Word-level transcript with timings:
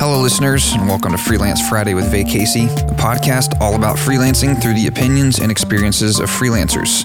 Hello, 0.00 0.22
listeners, 0.22 0.72
and 0.72 0.88
welcome 0.88 1.12
to 1.12 1.18
Freelance 1.18 1.68
Friday 1.68 1.92
with 1.92 2.10
Vay 2.10 2.24
Casey, 2.24 2.64
a 2.64 2.96
podcast 2.96 3.60
all 3.60 3.74
about 3.74 3.98
freelancing 3.98 4.58
through 4.60 4.72
the 4.72 4.86
opinions 4.86 5.40
and 5.40 5.52
experiences 5.52 6.20
of 6.20 6.30
freelancers. 6.30 7.04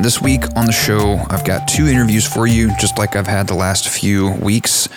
This 0.00 0.22
week 0.22 0.44
on 0.54 0.66
the 0.66 0.72
show, 0.72 1.20
I've 1.30 1.44
got 1.44 1.66
two 1.66 1.88
interviews 1.88 2.24
for 2.24 2.46
you, 2.46 2.68
just 2.78 2.96
like 2.96 3.16
I've 3.16 3.26
had 3.26 3.48
the 3.48 3.56
last 3.56 3.88
few 3.88 4.30
weeks. 4.34 4.88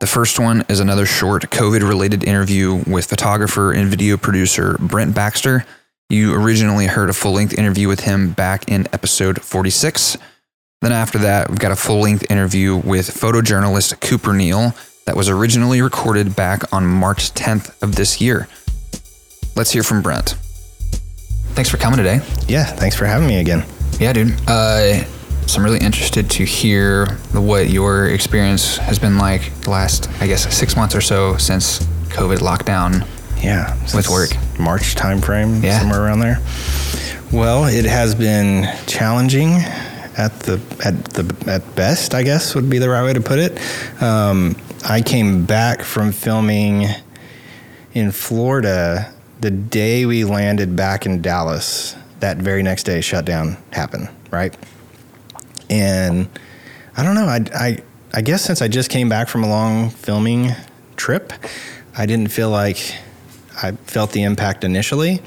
The 0.00 0.08
first 0.08 0.40
one 0.40 0.64
is 0.68 0.80
another 0.80 1.06
short 1.06 1.42
COVID 1.50 1.88
related 1.88 2.24
interview 2.24 2.82
with 2.88 3.06
photographer 3.06 3.70
and 3.70 3.88
video 3.88 4.16
producer 4.16 4.76
Brent 4.80 5.14
Baxter. 5.14 5.64
You 6.08 6.34
originally 6.34 6.88
heard 6.88 7.10
a 7.10 7.14
full 7.14 7.34
length 7.34 7.56
interview 7.56 7.86
with 7.86 8.00
him 8.00 8.32
back 8.32 8.68
in 8.68 8.88
episode 8.92 9.40
46. 9.40 10.16
Then 10.80 10.90
after 10.90 11.18
that, 11.18 11.48
we've 11.48 11.60
got 11.60 11.70
a 11.70 11.76
full 11.76 12.00
length 12.00 12.28
interview 12.28 12.74
with 12.74 13.06
photojournalist 13.06 14.00
Cooper 14.00 14.32
Neal 14.32 14.74
that 15.04 15.16
was 15.16 15.28
originally 15.28 15.82
recorded 15.82 16.36
back 16.36 16.72
on 16.72 16.86
March 16.86 17.32
10th 17.34 17.82
of 17.82 17.96
this 17.96 18.20
year. 18.20 18.48
Let's 19.56 19.70
hear 19.70 19.82
from 19.82 20.02
Brent. 20.02 20.36
Thanks 21.54 21.68
for 21.68 21.76
coming 21.76 21.98
today. 21.98 22.20
Yeah, 22.46 22.64
thanks 22.64 22.96
for 22.96 23.04
having 23.04 23.28
me 23.28 23.40
again. 23.40 23.64
Yeah, 23.98 24.12
dude. 24.12 24.32
Uh, 24.48 25.04
so 25.46 25.58
I'm 25.58 25.64
really 25.64 25.80
interested 25.80 26.30
to 26.30 26.44
hear 26.44 27.06
what 27.32 27.68
your 27.68 28.06
experience 28.06 28.76
has 28.78 28.98
been 28.98 29.18
like 29.18 29.52
the 29.62 29.70
last, 29.70 30.08
I 30.20 30.26
guess, 30.26 30.54
six 30.56 30.76
months 30.76 30.94
or 30.94 31.00
so 31.00 31.36
since 31.36 31.80
COVID 32.08 32.38
lockdown. 32.38 33.06
Yeah, 33.42 33.76
with 33.94 34.08
work, 34.08 34.30
March 34.58 34.94
timeframe, 34.94 35.62
yeah. 35.62 35.80
somewhere 35.80 36.00
around 36.00 36.20
there. 36.20 36.38
Well, 37.32 37.64
it 37.64 37.84
has 37.86 38.14
been 38.14 38.68
challenging 38.86 39.54
at 40.16 40.38
the 40.40 40.60
at 40.84 41.04
the 41.06 41.50
at 41.50 41.74
best, 41.74 42.14
I 42.14 42.22
guess 42.22 42.54
would 42.54 42.70
be 42.70 42.78
the 42.78 42.88
right 42.88 43.02
way 43.02 43.12
to 43.12 43.20
put 43.20 43.38
it. 43.38 43.60
Um, 44.00 44.54
I 44.84 45.00
came 45.00 45.46
back 45.46 45.82
from 45.82 46.12
filming 46.12 46.86
in 47.94 48.10
Florida 48.10 49.12
the 49.40 49.50
day 49.50 50.06
we 50.06 50.24
landed 50.24 50.76
back 50.76 51.06
in 51.06 51.22
Dallas. 51.22 51.96
That 52.20 52.38
very 52.38 52.62
next 52.62 52.84
day, 52.84 53.00
shutdown 53.00 53.56
happened. 53.72 54.08
Right, 54.30 54.56
and 55.70 56.28
I 56.96 57.02
don't 57.02 57.14
know. 57.14 57.26
I 57.26 57.44
I 57.54 57.78
I 58.14 58.20
guess 58.22 58.42
since 58.42 58.62
I 58.62 58.68
just 58.68 58.90
came 58.90 59.08
back 59.08 59.28
from 59.28 59.44
a 59.44 59.48
long 59.48 59.90
filming 59.90 60.52
trip, 60.96 61.32
I 61.96 62.06
didn't 62.06 62.32
feel 62.32 62.50
like 62.50 62.94
I 63.62 63.72
felt 63.72 64.12
the 64.12 64.22
impact 64.22 64.64
initially, 64.64 65.20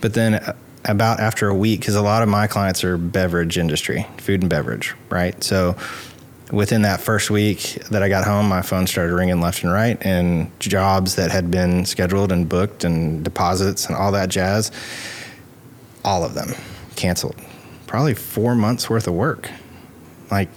but 0.00 0.14
then 0.14 0.34
uh, 0.34 0.54
about 0.84 1.20
after 1.20 1.48
a 1.48 1.54
week, 1.54 1.80
because 1.80 1.94
a 1.94 2.02
lot 2.02 2.22
of 2.22 2.28
my 2.28 2.46
clients 2.46 2.84
are 2.84 2.96
beverage 2.96 3.58
industry, 3.58 4.06
food 4.18 4.42
and 4.42 4.50
beverage, 4.50 4.94
right? 5.10 5.42
So 5.42 5.76
within 6.52 6.82
that 6.82 7.00
first 7.00 7.30
week 7.30 7.82
that 7.90 8.02
I 8.02 8.08
got 8.08 8.24
home, 8.24 8.48
my 8.48 8.62
phone 8.62 8.86
started 8.86 9.14
ringing 9.14 9.40
left 9.40 9.64
and 9.64 9.72
right, 9.72 9.96
and 10.02 10.50
jobs 10.60 11.16
that 11.16 11.32
had 11.32 11.50
been 11.50 11.84
scheduled 11.86 12.30
and 12.30 12.48
booked 12.48 12.84
and 12.84 13.24
deposits 13.24 13.86
and 13.86 13.96
all 13.96 14.12
that 14.12 14.28
jazz, 14.28 14.70
all 16.04 16.24
of 16.24 16.34
them 16.34 16.50
canceled. 16.94 17.36
Probably 17.86 18.14
four 18.14 18.54
months 18.54 18.88
worth 18.88 19.08
of 19.08 19.14
work. 19.14 19.50
Like, 20.30 20.48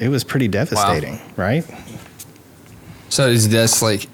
it 0.00 0.08
was 0.08 0.24
pretty 0.24 0.48
devastating, 0.48 1.14
wow. 1.14 1.32
right? 1.36 1.64
So 3.08 3.28
is 3.28 3.48
this 3.48 3.82
like 3.82 4.08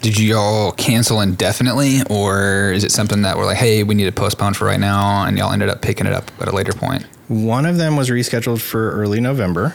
did 0.00 0.16
you 0.16 0.36
all 0.36 0.72
cancel 0.72 1.20
indefinitely 1.20 2.02
or 2.08 2.70
is 2.72 2.84
it 2.84 2.92
something 2.92 3.22
that 3.22 3.36
we're 3.36 3.44
like 3.44 3.56
hey 3.56 3.82
we 3.82 3.94
need 3.94 4.04
to 4.04 4.12
postpone 4.12 4.54
for 4.54 4.64
right 4.64 4.78
now 4.78 5.24
and 5.24 5.36
y'all 5.36 5.52
ended 5.52 5.68
up 5.68 5.82
picking 5.82 6.06
it 6.06 6.12
up 6.12 6.30
at 6.40 6.48
a 6.48 6.52
later 6.52 6.72
point? 6.72 7.02
point 7.02 7.06
one 7.26 7.66
of 7.66 7.76
them 7.76 7.96
was 7.96 8.08
rescheduled 8.08 8.60
for 8.60 8.92
early 8.92 9.20
november 9.20 9.74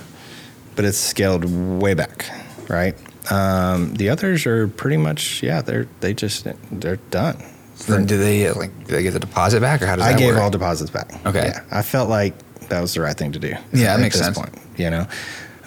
but 0.75 0.85
it's 0.85 0.97
scaled 0.97 1.45
way 1.81 1.93
back 1.93 2.25
right 2.69 2.95
um, 3.31 3.93
the 3.93 4.09
others 4.09 4.45
are 4.45 4.67
pretty 4.67 4.97
much 4.97 5.41
yeah 5.41 5.61
they're 5.61 5.87
they 6.01 6.13
just 6.13 6.47
they're 6.71 6.97
done 7.09 7.41
so 7.75 7.93
then 7.93 8.05
do 8.05 8.17
they 8.17 8.49
like 8.51 8.71
do 8.85 8.95
they 8.95 9.03
get 9.03 9.11
the 9.11 9.19
deposit 9.19 9.59
back 9.59 9.81
or 9.81 9.87
how 9.87 9.95
does 9.95 10.05
I 10.05 10.17
gave 10.17 10.35
work? 10.35 10.43
all 10.43 10.49
deposits 10.49 10.89
back. 10.89 11.13
Okay. 11.25 11.47
Yeah, 11.47 11.63
I 11.71 11.81
felt 11.81 12.09
like 12.09 12.33
that 12.69 12.79
was 12.79 12.93
the 12.93 13.01
right 13.01 13.17
thing 13.17 13.31
to 13.33 13.39
do. 13.39 13.49
Yeah, 13.73 13.95
that 13.95 13.99
makes 13.99 14.17
sense. 14.17 14.37
Point, 14.37 14.57
you 14.77 14.89
know, 14.89 15.05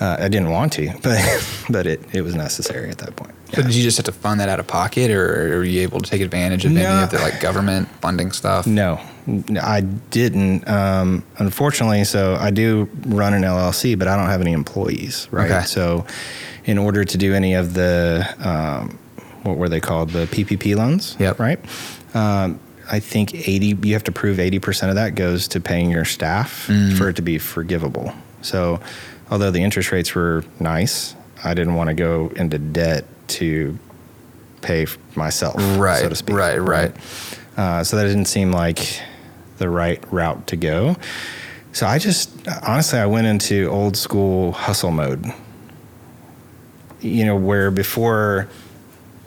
uh, 0.01 0.17
I 0.21 0.29
didn't 0.29 0.51
want 0.51 0.73
to, 0.75 0.93
but 1.03 1.19
but 1.69 1.87
it, 1.87 2.01
it 2.15 2.23
was 2.23 2.35
necessary 2.35 2.91
at 2.91 2.99
that 2.99 3.17
point. 3.17 3.35
So 3.55 3.63
did 3.63 3.75
you 3.75 3.83
just 3.83 3.97
have 3.97 4.07
to 4.07 4.13
fund 4.13 4.41
that 4.41 4.49
out 4.49 4.59
of 4.59 4.67
pocket, 4.67 5.11
or 5.11 5.59
are 5.59 5.65
you 5.65 5.83
able 5.83 6.01
to 6.01 6.11
take 6.11 6.21
advantage 6.21 6.65
of 6.65 6.73
no, 6.73 6.81
any 6.81 7.05
of 7.05 7.11
the 7.11 7.19
like 7.19 7.41
government 7.41 7.89
funding 8.01 8.33
stuff? 8.33 8.67
No, 8.67 9.01
I 9.63 9.83
didn't. 9.83 10.69
Um, 10.69 11.25
unfortunately, 11.39 12.05
so 12.05 12.37
I 12.41 12.51
do 12.51 12.89
run 13.07 13.35
an 13.35 13.43
LLC, 13.43 13.99
but 13.99 14.09
I 14.09 14.17
don't 14.17 14.27
have 14.27 14.41
any 14.41 14.53
employees, 14.53 15.29
right? 15.31 15.51
Okay. 15.51 15.65
So, 15.65 16.07
in 16.65 16.77
order 16.77 17.05
to 17.05 17.17
do 17.17 17.35
any 17.35 17.55
of 17.55 17.75
the 17.75 18.27
um, 18.41 18.99
what 19.45 19.57
were 19.57 19.69
they 19.69 19.81
called, 19.81 20.11
the 20.11 20.27
PPP 20.27 20.77
loans? 20.77 21.17
Yep. 21.19 21.39
Right. 21.39 21.59
Um, 22.15 22.61
I 22.91 23.01
think 23.01 23.35
80, 23.35 23.79
you 23.83 23.95
have 23.95 24.05
to 24.05 24.13
prove 24.13 24.39
80% 24.39 24.91
of 24.91 24.95
that 24.95 25.15
goes 25.15 25.49
to 25.49 25.61
paying 25.61 25.91
your 25.91 26.05
staff 26.05 26.69
mm. 26.69 26.97
for 26.97 27.09
it 27.09 27.17
to 27.17 27.23
be 27.23 27.39
forgivable. 27.39 28.13
So, 28.43 28.81
although 29.31 29.51
the 29.51 29.63
interest 29.63 29.93
rates 29.93 30.15
were 30.15 30.45
nice, 30.61 31.17
I 31.43 31.55
didn't 31.55 31.75
want 31.75 31.89
to 31.89 31.95
go 31.95 32.33
into 32.37 32.59
debt 32.59 33.05
to 33.29 33.79
pay 34.63 34.87
myself, 35.15 35.57
right, 35.79 36.01
so 36.01 36.09
to 36.09 36.15
speak. 36.15 36.37
Right, 36.37 36.59
right. 36.59 36.93
Uh, 37.57 37.85
so 37.85 37.97
that 37.97 38.05
didn't 38.05 38.27
seem 38.27 38.53
like 38.53 39.01
the 39.59 39.69
right 39.69 40.03
route 40.13 40.47
to 40.49 40.57
go. 40.57 40.97
So 41.73 41.87
I 41.87 41.99
just, 41.99 42.31
honestly, 42.63 42.99
I 42.99 43.07
went 43.07 43.27
into 43.27 43.69
old 43.69 43.97
school 43.97 44.53
hustle 44.53 44.91
mode. 44.91 45.27
You 47.01 47.25
know, 47.27 47.37
where 47.37 47.71
before 47.71 48.49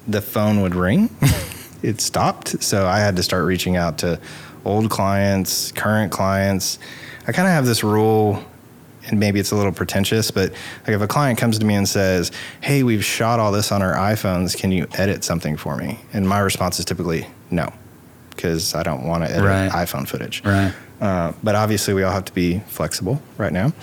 the 0.08 0.22
phone 0.22 0.62
would 0.62 0.76
ring, 0.76 1.10
it 1.84 2.02
stopped. 2.02 2.62
So 2.64 2.88
I 2.88 3.00
had 3.00 3.16
to 3.18 3.24
start 3.24 3.46
reaching 3.46 3.78
out 3.78 4.00
to 4.00 4.20
old 4.66 4.90
clients, 4.90 5.72
current 5.72 6.12
clients. 6.12 6.80
I 7.28 7.32
kind 7.32 7.48
of 7.48 7.54
have 7.54 7.66
this 7.66 7.84
rule 7.84 8.44
and 9.10 9.20
maybe 9.20 9.40
it's 9.40 9.52
a 9.52 9.56
little 9.56 9.72
pretentious, 9.72 10.32
but 10.32 10.52
like 10.88 10.96
if 10.96 11.02
a 11.02 11.08
client 11.08 11.38
comes 11.38 11.60
to 11.60 11.66
me 11.66 11.76
and 11.76 11.88
says, 11.88 12.32
"Hey, 12.62 12.84
we've 12.84 13.04
shot 13.04 13.40
all 13.40 13.52
this 13.52 13.72
on 13.72 13.82
our 13.82 13.94
iPhones. 13.94 14.56
Can 14.56 14.72
you 14.72 14.88
edit 14.94 15.24
something 15.24 15.58
for 15.58 15.76
me?" 15.76 16.00
and 16.14 16.28
my 16.28 16.40
response 16.40 16.80
is 16.80 16.86
typically 16.86 17.28
no, 17.52 17.72
because 18.30 18.76
I 18.76 18.84
don't 18.84 19.06
want 19.06 19.26
to 19.26 19.32
edit 19.32 19.46
right. 19.46 19.72
iPhone 19.72 20.08
footage. 20.08 20.44
Right. 20.46 20.74
Uh, 21.02 21.34
but 21.44 21.56
obviously, 21.56 21.94
we 21.94 22.04
all 22.04 22.12
have 22.12 22.26
to 22.26 22.34
be 22.34 22.60
flexible 22.68 23.22
right 23.38 23.54
now. 23.54 23.74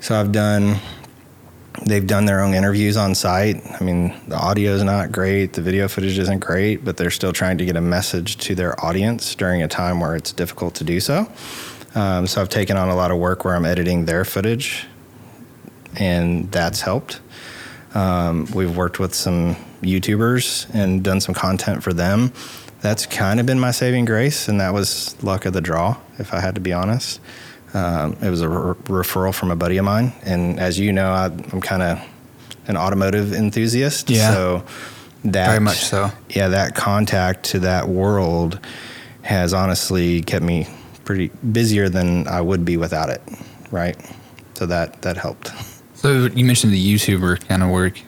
So 0.00 0.18
I've 0.18 0.32
done. 0.32 0.76
They've 1.84 2.06
done 2.06 2.24
their 2.24 2.40
own 2.40 2.54
interviews 2.54 2.96
on 2.96 3.14
site. 3.14 3.60
I 3.78 3.84
mean, 3.84 4.18
the 4.28 4.36
audio 4.36 4.72
is 4.72 4.82
not 4.82 5.12
great, 5.12 5.52
the 5.52 5.60
video 5.60 5.88
footage 5.88 6.18
isn't 6.18 6.38
great, 6.38 6.82
but 6.82 6.96
they're 6.96 7.10
still 7.10 7.34
trying 7.34 7.58
to 7.58 7.66
get 7.66 7.76
a 7.76 7.82
message 7.82 8.38
to 8.38 8.54
their 8.54 8.82
audience 8.82 9.34
during 9.34 9.62
a 9.62 9.68
time 9.68 10.00
where 10.00 10.16
it's 10.16 10.32
difficult 10.32 10.74
to 10.76 10.84
do 10.84 11.00
so. 11.00 11.28
Um, 11.94 12.26
so 12.26 12.40
I've 12.40 12.48
taken 12.48 12.76
on 12.76 12.88
a 12.88 12.96
lot 12.96 13.10
of 13.10 13.18
work 13.18 13.44
where 13.44 13.54
I'm 13.54 13.64
editing 13.64 14.04
their 14.04 14.24
footage, 14.24 14.86
and 15.96 16.50
that's 16.52 16.80
helped. 16.80 17.20
Um, 17.94 18.46
we've 18.54 18.76
worked 18.76 18.98
with 18.98 19.14
some 19.14 19.56
YouTubers 19.82 20.72
and 20.74 21.02
done 21.02 21.20
some 21.20 21.34
content 21.34 21.82
for 21.82 21.92
them. 21.92 22.32
That's 22.82 23.06
kind 23.06 23.40
of 23.40 23.46
been 23.46 23.58
my 23.58 23.70
saving 23.70 24.04
grace, 24.04 24.48
and 24.48 24.60
that 24.60 24.74
was 24.74 25.20
luck 25.22 25.46
of 25.46 25.54
the 25.54 25.62
draw, 25.62 25.96
if 26.18 26.34
I 26.34 26.40
had 26.40 26.54
to 26.56 26.60
be 26.60 26.72
honest. 26.72 27.20
Um, 27.72 28.16
it 28.22 28.30
was 28.30 28.42
a 28.42 28.48
re- 28.48 28.74
referral 28.74 29.34
from 29.34 29.50
a 29.50 29.56
buddy 29.56 29.76
of 29.78 29.84
mine, 29.84 30.12
and 30.24 30.60
as 30.60 30.78
you 30.78 30.92
know, 30.92 31.10
I, 31.10 31.26
am 31.26 31.60
kind 31.60 31.82
of 31.82 32.02
an 32.68 32.76
automotive 32.76 33.32
enthusiast. 33.32 34.10
Yeah. 34.10 34.32
So 34.32 34.64
that 35.24 35.46
very 35.46 35.60
much 35.60 35.78
so. 35.78 36.10
Yeah, 36.30 36.48
that 36.48 36.74
contact 36.74 37.44
to 37.46 37.60
that 37.60 37.88
world 37.88 38.60
has 39.22 39.52
honestly 39.52 40.22
kept 40.22 40.44
me 40.44 40.68
pretty 41.06 41.28
busier 41.52 41.88
than 41.88 42.28
I 42.28 42.42
would 42.42 42.66
be 42.66 42.76
without 42.76 43.08
it, 43.08 43.22
right? 43.70 43.96
So 44.54 44.66
that 44.66 45.00
that 45.02 45.16
helped. 45.16 45.50
So 45.94 46.26
you 46.26 46.44
mentioned 46.44 46.74
the 46.74 46.94
YouTuber 46.94 47.48
kind 47.48 47.62
of 47.62 47.70
work. 47.70 47.98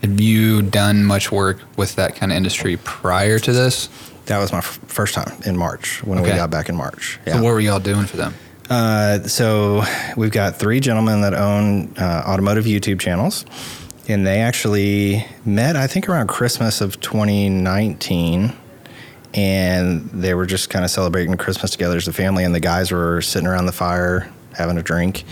Have 0.00 0.20
you 0.20 0.62
done 0.62 1.04
much 1.04 1.30
work 1.30 1.58
with 1.76 1.96
that 1.96 2.14
kind 2.16 2.32
of 2.32 2.36
industry 2.36 2.78
prior 2.78 3.38
to 3.40 3.52
this? 3.52 3.88
That 4.26 4.38
was 4.38 4.52
my 4.52 4.58
f- 4.58 4.78
first 4.86 5.14
time 5.14 5.32
in 5.44 5.56
March 5.56 6.02
when 6.04 6.18
okay. 6.18 6.30
we 6.30 6.36
got 6.36 6.50
back 6.50 6.68
in 6.68 6.76
March. 6.76 7.18
Yeah. 7.26 7.34
So 7.34 7.42
what 7.42 7.52
were 7.52 7.60
y'all 7.60 7.80
doing 7.80 8.06
for 8.06 8.16
them? 8.16 8.34
Uh, 8.70 9.20
so 9.22 9.82
we've 10.16 10.30
got 10.30 10.56
three 10.56 10.78
gentlemen 10.78 11.22
that 11.22 11.34
own 11.34 11.94
uh, 11.96 12.22
automotive 12.26 12.66
YouTube 12.66 13.00
channels, 13.00 13.44
and 14.06 14.26
they 14.26 14.40
actually 14.40 15.26
met 15.44 15.74
I 15.74 15.86
think 15.86 16.08
around 16.08 16.28
Christmas 16.28 16.80
of 16.80 17.00
2019 17.00 18.52
and 19.34 20.08
they 20.10 20.34
were 20.34 20.46
just 20.46 20.70
kind 20.70 20.84
of 20.84 20.90
celebrating 20.90 21.36
Christmas 21.36 21.70
together 21.70 21.96
as 21.96 22.08
a 22.08 22.12
family. 22.12 22.44
And 22.44 22.54
the 22.54 22.60
guys 22.60 22.90
were 22.90 23.20
sitting 23.20 23.46
around 23.46 23.66
the 23.66 23.72
fire 23.72 24.30
having 24.54 24.78
a 24.78 24.82
drink, 24.82 25.24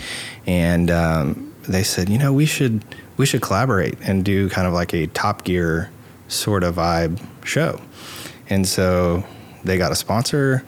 and 0.45 0.89
um, 0.91 1.53
they 1.67 1.83
said, 1.83 2.09
you 2.09 2.17
know, 2.17 2.31
we 2.33 2.45
should 2.45 2.83
we 3.17 3.25
should 3.25 3.41
collaborate 3.41 3.97
and 4.01 4.23
do 4.23 4.49
kind 4.49 4.67
of 4.67 4.73
like 4.73 4.93
a 4.93 5.07
Top 5.07 5.43
Gear 5.43 5.89
sort 6.27 6.63
of 6.63 6.75
vibe 6.75 7.19
show. 7.43 7.81
And 8.49 8.67
so 8.67 9.23
they 9.63 9.77
got 9.77 9.91
a 9.91 9.95
sponsor. 9.95 10.63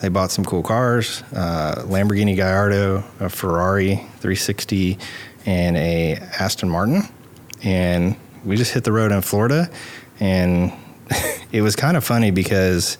They 0.00 0.08
bought 0.08 0.30
some 0.30 0.44
cool 0.44 0.62
cars, 0.62 1.24
uh, 1.34 1.82
Lamborghini 1.86 2.36
Gallardo, 2.36 3.02
a 3.18 3.28
Ferrari 3.28 3.96
360, 3.96 4.96
and 5.44 5.76
a 5.76 6.14
Aston 6.38 6.68
Martin. 6.68 7.02
And 7.64 8.16
we 8.44 8.56
just 8.56 8.72
hit 8.72 8.84
the 8.84 8.92
road 8.92 9.10
in 9.10 9.20
Florida, 9.22 9.68
and 10.20 10.72
it 11.52 11.62
was 11.62 11.76
kind 11.76 11.96
of 11.96 12.04
funny 12.04 12.30
because 12.30 12.98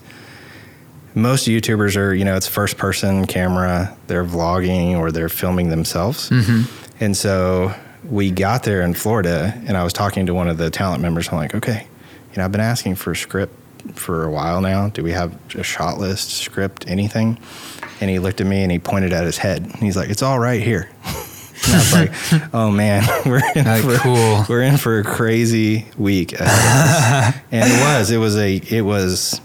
most 1.14 1.49
YouTubers 1.49 1.96
are, 1.96 2.14
you 2.14 2.25
know, 2.25 2.37
it's 2.37 2.46
first 2.46 2.76
person 2.76 3.26
camera, 3.26 3.96
they're 4.06 4.25
vlogging 4.25 4.96
or 4.96 5.10
they're 5.10 5.28
filming 5.28 5.69
themselves. 5.69 6.31
Mm-hmm. 6.31 7.05
And 7.05 7.16
so 7.16 7.75
we 8.05 8.31
got 8.31 8.62
there 8.62 8.82
in 8.82 8.94
Florida 8.94 9.52
and 9.66 9.76
I 9.76 9.84
was 9.84 9.93
talking 9.93 10.26
to 10.26 10.34
one 10.34 10.49
of 10.49 10.58
the 10.58 10.70
talent 10.70 11.02
members. 11.02 11.28
I'm 11.28 11.38
like, 11.38 11.55
okay, 11.55 11.87
you 12.31 12.37
know, 12.37 12.44
I've 12.44 12.52
been 12.52 12.60
asking 12.60 12.96
for 12.96 13.12
a 13.12 13.16
script 13.16 13.55
for 13.94 14.25
a 14.25 14.31
while 14.31 14.61
now. 14.61 14.88
Do 14.88 15.02
we 15.02 15.12
have 15.12 15.37
a 15.54 15.62
shot 15.62 15.99
list, 15.99 16.31
script, 16.31 16.87
anything? 16.88 17.38
And 18.00 18.11
he 18.11 18.19
looked 18.19 18.40
at 18.40 18.46
me 18.46 18.62
and 18.62 18.70
he 18.70 18.78
pointed 18.78 19.12
at 19.12 19.25
his 19.25 19.38
head. 19.38 19.66
He's 19.81 19.96
like, 19.96 20.11
it's 20.11 20.22
all 20.22 20.38
right 20.38 20.62
here. 20.62 20.88
And 21.66 21.75
I 21.75 21.78
was 21.78 21.93
like, 21.93 22.55
oh 22.55 22.70
man, 22.70 23.05
we're 23.26 23.43
in, 23.55 23.64
for, 23.82 23.96
cool. 23.99 24.44
we're 24.49 24.62
in 24.62 24.76
for 24.76 24.99
a 24.99 25.05
crazy 25.05 25.87
week. 25.96 26.32
ahead 26.32 26.46
of 26.46 27.34
us. 27.34 27.43
and 27.50 27.72
it 27.72 27.81
was, 27.81 28.10
it 28.10 28.19
was 28.19 28.37
a, 28.37 28.56
it 28.56 28.82
was, 28.82 29.40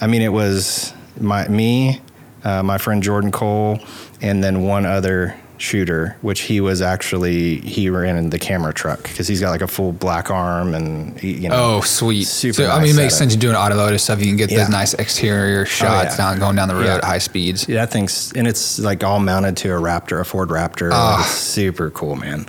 I 0.00 0.06
mean, 0.06 0.22
it 0.22 0.32
was 0.32 0.92
my, 1.20 1.48
me, 1.48 2.00
uh, 2.44 2.62
my 2.62 2.78
friend 2.78 3.02
Jordan 3.02 3.32
Cole, 3.32 3.80
and 4.20 4.42
then 4.42 4.62
one 4.62 4.86
other 4.86 5.36
shooter, 5.58 6.16
which 6.20 6.42
he 6.42 6.60
was 6.60 6.82
actually, 6.82 7.60
he 7.60 7.88
ran 7.90 8.16
in 8.16 8.30
the 8.30 8.38
camera 8.38 8.72
truck 8.74 9.02
because 9.04 9.26
he's 9.26 9.40
got 9.40 9.50
like 9.50 9.62
a 9.62 9.66
full 9.66 9.92
black 9.92 10.30
arm 10.30 10.74
and, 10.74 11.18
he, 11.18 11.32
you 11.34 11.48
know. 11.48 11.76
Oh, 11.76 11.80
sweet. 11.80 12.24
Super 12.24 12.54
so, 12.54 12.70
I 12.70 12.80
mean, 12.82 12.90
it 12.90 12.96
makes 12.96 13.14
setup. 13.14 13.30
sense. 13.30 13.34
You're 13.34 13.40
doing 13.52 13.56
automotive 13.56 14.00
stuff. 14.00 14.20
You 14.20 14.26
can 14.26 14.36
get 14.36 14.50
Yeah. 14.50 14.58
Oh, 14.58 14.60
those 14.60 14.68
nice 14.70 14.94
exterior 14.94 15.64
shots 15.66 16.12
yeah. 16.18 16.30
down, 16.30 16.38
going 16.38 16.56
down 16.56 16.68
the 16.68 16.74
road 16.74 16.84
Yeah. 16.84 16.96
at 16.96 17.04
high 17.04 17.18
speeds. 17.18 17.68
Yeah, 17.68 17.76
that 17.86 17.90
thing's 17.92 18.32
and 18.34 18.46
it's 18.46 18.78
like 18.78 19.02
all 19.04 19.20
mounted 19.20 19.56
to 19.58 19.70
a 19.70 19.80
Raptor, 19.80 20.20
a 20.20 20.24
Ford 20.24 20.48
Raptor. 20.50 20.90
Ah. 20.92 21.20
It's 21.24 21.30
super 21.34 21.90
cool, 21.90 22.16
man. 22.16 22.46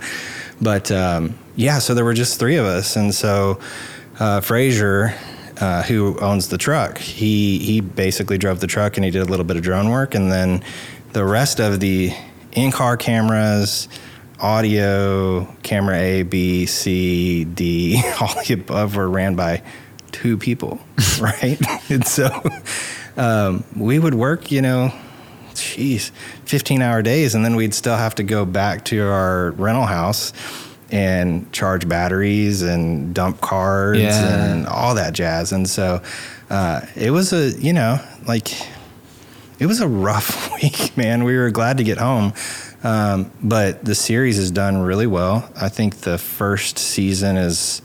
But 0.60 0.90
um, 0.90 1.38
yeah, 1.56 1.78
so 1.78 1.94
there 1.94 2.04
were 2.04 2.14
just 2.14 2.38
three 2.38 2.56
of 2.56 2.66
us, 2.66 2.96
and 2.96 3.14
so 3.14 3.58
uh, 4.18 4.40
Frazier, 4.40 5.14
uh, 5.60 5.82
who 5.84 6.18
owns 6.20 6.48
the 6.48 6.58
truck, 6.58 6.98
he 6.98 7.58
he 7.60 7.80
basically 7.80 8.38
drove 8.38 8.60
the 8.60 8.66
truck 8.66 8.96
and 8.96 9.04
he 9.04 9.10
did 9.10 9.22
a 9.22 9.24
little 9.24 9.44
bit 9.44 9.56
of 9.56 9.62
drone 9.62 9.88
work, 9.88 10.14
and 10.14 10.30
then 10.32 10.62
the 11.12 11.24
rest 11.24 11.60
of 11.60 11.80
the 11.80 12.12
in-car 12.52 12.96
cameras. 12.96 13.88
Audio, 14.40 15.46
camera 15.64 15.96
A, 15.96 16.22
B, 16.22 16.64
C, 16.66 17.42
D, 17.44 18.00
all 18.20 18.32
the 18.46 18.54
above 18.54 18.94
were 18.94 19.10
ran 19.10 19.34
by 19.34 19.62
two 20.12 20.38
people, 20.38 20.78
right? 21.20 21.58
and 21.90 22.06
so 22.06 22.28
um, 23.16 23.64
we 23.74 23.98
would 23.98 24.14
work, 24.14 24.52
you 24.52 24.62
know, 24.62 24.92
jeez, 25.54 26.12
15 26.44 26.82
hour 26.82 27.02
days. 27.02 27.34
And 27.34 27.44
then 27.44 27.56
we'd 27.56 27.74
still 27.74 27.96
have 27.96 28.14
to 28.14 28.22
go 28.22 28.44
back 28.44 28.84
to 28.86 29.02
our 29.08 29.50
rental 29.52 29.86
house 29.86 30.32
and 30.92 31.52
charge 31.52 31.88
batteries 31.88 32.62
and 32.62 33.12
dump 33.12 33.40
cards 33.40 33.98
Yeah. 33.98 34.44
and 34.52 34.66
all 34.68 34.94
that 34.94 35.14
jazz. 35.14 35.50
And 35.50 35.68
so 35.68 36.00
uh, 36.48 36.82
it 36.94 37.10
was 37.10 37.32
a, 37.32 37.50
you 37.58 37.72
know, 37.72 37.98
like, 38.28 38.48
it 39.58 39.66
was 39.66 39.80
a 39.80 39.88
rough 39.88 40.52
week, 40.62 40.96
man. 40.96 41.24
We 41.24 41.36
were 41.36 41.50
glad 41.50 41.78
to 41.78 41.84
get 41.84 41.98
home. 41.98 42.32
Um, 42.84 43.32
but 43.42 43.84
the 43.84 43.94
series 43.94 44.36
has 44.36 44.50
done 44.50 44.78
really 44.78 45.06
well. 45.08 45.50
I 45.60 45.68
think 45.68 45.96
the 46.02 46.16
first 46.18 46.78
season 46.78 47.36
is, 47.36 47.82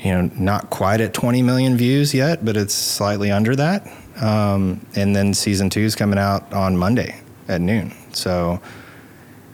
you 0.00 0.10
know, 0.12 0.22
not 0.34 0.70
quite 0.70 1.00
at 1.00 1.14
20 1.14 1.40
million 1.42 1.76
views 1.76 2.12
yet, 2.12 2.44
but 2.44 2.56
it's 2.56 2.74
slightly 2.74 3.30
under 3.30 3.54
that. 3.56 3.86
Um, 4.20 4.84
and 4.96 5.14
then 5.14 5.34
season 5.34 5.70
two 5.70 5.80
is 5.82 5.94
coming 5.94 6.18
out 6.18 6.52
on 6.52 6.76
Monday 6.76 7.20
at 7.48 7.60
noon. 7.60 7.94
So 8.12 8.60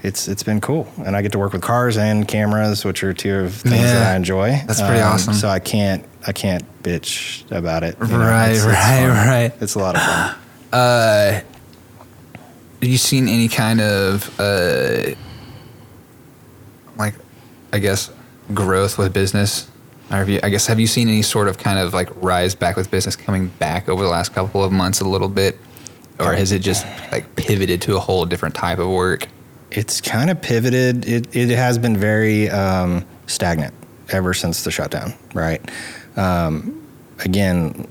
it's 0.03 0.29
it's 0.29 0.43
been 0.43 0.61
cool, 0.61 0.89
and 1.05 1.15
I 1.17 1.23
get 1.23 1.33
to 1.33 1.39
work 1.39 1.53
with 1.53 1.63
cars 1.63 1.97
and 1.97 2.27
cameras, 2.27 2.85
which 2.85 3.03
are 3.05 3.13
two 3.13 3.35
of 3.41 3.55
things 3.55 3.75
Yeah. 3.77 3.95
that 3.95 4.13
I 4.13 4.17
enjoy. 4.17 4.53
Um, 4.55 4.67
That's 4.67 4.81
pretty 4.81 5.01
awesome. 5.01 5.35
So 5.35 5.49
I 5.49 5.59
can't 5.59 6.05
I 6.27 6.33
can't 6.33 6.65
bitch 6.83 7.49
about 7.57 7.83
it. 7.85 7.97
you 8.01 8.07
know. 8.09 8.19
Right, 8.19 8.51
It's- 8.51 8.65
it's 8.65 8.67
right, 8.67 9.09
fun. 9.09 9.29
right. 9.29 9.53
It's 9.61 9.75
a 9.75 9.79
lot 9.79 9.95
of 9.97 10.03
fun. 10.03 10.35
Uh, 10.73 11.41
have 12.81 12.89
you 12.89 12.99
seen 12.99 13.29
any 13.29 13.49
kind 13.49 13.81
of 13.81 14.39
uh, 14.39 15.15
like, 16.97 17.15
I 17.73 17.79
guess, 17.79 18.11
growth 18.55 18.99
with 18.99 19.13
business? 19.13 19.71
Or 20.11 20.17
have 20.17 20.29
you, 20.29 20.41
I 20.43 20.49
guess, 20.49 20.67
have 20.67 20.81
you 20.81 20.87
seen 20.87 21.09
any 21.09 21.23
sort 21.23 21.49
of 21.49 21.59
kind 21.59 21.79
of 21.79 21.93
like 21.93 22.09
rise 22.23 22.55
back 22.55 22.77
with 22.77 22.91
business 22.91 23.17
coming 23.17 23.49
back 23.49 23.89
over 23.89 24.03
the 24.03 24.09
last 24.09 24.33
couple 24.33 24.63
of 24.63 24.73
months 24.73 25.01
a 25.01 25.09
little 25.09 25.29
bit? 25.29 25.59
Or 26.21 26.33
has 26.33 26.51
it 26.51 26.61
just 26.61 26.85
like 27.13 27.37
pivoted 27.37 27.81
to 27.83 27.97
a 27.97 28.01
whole 28.01 28.25
different 28.25 28.55
type 28.55 28.79
of 28.79 28.89
work? 28.89 29.29
It's 29.71 30.01
kind 30.01 30.31
of 30.31 30.41
pivoted. 30.41 31.07
It, 31.07 31.37
it 31.37 31.51
has 31.51 31.79
been 31.79 31.97
very 31.97 32.49
um, 32.51 33.05
stagnant 33.27 33.75
ever 34.11 34.35
since 34.35 34.65
the 34.65 34.71
shutdown, 34.71 35.15
right? 35.35 35.61
Um, 36.17 36.87
again, 37.21 37.87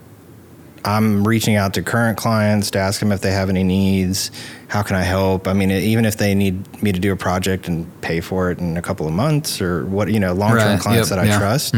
I'm 0.87 1.27
reaching 1.27 1.55
out 1.55 1.73
to 1.73 1.83
current 1.83 2.17
clients 2.17 2.71
to 2.71 2.79
ask 2.79 3.01
them 3.01 3.11
if 3.11 3.19
they 3.19 3.31
have 3.31 3.49
any 3.49 3.63
needs. 3.65 4.31
How 4.69 4.83
can 4.83 4.95
I 4.95 5.01
help? 5.03 5.45
I 5.45 5.51
mean, 5.51 5.69
even 5.69 6.05
if 6.05 6.15
they 6.15 6.33
need 6.33 6.81
me 6.81 6.93
to 6.93 6.99
do 6.99 7.11
a 7.11 7.17
project 7.17 7.67
and 7.67 7.85
pay 8.01 8.21
for 8.21 8.51
it 8.51 8.59
in 8.59 8.77
a 8.77 8.81
couple 8.81 9.05
of 9.05 9.11
months 9.13 9.61
or 9.61 9.85
what, 9.85 10.09
you 10.09 10.19
know, 10.21 10.33
long 10.33 10.51
term 10.51 10.57
Right. 10.59 10.79
clients 10.79 11.09
Yep. 11.09 11.17
that 11.19 11.25
I 11.25 11.27
Yeah. 11.27 11.37
trust. 11.39 11.75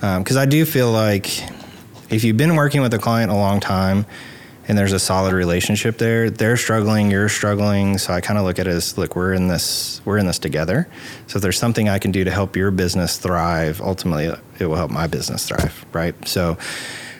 Because 0.00 0.38
I 0.38 0.46
do 0.46 0.64
feel 0.64 0.90
like 0.90 1.28
if 2.08 2.24
you've 2.24 2.38
been 2.38 2.56
working 2.56 2.80
with 2.80 2.94
a 2.94 2.98
client 2.98 3.30
a 3.30 3.34
long 3.34 3.60
time 3.60 4.06
and 4.68 4.78
there's 4.78 4.92
a 4.94 4.98
solid 4.98 5.34
relationship 5.34 5.98
there, 5.98 6.30
they're 6.30 6.56
struggling, 6.56 7.10
you're 7.10 7.28
struggling. 7.28 7.98
So 7.98 8.14
I 8.14 8.22
kind 8.22 8.38
of 8.38 8.46
look 8.46 8.58
at 8.58 8.66
it 8.66 8.70
as, 8.70 8.96
look, 8.96 9.14
we're 9.16 9.34
in 9.34 9.48
this, 9.48 10.00
we're 10.06 10.16
in 10.16 10.26
this 10.26 10.38
together. 10.38 10.88
So 11.26 11.36
if 11.36 11.42
there's 11.42 11.58
something 11.58 11.90
I 11.90 11.98
can 11.98 12.10
do 12.10 12.24
to 12.24 12.30
help 12.30 12.56
your 12.56 12.70
business 12.70 13.18
thrive, 13.18 13.82
ultimately 13.82 14.32
it 14.58 14.64
will 14.66 14.76
help 14.76 14.90
my 14.90 15.06
business 15.08 15.46
thrive, 15.46 15.84
right? 15.92 16.14
So, 16.26 16.56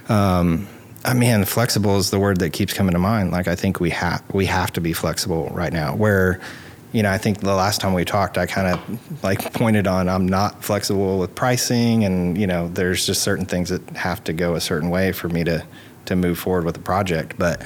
um, 0.08 0.66
I 1.06 1.14
mean, 1.14 1.44
flexible 1.44 1.98
is 1.98 2.10
the 2.10 2.18
word 2.18 2.40
that 2.40 2.52
keeps 2.52 2.72
coming 2.72 2.92
to 2.92 2.98
mind. 2.98 3.30
Like 3.30 3.46
I 3.46 3.54
think 3.54 3.78
we 3.78 3.90
have 3.90 4.22
we 4.32 4.46
have 4.46 4.72
to 4.72 4.80
be 4.80 4.92
flexible 4.92 5.48
right 5.54 5.72
now. 5.72 5.94
Where, 5.94 6.40
you 6.92 7.02
know, 7.04 7.12
I 7.12 7.18
think 7.18 7.38
the 7.38 7.54
last 7.54 7.80
time 7.80 7.94
we 7.94 8.04
talked, 8.04 8.36
I 8.36 8.46
kind 8.46 8.66
of 8.66 9.22
like 9.22 9.52
pointed 9.54 9.86
on 9.86 10.08
I'm 10.08 10.26
not 10.26 10.64
flexible 10.64 11.20
with 11.20 11.34
pricing, 11.36 12.04
and 12.04 12.36
you 12.36 12.48
know, 12.48 12.68
there's 12.68 13.06
just 13.06 13.22
certain 13.22 13.46
things 13.46 13.68
that 13.68 13.88
have 13.90 14.24
to 14.24 14.32
go 14.32 14.56
a 14.56 14.60
certain 14.60 14.90
way 14.90 15.12
for 15.12 15.28
me 15.28 15.44
to 15.44 15.64
to 16.06 16.16
move 16.16 16.38
forward 16.38 16.64
with 16.64 16.74
the 16.74 16.82
project. 16.82 17.36
But 17.38 17.62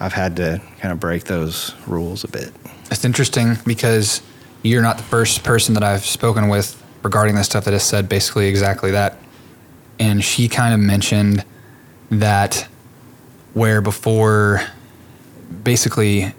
I've 0.00 0.12
had 0.12 0.34
to 0.36 0.60
kind 0.80 0.90
of 0.90 0.98
break 0.98 1.24
those 1.24 1.74
rules 1.86 2.24
a 2.24 2.28
bit. 2.28 2.52
It's 2.90 3.04
interesting 3.04 3.56
because 3.64 4.20
you're 4.62 4.82
not 4.82 4.96
the 4.96 5.04
first 5.04 5.44
person 5.44 5.74
that 5.74 5.84
I've 5.84 6.04
spoken 6.04 6.48
with 6.48 6.82
regarding 7.04 7.36
this 7.36 7.46
stuff 7.46 7.64
that 7.66 7.72
has 7.72 7.84
said 7.84 8.08
basically 8.08 8.48
exactly 8.48 8.90
that. 8.90 9.16
And 10.00 10.24
she 10.24 10.48
kind 10.48 10.74
of 10.74 10.80
mentioned 10.80 11.44
that 12.10 12.66
where 13.54 13.80
before 13.80 14.60
basically 15.62 16.32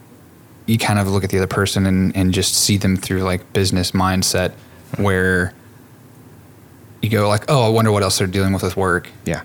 you 0.66 0.78
kind 0.78 1.00
of 1.00 1.08
look 1.08 1.24
at 1.24 1.30
the 1.30 1.38
other 1.38 1.48
person 1.48 1.86
and, 1.86 2.16
and 2.16 2.34
just 2.34 2.54
see 2.56 2.78
them 2.78 2.96
through 2.96 3.22
like 3.24 3.52
business 3.54 3.92
mindset 3.92 4.54
where 4.98 5.54
you 7.02 7.10
go 7.10 7.28
like, 7.28 7.46
oh, 7.50 7.66
I 7.66 7.70
wonder 7.70 7.92
what 7.92 8.04
else 8.04 8.18
they're 8.20 8.28
dealing 8.28 8.54
with 8.54 8.64
with 8.64 8.78
work 8.78 9.10
Yeah. 9.26 9.42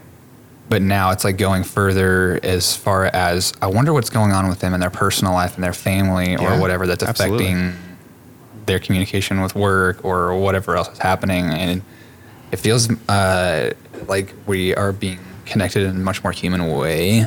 but 0.68 0.82
now 0.82 1.10
it's 1.10 1.24
like 1.24 1.38
going 1.38 1.64
further 1.64 2.38
as 2.42 2.76
far 2.76 3.06
as 3.06 3.52
I 3.62 3.66
wonder 3.66 3.92
what's 3.92 4.10
going 4.10 4.32
on 4.32 4.48
with 4.48 4.60
them 4.60 4.74
in 4.74 4.80
their 4.80 4.90
personal 4.90 5.32
life 5.32 5.54
and 5.54 5.64
their 5.64 5.72
family 5.72 6.32
Yeah, 6.32 6.56
or 6.56 6.60
whatever 6.60 6.86
that's 6.86 7.02
absolutely. 7.02 7.46
affecting 7.46 7.72
their 8.66 8.78
communication 8.78 9.40
with 9.40 9.54
work 9.54 10.04
or 10.04 10.34
whatever 10.38 10.76
else 10.76 10.88
is 10.90 10.98
happening 10.98 11.46
and 11.46 11.82
it 12.52 12.56
feels 12.58 12.88
uh, 13.08 13.70
like 14.06 14.34
we 14.46 14.74
are 14.74 14.92
being 14.92 15.18
connected 15.46 15.82
in 15.84 15.90
a 15.96 15.98
much 15.98 16.22
more 16.22 16.32
human 16.32 16.68
way 16.68 17.26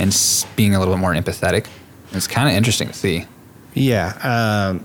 and 0.00 0.16
being 0.56 0.74
a 0.74 0.78
little 0.78 0.94
bit 0.94 1.00
more 1.00 1.14
empathetic 1.14 1.66
it's 2.12 2.26
kind 2.26 2.48
of 2.48 2.54
interesting 2.54 2.88
to 2.88 2.94
see 2.94 3.24
Yeah, 3.74 4.08
um, 4.24 4.84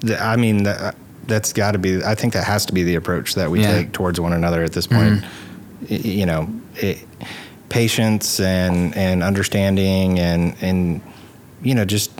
the, 0.00 0.22
I 0.22 0.36
mean 0.36 0.64
that, 0.64 0.94
that's 1.26 1.52
got 1.54 1.72
to 1.72 1.78
be. 1.78 2.02
I 2.04 2.14
think 2.14 2.32
that 2.34 2.44
has 2.44 2.66
to 2.66 2.72
be 2.74 2.82
the 2.82 2.94
approach 2.96 3.34
that 3.36 3.50
we 3.50 3.60
Yeah. 3.62 3.72
take 3.72 3.92
towards 3.92 4.20
one 4.20 4.32
another 4.34 4.62
at 4.64 4.72
this 4.72 4.86
point. 4.86 5.24
Y- 5.90 5.96
You 6.20 6.26
know, 6.26 6.48
it, 6.76 6.98
patience 7.70 8.38
and 8.40 8.94
and 8.96 9.22
understanding 9.22 10.18
and 10.18 10.54
and 10.60 11.00
you 11.62 11.74
know 11.74 11.84
just 11.86 12.10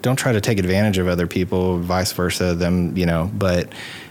don't 0.00 0.16
try 0.16 0.32
to 0.32 0.40
take 0.40 0.58
advantage 0.58 0.98
of 0.98 1.06
other 1.08 1.26
people, 1.26 1.78
vice 1.78 2.12
versa. 2.12 2.54
Them, 2.54 2.96
you 2.96 3.06
know, 3.06 3.30
but 3.34 3.68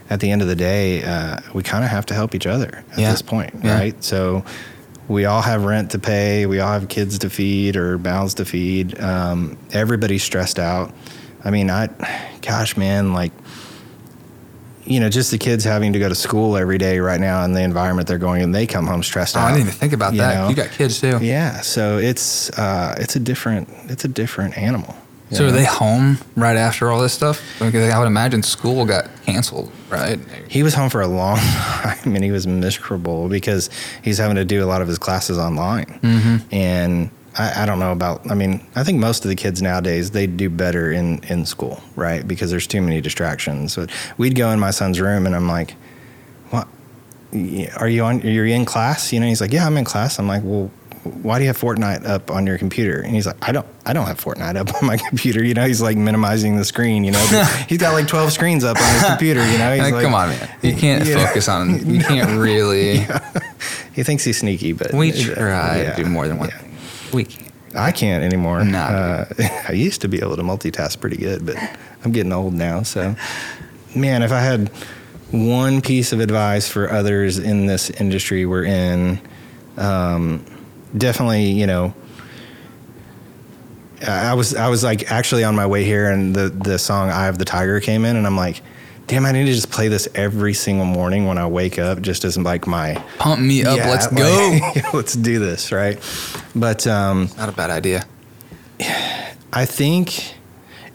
at 0.10 0.20
the 0.20 0.32
end 0.32 0.42
of 0.42 0.48
the 0.48 0.56
day, 0.56 1.04
uh, 1.04 1.38
we 1.54 1.64
kind 1.64 1.84
of 1.84 1.90
have 1.90 2.06
to 2.08 2.14
help 2.14 2.34
each 2.36 2.48
other 2.48 2.84
at 2.94 3.00
Yeah. 3.00 3.12
this 3.12 3.22
point, 3.22 3.54
Yeah. 3.64 3.74
right? 3.80 4.04
So 4.04 4.44
we 5.08 5.26
all 5.26 5.42
have 5.42 5.66
rent 5.66 5.92
to 5.92 6.00
pay, 6.00 6.46
we 6.46 6.60
all 6.60 6.72
have 6.72 6.88
kids 6.88 7.20
to 7.20 7.30
feed 7.30 7.76
or 7.76 7.98
mouths 7.98 8.36
to 8.36 8.46
feed. 8.46 9.00
Um, 9.00 9.58
everybody's 9.72 10.24
stressed 10.24 10.60
out. 10.60 10.94
I 11.44 11.52
mean, 11.52 11.70
I, 11.70 11.88
gosh, 12.42 12.78
man, 12.78 13.14
like, 13.14 13.34
you 14.86 15.00
know, 15.00 15.10
just 15.10 15.32
the 15.32 15.38
kids 15.38 15.64
having 15.64 15.94
to 15.94 16.00
go 16.00 16.10
to 16.10 16.16
school 16.16 16.58
every 16.58 16.78
day 16.78 17.00
right 17.00 17.20
now 17.20 17.44
in 17.46 17.54
the 17.54 17.62
environment 17.62 18.08
they're 18.08 18.18
going 18.18 18.42
in, 18.42 18.52
they 18.52 18.68
come 18.68 18.86
home 18.86 19.04
stressed 19.04 19.36
oh, 19.36 19.40
out. 19.40 19.48
I 19.48 19.52
didn't 19.52 19.68
even 19.68 19.74
think 19.74 19.94
about 19.94 20.14
you 20.14 20.20
that 20.20 20.36
know? 20.36 20.50
you 20.50 20.56
got 20.56 20.72
kids 20.72 21.00
too 21.00 21.20
Yeah, 21.22 21.62
so 21.62 21.98
it's 21.98 22.50
uh, 22.58 22.96
it's 22.98 23.16
a 23.16 23.20
different 23.20 23.70
it's 23.86 24.04
a 24.04 24.10
different 24.10 24.58
animal. 24.58 24.96
You 25.34 25.38
So 25.38 25.48
are 25.48 25.52
they 25.52 25.66
home 25.66 26.18
right 26.36 26.56
after 26.56 26.92
all 26.92 27.02
this 27.02 27.14
stuff? 27.14 27.42
I 27.62 27.66
would 28.00 28.08
imagine 28.08 28.44
school 28.44 28.86
got 28.86 29.10
canceled, 29.26 29.72
right? 29.90 30.20
He 30.48 30.64
was 30.64 30.74
home 30.74 30.90
for 30.90 31.02
a 31.02 31.08
long 31.08 31.38
time 31.40 32.16
and 32.16 32.24
he 32.24 32.32
was 32.32 32.48
miserable 32.48 33.30
because 33.30 33.70
he's 34.04 34.18
having 34.18 34.36
to 34.36 34.46
do 34.46 34.64
a 34.64 34.68
lot 34.68 34.82
of 34.82 34.88
his 34.88 34.98
classes 34.98 35.38
online. 35.38 35.86
Mm-hmm. 35.86 36.56
And 36.56 37.12
I, 37.38 37.64
I 37.64 37.66
don't 37.66 37.80
know 37.80 37.92
about, 37.92 38.30
I 38.30 38.36
mean, 38.36 38.66
I 38.76 38.84
think 38.84 39.00
most 39.00 39.26
of 39.26 39.30
the 39.30 39.36
kids 39.36 39.62
nowadays, 39.62 40.12
they 40.12 40.28
do 40.28 40.50
better 40.50 40.92
in, 40.92 41.24
in 41.26 41.46
school, 41.46 41.82
right? 41.96 42.28
Because 42.28 42.52
there's 42.52 42.68
too 42.68 42.82
many 42.82 43.02
distractions. 43.02 43.76
But 43.76 43.90
we'd 44.18 44.36
go 44.36 44.52
in 44.52 44.60
my 44.60 44.72
son's 44.72 45.02
room 45.02 45.26
and 45.26 45.36
I'm 45.36 45.48
like, 45.48 45.72
what? 46.52 46.68
Are 47.78 47.88
you 47.88 48.04
on, 48.04 48.22
you're 48.22 48.46
in 48.46 48.66
class? 48.66 49.12
You 49.12 49.20
know, 49.20 49.26
he's 49.26 49.42
like, 49.42 49.52
yeah, 49.52 49.66
I'm 49.66 49.78
in 49.78 49.86
class. 49.86 50.20
I'm 50.20 50.28
like, 50.28 50.44
well, 50.46 50.70
why 51.04 51.38
do 51.38 51.44
you 51.44 51.48
have 51.50 51.58
Fortnite 51.60 52.06
up 52.06 52.32
on 52.32 52.48
your 52.48 52.58
computer? 52.58 53.00
And 53.02 53.14
he's 53.14 53.26
like, 53.28 53.36
I 53.42 53.52
don't, 53.52 53.66
I 53.86 53.94
don't 53.94 54.06
have 54.08 54.20
Fortnite 54.24 54.56
up 54.56 54.74
on 54.82 54.88
my 54.88 54.98
computer. 54.98 55.44
You 55.44 55.54
know, 55.54 55.66
he's 55.68 55.82
like 55.82 55.98
minimizing 55.98 56.56
the 56.58 56.66
screen. 56.66 57.04
You 57.04 57.12
know, 57.12 57.20
he's 57.70 57.78
got 57.80 57.94
like 57.94 58.08
twelve 58.08 58.32
screens 58.32 58.64
up 58.64 58.78
on 58.80 58.94
his 58.94 59.04
computer. 59.04 59.46
You 59.52 59.58
know, 59.58 59.74
he's 59.74 59.82
Like, 59.84 59.94
like, 59.94 60.04
come 60.04 60.14
on, 60.16 60.30
man. 60.30 60.50
You 60.62 60.76
can't 60.78 61.06
Yeah. 61.06 61.26
focus 61.28 61.48
on. 61.50 61.90
You 61.90 62.00
can't 62.02 62.40
really. 62.40 63.06
He 63.94 64.04
thinks 64.04 64.24
he's 64.24 64.38
sneaky, 64.40 64.72
but 64.74 64.94
We 64.94 65.12
try 65.12 65.82
Yeah. 65.84 65.94
to 65.96 66.04
do 66.04 66.10
more 66.10 66.28
than 66.28 66.38
one 66.40 66.50
Yeah. 66.50 66.58
thing. 66.58 66.76
We 67.14 67.24
can't. 67.26 67.52
I 67.76 67.92
can't 67.92 68.24
anymore. 68.24 68.64
Nah. 68.64 68.80
Uh, 68.80 69.26
I 69.68 69.72
used 69.74 70.02
to 70.02 70.08
be 70.08 70.20
able 70.20 70.36
to 70.36 70.44
multitask 70.44 71.00
pretty 71.00 71.18
good, 71.18 71.46
but 71.46 71.56
I'm 72.06 72.12
getting 72.12 72.32
old 72.32 72.54
now. 72.54 72.84
So, 72.84 73.16
man, 73.96 74.22
if 74.22 74.32
I 74.32 74.42
had 74.42 74.70
one 75.32 75.82
piece 75.82 76.14
of 76.14 76.20
advice 76.20 76.68
for 76.68 76.92
others 76.92 77.40
in 77.40 77.66
this 77.66 77.90
industry 77.90 78.46
we're 78.46 78.66
in, 78.66 79.20
um, 79.78 80.46
definitely, 80.98 81.52
you 81.52 81.68
know, 81.68 81.94
I 84.08 84.34
was 84.34 84.56
I 84.56 84.68
was 84.68 84.84
like 84.84 85.12
actually 85.12 85.44
on 85.44 85.56
my 85.56 85.66
way 85.66 85.84
here, 85.84 86.12
and 86.12 86.36
the 86.36 86.50
the 86.50 86.78
song 86.78 87.10
"Eye 87.10 87.28
of 87.28 87.38
the 87.38 87.46
Tiger" 87.46 87.80
came 87.80 88.06
in, 88.06 88.16
and 88.16 88.28
I'm 88.28 88.36
like, 88.36 88.62
damn, 89.08 89.26
I 89.26 89.32
need 89.32 89.46
to 89.46 89.54
just 89.54 89.72
play 89.72 89.88
this 89.88 90.08
every 90.16 90.54
single 90.54 90.86
morning 90.86 91.26
when 91.26 91.38
I 91.38 91.48
wake 91.48 91.80
up, 91.80 92.02
just 92.02 92.24
as 92.24 92.38
like 92.38 92.68
my 92.68 92.96
Pump 93.18 93.42
me 93.42 93.64
up. 93.64 93.78
Yeah, 93.78 93.90
let's 93.90 94.08
go. 94.92 94.92
let's 94.98 95.14
do 95.14 95.40
this, 95.40 95.72
right? 95.72 96.00
But 96.56 96.86
um, 96.88 97.30
Not 97.38 97.50
a 97.50 97.52
bad 97.52 97.70
idea. 97.70 98.06
I 99.56 99.66
think, 99.66 100.36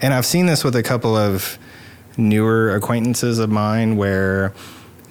and 0.01 0.13
I've 0.13 0.25
seen 0.25 0.45
this 0.45 0.63
with 0.63 0.75
a 0.75 0.83
couple 0.83 1.15
of 1.15 1.57
newer 2.17 2.75
acquaintances 2.75 3.39
of 3.39 3.49
mine 3.49 3.95
where, 3.95 4.53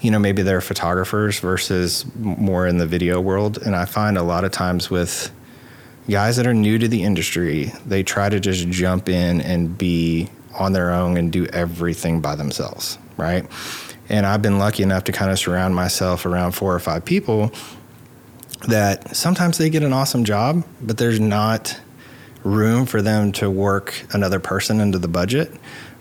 you 0.01 0.11
know, 0.11 0.19
maybe 0.19 0.43
they're 0.43 0.61
photographers 0.61 1.41
versus 1.41 2.05
more 2.17 2.67
in 2.67 2.79
the 2.79 2.87
video 2.87 3.21
world. 3.21 3.59
And 3.59 3.75
I 3.75 3.85
find 3.85 4.17
a 4.17 4.23
lot 4.23 4.45
of 4.45 4.53
times 4.53 4.91
with 4.91 5.31
guys 6.09 6.37
that 6.37 6.47
are 6.47 6.55
new 6.55 6.79
to 6.79 6.89
the 6.89 7.03
industry, 7.03 7.73
they 7.85 8.03
try 8.03 8.29
to 8.29 8.41
just 8.41 8.69
jump 8.69 9.09
in 9.09 9.41
and 9.41 9.77
be 9.77 10.29
on 10.55 10.73
their 10.73 10.91
own 10.91 11.17
and 11.17 11.33
do 11.33 11.47
everything 11.47 12.21
by 12.21 12.35
themselves, 12.37 12.99
right? 13.17 13.47
And 14.09 14.25
I've 14.25 14.41
been 14.41 14.59
lucky 14.59 14.83
enough 14.83 15.05
to 15.05 15.13
kind 15.13 15.31
of 15.31 15.39
surround 15.39 15.75
myself 15.75 16.25
around 16.25 16.53
four 16.53 16.75
or 16.75 16.81
five 16.81 17.05
people 17.05 17.53
that 18.67 19.15
sometimes 19.15 19.59
they 19.59 19.71
get 19.71 19.83
an 19.83 19.93
awesome 19.93 20.25
job, 20.25 20.65
but 20.81 20.97
there's 20.97 21.21
not 21.21 21.79
room 22.43 22.87
for 22.87 23.03
them 23.03 23.33
to 23.33 23.51
work 23.51 24.07
another 24.13 24.41
person 24.41 24.81
into 24.81 24.99
the 24.99 25.09
budget. 25.09 25.53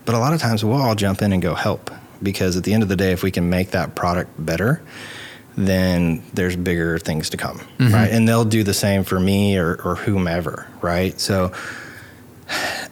But 0.06 0.16
a 0.16 0.20
lot 0.20 0.34
of 0.34 0.39
times 0.39 0.63
we'll 0.63 0.82
all 0.82 0.96
jump 0.96 1.22
in 1.22 1.34
and 1.34 1.42
go 1.42 1.54
help 1.54 1.92
because 2.21 2.57
at 2.57 2.63
the 2.63 2.74
end 2.74 2.83
of 2.83 2.89
the 2.89 2.95
day, 2.95 3.12
if 3.12 3.24
we 3.24 3.31
can 3.31 3.50
make 3.50 3.71
that 3.71 3.95
product 3.95 4.31
better, 4.38 4.81
then 5.55 6.24
there's 6.33 6.55
bigger 6.55 7.00
things 7.00 7.31
to 7.31 7.38
come, 7.38 7.57
mm-hmm. 7.57 7.93
right? 7.93 8.12
And 8.12 8.27
they'll 8.27 8.45
do 8.45 8.63
the 8.63 8.74
same 8.75 9.03
for 9.03 9.19
me 9.19 9.57
or, 9.57 9.81
or 9.83 9.95
whomever, 9.95 10.67
right? 10.81 11.19
So 11.19 11.51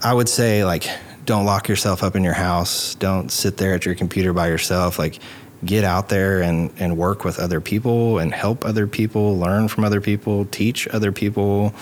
I 0.04 0.14
would 0.14 0.28
say, 0.28 0.66
like, 0.66 0.90
don't 1.26 1.46
lock 1.46 1.70
yourself 1.70 2.04
up 2.04 2.16
in 2.16 2.24
your 2.24 2.34
house. 2.34 2.96
Don't 2.96 3.32
sit 3.32 3.58
there 3.58 3.74
at 3.74 3.86
your 3.86 3.96
computer 3.96 4.34
by 4.34 4.48
yourself. 4.48 4.98
Like, 4.98 5.20
get 5.64 5.84
out 5.84 6.10
there 6.10 6.42
and, 6.42 6.72
and 6.78 6.98
work 6.98 7.24
with 7.24 7.40
other 7.40 7.62
people 7.62 8.20
and 8.20 8.34
help 8.34 8.66
other 8.66 8.88
people, 8.88 9.38
learn 9.38 9.68
from 9.68 9.84
other 9.84 10.02
people, 10.02 10.46
teach 10.46 10.88
other 10.90 11.12
people, 11.12 11.74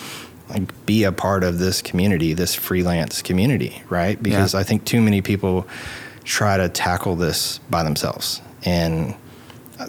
like, 0.49 0.85
be 0.85 1.03
a 1.03 1.11
part 1.11 1.43
of 1.43 1.59
this 1.59 1.81
community, 1.81 2.33
this 2.33 2.55
freelance 2.55 3.21
community, 3.21 3.83
right? 3.89 4.21
Because 4.21 4.53
Yeah. 4.53 4.59
I 4.59 4.63
think 4.63 4.85
too 4.85 5.01
many 5.01 5.21
people 5.21 5.65
try 6.23 6.57
to 6.57 6.69
tackle 6.69 7.15
this 7.15 7.59
by 7.69 7.83
themselves. 7.83 8.41
And 8.65 9.15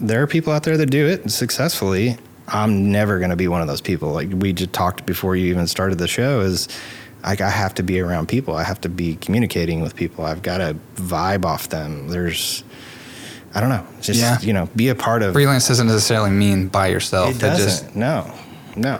there 0.01 0.21
are 0.21 0.27
people 0.27 0.51
out 0.53 0.63
there 0.63 0.77
that 0.77 0.87
do 0.87 1.07
it 1.07 1.29
successfully. 1.31 2.17
I'm 2.47 2.91
never 2.91 3.17
going 3.19 3.31
to 3.31 3.35
be 3.35 3.47
one 3.47 3.61
of 3.61 3.67
those 3.67 3.81
people. 3.81 4.11
Like 4.11 4.29
we 4.31 4.53
just 4.53 4.73
talked 4.73 5.05
before 5.05 5.35
you 5.35 5.47
even 5.47 5.67
started 5.67 5.97
the 5.97 6.07
show 6.07 6.41
is 6.41 6.67
like 7.23 7.41
I 7.41 7.49
have 7.49 7.73
to 7.75 7.83
be 7.83 7.99
around 7.99 8.27
people. 8.27 8.55
I 8.55 8.63
have 8.63 8.79
to 8.81 8.89
be 8.89 9.15
communicating 9.15 9.81
with 9.81 9.95
people. 9.95 10.25
I've 10.25 10.43
got 10.43 10.59
to 10.59 10.75
vibe 10.95 11.45
off 11.45 11.69
them. 11.69 12.09
There's 12.09 12.63
I 13.55 13.61
don't 13.61 13.69
know. 13.69 13.85
Just 14.01 14.19
Yeah. 14.19 14.39
you 14.41 14.53
know, 14.53 14.67
be 14.75 14.89
a 14.89 14.95
part 14.95 15.23
of 15.23 15.33
Freelance 15.33 15.67
doesn't 15.67 15.87
necessarily 15.87 16.29
mean 16.29 16.67
by 16.67 16.87
yourself. 16.87 17.35
it 17.35 17.39
doesn't. 17.39 17.65
just 17.65 17.95
no, 17.95 18.31
no. 18.75 18.99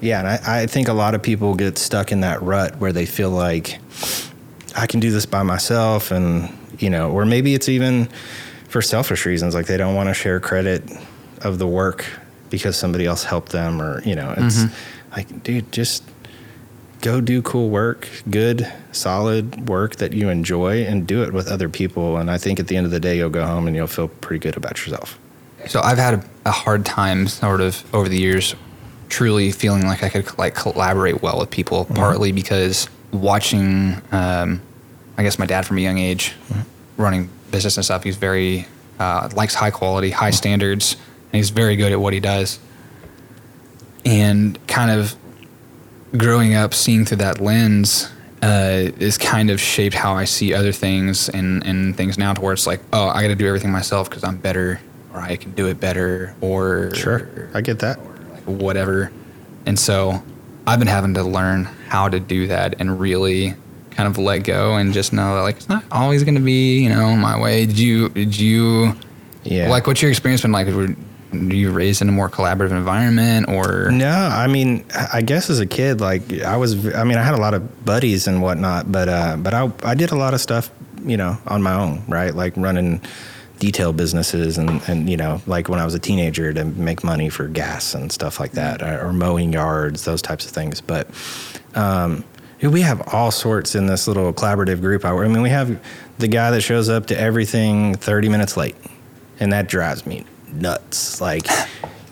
Yeah, 0.00 0.18
and 0.18 0.28
I, 0.28 0.62
I 0.62 0.66
think 0.66 0.88
a 0.88 0.92
lot 0.92 1.14
of 1.14 1.22
people 1.22 1.54
get 1.54 1.78
stuck 1.78 2.12
in 2.12 2.20
that 2.20 2.42
rut 2.42 2.76
where 2.76 2.92
they 2.92 3.06
feel 3.06 3.30
like 3.30 3.78
I 4.76 4.86
can 4.86 5.00
do 5.00 5.10
this 5.10 5.26
by 5.26 5.42
myself, 5.42 6.10
and 6.10 6.56
you 6.78 6.90
know, 6.90 7.10
or 7.10 7.24
maybe 7.24 7.54
it's 7.54 7.68
even 7.68 8.08
for 8.68 8.82
selfish 8.82 9.24
reasons, 9.26 9.54
like 9.54 9.66
they 9.66 9.76
don't 9.76 9.94
want 9.94 10.08
to 10.08 10.14
share 10.14 10.40
credit 10.40 10.82
of 11.42 11.58
the 11.58 11.66
work 11.66 12.04
because 12.50 12.76
somebody 12.76 13.06
else 13.06 13.24
helped 13.24 13.52
them, 13.52 13.80
or 13.80 14.02
you 14.02 14.14
know, 14.14 14.34
it's 14.36 14.64
mm-hmm. 14.64 15.12
like, 15.12 15.42
dude, 15.42 15.70
just 15.72 16.02
go 17.00 17.20
do 17.20 17.42
cool 17.42 17.68
work, 17.68 18.08
good, 18.30 18.70
solid 18.92 19.68
work 19.68 19.96
that 19.96 20.14
you 20.14 20.28
enjoy, 20.28 20.84
and 20.84 21.06
do 21.06 21.22
it 21.22 21.32
with 21.32 21.48
other 21.48 21.68
people. 21.68 22.16
And 22.16 22.30
I 22.30 22.38
think 22.38 22.58
at 22.58 22.66
the 22.66 22.76
end 22.76 22.86
of 22.86 22.92
the 22.92 23.00
day, 23.00 23.16
you'll 23.18 23.30
go 23.30 23.46
home 23.46 23.66
and 23.66 23.76
you'll 23.76 23.86
feel 23.86 24.08
pretty 24.08 24.40
good 24.40 24.56
about 24.56 24.78
yourself. 24.78 25.18
So 25.68 25.80
I've 25.80 25.98
had 25.98 26.14
a, 26.14 26.24
a 26.46 26.50
hard 26.50 26.84
time, 26.86 27.28
sort 27.28 27.60
of, 27.60 27.84
over 27.94 28.08
the 28.08 28.18
years, 28.18 28.54
truly 29.08 29.50
feeling 29.52 29.86
like 29.86 30.02
I 30.02 30.08
could 30.08 30.36
like 30.38 30.54
collaborate 30.54 31.22
well 31.22 31.38
with 31.38 31.50
people. 31.50 31.84
Mm-hmm. 31.84 31.94
Partly 31.94 32.32
because 32.32 32.88
watching, 33.14 34.00
um, 34.12 34.60
I 35.16 35.22
guess 35.22 35.38
my 35.38 35.46
dad 35.46 35.66
from 35.66 35.78
a 35.78 35.80
young 35.80 35.98
age, 35.98 36.34
running 36.96 37.30
business 37.50 37.76
and 37.76 37.84
stuff. 37.84 38.04
He's 38.04 38.16
very 38.16 38.66
uh, 38.98 39.30
likes 39.34 39.54
high 39.54 39.70
quality, 39.70 40.10
high 40.10 40.30
standards, 40.30 40.96
and 41.32 41.38
he's 41.38 41.50
very 41.50 41.76
good 41.76 41.92
at 41.92 42.00
what 42.00 42.12
he 42.12 42.20
does. 42.20 42.58
And 44.04 44.64
kind 44.66 44.90
of 44.90 45.16
growing 46.16 46.54
up, 46.54 46.74
seeing 46.74 47.04
through 47.04 47.18
that 47.18 47.40
lens. 47.40 48.10
Uh, 48.42 48.92
is 48.98 49.16
kind 49.16 49.48
of 49.48 49.58
shaped 49.58 49.94
how 49.94 50.12
I 50.12 50.24
see 50.24 50.52
other 50.52 50.70
things 50.70 51.30
and, 51.30 51.64
and 51.66 51.96
things 51.96 52.18
now 52.18 52.34
to 52.34 52.42
where 52.42 52.52
it's 52.52 52.66
like, 52.66 52.80
oh, 52.92 53.08
I 53.08 53.22
got 53.22 53.28
to 53.28 53.34
do 53.34 53.46
everything 53.46 53.72
myself 53.72 54.10
because 54.10 54.22
I'm 54.22 54.36
better 54.36 54.82
or 55.14 55.20
I 55.20 55.36
can 55.36 55.52
do 55.52 55.68
it 55.68 55.80
better 55.80 56.36
or 56.42 56.94
sure, 56.94 57.48
I 57.54 57.62
get 57.62 57.78
that. 57.78 57.98
like 58.32 58.42
whatever. 58.42 59.10
And 59.64 59.78
so 59.78 60.22
I've 60.66 60.78
been 60.78 60.88
having 60.88 61.14
to 61.14 61.22
learn 61.22 61.64
how 61.88 62.08
to 62.08 62.18
do 62.20 62.46
that 62.48 62.76
and 62.80 62.98
really 62.98 63.54
kind 63.90 64.08
of 64.08 64.18
let 64.18 64.38
go 64.44 64.74
and 64.76 64.92
just 64.92 65.12
know 65.12 65.36
that 65.36 65.42
like 65.42 65.56
it's 65.56 65.68
not 65.68 65.84
always 65.92 66.24
going 66.24 66.34
to 66.34 66.40
be 66.40 66.82
you 66.82 66.88
know 66.88 67.14
my 67.16 67.38
way. 67.40 67.66
Did 67.66 67.78
you 67.78 68.08
did 68.10 68.38
you 68.38 68.94
Yeah. 69.44 69.68
like 69.68 69.86
what's 69.86 70.00
your 70.02 70.10
experience 70.10 70.42
been 70.42 70.52
like? 70.52 70.66
Were 70.68 70.88
you 71.32 71.72
raised 71.72 72.00
in 72.00 72.08
a 72.08 72.12
more 72.12 72.30
collaborative 72.30 72.70
environment 72.70 73.48
or 73.48 73.90
No, 73.90 74.08
I 74.08 74.46
mean, 74.46 74.84
I 75.12 75.20
guess 75.20 75.50
as 75.50 75.58
a 75.58 75.66
kid, 75.66 76.00
like 76.00 76.42
I 76.44 76.56
was, 76.56 76.94
I 76.94 77.02
mean, 77.02 77.18
I 77.18 77.24
had 77.24 77.34
a 77.34 77.38
lot 77.40 77.54
of 77.54 77.84
buddies 77.84 78.28
and 78.28 78.40
whatnot, 78.40 78.90
but 78.92 79.08
uh, 79.08 79.36
but 79.38 79.52
I 79.52 79.70
I 79.82 79.94
did 79.96 80.12
a 80.12 80.16
lot 80.16 80.32
of 80.32 80.40
stuff, 80.40 80.70
you 81.04 81.16
know, 81.16 81.36
on 81.48 81.60
my 81.62 81.74
own, 81.74 82.04
right? 82.08 82.32
Like 82.34 82.56
running 82.56 83.00
detail 83.64 83.94
businesses 83.94 84.58
and 84.58 84.82
and 84.88 85.08
you 85.08 85.16
know, 85.16 85.40
like 85.46 85.70
when 85.70 85.80
I 85.80 85.86
was 85.86 85.94
a 85.94 85.98
teenager 85.98 86.52
to 86.52 86.64
make 86.66 87.02
money 87.02 87.30
for 87.30 87.48
gas 87.48 87.94
and 87.94 88.12
stuff 88.12 88.38
like 88.38 88.52
that, 88.52 88.82
or, 88.82 89.06
or 89.06 89.12
mowing 89.12 89.54
yards, 89.54 90.04
those 90.04 90.20
types 90.20 90.44
of 90.44 90.52
things. 90.52 90.82
But 90.82 91.08
um, 91.74 92.24
we 92.62 92.82
have 92.82 93.00
all 93.14 93.30
sorts 93.30 93.74
in 93.74 93.86
this 93.86 94.06
little 94.06 94.34
collaborative 94.34 94.80
group. 94.82 95.06
I 95.06 95.12
I 95.12 95.28
mean, 95.28 95.40
we 95.40 95.48
have 95.48 95.80
the 96.18 96.28
guy 96.28 96.50
that 96.50 96.60
shows 96.60 96.90
up 96.90 97.06
to 97.06 97.18
everything 97.18 97.94
30 97.94 98.28
minutes 98.28 98.56
late, 98.58 98.76
and 99.40 99.50
that 99.52 99.66
drives 99.68 100.04
me 100.04 100.24
nuts. 100.52 101.20
Like. 101.20 101.46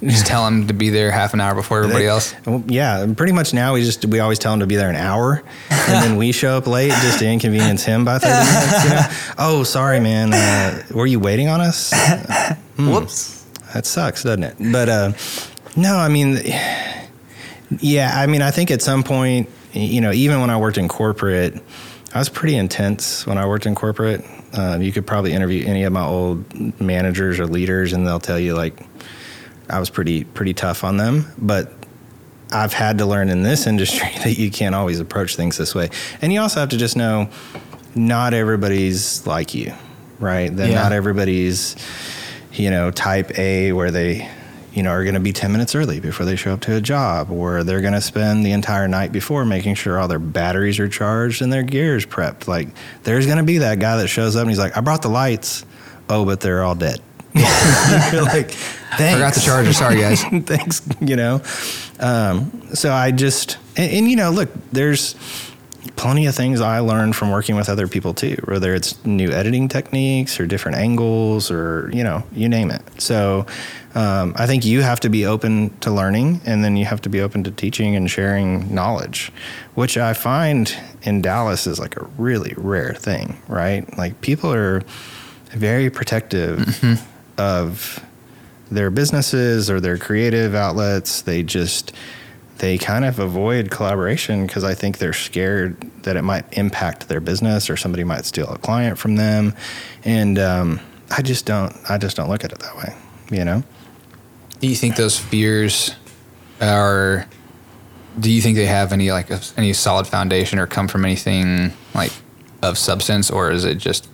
Just 0.02 0.26
tell 0.26 0.46
him 0.46 0.66
to 0.66 0.74
be 0.74 0.90
there 0.90 1.10
half 1.10 1.34
an 1.34 1.40
hour 1.40 1.54
before 1.54 1.82
everybody 1.82 2.06
else? 2.06 2.34
Yeah, 2.66 3.12
pretty 3.16 3.32
much 3.32 3.54
now 3.54 3.74
we 3.74 3.82
just 3.82 4.04
we 4.04 4.20
always 4.20 4.38
tell 4.38 4.52
him 4.52 4.60
to 4.60 4.66
be 4.66 4.76
there 4.76 4.90
an 4.90 4.96
hour, 4.96 5.42
and 5.70 6.04
then 6.04 6.16
we 6.16 6.32
show 6.32 6.56
up 6.56 6.66
late 6.66 6.90
just 6.90 7.20
to 7.20 7.26
inconvenience 7.26 7.84
him 7.84 8.04
by 8.04 8.18
thirty 8.18 8.34
minutes. 8.34 8.84
You 8.84 8.90
know? 8.90 9.34
Oh, 9.38 9.62
sorry, 9.64 10.00
man. 10.00 10.32
Uh, 10.32 10.82
were 10.92 11.06
you 11.06 11.20
waiting 11.20 11.48
on 11.48 11.60
us? 11.60 11.92
Whoops. 12.76 13.44
That 13.74 13.86
sucks, 13.86 14.22
doesn't 14.22 14.42
it? 14.42 14.56
But 14.72 14.88
uh, 14.88 15.12
no, 15.76 15.96
I 15.96 16.08
mean, 16.08 16.38
yeah, 17.80 18.10
I 18.14 18.26
mean, 18.26 18.42
I 18.42 18.50
think 18.50 18.70
at 18.70 18.82
some 18.82 19.02
point, 19.02 19.48
you 19.72 20.00
know, 20.00 20.12
even 20.12 20.40
when 20.40 20.50
I 20.50 20.58
worked 20.58 20.78
in 20.78 20.88
corporate, 20.88 21.62
I 22.12 22.18
was 22.18 22.28
pretty 22.28 22.56
intense 22.56 23.26
when 23.26 23.38
I 23.38 23.46
worked 23.46 23.64
in 23.66 23.74
corporate. 23.74 24.24
Uh, 24.52 24.78
you 24.80 24.92
could 24.92 25.06
probably 25.06 25.32
interview 25.32 25.64
any 25.66 25.84
of 25.84 25.92
my 25.94 26.04
old 26.04 26.80
managers 26.80 27.40
or 27.40 27.46
leaders, 27.46 27.94
and 27.94 28.06
they'll 28.06 28.20
tell 28.20 28.38
you 28.38 28.54
like 28.54 28.78
I 29.68 29.78
was 29.78 29.90
pretty 29.90 30.24
pretty 30.24 30.54
tough 30.54 30.84
on 30.84 30.96
them. 30.96 31.26
But 31.38 31.72
I've 32.52 32.72
had 32.72 32.98
to 32.98 33.06
learn 33.06 33.28
in 33.30 33.42
this 33.42 33.66
industry 33.72 34.08
that 34.24 34.38
you 34.38 34.50
can't 34.50 34.74
always 34.74 35.00
approach 35.00 35.36
things 35.36 35.56
this 35.56 35.74
way. 35.74 35.88
And 36.20 36.32
you 36.32 36.40
also 36.40 36.60
have 36.60 36.68
to 36.70 36.76
just 36.76 36.96
know 36.96 37.28
not 37.94 38.34
everybody's 38.34 39.26
like 39.26 39.54
you, 39.54 39.72
right? 40.18 40.54
That 40.54 40.70
Yeah. 40.70 40.82
not 40.82 40.92
everybody's, 40.92 41.76
you 42.52 42.70
know, 42.70 42.90
type 42.90 43.38
A 43.38 43.72
where 43.72 43.90
they, 43.90 44.28
you 44.72 44.82
know, 44.82 44.90
are 44.90 45.02
going 45.04 45.14
to 45.14 45.20
be 45.20 45.32
10 45.32 45.52
minutes 45.52 45.74
early 45.74 46.00
before 46.00 46.24
they 46.24 46.36
show 46.36 46.52
up 46.54 46.60
to 46.62 46.74
a 46.74 46.80
job, 46.80 47.30
or 47.30 47.62
they're 47.64 47.82
going 47.82 47.92
to 47.92 48.00
spend 48.00 48.44
the 48.46 48.52
entire 48.52 48.88
night 48.88 49.12
before 49.12 49.44
making 49.44 49.74
sure 49.74 49.98
all 49.98 50.08
their 50.08 50.18
batteries 50.18 50.78
are 50.78 50.88
charged 50.88 51.42
and 51.42 51.52
their 51.52 51.62
gears 51.62 52.06
prepped. 52.06 52.48
Like, 52.48 52.68
there's 53.02 53.26
going 53.26 53.38
to 53.38 53.44
be 53.44 53.58
that 53.58 53.78
guy 53.78 53.96
that 53.98 54.08
shows 54.08 54.34
up 54.36 54.40
and 54.42 54.50
he's 54.50 54.58
like, 54.58 54.74
I 54.76 54.80
brought 54.80 55.02
the 55.02 55.08
lights. 55.10 55.66
Oh, 56.08 56.24
but 56.24 56.40
they're 56.40 56.62
all 56.62 56.74
dead. 56.74 57.00
You're 58.12 58.22
like, 58.22 58.50
thanks. 58.50 59.14
Forgot 59.14 59.34
the 59.34 59.40
charger. 59.40 59.72
Sorry, 59.72 59.96
guys. 59.96 60.22
Thanks, 60.44 60.82
you 61.00 61.16
know. 61.16 61.40
Um, 61.98 62.68
so 62.74 62.92
I 62.92 63.10
just, 63.10 63.56
and, 63.76 63.90
and, 63.90 64.10
you 64.10 64.16
know, 64.16 64.30
look, 64.30 64.50
there's 64.70 65.14
plenty 65.96 66.26
of 66.26 66.34
things 66.34 66.60
I 66.60 66.80
learned 66.80 67.16
from 67.16 67.30
working 67.30 67.56
with 67.56 67.68
other 67.68 67.88
people 67.88 68.12
too, 68.12 68.36
whether 68.44 68.74
it's 68.74 69.02
new 69.04 69.30
editing 69.30 69.68
techniques 69.68 70.38
or 70.38 70.46
different 70.46 70.78
angles 70.78 71.50
or, 71.50 71.90
you 71.92 72.04
know, 72.04 72.22
you 72.32 72.48
name 72.48 72.70
it. 72.70 72.82
So 73.00 73.46
um, 73.94 74.34
I 74.36 74.46
think 74.46 74.64
you 74.64 74.82
have 74.82 75.00
to 75.00 75.08
be 75.08 75.26
open 75.26 75.70
to 75.78 75.90
learning 75.90 76.40
and 76.44 76.64
then 76.64 76.76
you 76.76 76.84
have 76.84 77.00
to 77.02 77.08
be 77.08 77.20
open 77.20 77.44
to 77.44 77.50
teaching 77.50 77.96
and 77.96 78.10
sharing 78.10 78.74
knowledge, 78.74 79.32
which 79.74 79.96
I 79.96 80.12
find 80.12 80.74
in 81.02 81.22
Dallas 81.22 81.66
is 81.66 81.78
like 81.78 81.96
a 81.96 82.04
really 82.18 82.54
rare 82.56 82.94
thing, 82.94 83.40
right? 83.48 83.86
Like 83.96 84.20
people 84.20 84.52
are 84.52 84.82
very 85.50 85.90
protective 85.90 86.82
of 87.38 88.04
their 88.70 88.90
businesses 88.90 89.70
or 89.70 89.80
their 89.80 89.98
creative 89.98 90.54
outlets. 90.54 91.22
They 91.22 91.42
just 91.42 91.92
they 92.58 92.78
kind 92.78 93.04
of 93.04 93.18
avoid 93.18 93.70
collaboration 93.70 94.46
because 94.46 94.64
I 94.64 94.74
think 94.74 94.98
they're 94.98 95.12
scared 95.12 95.76
that 96.04 96.16
it 96.16 96.22
might 96.22 96.44
impact 96.52 97.08
their 97.08 97.20
business 97.20 97.68
or 97.68 97.76
somebody 97.76 98.04
might 98.04 98.24
steal 98.24 98.48
a 98.48 98.58
client 98.58 98.98
from 98.98 99.16
them. 99.16 99.54
And 100.04 100.38
um, 100.38 100.80
I 101.10 101.22
just 101.22 101.44
don't 101.44 101.76
I 101.88 101.98
just 101.98 102.16
don't 102.16 102.28
look 102.28 102.44
at 102.44 102.52
it 102.52 102.58
that 102.60 102.76
way. 102.76 102.94
You 103.30 103.44
know. 103.44 103.62
Do 104.60 104.68
you 104.68 104.76
think 104.76 104.96
those 104.96 105.18
fears 105.18 105.96
are? 106.60 107.26
Do 108.20 108.30
you 108.30 108.40
think 108.42 108.56
they 108.56 108.66
have 108.66 108.92
any 108.92 109.10
like 109.10 109.30
any 109.56 109.72
solid 109.72 110.06
foundation 110.06 110.58
or 110.58 110.66
come 110.66 110.86
from 110.86 111.04
anything 111.04 111.72
like 111.94 112.12
of 112.62 112.78
substance, 112.78 113.30
or 113.30 113.50
is 113.50 113.64
it 113.64 113.76
just 113.76 114.08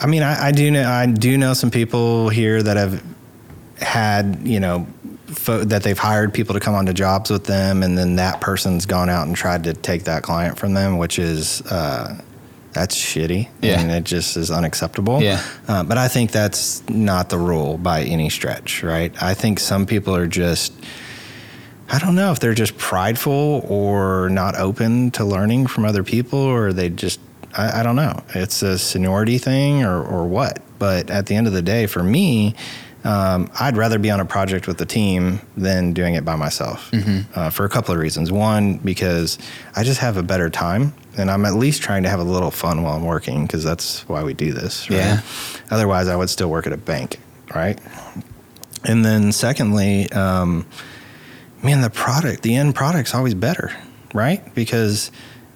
I 0.00 0.06
mean, 0.06 0.22
I, 0.22 0.48
I 0.48 0.52
do 0.52 0.70
know 0.70 0.88
I 0.88 1.06
do 1.06 1.36
know 1.36 1.54
some 1.54 1.70
people 1.70 2.28
here 2.28 2.62
that 2.62 2.76
have 2.76 3.02
had 3.80 4.40
you 4.44 4.60
know 4.60 4.86
fo- 5.26 5.64
that 5.64 5.82
they've 5.82 5.98
hired 5.98 6.32
people 6.34 6.54
to 6.54 6.60
come 6.60 6.74
onto 6.74 6.92
jobs 6.92 7.30
with 7.30 7.44
them, 7.44 7.82
and 7.82 7.96
then 7.98 8.16
that 8.16 8.40
person's 8.40 8.86
gone 8.86 9.08
out 9.08 9.26
and 9.26 9.36
tried 9.36 9.64
to 9.64 9.74
take 9.74 10.04
that 10.04 10.22
client 10.22 10.58
from 10.58 10.74
them, 10.74 10.98
which 10.98 11.18
is 11.18 11.62
uh, 11.62 12.20
that's 12.72 12.94
shitty, 12.96 13.48
Yeah. 13.60 13.80
and 13.80 13.90
it 13.90 14.04
just 14.04 14.36
is 14.36 14.50
unacceptable. 14.50 15.20
Yeah. 15.22 15.42
Uh, 15.66 15.82
but 15.82 15.98
I 15.98 16.06
think 16.08 16.30
that's 16.30 16.88
not 16.88 17.28
the 17.30 17.38
rule 17.38 17.76
by 17.78 18.02
any 18.02 18.30
stretch, 18.30 18.82
right? 18.84 19.12
I 19.22 19.34
think 19.34 19.58
some 19.58 19.84
people 19.86 20.14
are 20.14 20.26
just. 20.28 20.72
I 21.90 21.98
don't 21.98 22.14
know 22.14 22.32
if 22.32 22.38
they're 22.38 22.52
just 22.52 22.76
prideful 22.76 23.64
or 23.66 24.28
not 24.28 24.54
open 24.56 25.10
to 25.12 25.24
learning 25.24 25.68
from 25.68 25.86
other 25.86 26.04
people, 26.04 26.38
or 26.38 26.70
they 26.74 26.90
just, 26.90 27.18
I, 27.56 27.80
I 27.80 27.82
don't 27.82 27.96
know. 27.96 28.22
It's 28.34 28.62
a 28.62 28.78
seniority 28.78 29.38
thing 29.38 29.82
or, 29.82 30.02
or 30.02 30.26
what. 30.26 30.60
But 30.78 31.10
at 31.10 31.26
the 31.26 31.34
end 31.34 31.46
of 31.46 31.52
the 31.52 31.62
day, 31.62 31.86
for 31.86 32.02
me, 32.02 32.54
um, 33.04 33.50
I'd 33.58 33.76
rather 33.76 33.98
be 33.98 34.10
on 34.10 34.20
a 34.20 34.24
project 34.24 34.66
with 34.66 34.78
the 34.78 34.86
team 34.86 35.40
than 35.56 35.92
doing 35.92 36.14
it 36.14 36.24
by 36.24 36.36
myself 36.36 36.90
uh, 37.34 37.50
for 37.50 37.64
a 37.64 37.68
couple 37.68 37.94
of 37.94 38.00
reasons. 38.00 38.30
One, 38.30 38.78
because 38.78 39.38
I 39.74 39.82
just 39.84 40.00
have 40.00 40.16
a 40.16 40.22
better 40.22 40.50
time 40.50 40.94
and 41.16 41.30
I'm 41.30 41.44
at 41.44 41.54
least 41.54 41.82
trying 41.82 42.02
to 42.04 42.08
have 42.08 42.20
a 42.20 42.24
little 42.24 42.50
fun 42.50 42.82
while 42.82 42.96
I'm 42.96 43.04
working 43.04 43.46
because 43.46 43.64
that's 43.64 44.06
why 44.08 44.22
we 44.22 44.34
do 44.34 44.52
this. 44.52 44.88
Right? 44.90 44.98
Yeah. 44.98 45.20
Otherwise, 45.70 46.08
I 46.08 46.16
would 46.16 46.30
still 46.30 46.48
work 46.48 46.66
at 46.66 46.72
a 46.72 46.76
bank, 46.76 47.18
right? 47.54 47.78
And 48.84 49.04
then 49.04 49.32
secondly, 49.32 50.10
um, 50.12 50.66
man, 51.62 51.80
the 51.80 51.90
product, 51.90 52.42
the 52.42 52.54
end 52.54 52.74
product's 52.74 53.14
always 53.14 53.34
better, 53.34 53.72
right? 54.14 54.54
Because 54.54 55.10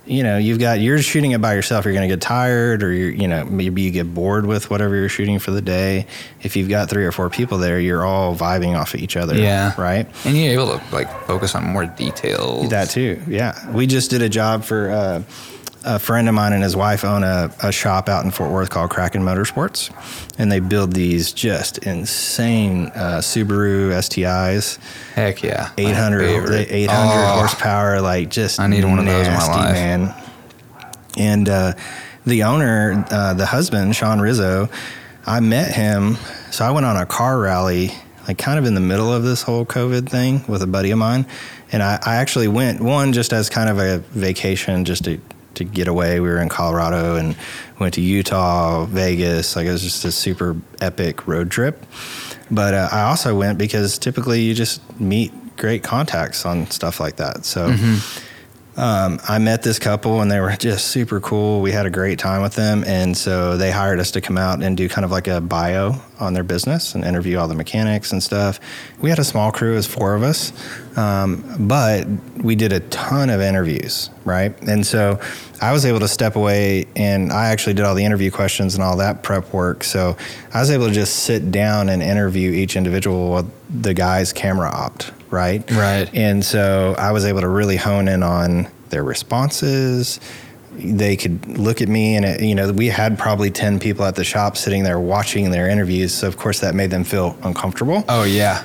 you 0.06 0.22
know 0.22 0.38
you've 0.38 0.58
got 0.58 0.80
you're 0.80 1.00
shooting 1.00 1.32
it 1.32 1.40
by 1.40 1.54
yourself. 1.54 1.84
You're 1.84 1.94
going 1.94 2.08
to 2.08 2.12
get 2.14 2.20
tired, 2.20 2.82
or 2.82 2.92
you're 2.92 3.10
you 3.10 3.28
know 3.28 3.44
maybe 3.44 3.82
you 3.82 3.90
get 3.90 4.12
bored 4.12 4.46
with 4.46 4.70
whatever 4.70 4.96
you're 4.96 5.08
shooting 5.08 5.38
for 5.38 5.50
the 5.50 5.62
day. 5.62 6.06
If 6.42 6.56
you've 6.56 6.68
got 6.68 6.90
three 6.90 7.04
or 7.04 7.12
four 7.12 7.30
people 7.30 7.58
there, 7.58 7.78
you're 7.78 8.04
all 8.04 8.34
vibing 8.36 8.78
off 8.78 8.94
of 8.94 9.00
each 9.00 9.16
other, 9.16 9.36
yeah 9.36 9.80
right? 9.80 10.06
And 10.24 10.36
you're 10.36 10.52
able 10.52 10.78
to 10.78 10.84
like 10.94 11.10
focus 11.26 11.54
on 11.54 11.64
more 11.64 11.86
details. 11.86 12.70
That 12.70 12.90
too, 12.90 13.22
yeah. 13.28 13.70
We 13.72 13.86
just 13.86 14.10
did 14.10 14.22
a 14.22 14.28
job 14.28 14.64
for 14.64 14.90
uh, 14.90 15.22
a 15.84 15.98
friend 15.98 16.28
of 16.28 16.34
mine 16.34 16.52
and 16.52 16.62
his 16.62 16.76
wife 16.76 17.04
own 17.04 17.24
a, 17.24 17.50
a 17.62 17.72
shop 17.72 18.08
out 18.08 18.24
in 18.24 18.30
Fort 18.30 18.50
Worth 18.50 18.70
called 18.70 18.90
Kraken 18.90 19.22
Motorsports, 19.22 19.90
and 20.38 20.50
they 20.50 20.60
build 20.60 20.92
these 20.92 21.32
just 21.32 21.78
insane 21.78 22.86
uh, 22.94 23.18
Subaru 23.18 23.90
STIs. 23.92 24.78
Heck 25.14 25.42
yeah, 25.42 25.70
My 25.76 25.84
800, 25.90 26.50
800 26.70 26.88
Oh, 26.90 27.38
horsepower, 27.38 28.00
like 28.00 28.30
just 28.30 28.60
I 28.60 28.66
need 28.66 28.84
one 28.84 28.98
of 28.98 29.06
those 29.06 29.26
in 29.26 29.32
my 29.32 29.46
life. 29.46 29.72
man. 29.74 30.14
And 31.18 31.48
uh, 31.48 31.74
the 32.24 32.44
owner, 32.44 33.04
uh, 33.10 33.34
the 33.34 33.46
husband, 33.46 33.94
Sean 33.96 34.20
Rizzo, 34.20 34.68
I 35.26 35.40
met 35.40 35.74
him. 35.74 36.16
So 36.50 36.64
I 36.64 36.70
went 36.70 36.86
on 36.86 36.96
a 36.96 37.04
car 37.06 37.38
rally, 37.38 37.90
like 38.26 38.38
kind 38.38 38.58
of 38.58 38.64
in 38.64 38.74
the 38.74 38.80
middle 38.80 39.12
of 39.12 39.22
this 39.22 39.42
whole 39.42 39.66
COVID 39.66 40.08
thing 40.08 40.44
with 40.48 40.62
a 40.62 40.66
buddy 40.66 40.90
of 40.90 40.98
mine. 40.98 41.26
And 41.70 41.82
I, 41.82 41.98
I 42.04 42.16
actually 42.16 42.48
went, 42.48 42.80
one, 42.80 43.12
just 43.12 43.32
as 43.32 43.48
kind 43.50 43.68
of 43.70 43.78
a 43.78 43.98
vacation, 44.10 44.84
just 44.84 45.04
to, 45.04 45.18
to 45.64 45.70
get 45.70 45.88
away. 45.88 46.20
We 46.20 46.28
were 46.28 46.38
in 46.38 46.48
Colorado 46.48 47.16
and 47.16 47.36
went 47.78 47.94
to 47.94 48.00
Utah, 48.00 48.84
Vegas. 48.86 49.56
Like 49.56 49.66
it 49.66 49.72
was 49.72 49.82
just 49.82 50.04
a 50.04 50.12
super 50.12 50.56
epic 50.80 51.26
road 51.26 51.50
trip. 51.50 51.84
But 52.50 52.74
uh, 52.74 52.88
I 52.92 53.02
also 53.02 53.36
went 53.36 53.58
because 53.58 53.98
typically 53.98 54.42
you 54.42 54.54
just 54.54 54.80
meet 55.00 55.32
great 55.56 55.82
contacts 55.82 56.44
on 56.44 56.70
stuff 56.70 57.00
like 57.00 57.16
that. 57.16 57.44
So 57.44 57.74
um, 58.76 59.20
I 59.28 59.38
met 59.38 59.62
this 59.62 59.78
couple 59.78 60.22
and 60.22 60.30
they 60.30 60.40
were 60.40 60.52
just 60.52 60.88
super 60.88 61.20
cool. 61.20 61.60
We 61.60 61.72
had 61.72 61.84
a 61.84 61.90
great 61.90 62.18
time 62.18 62.40
with 62.40 62.54
them. 62.54 62.84
And 62.86 63.16
so 63.16 63.56
they 63.58 63.70
hired 63.70 64.00
us 64.00 64.10
to 64.12 64.20
come 64.20 64.38
out 64.38 64.62
and 64.62 64.76
do 64.76 64.88
kind 64.88 65.04
of 65.04 65.10
like 65.10 65.28
a 65.28 65.40
bio 65.42 65.96
on 66.18 66.32
their 66.32 66.42
business 66.42 66.94
and 66.94 67.04
interview 67.04 67.36
all 67.36 67.48
the 67.48 67.54
mechanics 67.54 68.12
and 68.12 68.22
stuff. 68.22 68.60
We 69.00 69.10
had 69.10 69.18
a 69.18 69.24
small 69.24 69.52
crew, 69.52 69.74
was 69.74 69.86
four 69.86 70.14
of 70.14 70.22
us, 70.22 70.52
um, 70.96 71.44
but 71.68 72.06
we 72.36 72.54
did 72.56 72.72
a 72.72 72.80
ton 72.80 73.28
of 73.28 73.40
interviews, 73.40 74.08
right? 74.24 74.58
And 74.62 74.86
so 74.86 75.20
I 75.60 75.72
was 75.72 75.84
able 75.84 76.00
to 76.00 76.08
step 76.08 76.36
away 76.36 76.86
and 76.96 77.30
I 77.30 77.48
actually 77.50 77.74
did 77.74 77.84
all 77.84 77.94
the 77.94 78.04
interview 78.04 78.30
questions 78.30 78.74
and 78.74 78.82
all 78.82 78.96
that 78.96 79.22
prep 79.22 79.52
work. 79.52 79.84
So 79.84 80.16
I 80.54 80.60
was 80.60 80.70
able 80.70 80.86
to 80.86 80.94
just 80.94 81.24
sit 81.24 81.50
down 81.50 81.90
and 81.90 82.02
interview 82.02 82.52
each 82.52 82.74
individual 82.76 83.30
while 83.30 83.50
the 83.68 83.92
guy's 83.92 84.32
camera 84.32 84.70
opt, 84.70 85.12
right? 85.32 85.68
Right. 85.70 86.08
And 86.14 86.44
so 86.44 86.94
I 86.98 87.10
was 87.12 87.24
able 87.24 87.40
to 87.40 87.48
really 87.48 87.76
hone 87.76 88.06
in 88.06 88.22
on 88.22 88.68
their 88.90 89.02
responses. 89.02 90.20
They 90.74 91.16
could 91.16 91.58
look 91.58 91.82
at 91.82 91.88
me, 91.88 92.16
and 92.16 92.24
it, 92.24 92.42
you 92.42 92.54
know, 92.54 92.72
we 92.72 92.86
had 92.88 93.18
probably 93.18 93.50
ten 93.50 93.78
people 93.78 94.04
at 94.04 94.14
the 94.14 94.24
shop 94.24 94.56
sitting 94.56 94.84
there 94.84 94.98
watching 95.00 95.50
their 95.50 95.68
interviews. 95.68 96.14
So 96.14 96.28
of 96.28 96.36
course 96.38 96.60
that 96.60 96.74
made 96.74 96.90
them 96.90 97.04
feel 97.04 97.36
uncomfortable. 97.42 98.04
Oh 98.08 98.24
yeah, 98.24 98.64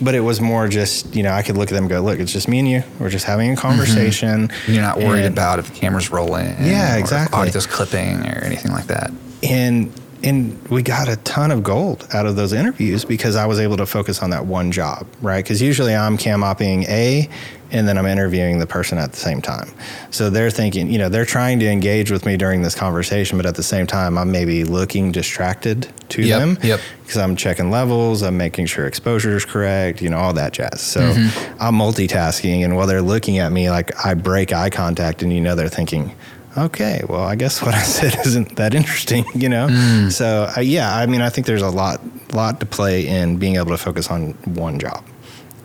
But 0.00 0.14
it 0.14 0.20
was 0.20 0.40
more 0.40 0.68
just, 0.68 1.16
you 1.16 1.24
know, 1.24 1.32
I 1.32 1.42
could 1.42 1.56
look 1.56 1.70
at 1.72 1.74
them 1.74 1.84
and 1.84 1.90
go, 1.90 2.00
"Look, 2.00 2.20
it's 2.20 2.32
just 2.32 2.46
me 2.48 2.60
and 2.60 2.68
you. 2.68 2.82
We're 3.00 3.10
just 3.10 3.24
having 3.24 3.50
a 3.50 3.54
mm-hmm. 3.54 3.60
conversation. 3.60 4.50
And 4.66 4.74
you're 4.74 4.82
not 4.82 4.98
worried 4.98 5.24
And- 5.24 5.36
about 5.36 5.58
if 5.58 5.72
the 5.72 5.74
camera's 5.74 6.10
rolling. 6.12 6.54
Yeah, 6.60 6.96
exactly. 6.96 7.40
audio's 7.40 7.66
clipping 7.66 8.24
or 8.26 8.38
anything 8.44 8.70
like 8.70 8.86
that. 8.86 9.10
and 9.42 9.92
and 10.22 10.60
we 10.68 10.82
got 10.82 11.08
a 11.08 11.16
ton 11.18 11.50
of 11.50 11.62
gold 11.62 12.06
out 12.12 12.26
of 12.26 12.36
those 12.36 12.52
interviews 12.52 13.04
because 13.04 13.36
I 13.36 13.46
was 13.46 13.58
able 13.60 13.76
to 13.78 13.86
focus 13.86 14.22
on 14.22 14.30
that 14.30 14.46
one 14.46 14.72
job, 14.72 15.06
right? 15.22 15.42
Because 15.44 15.62
usually 15.62 15.94
I'm 15.94 16.16
cam 16.16 16.40
opping 16.40 16.88
A, 16.88 17.28
and 17.70 17.86
then 17.86 17.98
I'm 17.98 18.06
interviewing 18.06 18.58
the 18.58 18.66
person 18.66 18.96
at 18.98 19.12
the 19.12 19.18
same 19.18 19.42
time. 19.42 19.70
So 20.10 20.30
they're 20.30 20.50
thinking, 20.50 20.90
you 20.90 20.98
know, 20.98 21.08
they're 21.10 21.26
trying 21.26 21.58
to 21.60 21.66
engage 21.68 22.10
with 22.10 22.24
me 22.24 22.36
during 22.38 22.62
this 22.62 22.74
conversation, 22.74 23.36
but 23.36 23.44
at 23.46 23.56
the 23.56 23.62
same 23.62 23.86
time, 23.86 24.16
I'm 24.16 24.32
maybe 24.32 24.64
looking 24.64 25.12
distracted 25.12 25.86
to 26.10 26.22
Yep, 26.22 26.38
them. 26.40 26.58
yep. 26.62 26.80
Because 27.02 27.18
I'm 27.18 27.36
checking 27.36 27.70
levels, 27.70 28.22
I'm 28.22 28.36
making 28.38 28.66
sure 28.66 28.86
exposure 28.86 29.36
is 29.36 29.44
correct, 29.44 30.00
you 30.00 30.08
know, 30.08 30.16
all 30.18 30.32
that 30.34 30.52
jazz. 30.54 30.80
So 30.80 31.00
Mm-hmm. 31.00 31.62
I'm 31.62 31.74
multitasking, 31.74 32.64
and 32.64 32.74
while 32.76 32.86
they're 32.86 33.02
looking 33.02 33.38
at 33.38 33.52
me, 33.52 33.70
like 33.70 33.92
I 34.04 34.14
break 34.14 34.52
eye 34.52 34.70
contact, 34.70 35.22
and 35.22 35.32
you 35.32 35.40
know, 35.40 35.54
they're 35.54 35.68
thinking, 35.68 36.14
okay, 36.58 37.02
well, 37.08 37.22
I 37.24 37.34
guess 37.36 37.62
what 37.62 37.74
I 37.74 37.82
said 37.82 38.14
isn't 38.26 38.56
that 38.56 38.74
interesting, 38.74 39.24
you 39.34 39.48
know? 39.48 39.68
Mm. 39.68 40.12
So, 40.12 40.50
uh, 40.56 40.60
yeah, 40.60 40.94
I 40.96 41.06
mean, 41.06 41.20
I 41.22 41.28
think 41.30 41.46
there's 41.46 41.62
a 41.62 41.70
lot, 41.70 42.00
lot 42.34 42.60
to 42.60 42.66
play 42.66 43.06
in 43.06 43.36
being 43.38 43.56
able 43.56 43.70
to 43.70 43.76
focus 43.78 44.10
on 44.10 44.32
one 44.44 44.78
job 44.78 45.04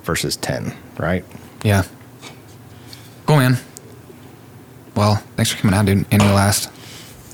versus 0.03 0.35
10, 0.37 0.73
right? 0.97 1.23
Yeah. 1.63 1.83
Cool, 3.25 3.37
man. 3.37 3.57
Well, 4.95 5.15
thanks 5.35 5.51
for 5.51 5.57
coming 5.61 5.75
out, 5.77 5.85
dude. 5.85 6.05
Any 6.11 6.25
last 6.25 6.69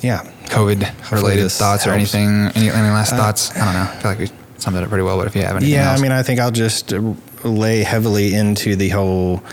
Yeah. 0.01 0.23
COVID 0.45 1.11
related 1.11 1.49
thoughts 1.51 1.85
or 1.85 1.91
helps. 1.91 2.15
Uh, 2.15 2.17
anything? 2.19 2.51
Any, 2.55 2.69
any 2.69 2.89
last 2.89 3.11
thoughts? 3.11 3.51
I 3.55 3.65
don't 3.65 3.73
know. 3.73 3.81
I 3.91 3.95
feel 4.01 4.11
like 4.11 4.19
we 4.19 4.29
summed 4.57 4.77
it 4.77 4.83
up 4.83 4.89
pretty 4.89 5.03
well, 5.03 5.17
but 5.17 5.27
if 5.27 5.35
you 5.35 5.41
have 5.43 5.57
anything 5.57 5.73
Yeah, 5.73 5.91
else. 5.91 5.99
I 5.99 6.03
mean, 6.03 6.11
I 6.11 6.23
think 6.23 6.39
I'll 6.39 6.51
just 6.51 6.93
uh, 6.93 7.01
lay 7.43 7.83
heavily 7.83 8.33
into 8.33 8.75
the 8.75 8.89
whole 8.89 9.43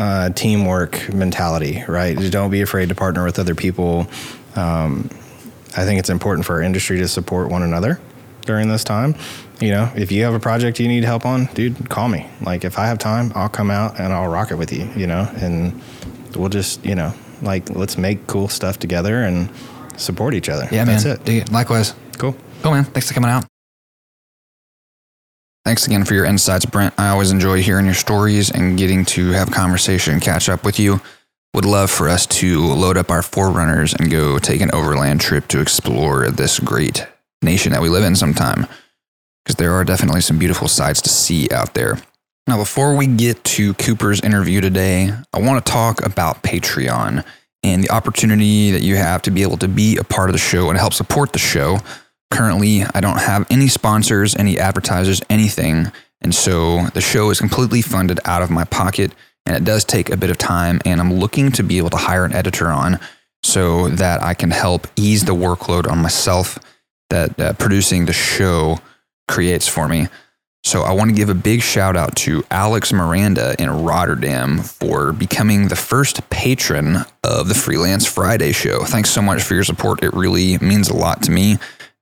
uh, 0.00 0.30
teamwork 0.30 1.12
mentality, 1.12 1.84
right? 1.86 2.16
Don't 2.30 2.50
be 2.50 2.62
afraid 2.62 2.88
to 2.88 2.94
partner 2.94 3.24
with 3.24 3.38
other 3.38 3.54
people. 3.54 4.06
Um, 4.56 5.10
I 5.76 5.84
think 5.84 6.00
it's 6.00 6.10
important 6.10 6.46
for 6.46 6.54
our 6.54 6.62
industry 6.62 6.98
to 6.98 7.06
support 7.08 7.50
one 7.50 7.62
another 7.62 8.00
during 8.46 8.68
this 8.68 8.82
time. 8.82 9.14
You 9.60 9.70
know, 9.72 9.92
if 9.94 10.10
you 10.10 10.24
have 10.24 10.32
a 10.34 10.40
project 10.40 10.80
you 10.80 10.88
need 10.88 11.04
help 11.04 11.26
on, 11.26 11.46
dude, 11.54 11.90
call 11.90 12.08
me. 12.08 12.26
Like 12.40 12.64
if 12.64 12.78
I 12.78 12.86
have 12.86 12.98
time, 12.98 13.30
I'll 13.34 13.50
come 13.50 13.70
out 13.70 14.00
and 14.00 14.12
I'll 14.12 14.28
rock 14.28 14.50
it 14.50 14.56
with 14.56 14.72
you, 14.72 14.88
you 14.96 15.06
know, 15.06 15.30
and 15.36 15.80
we'll 16.34 16.48
just, 16.48 16.84
you 16.84 16.94
know, 16.94 17.12
like 17.42 17.68
let's 17.70 17.98
make 17.98 18.26
cool 18.26 18.48
stuff 18.48 18.78
together 18.78 19.22
and 19.22 19.50
support 19.96 20.34
each 20.34 20.48
other. 20.48 20.66
Yeah, 20.72 20.84
That's 20.84 21.04
man. 21.04 21.16
it. 21.16 21.24
Dig 21.24 21.42
it. 21.42 21.52
Likewise. 21.52 21.94
Cool. 22.18 22.34
Cool, 22.62 22.72
man. 22.72 22.84
Thanks 22.84 23.08
for 23.08 23.14
coming 23.14 23.30
out. 23.30 23.49
Thanks 25.70 25.86
again 25.86 26.04
for 26.04 26.14
your 26.14 26.24
insights, 26.24 26.66
Brent. 26.66 26.94
I 26.98 27.10
always 27.10 27.30
enjoy 27.30 27.62
hearing 27.62 27.84
your 27.84 27.94
stories 27.94 28.50
and 28.50 28.76
getting 28.76 29.04
to 29.04 29.30
have 29.30 29.52
conversation 29.52 30.14
and 30.14 30.20
catch 30.20 30.48
up 30.48 30.64
with 30.64 30.80
you. 30.80 31.00
Would 31.54 31.64
love 31.64 31.92
for 31.92 32.08
us 32.08 32.26
to 32.26 32.60
load 32.60 32.96
up 32.96 33.08
our 33.08 33.20
4Runners 33.20 33.94
and 33.94 34.10
go 34.10 34.40
take 34.40 34.62
an 34.62 34.72
overland 34.74 35.20
trip 35.20 35.46
to 35.46 35.60
explore 35.60 36.28
this 36.28 36.58
great 36.58 37.06
nation 37.40 37.70
that 37.70 37.82
we 37.82 37.88
live 37.88 38.02
in 38.02 38.16
sometime. 38.16 38.66
Because 39.44 39.58
there 39.58 39.72
are 39.74 39.84
definitely 39.84 40.22
some 40.22 40.40
beautiful 40.40 40.66
sights 40.66 41.00
to 41.02 41.08
see 41.08 41.48
out 41.52 41.74
there. 41.74 42.02
Now, 42.48 42.56
before 42.56 42.96
we 42.96 43.06
get 43.06 43.44
to 43.44 43.72
Cooper's 43.74 44.20
interview 44.22 44.60
today, 44.60 45.12
I 45.32 45.40
want 45.40 45.64
to 45.64 45.70
talk 45.72 46.04
about 46.04 46.42
Patreon 46.42 47.24
and 47.62 47.84
the 47.84 47.90
opportunity 47.90 48.72
that 48.72 48.82
you 48.82 48.96
have 48.96 49.22
to 49.22 49.30
be 49.30 49.42
able 49.42 49.58
to 49.58 49.68
be 49.68 49.98
a 49.98 50.02
part 50.02 50.30
of 50.30 50.32
the 50.32 50.40
show 50.40 50.68
and 50.68 50.76
help 50.76 50.94
support 50.94 51.32
the 51.32 51.38
show. 51.38 51.78
Currently, 52.30 52.84
I 52.94 53.00
don't 53.00 53.18
have 53.18 53.46
any 53.50 53.68
sponsors, 53.68 54.36
any 54.36 54.58
advertisers, 54.58 55.20
anything. 55.28 55.90
And 56.20 56.34
so 56.34 56.86
the 56.94 57.00
show 57.00 57.30
is 57.30 57.40
completely 57.40 57.82
funded 57.82 58.20
out 58.24 58.42
of 58.42 58.50
my 58.50 58.64
pocket 58.64 59.12
and 59.46 59.56
it 59.56 59.64
does 59.64 59.84
take 59.84 60.10
a 60.10 60.16
bit 60.16 60.30
of 60.30 60.38
time. 60.38 60.80
And 60.84 61.00
I'm 61.00 61.14
looking 61.14 61.50
to 61.52 61.62
be 61.62 61.78
able 61.78 61.90
to 61.90 61.96
hire 61.96 62.24
an 62.24 62.32
editor 62.32 62.68
on 62.68 63.00
so 63.42 63.88
that 63.88 64.22
I 64.22 64.34
can 64.34 64.50
help 64.50 64.86
ease 64.96 65.24
the 65.24 65.34
workload 65.34 65.90
on 65.90 65.98
myself 65.98 66.58
that 67.08 67.40
uh, 67.40 67.52
producing 67.54 68.06
the 68.06 68.12
show 68.12 68.78
creates 69.28 69.66
for 69.66 69.88
me. 69.88 70.08
So 70.62 70.82
I 70.82 70.92
want 70.92 71.08
to 71.10 71.16
give 71.16 71.30
a 71.30 71.34
big 71.34 71.62
shout 71.62 71.96
out 71.96 72.14
to 72.16 72.44
Alex 72.50 72.92
Miranda 72.92 73.56
in 73.58 73.70
Rotterdam 73.70 74.58
for 74.58 75.12
becoming 75.12 75.68
the 75.68 75.76
first 75.76 76.28
patron 76.28 76.98
of 77.24 77.48
the 77.48 77.54
Freelance 77.54 78.06
Friday 78.06 78.52
show. 78.52 78.80
Thanks 78.84 79.10
so 79.10 79.22
much 79.22 79.42
for 79.42 79.54
your 79.54 79.64
support. 79.64 80.02
It 80.02 80.12
really 80.12 80.58
means 80.58 80.90
a 80.90 80.94
lot 80.94 81.22
to 81.22 81.30
me. 81.30 81.56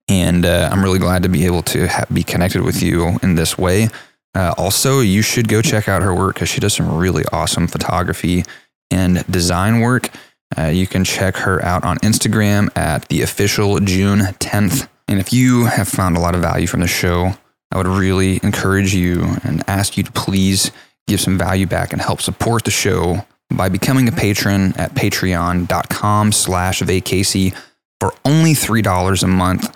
And 0.08 0.46
uh, 0.46 0.70
I'm 0.72 0.82
really 0.82 0.98
glad 0.98 1.22
to 1.24 1.28
be 1.28 1.44
able 1.44 1.62
to 1.64 1.86
ha- 1.86 2.06
be 2.12 2.22
connected 2.22 2.62
with 2.62 2.82
you 2.82 3.18
in 3.22 3.34
this 3.34 3.58
way. 3.58 3.88
Uh, 4.34 4.54
also, 4.56 5.00
you 5.00 5.22
should 5.22 5.48
go 5.48 5.60
check 5.62 5.88
out 5.88 6.02
her 6.02 6.14
work 6.14 6.34
because 6.34 6.48
she 6.48 6.60
does 6.60 6.74
some 6.74 6.96
really 6.96 7.24
awesome 7.32 7.66
photography 7.66 8.44
and 8.90 9.24
design 9.30 9.80
work. 9.80 10.10
Uh, 10.56 10.66
you 10.66 10.86
can 10.86 11.04
check 11.04 11.36
her 11.36 11.62
out 11.64 11.84
on 11.84 11.98
Instagram 11.98 12.74
at 12.76 13.06
the 13.08 13.22
official 13.22 13.78
June 13.80 14.20
10th. 14.20 14.88
And 15.08 15.18
if 15.18 15.32
you 15.32 15.66
have 15.66 15.88
found 15.88 16.16
a 16.16 16.20
lot 16.20 16.34
of 16.34 16.40
value 16.40 16.66
from 16.66 16.80
the 16.80 16.86
show, 16.86 17.32
I 17.72 17.76
would 17.76 17.86
really 17.86 18.40
encourage 18.42 18.94
you 18.94 19.36
and 19.42 19.62
ask 19.68 19.96
you 19.96 20.02
to 20.04 20.12
please 20.12 20.70
give 21.06 21.20
some 21.20 21.38
value 21.38 21.66
back 21.66 21.92
and 21.92 22.00
help 22.00 22.20
support 22.20 22.64
the 22.64 22.70
show 22.70 23.26
by 23.50 23.68
becoming 23.68 24.08
a 24.08 24.12
patron 24.12 24.74
at 24.76 24.94
patreon.com 24.94 26.32
slash 26.32 26.80
vacacy 26.80 27.54
for 28.00 28.14
only 28.24 28.52
$3 28.52 29.22
a 29.22 29.26
month. 29.26 29.74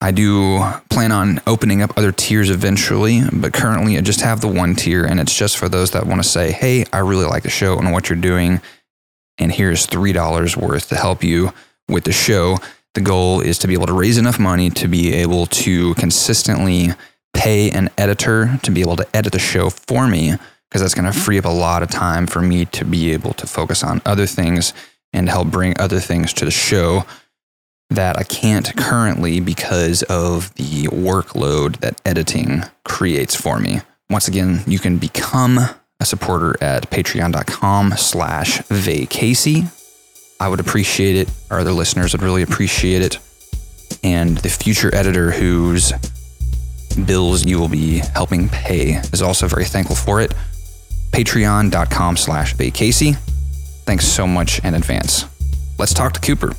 I 0.00 0.12
do 0.12 0.64
plan 0.90 1.10
on 1.10 1.40
opening 1.46 1.82
up 1.82 1.96
other 1.96 2.12
tiers 2.12 2.50
eventually, 2.50 3.22
but 3.32 3.52
currently 3.52 3.98
I 3.98 4.00
just 4.00 4.20
have 4.20 4.40
the 4.40 4.48
one 4.48 4.76
tier, 4.76 5.04
and 5.04 5.18
it's 5.18 5.36
just 5.36 5.56
for 5.56 5.68
those 5.68 5.90
that 5.90 6.06
want 6.06 6.22
to 6.22 6.28
say, 6.28 6.52
hey, 6.52 6.84
I 6.92 6.98
really 6.98 7.26
like 7.26 7.42
the 7.42 7.50
show 7.50 7.78
and 7.78 7.90
what 7.90 8.08
you're 8.08 8.18
doing, 8.18 8.60
and 9.38 9.50
here's 9.50 9.86
$3 9.86 10.56
worth 10.56 10.88
to 10.90 10.94
help 10.94 11.24
you 11.24 11.52
with 11.88 12.04
the 12.04 12.12
show. 12.12 12.58
The 12.94 13.00
goal 13.00 13.40
is 13.40 13.58
to 13.58 13.66
be 13.66 13.74
able 13.74 13.86
to 13.86 13.92
raise 13.92 14.18
enough 14.18 14.38
money 14.38 14.70
to 14.70 14.86
be 14.86 15.12
able 15.14 15.46
to 15.46 15.94
consistently 15.94 16.90
pay 17.34 17.70
an 17.70 17.90
editor 17.98 18.58
to 18.62 18.70
be 18.70 18.80
able 18.80 18.96
to 18.96 19.16
edit 19.16 19.32
the 19.32 19.38
show 19.38 19.68
for 19.68 20.06
me, 20.06 20.34
because 20.68 20.80
that's 20.80 20.94
going 20.94 21.12
to 21.12 21.18
free 21.18 21.38
up 21.38 21.44
a 21.44 21.48
lot 21.48 21.82
of 21.82 21.90
time 21.90 22.26
for 22.26 22.40
me 22.40 22.64
to 22.66 22.84
be 22.84 23.12
able 23.12 23.32
to 23.32 23.46
focus 23.46 23.82
on 23.82 24.00
other 24.06 24.26
things 24.26 24.72
and 25.12 25.28
help 25.28 25.48
bring 25.48 25.78
other 25.80 25.98
things 25.98 26.32
to 26.34 26.44
the 26.44 26.50
show 26.50 27.04
that 27.90 28.18
I 28.18 28.22
can't 28.22 28.76
currently 28.76 29.40
because 29.40 30.02
of 30.04 30.54
the 30.54 30.84
workload 30.88 31.80
that 31.80 32.00
editing 32.04 32.62
creates 32.84 33.34
for 33.34 33.58
me. 33.58 33.80
Once 34.10 34.28
again, 34.28 34.62
you 34.66 34.78
can 34.78 34.98
become 34.98 35.58
a 36.00 36.04
supporter 36.04 36.54
at 36.62 36.90
patreon.com 36.90 37.94
slash 37.96 38.58
vacacy. 38.62 39.72
I 40.40 40.48
would 40.48 40.60
appreciate 40.60 41.16
it. 41.16 41.30
Our 41.50 41.60
other 41.60 41.72
listeners 41.72 42.12
would 42.12 42.22
really 42.22 42.42
appreciate 42.42 43.02
it. 43.02 43.18
And 44.04 44.38
the 44.38 44.50
future 44.50 44.94
editor 44.94 45.30
whose 45.30 45.92
bills 47.06 47.44
you 47.44 47.58
will 47.58 47.68
be 47.68 47.98
helping 47.98 48.48
pay 48.48 49.00
is 49.12 49.22
also 49.22 49.48
very 49.48 49.64
thankful 49.64 49.96
for 49.96 50.20
it. 50.20 50.32
Patreon.com 51.10 52.16
slash 52.16 52.54
vacacy. 52.54 53.16
Thanks 53.84 54.06
so 54.06 54.26
much 54.26 54.62
in 54.62 54.74
advance. 54.74 55.24
Let's 55.78 55.94
talk 55.94 56.12
to 56.12 56.20
Cooper 56.20 56.52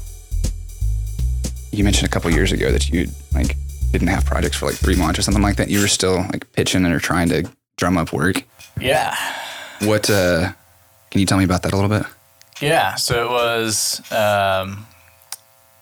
you 1.72 1.84
mentioned 1.84 2.08
a 2.08 2.12
couple 2.12 2.32
years 2.32 2.52
ago 2.52 2.72
that 2.72 2.90
you 2.90 3.08
like 3.34 3.56
didn't 3.92 4.08
have 4.08 4.26
projects 4.26 4.58
for 4.58 4.66
like 4.68 4.76
three 4.76 4.96
months 4.96 5.20
or 5.20 5.22
something 5.22 5.44
like 5.44 5.58
that. 5.58 5.70
You 5.70 5.82
were 5.82 5.88
still 5.88 6.18
like 6.32 6.52
pitching 6.54 6.86
and 6.86 6.94
or 6.94 7.00
trying 7.00 7.30
to 7.30 7.50
drum 7.78 7.98
up 7.98 8.14
work. 8.14 8.44
Yeah. 8.80 9.16
What 9.82 10.10
uh 10.10 10.52
can 11.12 11.20
you 11.20 11.26
tell 11.26 11.38
me 11.38 11.44
about 11.44 11.64
that 11.64 11.74
a 11.74 11.76
little 11.76 11.90
bit? 11.90 12.06
Yeah. 12.62 12.96
So 12.96 13.26
it 13.26 13.30
was 13.30 14.12
um, 14.12 14.86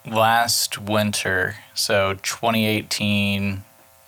last 0.06 0.78
winter. 0.80 1.56
So 1.74 2.14
2018, 2.24 3.64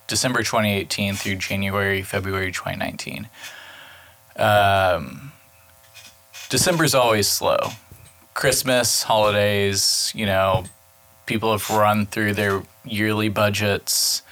December 0.07 0.39
2018 0.39 1.15
through 1.15 1.35
January, 1.35 2.01
February 2.01 2.51
2019. 2.51 3.27
Um, 4.37 5.31
December's 6.49 6.95
always 6.95 7.27
slow. 7.27 7.57
Christmas, 8.33 9.03
holidays, 9.03 10.13
you 10.15 10.25
know, 10.25 10.63
people 11.29 11.51
have 11.51 11.69
run 11.69 12.07
through 12.07 12.33
their 12.33 12.63
yearly 12.83 13.29
budgets. 13.29 14.23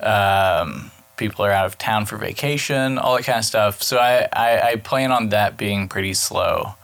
Um, 0.00 0.92
people 1.16 1.44
are 1.44 1.50
out 1.50 1.66
of 1.66 1.76
town 1.78 2.06
for 2.06 2.16
vacation, 2.16 2.96
all 2.96 3.16
that 3.16 3.24
kind 3.24 3.40
of 3.40 3.44
stuff. 3.44 3.82
So 3.82 3.98
I, 3.98 4.28
I, 4.32 4.60
I 4.70 4.76
plan 4.76 5.10
on 5.10 5.30
that 5.30 5.56
being 5.56 5.88
pretty 5.88 6.14
slow. 6.14 6.74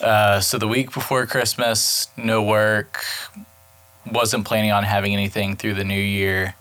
Uh, 0.00 0.40
so 0.40 0.56
the 0.56 0.66
week 0.66 0.94
before 0.94 1.26
Christmas, 1.26 2.08
no 2.16 2.42
work. 2.42 3.04
Wasn't 4.10 4.46
planning 4.46 4.72
on 4.72 4.84
having 4.84 5.12
anything 5.12 5.56
through 5.56 5.74
the 5.74 5.84
new 5.84 6.00
year. 6.00 6.54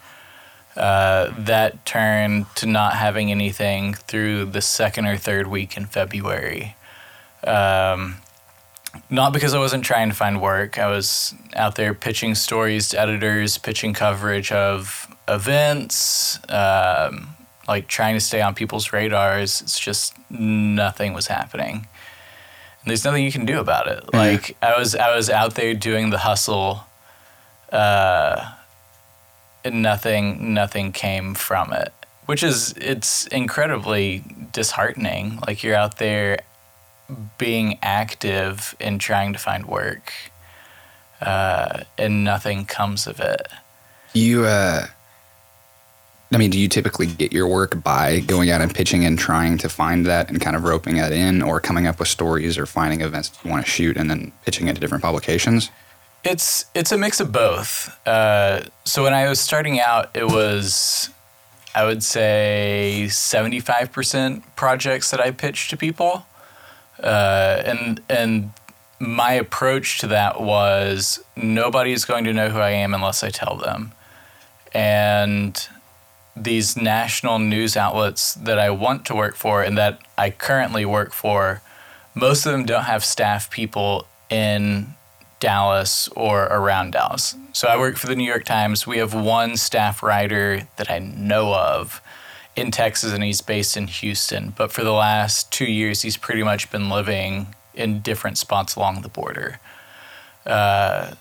Uh, 0.76 1.34
that 1.38 1.86
turned 1.86 2.48
to 2.56 2.66
not 2.66 2.96
having 2.96 3.32
anything 3.32 3.94
through 3.94 4.44
the 4.46 4.62
second 4.62 5.06
or 5.06 5.16
third 5.16 5.48
week 5.48 5.78
in 5.78 5.86
February. 5.86 6.76
Um, 7.46 8.18
not 9.10 9.34
because 9.34 9.54
I 9.54 9.60
wasn't 9.60 9.84
trying 9.84 10.10
to 10.10 10.16
find 10.16 10.42
work. 10.42 10.78
I 10.78 10.88
was 10.88 11.34
out 11.56 11.76
there 11.76 11.94
pitching 11.94 12.36
stories 12.36 12.90
to 12.90 13.00
editors, 13.00 13.58
pitching 13.58 13.94
coverage 13.94 14.52
of 14.52 15.08
events, 15.28 16.40
um, 16.50 17.36
like 17.68 17.88
trying 17.88 18.16
to 18.16 18.20
stay 18.20 18.42
on 18.42 18.56
people's 18.56 18.92
radars. 18.92 19.62
It's 19.62 19.80
just 19.80 20.16
nothing 20.30 21.14
was 21.14 21.28
happening. 21.28 21.88
And 22.82 22.88
there's 22.90 23.04
nothing 23.06 23.24
you 23.24 23.32
can 23.32 23.46
do 23.46 23.60
about 23.60 23.88
it. 23.88 24.04
Mm-hmm. 24.06 24.18
Like 24.18 24.58
I 24.62 24.78
was, 24.78 24.96
I 24.96 25.16
was 25.16 25.30
out 25.30 25.56
there 25.56 25.74
doing 25.74 26.10
the 26.10 26.20
hustle, 26.20 26.86
uh, 27.72 28.54
and 29.64 29.82
nothing, 29.82 30.54
nothing 30.54 30.92
came 30.92 31.36
from 31.36 31.74
it. 31.74 31.94
Which 32.26 32.44
is, 32.44 32.74
it's 32.78 33.28
incredibly 33.28 34.24
disheartening. 34.52 35.40
Like 35.46 35.64
you're 35.64 35.76
out 35.76 35.98
there 35.98 36.40
being 37.38 37.78
active 37.82 38.76
in 38.80 39.00
trying 39.00 39.34
to 39.34 39.40
find 39.40 39.66
work, 39.66 40.14
uh, 41.22 41.84
and 41.98 42.24
nothing 42.24 42.66
comes 42.66 43.08
of 43.08 43.20
it. 43.20 43.48
You, 44.14 44.46
uh, 44.46 44.88
I 46.32 46.38
mean, 46.38 46.52
do 46.52 46.60
you 46.60 46.68
typically 46.68 47.08
get 47.08 47.32
your 47.32 47.48
work 47.48 47.82
by 47.84 48.20
going 48.20 48.52
out 48.52 48.62
and 48.62 48.74
pitching 48.74 49.04
and 49.06 49.18
trying 49.18 49.58
to 49.60 49.70
find 49.70 50.06
that 50.06 50.30
and 50.30 50.40
kind 50.40 50.56
of 50.56 50.64
roping 50.64 50.96
that 50.98 51.12
in, 51.12 51.42
or 51.42 51.60
coming 51.60 51.88
up 51.88 52.00
with 52.00 52.08
stories 52.08 52.58
or 52.58 52.66
finding 52.66 53.02
events 53.02 53.32
you 53.44 53.50
want 53.50 53.66
to 53.66 53.72
shoot 53.72 53.98
and 53.98 54.10
then 54.10 54.32
pitching 54.46 54.68
it 54.68 54.76
to 54.76 54.80
different 54.80 55.04
publications? 55.04 55.72
It's 56.24 56.66
it's 56.76 56.92
a 56.92 56.98
mix 56.98 57.20
of 57.20 57.32
both. 57.32 57.98
Uh, 58.06 58.66
so 58.84 59.04
when 59.04 59.14
I 59.14 59.30
was 59.30 59.40
starting 59.40 59.80
out, 59.80 60.10
it 60.14 60.28
was 60.28 61.10
I 61.74 61.86
would 61.86 62.04
say 62.04 63.08
seventy 63.10 63.60
five 63.60 63.92
percent 63.92 64.44
projects 64.56 65.12
that 65.12 65.20
I 65.20 65.32
pitched 65.32 65.70
to 65.70 65.78
people, 65.78 66.26
uh, 67.04 67.62
and 67.66 68.02
and 68.10 68.52
my 69.00 69.32
approach 69.34 70.00
to 70.00 70.08
that 70.08 70.42
was 70.42 71.24
nobody's 71.36 72.06
going 72.06 72.26
to 72.26 72.34
know 72.34 72.50
who 72.50 72.60
I 72.60 72.72
am 72.72 72.94
unless 72.94 73.24
I 73.24 73.30
tell 73.30 73.56
them. 73.56 73.94
And 74.74 75.68
these 76.36 76.78
national 76.78 77.40
news 77.40 77.76
outlets 77.76 78.34
that 78.36 78.60
I 78.60 78.70
want 78.70 79.06
to 79.06 79.16
work 79.16 79.36
for 79.36 79.64
and 79.64 79.78
that 79.78 80.00
I 80.18 80.30
currently 80.30 80.86
work 80.86 81.14
for, 81.14 81.62
most 82.14 82.46
of 82.46 82.52
them 82.52 82.66
don't 82.66 82.84
have 82.84 83.04
staff 83.04 83.50
people 83.50 84.06
in 84.30 84.96
Dallas 85.40 86.08
or 86.10 86.44
around 86.46 86.92
Dallas. 86.92 87.36
So 87.54 87.68
I 87.68 87.78
work 87.78 87.96
for 87.96 88.08
the 88.08 88.16
New 88.16 88.26
York 88.26 88.44
Times. 88.44 88.86
We 88.86 88.98
have 88.98 89.14
one 89.14 89.58
staff 89.58 90.04
writer 90.04 90.68
that 90.76 90.92
I 90.92 91.00
know 91.00 91.54
of 91.54 92.02
in 92.56 92.72
Texas 92.72 93.14
and 93.14 93.24
he's 93.24 93.42
based 93.42 93.78
in 93.78 93.88
Houston. 93.88 94.54
But 94.56 94.72
for 94.72 94.84
the 94.84 94.92
last 94.92 95.52
two 95.52 95.66
years, 95.66 96.02
he's 96.02 96.18
pretty 96.18 96.44
much 96.44 96.72
been 96.72 96.90
living 96.90 97.56
in 97.74 98.02
different 98.02 98.38
spots 98.38 98.76
along 98.76 99.02
the 99.02 99.10
border. 99.10 99.60
Uh, 100.46 101.14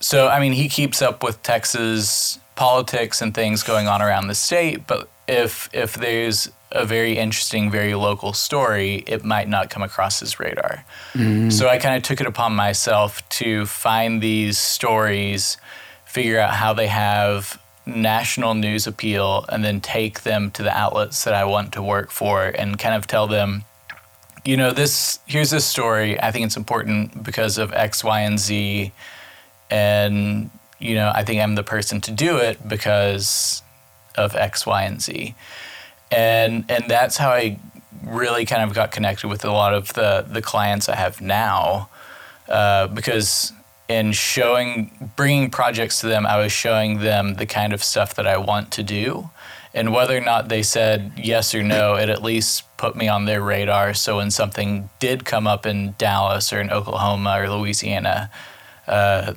so, 0.00 0.28
I 0.28 0.40
mean, 0.40 0.52
he 0.52 0.68
keeps 0.68 1.02
up 1.02 1.22
with 1.22 1.42
Texas 1.42 2.38
politics 2.54 3.20
and 3.20 3.34
things 3.34 3.62
going 3.62 3.86
on 3.86 4.00
around 4.00 4.28
the 4.28 4.34
state, 4.34 4.86
but 4.86 5.08
if 5.28 5.68
if 5.72 5.94
there's 5.94 6.50
a 6.72 6.84
very 6.84 7.16
interesting, 7.16 7.70
very 7.70 7.94
local 7.94 8.32
story, 8.32 9.04
it 9.06 9.24
might 9.24 9.48
not 9.48 9.70
come 9.70 9.82
across 9.82 10.20
his 10.20 10.38
radar. 10.38 10.84
Mm. 11.14 11.52
So 11.52 11.68
I 11.68 11.78
kind 11.78 11.96
of 11.96 12.02
took 12.02 12.20
it 12.20 12.26
upon 12.26 12.54
myself 12.54 13.26
to 13.30 13.66
find 13.66 14.20
these 14.20 14.58
stories, 14.58 15.56
figure 16.04 16.38
out 16.38 16.54
how 16.54 16.72
they 16.74 16.88
have 16.88 17.60
national 17.86 18.54
news 18.54 18.86
appeal, 18.86 19.44
and 19.48 19.64
then 19.64 19.80
take 19.80 20.22
them 20.22 20.50
to 20.52 20.62
the 20.62 20.76
outlets 20.76 21.24
that 21.24 21.34
I 21.34 21.44
want 21.44 21.72
to 21.72 21.82
work 21.82 22.10
for 22.10 22.44
and 22.44 22.78
kind 22.78 22.94
of 22.94 23.06
tell 23.06 23.26
them, 23.26 23.64
you 24.44 24.56
know, 24.56 24.72
this 24.72 25.20
here's 25.26 25.50
this 25.50 25.64
story. 25.64 26.20
I 26.20 26.30
think 26.30 26.46
it's 26.46 26.56
important 26.56 27.22
because 27.22 27.58
of 27.58 27.72
X, 27.72 28.04
Y, 28.04 28.20
and 28.20 28.38
Z. 28.38 28.92
And, 29.70 30.50
you 30.78 30.94
know, 30.94 31.10
I 31.14 31.24
think 31.24 31.40
I'm 31.40 31.54
the 31.54 31.64
person 31.64 32.00
to 32.02 32.12
do 32.12 32.36
it 32.36 32.68
because 32.68 33.62
of 34.16 34.36
X, 34.36 34.66
Y, 34.66 34.82
and 34.82 35.00
Z 35.00 35.34
and 36.10 36.64
and 36.68 36.88
that's 36.88 37.16
how 37.16 37.30
I 37.30 37.58
really 38.04 38.44
kind 38.44 38.62
of 38.62 38.74
got 38.74 38.92
connected 38.92 39.28
with 39.28 39.44
a 39.44 39.50
lot 39.50 39.74
of 39.74 39.92
the 39.94 40.24
the 40.28 40.42
clients 40.42 40.88
I 40.88 40.96
have 40.96 41.20
now, 41.20 41.88
uh, 42.48 42.86
because 42.88 43.52
in 43.88 44.12
showing 44.12 45.10
bringing 45.16 45.50
projects 45.50 46.00
to 46.00 46.06
them, 46.06 46.26
I 46.26 46.38
was 46.38 46.52
showing 46.52 47.00
them 47.00 47.34
the 47.34 47.46
kind 47.46 47.72
of 47.72 47.82
stuff 47.82 48.14
that 48.14 48.26
I 48.26 48.36
want 48.36 48.70
to 48.72 48.82
do, 48.82 49.30
and 49.74 49.92
whether 49.92 50.16
or 50.16 50.20
not 50.20 50.48
they 50.48 50.62
said 50.62 51.12
yes 51.16 51.54
or 51.54 51.62
no, 51.62 51.94
it 51.94 52.08
at 52.08 52.22
least 52.22 52.64
put 52.76 52.96
me 52.96 53.08
on 53.08 53.24
their 53.24 53.42
radar. 53.42 53.94
So 53.94 54.16
when 54.16 54.30
something 54.30 54.90
did 54.98 55.24
come 55.24 55.46
up 55.46 55.66
in 55.66 55.94
Dallas 55.98 56.52
or 56.52 56.60
in 56.60 56.70
Oklahoma 56.70 57.40
or 57.40 57.48
Louisiana. 57.48 58.30
Uh, 58.86 59.34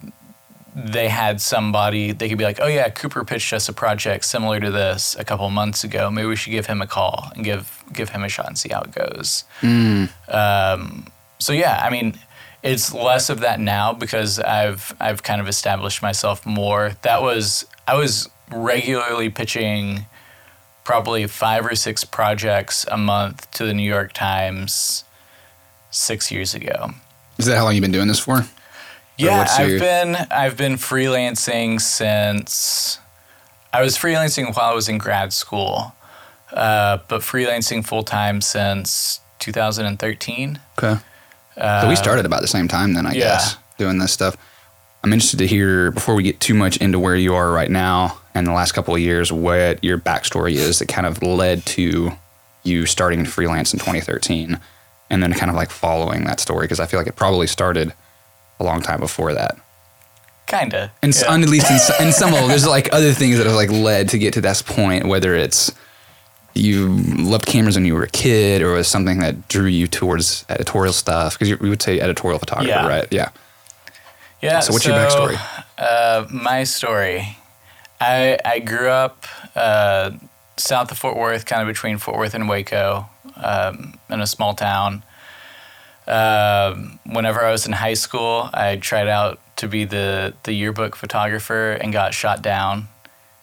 they 0.76 1.10
had 1.10 1.42
somebody 1.42 2.12
they 2.12 2.30
could 2.30 2.38
be 2.38 2.44
like, 2.44 2.60
oh 2.62 2.68
yeah, 2.68 2.90
Cooper 2.90 3.24
pitched 3.24 3.54
us 3.54 3.68
a 3.70 3.74
project 3.74 4.26
similar 4.26 4.60
to 4.60 4.72
this 4.72 5.16
a 5.18 5.24
couple 5.24 5.50
months 5.50 5.84
ago. 5.84 6.10
Maybe 6.12 6.28
we 6.28 6.36
should 6.36 6.52
give 6.52 6.68
him 6.68 6.82
a 6.82 6.88
call 6.88 7.32
and 7.36 7.44
give 7.44 7.84
give 7.92 8.10
him 8.10 8.24
a 8.24 8.30
shot 8.30 8.48
and 8.48 8.58
see 8.58 8.70
how 8.70 8.82
it 8.82 8.92
goes. 8.92 9.44
Mm. 9.62 10.10
Um, 10.34 11.08
so 11.40 11.54
yeah, 11.54 11.82
I 11.84 11.90
mean, 11.90 12.18
it's 12.64 12.94
less 12.94 13.30
of 13.30 13.40
that 13.40 13.60
now 13.60 13.94
because 13.94 14.40
I've 14.40 14.96
I've 15.00 15.24
kind 15.24 15.42
of 15.42 15.48
established 15.48 16.02
myself 16.02 16.46
more. 16.46 16.92
That 17.02 17.22
was 17.22 17.66
I 17.88 17.96
was 17.96 18.30
regularly 18.52 19.30
pitching 19.30 20.06
probably 20.84 21.28
five 21.28 21.66
or 21.66 21.76
six 21.76 22.04
projects 22.04 22.86
a 22.90 22.98
month 22.98 23.50
to 23.52 23.66
the 23.66 23.74
New 23.74 23.88
York 23.88 24.12
Times 24.14 25.04
six 25.92 26.32
years 26.32 26.54
ago. 26.54 26.92
Is 27.38 27.46
that 27.46 27.58
how 27.58 27.64
long 27.64 27.76
you've 27.76 27.82
been 27.82 27.92
doing 27.92 28.08
this 28.08 28.20
for? 28.20 28.46
Yeah, 29.18 29.46
I've 29.50 29.80
been 29.80 30.16
I've 30.32 30.58
been 30.58 30.76
freelancing 30.76 31.80
since 31.82 33.00
I 33.74 33.82
was 33.82 33.98
freelancing 33.98 34.56
while 34.56 34.72
I 34.72 34.74
was 34.74 34.90
in 34.90 34.98
grad 34.98 35.34
school, 35.34 35.94
uh, 36.54 37.00
but 37.08 37.22
freelancing 37.22 37.86
full 37.86 38.04
time 38.04 38.42
since 38.42 39.20
2013. 39.40 40.60
Okay. 40.78 41.02
Uh, 41.60 41.82
so 41.82 41.90
we 41.90 41.96
started 41.96 42.26
about 42.26 42.42
the 42.42 42.48
same 42.48 42.68
time 42.68 42.94
then, 42.94 43.06
I 43.06 43.12
yeah. 43.12 43.20
guess, 43.20 43.58
doing 43.78 43.98
this 43.98 44.12
stuff. 44.12 44.38
I'm 45.04 45.14
interested 45.14 45.38
to 45.38 45.48
hear 45.48 45.92
before 45.92 46.16
we 46.16 46.24
get 46.24 46.40
too 46.40 46.54
much 46.54 46.78
into 46.78 47.00
where 47.00 47.16
you 47.16 47.34
are 47.34 47.52
right 47.52 47.72
now 47.72 48.18
and 48.36 48.46
the 48.46 48.52
last 48.52 48.74
couple 48.74 48.94
of 48.94 49.02
years, 49.02 49.32
what 49.32 49.84
your 49.84 49.98
backstory 49.98 50.54
is 50.54 50.80
that 50.80 50.88
kind 50.88 51.08
of 51.08 51.22
led 51.24 51.66
to 51.68 52.12
you 52.64 52.86
starting 52.86 53.26
freelance 53.26 53.74
in 53.74 53.80
2013, 53.80 54.60
and 55.10 55.24
then 55.24 55.34
kind 55.34 55.50
of 55.50 55.56
like 55.56 55.70
following 55.70 56.26
that 56.26 56.40
story 56.40 56.66
because 56.66 56.80
I 56.80 56.86
feel 56.86 57.00
like 57.00 57.08
it 57.08 57.16
probably 57.16 57.48
started 57.48 57.94
a 58.60 58.64
long 58.64 58.82
time 58.82 59.00
before 59.00 59.34
that. 59.34 59.58
Kinda. 60.46 60.92
And 61.02 61.16
yeah. 61.16 61.34
at 61.34 61.50
least 61.50 61.70
in, 61.70 62.08
in 62.08 62.14
some 62.14 62.34
of 62.34 62.48
there's 62.48 62.68
like 62.68 62.90
other 62.92 63.14
things 63.14 63.38
that 63.38 63.46
have 63.46 63.56
like 63.56 63.72
led 63.72 64.10
to 64.10 64.18
get 64.18 64.34
to 64.34 64.42
this 64.42 64.62
point, 64.62 65.06
whether 65.06 65.36
it's 65.36 65.72
you 66.60 66.90
loved 66.90 67.46
cameras 67.46 67.76
when 67.76 67.86
you 67.86 67.96
were 67.96 68.04
a 68.04 68.10
kid 68.10 68.62
or 68.62 68.74
was 68.74 68.88
something 68.88 69.20
that 69.20 69.48
drew 69.48 69.68
you 69.68 69.88
towards 69.88 70.46
editorial 70.50 70.94
stuff 70.94 71.38
because 71.38 71.60
we 71.60 71.70
would 71.70 71.82
say 71.82 72.00
editorial 72.00 72.40
photographer, 72.40 72.70
yeah. 72.70 72.88
right? 72.88 73.08
Yeah. 73.12 73.30
Yeah. 74.42 74.60
So 74.62 74.74
what's 74.74 74.86
so, 74.86 74.96
your 74.96 75.00
backstory? 75.00 75.64
Uh, 75.78 76.26
my 76.32 76.64
story. 76.64 77.38
I 78.02 78.38
I 78.46 78.60
grew 78.60 78.88
up 78.88 79.26
uh, 79.56 80.12
south 80.58 80.92
of 80.92 80.98
Fort 80.98 81.18
Worth, 81.18 81.46
kind 81.46 81.62
of 81.62 81.68
between 81.68 81.98
Fort 81.98 82.18
Worth 82.18 82.34
and 82.34 82.48
Waco, 82.48 83.10
um, 83.36 84.00
in 84.10 84.22
a 84.22 84.28
small 84.28 84.54
town. 84.54 85.04
Um, 86.08 87.00
whenever 87.06 87.42
I 87.44 87.52
was 87.52 87.68
in 87.68 87.74
high 87.74 87.94
school, 87.94 88.50
I 88.52 88.78
tried 88.78 89.08
out 89.08 89.40
to 89.58 89.68
be 89.68 89.86
the, 89.86 90.34
the 90.44 90.54
yearbook 90.54 90.96
photographer 90.96 91.74
and 91.74 91.94
got 91.94 92.16
shot 92.16 92.42
down. 92.42 92.88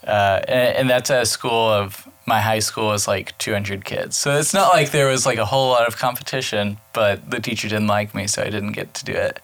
Uh, 0.05 0.41
and, 0.49 0.77
and, 0.77 0.91
that's 0.91 1.11
at 1.11 1.23
a 1.23 1.27
school 1.27 1.69
of 1.69 2.06
my 2.27 2.41
high 2.41 2.59
school 2.59 2.89
was 2.89 3.07
like 3.07 3.37
200 3.39 3.85
kids. 3.85 4.17
So 4.17 4.37
it's 4.37 4.53
not 4.53 4.73
like 4.73 4.91
there 4.91 5.09
was 5.09 5.25
like 5.25 5.39
a 5.39 5.45
whole 5.45 5.71
lot 5.71 5.87
of 5.87 5.97
competition, 5.97 6.79
but 6.93 7.31
the 7.31 7.41
teacher 7.41 7.69
didn't 7.69 7.87
like 7.87 8.15
me, 8.15 8.27
so 8.27 8.43
I 8.43 8.51
didn't 8.51 8.73
get 8.73 8.95
to 8.95 9.05
do 9.05 9.13
it. 9.13 9.41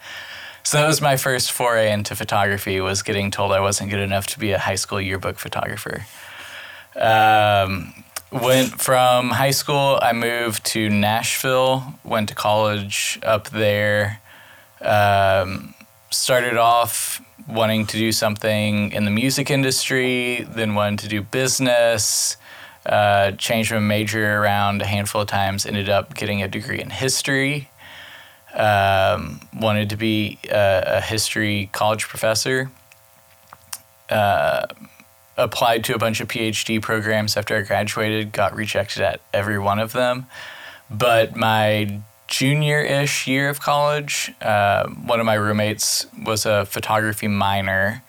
So 0.65 0.79
that 0.79 0.87
was 0.87 1.01
my 1.01 1.17
first 1.17 1.53
foray 1.53 1.93
into 1.93 2.15
photography 2.15 2.81
was 2.81 3.03
getting 3.03 3.31
told 3.31 3.53
I 3.53 3.61
wasn't 3.61 3.91
good 3.91 4.01
enough 4.01 4.27
to 4.29 4.39
be 4.39 4.53
a 4.53 4.59
high 4.59 4.77
school 4.77 5.01
yearbook 5.01 5.39
photographer. 5.39 6.07
Um, 6.95 8.05
Went 8.33 8.81
from 8.81 9.29
high 9.29 9.51
school, 9.51 9.99
I 10.01 10.15
moved 10.15 10.65
to 10.69 10.89
Nashville, 10.89 11.99
went 12.03 12.31
to 12.31 12.35
college 12.35 13.21
up 13.23 13.51
there. 13.51 14.23
Um, 14.81 15.75
started 16.09 16.57
off 16.57 17.21
wanting 17.47 17.87
to 17.89 17.99
do 17.99 18.11
something 18.11 18.91
in 18.93 19.05
the 19.05 19.11
music 19.11 19.51
industry, 19.51 20.47
then 20.49 20.75
wanted 20.75 21.01
to 21.01 21.09
do 21.09 21.21
business. 21.21 22.39
Uh, 22.85 23.31
changed 23.33 23.71
my 23.73 23.79
major 23.79 24.41
around 24.41 24.83
a 24.83 24.87
handful 24.87 25.21
of 25.21 25.29
times, 25.29 25.65
ended 25.65 25.89
up 25.89 26.15
getting 26.15 26.43
a 26.43 26.49
degree 26.49 26.81
in 26.81 26.91
history. 26.91 27.71
Um, 28.55 29.41
wanted 29.55 29.89
to 29.91 29.97
be 29.97 30.39
a, 30.51 30.83
a 30.99 31.01
history 31.01 31.71
college 31.73 32.09
professor. 32.09 32.71
Uh, 34.11 34.67
applied 35.37 35.85
to 35.85 35.95
a 35.95 35.99
bunch 35.99 36.21
of 36.21 36.29
PhD 36.29 36.81
programs 36.83 37.37
after 37.37 37.57
I 37.57 37.63
graduated, 37.63 38.33
got 38.33 38.55
rejected 38.55 39.03
at 39.03 39.21
every 39.33 39.59
one 39.59 39.79
of 39.79 39.93
them. 39.93 40.27
But 40.91 41.37
my 41.37 42.01
junior 42.27 42.81
ish 42.81 43.27
year 43.27 43.49
of 43.49 43.61
college, 43.61 44.33
uh, 44.41 44.89
one 44.89 45.21
of 45.21 45.27
my 45.27 45.35
roommates 45.35 46.07
was 46.25 46.45
a 46.45 46.67
photography 46.67 47.29
minor 47.29 48.03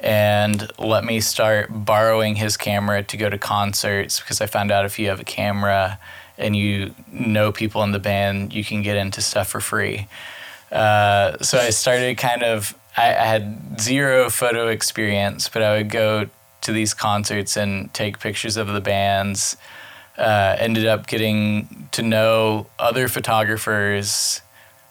and 0.00 0.70
let 0.78 1.04
me 1.04 1.20
start 1.20 1.68
borrowing 1.70 2.36
his 2.36 2.56
camera 2.56 3.02
to 3.02 3.16
go 3.16 3.28
to 3.28 3.38
concerts 3.38 4.20
because 4.20 4.40
I 4.40 4.46
found 4.46 4.70
out 4.70 4.84
if 4.84 4.98
you 4.98 5.08
have 5.08 5.20
a 5.20 5.24
camera 5.24 5.98
and 6.36 6.54
you 6.54 6.94
know 7.10 7.50
people 7.50 7.82
in 7.82 7.92
the 7.92 7.98
band, 7.98 8.54
you 8.54 8.64
can 8.64 8.82
get 8.82 8.96
into 8.96 9.20
stuff 9.20 9.48
for 9.48 9.60
free. 9.60 10.06
Uh, 10.70 11.36
so 11.38 11.58
I 11.58 11.70
started 11.70 12.16
kind 12.16 12.42
of, 12.42 12.78
I, 12.96 13.08
I 13.08 13.24
had 13.24 13.80
zero 13.80 14.30
photo 14.30 14.68
experience, 14.68 15.48
but 15.48 15.62
I 15.62 15.78
would 15.78 15.90
go 15.90 16.28
to 16.60 16.72
these 16.72 16.94
concerts 16.94 17.56
and 17.56 17.92
take 17.92 18.20
pictures 18.20 18.56
of 18.56 18.68
the 18.68 18.80
bands. 18.80 19.56
Uh, 20.16 20.56
ended 20.58 20.84
up 20.84 21.06
getting 21.06 21.88
to 21.92 22.02
know 22.02 22.66
other 22.78 23.06
photographers 23.06 24.42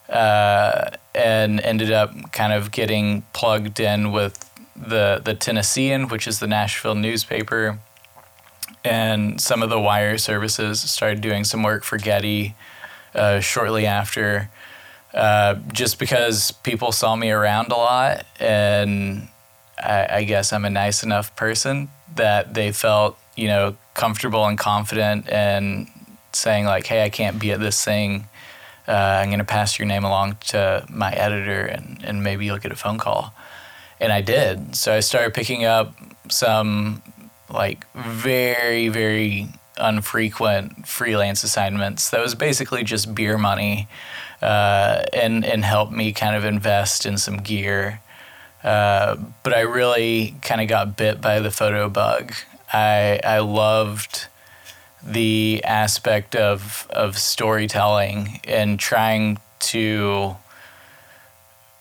uh, 0.10 0.89
and 1.13 1.60
ended 1.62 1.91
up 1.91 2.32
kind 2.32 2.54
of 2.54 2.72
getting 2.72 3.24
plugged 3.34 3.80
in 3.80 4.12
with 4.13 4.46
the 4.77 5.21
the 5.23 5.33
Tennessean, 5.33 6.07
which 6.07 6.27
is 6.27 6.39
the 6.39 6.47
Nashville 6.47 6.95
newspaper, 6.95 7.79
and 8.83 9.39
some 9.41 9.63
of 9.63 9.69
the 9.69 9.79
wire 9.79 10.17
services. 10.17 10.79
Started 10.81 11.21
doing 11.21 11.43
some 11.43 11.63
work 11.63 11.83
for 11.83 11.97
Getty 11.97 12.55
uh, 13.15 13.39
shortly 13.39 13.85
after, 13.85 14.49
uh, 15.13 15.55
just 15.73 15.99
because 15.99 16.51
people 16.51 16.91
saw 16.91 17.15
me 17.15 17.31
around 17.31 17.71
a 17.71 17.75
lot 17.75 18.25
and 18.39 19.27
I, 19.77 20.07
I 20.09 20.23
guess 20.23 20.53
I'm 20.53 20.65
a 20.65 20.69
nice 20.69 21.03
enough 21.03 21.35
person 21.35 21.89
that 22.15 22.53
they 22.53 22.71
felt, 22.71 23.17
you 23.35 23.47
know, 23.47 23.77
comfortable 23.93 24.45
and 24.45 24.57
confident 24.57 25.29
and 25.29 25.87
saying 26.33 26.65
like, 26.65 26.87
"Hey, 26.87 27.03
I 27.03 27.09
can't 27.09 27.39
be 27.39 27.51
at 27.51 27.59
this 27.59 27.83
thing. 27.83 28.27
Uh, 28.87 28.91
I'm 28.91 29.29
going 29.29 29.39
to 29.39 29.45
pass 29.45 29.77
your 29.77 29.87
name 29.87 30.03
along 30.03 30.37
to 30.47 30.85
my 30.89 31.11
editor, 31.11 31.61
and 31.61 32.03
and 32.03 32.23
maybe 32.23 32.45
you'll 32.45 32.57
get 32.57 32.71
a 32.71 32.75
phone 32.75 32.97
call." 32.97 33.33
And 33.99 34.12
I 34.12 34.21
did. 34.21 34.75
So 34.75 34.93
I 34.93 34.99
started 34.99 35.33
picking 35.33 35.65
up 35.65 35.93
some 36.29 37.01
like 37.49 37.86
very, 37.93 38.89
very 38.89 39.47
unfrequent 39.77 40.88
freelance 40.88 41.43
assignments. 41.43 42.10
That 42.10 42.21
was 42.21 42.36
basically 42.36 42.83
just 42.83 43.13
beer 43.15 43.38
money 43.38 43.88
uh, 44.41 45.03
and, 45.13 45.45
and 45.45 45.63
helped 45.63 45.91
me 45.91 46.12
kind 46.12 46.36
of 46.36 46.45
invest 46.45 47.05
in 47.05 47.17
some 47.17 47.38
gear. 47.38 48.01
Uh, 48.63 49.15
but 49.43 49.53
I 49.53 49.62
really 49.62 50.36
kind 50.41 50.62
of 50.62 50.67
got 50.67 50.97
bit 50.97 51.21
by 51.21 51.39
the 51.39 51.51
photo 51.51 51.89
bug. 51.89 52.33
I, 52.73 53.19
I 53.23 53.39
loved 53.39 54.27
the 55.03 55.62
aspect 55.63 56.36
of, 56.36 56.88
of 56.89 57.17
storytelling 57.17 58.41
and 58.43 58.79
trying 58.79 59.38
to 59.60 60.36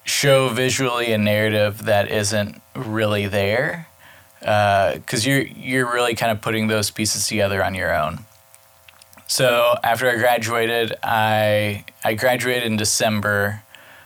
show 0.07 0.49
visually 0.49 1.12
a 1.12 1.19
narrative 1.19 1.85
that 1.85 2.11
isn't 2.11 2.62
really 2.75 3.27
there 3.27 3.88
because 4.40 5.27
uh, 5.27 5.29
you're 5.29 5.42
you're 5.42 5.92
really 5.92 6.14
kind 6.14 6.31
of 6.33 6.40
putting 6.40 6.69
those 6.69 6.90
pieces 6.90 7.27
together 7.27 7.62
on 7.62 7.75
your 7.75 7.95
own. 7.95 8.21
So 9.27 9.75
after 9.83 10.09
I 10.09 10.14
graduated, 10.16 10.95
I 11.03 11.85
I 12.05 12.14
graduated 12.14 12.64
in 12.64 12.77
December. 12.77 13.62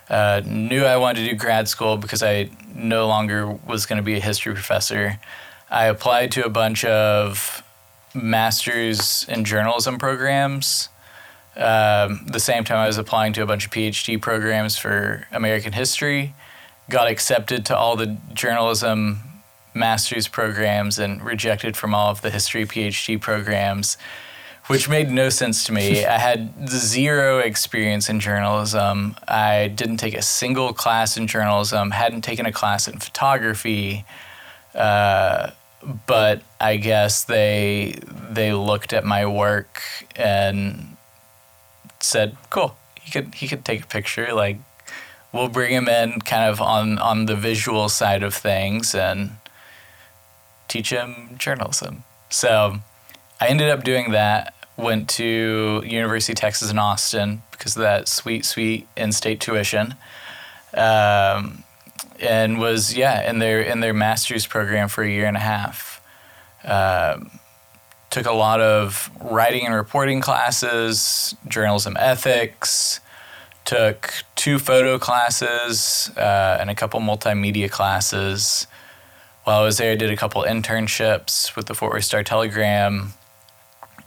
Uh, 0.09 0.43
knew 0.45 0.85
I 0.85 0.97
wanted 0.97 1.25
to 1.25 1.31
do 1.31 1.37
grad 1.37 1.69
school 1.69 1.97
because 1.97 2.23
I 2.23 2.51
no 2.75 3.07
longer 3.07 3.47
was 3.47 3.87
going 3.87 3.99
to 3.99 4.03
be 4.03 4.17
a 4.17 4.21
history 4.21 4.55
professor. 4.55 5.21
I 5.71 5.85
applied 5.85 6.33
to 6.33 6.45
a 6.45 6.49
bunch 6.49 6.85
of 6.85 7.63
masters 8.13 9.25
in 9.29 9.45
journalism 9.45 9.99
programs. 9.99 10.89
Um, 11.57 12.27
the 12.27 12.41
same 12.41 12.65
time 12.65 12.79
I 12.79 12.87
was 12.87 12.99
applying 12.99 13.33
to 13.35 13.43
a 13.43 13.47
bunch 13.47 13.67
of 13.67 13.73
PhD 13.73 14.21
programs 14.21 14.77
for 14.77 15.27
American 15.33 15.73
history. 15.73 16.35
Got 16.89 17.09
accepted 17.09 17.67
to 17.67 17.77
all 17.77 17.97
the 17.97 18.17
journalism 18.33 19.21
master's 19.75 20.29
programs 20.29 20.99
and 20.99 21.23
rejected 21.23 21.77
from 21.77 21.95
all 21.95 22.11
of 22.11 22.23
the 22.23 22.31
history 22.31 22.67
PhD 22.67 23.21
programs, 23.21 23.97
which 24.67 24.89
made 24.89 25.11
no 25.11 25.29
sense 25.29 25.65
to 25.65 25.73
me. 25.73 26.05
I 26.07 26.19
had 26.19 26.69
zero 26.69 27.39
experience 27.39 28.09
in 28.09 28.21
journalism. 28.21 29.17
I 29.27 29.69
didn't 29.69 29.99
take 29.99 30.15
a 30.15 30.23
single 30.23 30.73
class 30.73 31.17
in 31.17 31.27
journalism, 31.27 31.91
hadn't 31.91 32.23
taken 32.23 32.47
a 32.47 32.53
class 32.53 32.89
in 32.89 32.99
photography. 32.99 34.05
Uh, 34.75 35.51
but 36.07 36.43
I 36.61 36.77
guess 36.77 37.25
they 37.25 37.99
they 38.31 38.53
looked 38.53 38.93
at 38.93 39.05
my 39.05 39.27
work 39.27 39.83
and 40.15 40.90
said, 42.01 42.37
"Cool, 42.51 42.77
he 43.01 43.11
could 43.11 43.35
he 43.35 43.49
could 43.49 43.65
take 43.65 43.85
a 43.85 43.87
picture. 43.87 44.33
Like, 44.33 44.59
we'll 45.33 45.49
bring 45.49 45.73
him 45.73 45.89
in 45.89 46.21
kind 46.21 46.51
of 46.51 46.61
on 46.61 46.99
on 46.99 47.27
the 47.27 47.37
visual 47.37 47.89
side 47.89 48.23
of 48.23 48.35
things 48.35 48.95
and 48.95 49.33
teach 50.69 50.91
him 50.91 51.37
journalism." 51.39 52.05
So 52.31 52.81
I 53.41 53.49
ended 53.49 53.71
up 53.71 53.85
doing 53.85 54.13
that. 54.13 54.55
Went 54.77 55.09
to 55.11 55.83
University 55.85 56.33
of 56.33 56.39
Texas 56.39 56.71
in 56.71 56.79
Austin 56.79 57.43
because 57.51 57.77
of 57.77 57.83
that 57.83 58.09
sweet 58.09 58.45
sweet 58.45 58.89
in-state 58.97 59.41
tuition. 59.41 59.95
Um, 60.73 61.65
and 62.21 62.59
was 62.59 62.95
yeah 62.95 63.29
in 63.29 63.39
their 63.39 63.61
in 63.61 63.81
their 63.81 63.95
master's 63.95 64.47
program 64.47 64.89
for 64.89 65.03
a 65.03 65.11
year 65.11 65.27
and 65.27 65.37
a 65.37 65.41
half. 65.41 66.01
Um, 66.65 67.40
took 68.11 68.27
a 68.27 68.33
lot 68.33 68.61
of 68.61 69.11
writing 69.21 69.65
and 69.65 69.75
reporting 69.75 70.21
classes, 70.21 71.35
journalism 71.49 71.97
ethics. 71.99 73.01
Took 73.65 74.13
two 74.35 74.59
photo 74.59 74.99
classes 74.99 76.11
uh, 76.17 76.59
and 76.61 76.71
a 76.71 76.75
couple 76.75 76.99
multimedia 77.01 77.71
classes. 77.71 78.67
While 79.45 79.61
I 79.61 79.65
was 79.65 79.79
there, 79.79 79.93
I 79.93 79.97
did 79.97 80.11
a 80.11 80.17
couple 80.17 80.43
internships 80.43 81.55
with 81.55 81.67
the 81.67 81.75
Fort 81.75 81.93
Worth 81.93 82.05
Star 82.05 82.25
Telegram. 82.25 83.13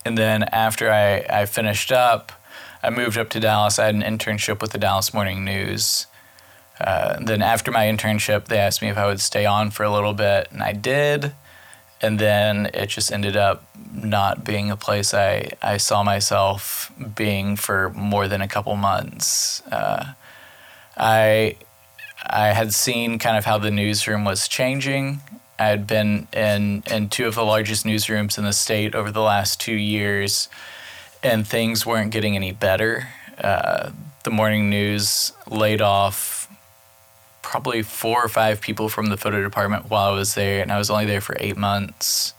And 0.03 0.17
then 0.17 0.43
after 0.43 0.91
I, 0.91 1.25
I 1.29 1.45
finished 1.45 1.91
up, 1.91 2.33
I 2.81 2.89
moved 2.89 3.17
up 3.17 3.29
to 3.29 3.39
Dallas. 3.39 3.79
I 3.79 3.85
had 3.85 3.95
an 3.95 4.01
internship 4.01 4.59
with 4.61 4.71
the 4.71 4.77
Dallas 4.77 5.13
Morning 5.13 5.45
News. 5.45 6.07
Uh, 6.81 7.17
then 7.23 7.41
after 7.41 7.71
my 7.71 7.85
internship, 7.85 8.45
they 8.45 8.57
asked 8.57 8.81
me 8.81 8.89
if 8.89 8.97
I 8.97 9.05
would 9.05 9.21
stay 9.21 9.45
on 9.45 9.71
for 9.71 9.83
a 9.83 9.91
little 9.91 10.13
bit, 10.13 10.49
and 10.51 10.61
I 10.61 10.73
did. 10.73 11.33
And 12.03 12.19
then 12.19 12.69
it 12.73 12.87
just 12.87 13.13
ended 13.13 13.37
up 13.37 13.63
not 13.93 14.43
being 14.43 14.69
a 14.69 14.75
place 14.75 15.13
I, 15.13 15.51
I 15.61 15.77
saw 15.77 16.03
myself 16.03 16.91
being 17.15 17.55
for 17.55 17.91
more 17.91 18.27
than 18.27 18.41
a 18.41 18.47
couple 18.47 18.75
months. 18.75 19.63
Uh, 19.71 20.13
I 20.97 21.55
I 22.25 22.47
had 22.47 22.73
seen 22.73 23.19
kind 23.19 23.37
of 23.37 23.45
how 23.45 23.57
the 23.57 23.71
newsroom 23.71 24.25
was 24.25 24.49
changing. 24.49 25.21
I 25.57 25.67
had 25.67 25.87
been 25.87 26.27
in 26.33 26.83
in 26.91 27.07
two 27.07 27.25
of 27.25 27.35
the 27.35 27.45
largest 27.45 27.85
newsrooms 27.85 28.37
in 28.37 28.43
the 28.43 28.53
state 28.53 28.95
over 28.95 29.09
the 29.09 29.21
last 29.21 29.61
two 29.61 29.75
years, 29.75 30.49
and 31.23 31.47
things 31.47 31.85
weren't 31.85 32.11
getting 32.11 32.35
any 32.35 32.51
better. 32.51 33.07
Uh, 33.41 33.91
the 34.23 34.29
morning 34.29 34.69
news 34.69 35.31
laid 35.49 35.81
off 35.81 36.42
probably 37.53 37.83
four 37.83 38.25
or 38.25 38.27
five 38.27 38.59
people 38.61 38.89
from 38.89 39.05
the 39.05 39.15
photo 39.15 39.43
department 39.43 39.87
while 39.87 40.11
I 40.11 40.15
was 40.15 40.33
there, 40.33 40.63
and 40.63 40.71
I 40.71 40.79
was 40.79 40.89
only 40.89 41.05
there 41.05 41.21
for 41.21 41.37
eight 41.39 41.55
months. 41.55 42.33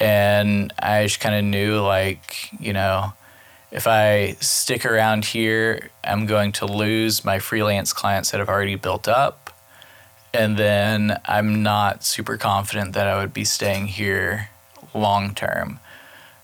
And 0.00 0.72
I 0.78 1.02
just 1.02 1.20
kind 1.20 1.34
of 1.34 1.44
knew, 1.44 1.78
like, 1.80 2.48
you 2.58 2.72
know, 2.72 3.12
if 3.70 3.86
I 3.86 4.36
stick 4.40 4.86
around 4.86 5.26
here, 5.26 5.90
I'm 6.02 6.24
going 6.24 6.52
to 6.52 6.64
lose 6.64 7.26
my 7.26 7.40
freelance 7.40 7.92
clients 7.92 8.30
that 8.30 8.40
I've 8.40 8.48
already 8.48 8.74
built 8.74 9.06
up. 9.06 9.54
And 10.32 10.56
then 10.56 11.20
I'm 11.26 11.62
not 11.62 12.02
super 12.02 12.38
confident 12.38 12.94
that 12.94 13.06
I 13.06 13.18
would 13.20 13.34
be 13.34 13.44
staying 13.44 13.88
here 13.88 14.48
long 14.94 15.34
term. 15.34 15.78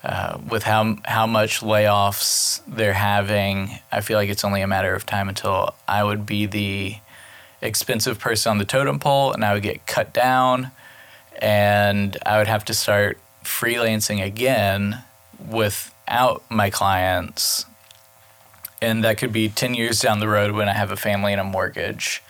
Uh, 0.05 0.37
with 0.46 0.64
how 0.64 0.98
how 1.07 1.27
much 1.27 1.61
layoffs 1.61 2.61
they're 2.68 2.92
having, 2.92 3.79
I 3.90 4.03
feel 4.03 4.18
like 4.18 4.29
it's 4.29 4.44
only 4.44 4.61
a 4.61 4.66
matter 4.66 4.94
of 4.94 5.07
time 5.07 5.31
until 5.31 5.74
I 5.88 6.05
would 6.05 6.27
be 6.27 6.44
the 6.44 6.98
expensive 7.61 8.18
person 8.18 8.51
on 8.51 8.59
the 8.59 8.64
totem 8.64 8.99
pole 8.99 9.33
and 9.33 9.44
I 9.44 9.55
would 9.55 9.62
get 9.62 9.87
cut 9.87 10.12
down 10.12 10.71
and 11.40 12.16
I 12.25 12.38
would 12.38 12.47
have 12.47 12.64
to 12.66 12.75
start 12.75 13.18
freelancing 13.44 14.25
again 14.25 15.03
without 15.49 16.42
my 16.51 16.71
clients. 16.71 17.64
And 18.81 19.03
that 19.05 19.18
could 19.18 19.33
be 19.33 19.49
10 19.49 19.75
years 19.75 20.01
down 20.01 20.21
the 20.21 20.29
road 20.29 20.53
when 20.53 20.68
I 20.68 20.73
have 20.73 20.90
a 20.90 20.97
family 20.97 21.33
and 21.33 21.40
a 21.40 21.44
mortgage. 21.44 22.23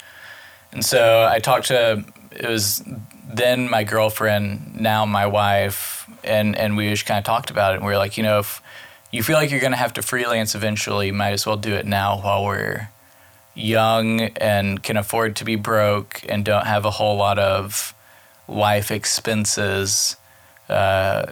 And 0.72 0.84
so 0.84 1.28
I 1.30 1.38
talked 1.38 1.68
to, 1.68 2.04
it 2.30 2.48
was 2.48 2.82
then 3.28 3.68
my 3.68 3.84
girlfriend, 3.84 4.80
now 4.80 5.04
my 5.04 5.26
wife, 5.26 6.08
and, 6.24 6.56
and 6.56 6.76
we 6.76 6.88
just 6.90 7.06
kind 7.06 7.18
of 7.18 7.24
talked 7.24 7.50
about 7.50 7.72
it. 7.72 7.76
And 7.76 7.86
we 7.86 7.92
were 7.92 7.98
like, 7.98 8.16
you 8.16 8.22
know, 8.22 8.38
if 8.38 8.62
you 9.10 9.22
feel 9.22 9.36
like 9.36 9.50
you're 9.50 9.60
going 9.60 9.72
to 9.72 9.78
have 9.78 9.94
to 9.94 10.02
freelance 10.02 10.54
eventually, 10.54 11.10
might 11.12 11.32
as 11.32 11.46
well 11.46 11.56
do 11.56 11.74
it 11.74 11.86
now 11.86 12.20
while 12.20 12.44
we're 12.44 12.88
young 13.58 14.20
and 14.20 14.82
can 14.82 14.96
afford 14.96 15.36
to 15.36 15.44
be 15.44 15.56
broke 15.56 16.22
and 16.28 16.44
don't 16.44 16.66
have 16.66 16.84
a 16.84 16.90
whole 16.92 17.16
lot 17.16 17.38
of 17.38 17.94
life 18.46 18.90
expenses, 18.90 20.16
uh, 20.68 21.26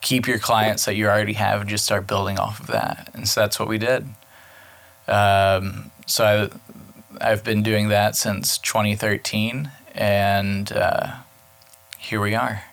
keep 0.00 0.26
your 0.26 0.38
clients 0.38 0.84
that 0.84 0.94
you 0.94 1.06
already 1.06 1.34
have 1.34 1.60
and 1.60 1.70
just 1.70 1.84
start 1.84 2.06
building 2.06 2.38
off 2.38 2.60
of 2.60 2.68
that. 2.68 3.10
And 3.14 3.28
so 3.28 3.40
that's 3.40 3.58
what 3.58 3.68
we 3.68 3.78
did. 3.78 4.06
Um, 5.08 5.90
so 6.06 6.50
I, 7.20 7.30
I've 7.30 7.44
been 7.44 7.62
doing 7.62 7.88
that 7.88 8.16
since 8.16 8.58
2013, 8.58 9.70
and 9.94 10.72
uh, 10.72 11.16
here 11.98 12.20
we 12.20 12.34
are. 12.34 12.64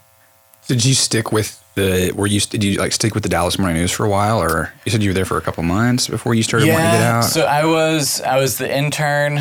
Did 0.67 0.85
you 0.85 0.93
stick 0.93 1.31
with 1.31 1.63
the 1.79 2.11
were 2.13 2.27
you 2.27 2.39
did 2.39 2.63
you 2.63 2.79
like 2.79 2.91
stick 2.91 3.13
with 3.13 3.23
the 3.23 3.29
Dallas 3.29 3.57
Morning 3.57 3.77
News 3.77 3.91
for 3.91 4.05
a 4.05 4.09
while, 4.09 4.41
or 4.41 4.73
you 4.85 4.91
said 4.91 5.01
you 5.01 5.09
were 5.09 5.13
there 5.13 5.25
for 5.25 5.37
a 5.37 5.41
couple 5.41 5.63
months 5.63 6.07
before 6.07 6.35
you 6.35 6.43
started 6.43 6.67
yeah, 6.67 6.73
wanting 6.73 6.91
to 6.91 6.97
get 6.97 7.05
out? 7.05 7.23
So 7.23 7.45
I 7.45 7.65
was 7.65 8.21
I 8.21 8.37
was 8.37 8.57
the 8.57 8.73
intern 8.75 9.39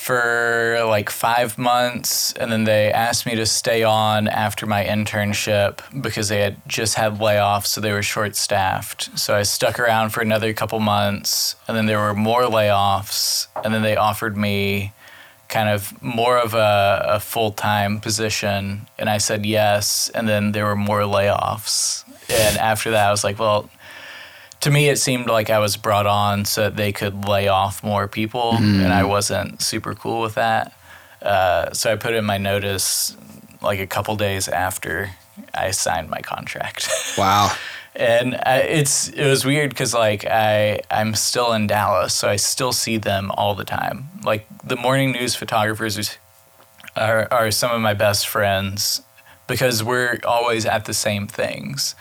for 0.00 0.82
like 0.86 1.10
five 1.10 1.58
months, 1.58 2.32
and 2.32 2.50
then 2.50 2.64
they 2.64 2.90
asked 2.90 3.26
me 3.26 3.34
to 3.34 3.44
stay 3.44 3.82
on 3.82 4.28
after 4.28 4.66
my 4.66 4.84
internship 4.84 5.80
because 6.00 6.28
they 6.28 6.40
had 6.40 6.56
just 6.66 6.94
had 6.94 7.18
layoffs, 7.18 7.66
so 7.66 7.80
they 7.80 7.92
were 7.92 8.02
short 8.02 8.34
staffed. 8.34 9.16
So 9.18 9.34
I 9.34 9.42
stuck 9.42 9.78
around 9.78 10.10
for 10.10 10.22
another 10.22 10.52
couple 10.54 10.80
months, 10.80 11.54
and 11.68 11.76
then 11.76 11.86
there 11.86 11.98
were 11.98 12.14
more 12.14 12.44
layoffs, 12.44 13.46
and 13.62 13.74
then 13.74 13.82
they 13.82 13.94
offered 13.94 14.36
me 14.36 14.92
kind 15.50 15.68
of 15.68 16.00
more 16.02 16.38
of 16.38 16.54
a, 16.54 17.02
a 17.04 17.20
full 17.20 17.50
time 17.50 18.00
position. 18.00 18.86
And 18.98 19.10
I 19.10 19.18
said 19.18 19.44
yes. 19.44 20.08
And 20.14 20.28
then 20.28 20.52
there 20.52 20.64
were 20.64 20.76
more 20.76 21.00
layoffs. 21.00 22.04
And 22.30 22.56
after 22.56 22.92
that, 22.92 23.08
I 23.08 23.10
was 23.10 23.24
like, 23.24 23.38
well, 23.38 23.68
to 24.60 24.70
me, 24.70 24.88
it 24.88 24.96
seemed 24.96 25.26
like 25.26 25.50
I 25.50 25.58
was 25.58 25.76
brought 25.76 26.06
on 26.06 26.44
so 26.44 26.62
that 26.62 26.76
they 26.76 26.92
could 26.92 27.26
lay 27.26 27.48
off 27.48 27.82
more 27.82 28.06
people. 28.06 28.52
Mm. 28.52 28.84
And 28.84 28.92
I 28.92 29.04
wasn't 29.04 29.60
super 29.60 29.94
cool 29.94 30.20
with 30.20 30.36
that. 30.36 30.72
Uh, 31.20 31.72
so 31.72 31.92
I 31.92 31.96
put 31.96 32.14
in 32.14 32.24
my 32.24 32.38
notice 32.38 33.16
like 33.60 33.80
a 33.80 33.86
couple 33.86 34.16
days 34.16 34.48
after 34.48 35.10
I 35.52 35.72
signed 35.72 36.08
my 36.08 36.20
contract. 36.20 36.88
Wow. 37.18 37.52
And 37.94 38.36
I, 38.46 38.58
it's 38.58 39.08
it 39.08 39.26
was 39.26 39.44
weird 39.44 39.70
because 39.70 39.94
like 39.94 40.24
I 40.26 40.80
I'm 40.90 41.14
still 41.14 41.52
in 41.52 41.66
Dallas, 41.66 42.14
so 42.14 42.28
I 42.28 42.36
still 42.36 42.72
see 42.72 42.98
them 42.98 43.30
all 43.32 43.54
the 43.54 43.64
time. 43.64 44.08
Like 44.24 44.46
the 44.64 44.76
morning 44.76 45.12
news 45.12 45.34
photographers 45.34 46.18
are 46.96 47.28
are 47.30 47.50
some 47.50 47.70
of 47.70 47.80
my 47.80 47.94
best 47.94 48.28
friends, 48.28 49.02
because 49.46 49.82
we're 49.82 50.18
always 50.24 50.64
at 50.64 50.84
the 50.84 50.94
same 50.94 51.26
things. 51.26 51.94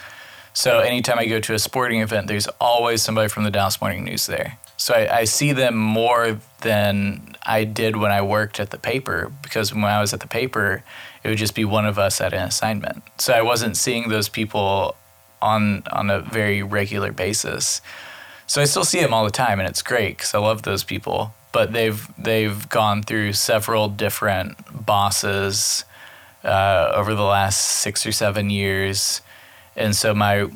So 0.54 0.80
anytime 0.80 1.20
I 1.20 1.26
go 1.26 1.40
to 1.40 1.54
a 1.54 1.60
sporting 1.60 2.02
event, 2.02 2.28
there's 2.28 2.48
always 2.60 3.02
somebody 3.02 3.30
from 3.30 3.44
the 3.44 3.52
Dallas 3.52 3.80
Morning 3.82 4.04
News 4.04 4.26
there. 4.26 4.58
So 4.78 4.94
I, 4.94 5.20
I 5.20 5.24
see 5.26 5.52
them 5.52 5.76
more 5.76 6.40
than 6.62 7.36
I 7.44 7.64
did 7.64 7.96
when 7.98 8.12
I 8.12 8.22
worked 8.22 8.60
at 8.60 8.72
the 8.72 8.78
paper 8.78 9.32
because 9.42 9.74
when 9.74 9.84
I 9.84 10.02
was 10.02 10.14
at 10.14 10.20
the 10.20 10.28
paper, 10.28 10.84
it 11.24 11.30
would 11.30 11.38
just 11.38 11.56
be 11.56 11.66
one 11.66 11.86
of 11.86 11.98
us 12.00 12.22
at 12.22 12.34
an 12.34 12.44
assignment. 12.44 13.04
So 13.18 13.34
I 13.34 13.42
wasn't 13.42 13.78
seeing 13.78 14.10
those 14.10 14.30
people 14.30 14.96
on 15.42 15.84
on 15.92 16.10
a 16.10 16.20
very 16.20 16.64
regular 16.64 17.12
basis. 17.12 17.82
So 18.48 18.62
I 18.62 18.66
still 18.66 18.84
see 18.84 19.00
them 19.00 19.14
all 19.14 19.26
the 19.26 19.32
time, 19.32 19.60
and 19.60 19.70
it's 19.70 19.82
great 19.82 20.18
because 20.18 20.34
I 20.34 20.40
love 20.40 20.64
those 20.64 20.84
people. 20.84 21.34
But 21.52 21.74
they've 21.74 22.08
they've 22.18 22.68
gone 22.70 23.04
through 23.04 23.34
several 23.34 23.90
different 23.90 24.58
bosses 24.86 25.86
uh, 26.44 26.92
over 26.96 27.14
the 27.16 27.24
last 27.24 27.60
six 27.60 28.06
or 28.06 28.12
seven 28.12 28.50
years, 28.50 29.22
and 29.76 29.96
so 29.96 30.14
my 30.14 30.48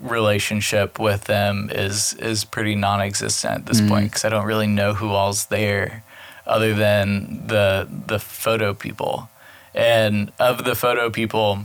relationship 0.00 0.98
with 0.98 1.24
them 1.24 1.70
is 1.72 2.14
is 2.14 2.44
pretty 2.44 2.74
non-existent 2.74 3.60
at 3.60 3.66
this 3.66 3.80
mm. 3.80 3.88
point 3.88 4.04
because 4.06 4.24
I 4.24 4.28
don't 4.28 4.46
really 4.46 4.66
know 4.66 4.94
who 4.94 5.10
all's 5.10 5.46
there 5.46 6.02
other 6.46 6.74
than 6.74 7.46
the 7.46 7.88
the 8.06 8.18
photo 8.18 8.74
people. 8.74 9.28
And 9.74 10.32
of 10.38 10.64
the 10.64 10.74
photo 10.74 11.10
people, 11.10 11.60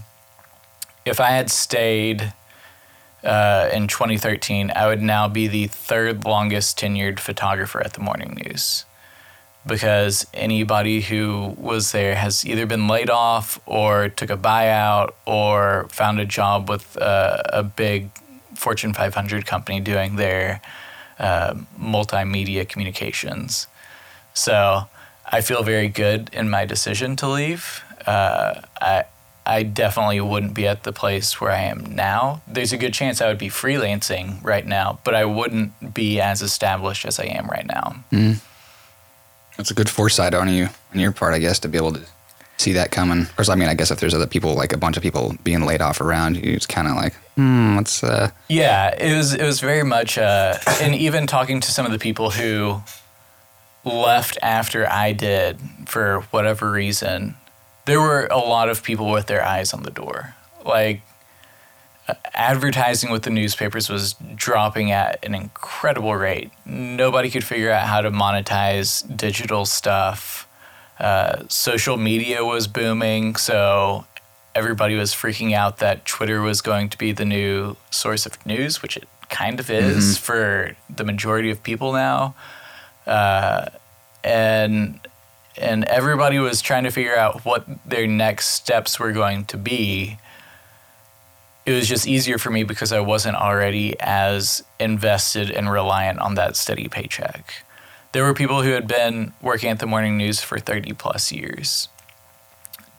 if 1.06 1.20
I 1.20 1.32
had 1.32 1.50
stayed 1.50 2.34
uh, 3.26 3.70
in 3.74 3.88
2013, 3.88 4.72
I 4.76 4.88
would 4.88 5.02
now 5.02 5.28
be 5.28 5.48
the 5.48 5.68
third 5.68 6.26
longest 6.26 6.80
tenured 6.80 7.20
photographer 7.20 7.82
at 7.84 7.94
the 7.94 8.02
Morning 8.02 8.38
News 8.46 8.86
because 9.68 10.28
anybody 10.34 11.02
who 11.02 11.56
was 11.58 11.92
there 11.92 12.16
has 12.16 12.46
either 12.46 12.66
been 12.66 12.88
laid 12.88 13.10
off 13.10 13.60
or 13.66 14.10
took 14.10 14.30
a 14.30 14.38
buyout 14.38 15.12
or 15.26 15.88
found 15.90 16.20
a 16.20 16.26
job 16.26 16.70
with 16.70 16.98
uh, 16.98 17.42
a 17.50 17.64
big 17.64 18.10
Fortune 18.54 18.94
500 18.94 19.46
company 19.46 19.80
doing 19.80 20.18
their 20.18 20.62
uh, 21.18 21.56
multimedia 21.80 22.68
communications. 22.68 23.68
So 24.34 24.88
I 25.26 25.42
feel 25.42 25.64
very 25.64 25.88
good 25.88 26.30
in 26.32 26.50
my 26.50 26.66
decision 26.66 27.16
to 27.18 27.28
leave. 27.28 27.84
Uh, 28.06 28.62
I 28.80 29.06
I 29.46 29.64
definitely 29.64 30.20
wouldn't 30.22 30.54
be 30.54 30.68
at 30.68 30.84
the 30.84 30.92
place 30.92 31.40
where 31.40 31.52
I 31.52 31.62
am 31.62 31.86
now. 31.96 32.42
There's 32.48 32.74
a 32.74 32.78
good 32.78 32.94
chance 32.94 33.22
I 33.22 33.28
would 33.28 33.38
be 33.38 33.50
freelancing 33.50 34.44
right 34.44 34.66
now, 34.66 35.00
but 35.04 35.14
I 35.14 35.26
wouldn't 35.26 35.94
be 35.94 36.20
as 36.20 36.42
established 36.42 37.06
as 37.06 37.20
I 37.20 37.26
am 37.26 37.48
right 37.48 37.68
now. 37.68 37.96
Mm. 38.12 38.42
That's 39.58 39.72
a 39.72 39.76
good 39.76 39.90
foresight 39.90 40.34
on 40.34 40.50
you, 40.50 40.70
on 40.94 41.00
your 41.00 41.12
part, 41.12 41.34
I 41.34 41.40
guess, 41.40 41.60
to 41.60 41.68
be 41.68 41.78
able 41.78 41.94
to 41.94 42.02
see 42.58 42.74
that 42.74 42.92
coming. 42.92 43.28
Or, 43.38 43.46
I 43.50 43.56
mean, 43.56 43.70
I 43.70 43.74
guess 43.74 43.92
if 43.92 44.00
there's 44.00 44.14
other 44.14 44.28
people, 44.28 44.56
like 44.56 44.74
a 44.74 44.78
bunch 44.78 44.98
of 44.98 45.04
people 45.04 45.36
being 45.44 45.66
laid 45.66 45.82
off 45.82 46.02
around 46.02 46.38
you, 46.38 46.54
it's 46.54 46.66
kind 46.66 46.88
of 46.88 46.96
like, 46.96 47.14
hmm, 47.36 47.76
let's. 47.78 48.04
Uh... 48.04 48.32
Yeah, 48.50 48.96
it 48.98 49.16
was. 49.16 49.34
It 49.34 49.44
was 49.44 49.60
very 49.60 49.84
much, 49.84 50.18
uh, 50.18 50.58
and 50.82 50.96
even 50.96 51.28
talking 51.28 51.62
to 51.62 51.72
some 51.72 51.86
of 51.86 51.92
the 51.92 52.00
people 52.00 52.32
who 52.32 52.82
left 53.84 54.38
after 54.42 54.90
I 54.90 55.14
did 55.14 55.60
for 55.86 56.22
whatever 56.32 56.72
reason, 56.72 57.36
there 57.86 58.02
were 58.02 58.28
a 58.28 58.38
lot 58.38 58.70
of 58.70 58.84
people 58.84 59.10
with 59.12 59.28
their 59.28 59.44
eyes 59.44 59.74
on 59.74 59.84
the 59.84 59.92
door. 59.92 60.36
Like 60.66 61.02
advertising 62.34 63.12
with 63.12 63.24
the 63.24 63.30
newspapers 63.30 63.90
was 63.90 64.16
dropping 64.36 64.92
at 64.92 65.24
an 65.24 65.34
incredible 65.34 66.16
rate. 66.16 66.52
Nobody 66.66 67.30
could 67.30 67.44
figure 67.44 67.72
out 67.72 67.88
how 67.88 68.02
to 68.02 68.12
monetize 68.12 69.04
digital 69.16 69.66
stuff. 69.66 70.48
Uh, 71.00 71.44
social 71.50 71.98
media 71.98 72.46
was 72.46 72.68
booming, 72.68 73.36
so 73.36 74.06
everybody 74.54 74.96
was 74.96 75.14
freaking 75.14 75.54
out 75.54 75.80
that 75.80 76.06
Twitter 76.06 76.42
was 76.42 76.62
going 76.62 76.90
to 76.90 76.98
be 76.98 77.12
the 77.12 77.26
new 77.26 77.76
source 77.92 78.26
of 78.26 78.44
news, 78.46 78.82
which 78.82 78.96
it 78.98 79.08
kind 79.30 79.60
of 79.60 79.70
is 79.70 80.16
mm-hmm. 80.16 80.24
for 80.24 80.76
the 80.96 81.04
majority 81.04 81.50
of 81.50 81.62
people 81.64 81.92
now. 81.92 82.36
Uh, 83.06 83.66
and 84.24 85.00
and 85.58 85.86
everybody 85.86 86.40
was 86.40 86.62
trying 86.62 86.84
to 86.84 86.92
figure 86.92 87.16
out 87.16 87.46
what 87.46 87.66
their 87.86 88.08
next 88.08 88.50
steps 88.50 89.00
were 89.00 89.12
going 89.12 89.46
to 89.46 89.58
be. 89.58 90.18
It 91.66 91.72
was 91.72 91.88
just 91.88 92.08
easier 92.08 92.38
for 92.38 92.52
me 92.52 92.64
because 92.64 92.92
I 92.92 93.00
wasn't 93.00 93.38
already 93.38 94.00
as 94.00 94.64
invested 94.80 95.50
and 95.50 95.72
reliant 95.72 96.20
on 96.20 96.36
that 96.36 96.56
steady 96.56 96.88
paycheck. 96.88 97.64
There 98.12 98.24
were 98.24 98.34
people 98.34 98.62
who 98.62 98.72
had 98.72 98.88
been 98.88 99.34
working 99.42 99.70
at 99.70 99.80
the 99.80 99.88
morning 99.88 100.18
news 100.18 100.42
for 100.42 100.60
30 100.60 100.94
plus 100.94 101.32
years, 101.32 101.90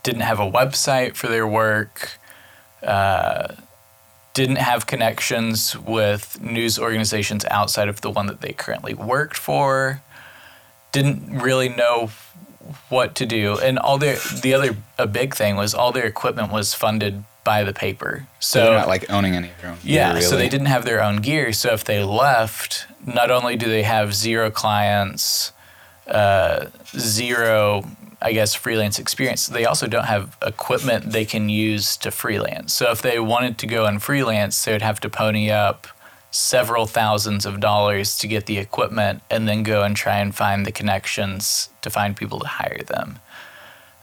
didn't 0.03 0.23
have 0.23 0.41
a 0.41 0.51
website 0.51 1.15
for 1.15 1.29
their 1.29 1.47
work, 1.47 2.19
uh, 2.83 3.55
didn't 4.35 4.57
have 4.57 4.87
connections 4.87 5.79
with 5.79 6.41
news 6.43 6.79
organizations 6.79 7.45
outside 7.47 7.89
of 7.89 8.03
the 8.03 8.11
one 8.11 8.27
that 8.27 8.43
they 8.43 8.53
currently 8.53 8.93
worked 8.93 9.37
for 9.37 10.03
didn't 10.97 11.41
really 11.41 11.69
know 11.69 12.07
what 12.89 13.15
to 13.17 13.27
do, 13.27 13.59
and 13.59 13.79
all 13.79 13.99
their 13.99 14.17
the 14.17 14.55
other 14.55 14.77
a 14.99 15.07
big 15.07 15.35
thing 15.35 15.57
was 15.57 15.75
all 15.75 15.93
their 15.93 16.07
equipment 16.07 16.53
was 16.53 16.75
funded 16.75 17.25
by 17.45 17.63
the 17.63 17.73
paper. 17.73 18.27
So, 18.41 18.59
so 18.59 18.65
they're 18.65 18.79
not 18.79 18.89
like 18.89 19.11
owning 19.11 19.35
any 19.35 19.51
of 19.51 19.61
their 19.61 19.71
own. 19.71 19.79
Yeah, 19.83 20.09
gear, 20.09 20.15
really. 20.15 20.27
so 20.27 20.37
they 20.37 20.49
didn't 20.49 20.67
have 20.67 20.85
their 20.85 21.03
own 21.03 21.19
gear. 21.19 21.53
So 21.53 21.73
if 21.73 21.85
they 21.85 22.03
left, 22.03 22.87
not 23.07 23.31
only 23.31 23.57
do 23.57 23.67
they 23.67 23.85
have 23.85 24.15
zero 24.15 24.51
clients, 24.51 25.53
uh, 26.09 26.67
zero 26.97 27.85
I 28.21 28.33
guess 28.33 28.55
freelance 28.55 28.99
experience, 28.99 29.47
they 29.47 29.65
also 29.65 29.87
don't 29.87 30.07
have 30.07 30.37
equipment 30.45 31.13
they 31.13 31.25
can 31.25 31.49
use 31.49 31.97
to 31.99 32.11
freelance. 32.11 32.73
So 32.73 32.91
if 32.91 33.03
they 33.03 33.21
wanted 33.21 33.59
to 33.59 33.67
go 33.67 33.85
and 33.85 34.03
freelance, 34.03 34.65
they 34.65 34.73
would 34.73 34.83
have 34.83 35.01
to 35.01 35.11
pony 35.11 35.51
up 35.51 35.87
several 36.37 36.87
thousands 36.87 37.47
of 37.47 37.61
dollars 37.61 38.19
to 38.19 38.29
get 38.29 38.45
the 38.45 38.59
equipment 38.59 39.23
and 39.31 39.49
then 39.49 39.63
go 39.63 39.83
and 39.83 39.97
try 39.97 40.19
and 40.19 40.35
find 40.35 40.67
the 40.67 40.71
connections 40.71 41.71
to 41.81 41.89
find 41.89 42.15
people 42.15 42.39
to 42.39 42.47
hire 42.47 42.83
them. 42.87 43.19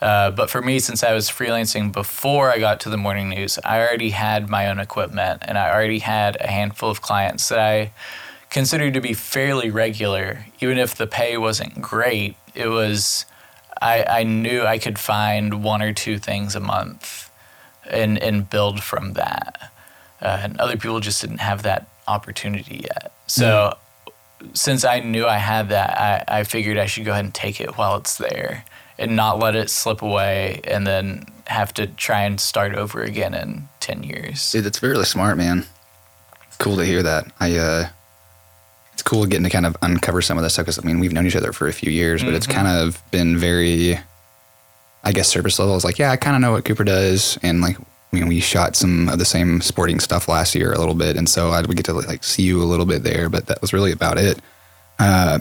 Uh, 0.01 0.31
but 0.31 0.49
for 0.49 0.59
me, 0.61 0.79
since 0.79 1.03
I 1.03 1.13
was 1.13 1.29
freelancing 1.29 1.93
before 1.93 2.49
I 2.49 2.57
got 2.57 2.79
to 2.81 2.89
the 2.89 2.97
morning 2.97 3.29
news, 3.29 3.59
I 3.63 3.79
already 3.79 4.09
had 4.09 4.49
my 4.49 4.67
own 4.67 4.79
equipment 4.79 5.43
and 5.45 5.59
I 5.59 5.71
already 5.71 5.99
had 5.99 6.36
a 6.41 6.47
handful 6.47 6.89
of 6.89 7.01
clients 7.01 7.49
that 7.49 7.59
I 7.59 7.93
considered 8.49 8.95
to 8.95 9.01
be 9.01 9.13
fairly 9.13 9.69
regular. 9.69 10.45
Even 10.59 10.79
if 10.79 10.95
the 10.95 11.07
pay 11.07 11.38
wasn't 11.38 11.81
great, 11.81 12.36
it 12.55 12.67
was, 12.67 13.25
I, 13.79 14.05
I 14.05 14.23
knew 14.23 14.63
I 14.63 14.79
could 14.79 14.97
find 14.97 15.63
one 15.63 15.84
or 15.84 15.93
two 15.93 16.17
things 16.17 16.55
a 16.55 16.59
month 16.59 17.29
and, 17.88 18.17
and 18.17 18.49
build 18.49 18.81
from 18.81 19.13
that. 19.13 19.71
Uh, 20.19 20.39
and 20.41 20.59
other 20.59 20.77
people 20.77 20.99
just 20.99 21.21
didn't 21.21 21.39
have 21.39 21.61
that 21.61 21.88
opportunity 22.08 22.84
yet. 22.84 23.12
So 23.28 23.76
mm. 24.41 24.58
since 24.58 24.84
I 24.84 24.99
knew 24.99 25.26
I 25.26 25.38
had 25.38 25.70
that, 25.70 25.97
I, 26.30 26.39
I 26.39 26.43
figured 26.43 26.78
I 26.78 26.86
should 26.86 27.06
go 27.06 27.12
ahead 27.12 27.26
and 27.26 27.34
take 27.34 27.62
it 27.62 27.78
while 27.78 27.97
it's 27.97 28.18
there 28.18 28.66
and 28.97 29.16
not 29.16 29.39
let 29.39 29.56
it 29.56 29.70
slip 29.70 30.01
away 30.01 30.62
and 30.66 30.86
then 30.86 31.26
have 31.47 31.74
to 31.74 31.88
try 31.88 32.22
and 32.22 32.39
start 32.39 32.76
over 32.76 33.04
again 33.04 33.34
in 33.34 33.68
10 33.80 34.04
years. 34.04 34.51
Dude, 34.51 34.64
that's 34.64 34.82
really 34.82 35.06
smart, 35.06 35.38
man. 35.38 35.66
Cool 36.60 36.78
to 36.78 36.86
hear 36.86 37.04
that. 37.04 37.26
I, 37.39 37.58
uh, 37.58 37.88
it's 38.93 39.01
cool 39.01 39.26
getting 39.26 39.43
to 39.43 39.49
kind 39.49 39.66
of 39.66 39.76
uncover 39.82 40.22
some 40.22 40.38
of 40.38 40.43
this 40.43 40.54
stuff 40.54 40.66
because 40.66 40.80
I 40.80 40.84
mean, 40.84 40.99
we've 40.99 41.12
known 41.12 41.26
each 41.26 41.36
other 41.36 41.51
for 41.51 41.68
a 41.68 41.74
few 41.74 41.91
years, 41.91 42.22
but 42.22 42.28
mm-hmm. 42.28 42.36
it's 42.38 42.47
kind 42.47 42.68
of 42.68 43.01
been 43.12 43.38
very, 43.38 43.99
I 45.04 45.12
guess, 45.12 45.28
surface 45.28 45.58
level. 45.60 45.76
It's 45.76 45.84
like, 45.84 45.99
yeah, 45.99 46.12
I 46.12 46.16
kind 46.16 46.36
of 46.36 46.41
know 46.41 46.51
what 46.51 46.64
Cooper 46.64 46.84
does. 46.84 47.38
And 47.41 47.60
like, 47.60 47.78
I 48.14 48.16
mean, 48.16 48.28
we 48.28 48.39
shot 48.39 48.76
some 48.76 49.09
of 49.09 49.18
the 49.18 49.26
same 49.26 49.59
sporting 49.59 49.99
stuff 49.99 50.28
last 50.28 50.53
year 50.53 50.72
a 50.72 50.78
little 50.78 50.93
bit, 50.93 51.18
and 51.18 51.28
so 51.28 51.49
I 51.49 51.61
would 51.61 51.76
get 51.76 51.86
to 51.86 51.93
like 51.93 52.24
see 52.24 52.43
you 52.43 52.61
a 52.61 52.64
little 52.64 52.86
bit 52.86 53.01
there, 53.01 53.28
but 53.28 53.47
that 53.47 53.59
was 53.59 53.74
really 53.74 53.91
about 53.91 54.20
it. 54.20 54.39
Uh, 54.99 55.39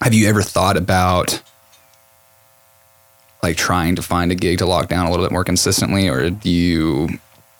have 0.00 0.14
you 0.14 0.28
ever 0.28 0.40
thought 0.40 0.78
about 0.78 1.42
like 3.42 3.58
trying 3.58 3.96
to 3.96 4.02
find 4.02 4.32
a 4.32 4.34
gig 4.34 4.58
to 4.58 4.66
lock 4.66 4.88
down 4.88 5.06
a 5.06 5.10
little 5.10 5.26
bit 5.26 5.30
more 5.30 5.44
consistently, 5.44 6.08
or 6.08 6.30
do 6.30 6.48
you 6.48 7.08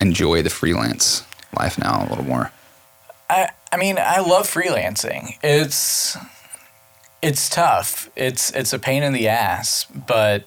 enjoy 0.00 0.40
the 0.40 0.50
freelance 0.50 1.22
life 1.58 1.78
now 1.78 2.06
a 2.06 2.08
little 2.08 2.24
more? 2.24 2.50
I 3.28 3.50
I 3.70 3.76
mean, 3.76 3.98
I 3.98 4.20
love 4.20 4.46
freelancing. 4.46 5.34
It's 5.42 6.16
it's 7.20 7.50
tough. 7.50 8.08
It's 8.16 8.52
it's 8.52 8.72
a 8.72 8.78
pain 8.78 9.02
in 9.02 9.12
the 9.12 9.28
ass, 9.28 9.84
but 9.84 10.44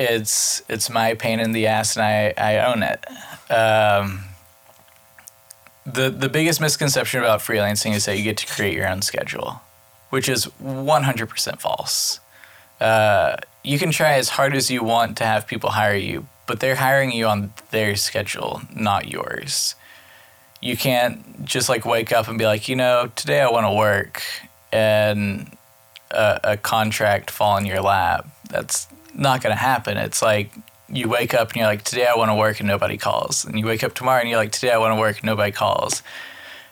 it's 0.00 0.62
it's 0.68 0.88
my 0.88 1.14
pain 1.14 1.40
in 1.40 1.52
the 1.52 1.66
ass 1.66 1.96
and 1.96 2.04
I, 2.04 2.32
I 2.36 2.72
own 2.72 2.82
it. 2.82 3.04
Um, 3.52 4.24
the 5.84 6.10
the 6.10 6.28
biggest 6.28 6.60
misconception 6.60 7.20
about 7.20 7.40
freelancing 7.40 7.94
is 7.94 8.06
that 8.06 8.16
you 8.16 8.24
get 8.24 8.38
to 8.38 8.46
create 8.46 8.74
your 8.74 8.88
own 8.88 9.02
schedule, 9.02 9.60
which 10.08 10.28
is 10.28 10.46
100% 10.62 11.60
false. 11.60 12.20
Uh, 12.80 13.36
you 13.62 13.78
can 13.78 13.90
try 13.90 14.14
as 14.14 14.30
hard 14.30 14.54
as 14.54 14.70
you 14.70 14.82
want 14.82 15.18
to 15.18 15.24
have 15.24 15.46
people 15.46 15.70
hire 15.70 15.94
you, 15.94 16.26
but 16.46 16.60
they're 16.60 16.76
hiring 16.76 17.12
you 17.12 17.26
on 17.26 17.52
their 17.70 17.94
schedule, 17.94 18.62
not 18.74 19.08
yours. 19.08 19.74
You 20.62 20.76
can't 20.78 21.44
just 21.44 21.68
like 21.68 21.84
wake 21.84 22.10
up 22.10 22.26
and 22.28 22.38
be 22.38 22.46
like, 22.46 22.68
you 22.68 22.76
know, 22.76 23.10
today 23.16 23.42
I 23.42 23.50
want 23.50 23.66
to 23.66 23.72
work, 23.72 24.22
and 24.72 25.54
a, 26.10 26.40
a 26.44 26.56
contract 26.56 27.30
fall 27.30 27.58
in 27.58 27.66
your 27.66 27.82
lap. 27.82 28.26
That's 28.48 28.86
not 29.14 29.42
going 29.42 29.54
to 29.54 29.60
happen. 29.60 29.96
It's 29.96 30.22
like 30.22 30.52
you 30.88 31.08
wake 31.08 31.34
up 31.34 31.48
and 31.48 31.56
you're 31.56 31.66
like, 31.66 31.82
today 31.82 32.06
I 32.06 32.16
want 32.16 32.30
to 32.30 32.34
work 32.34 32.60
and 32.60 32.68
nobody 32.68 32.96
calls. 32.96 33.44
And 33.44 33.58
you 33.58 33.66
wake 33.66 33.84
up 33.84 33.94
tomorrow 33.94 34.20
and 34.20 34.28
you're 34.28 34.38
like, 34.38 34.52
today 34.52 34.72
I 34.72 34.78
want 34.78 34.94
to 34.96 35.00
work 35.00 35.18
and 35.18 35.24
nobody 35.24 35.52
calls. 35.52 36.02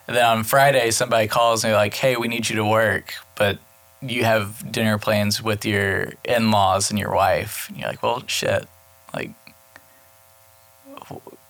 And 0.07 0.17
then 0.17 0.25
on 0.25 0.45
Friday, 0.45 0.91
somebody 0.91 1.29
calls 1.29 1.63
and 1.63 1.71
they're 1.71 1.79
like, 1.79 1.95
hey, 1.95 2.17
we 2.17 2.29
need 2.29 2.49
you 2.49 2.57
to 2.57 2.65
work. 2.65 3.15
But 3.37 3.59
you 4.01 4.25
have 4.25 4.73
dinner 4.73 4.99
plans 4.99 5.43
with 5.43 5.65
your 5.65 6.13
in 6.25 6.51
laws 6.51 6.91
and 6.91 6.99
your 6.99 7.15
wife. 7.15 7.69
And 7.69 7.79
you're 7.79 7.89
like, 7.89 8.03
well, 8.03 8.23
shit. 8.27 8.67
Like, 9.15 9.31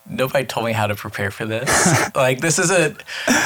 nobody 0.08 0.44
told 0.44 0.66
me 0.66 0.72
how 0.72 0.86
to 0.86 0.94
prepare 0.94 1.30
for 1.30 1.44
this. 1.44 2.10
like 2.14 2.40
this 2.40 2.58
isn't 2.58 3.02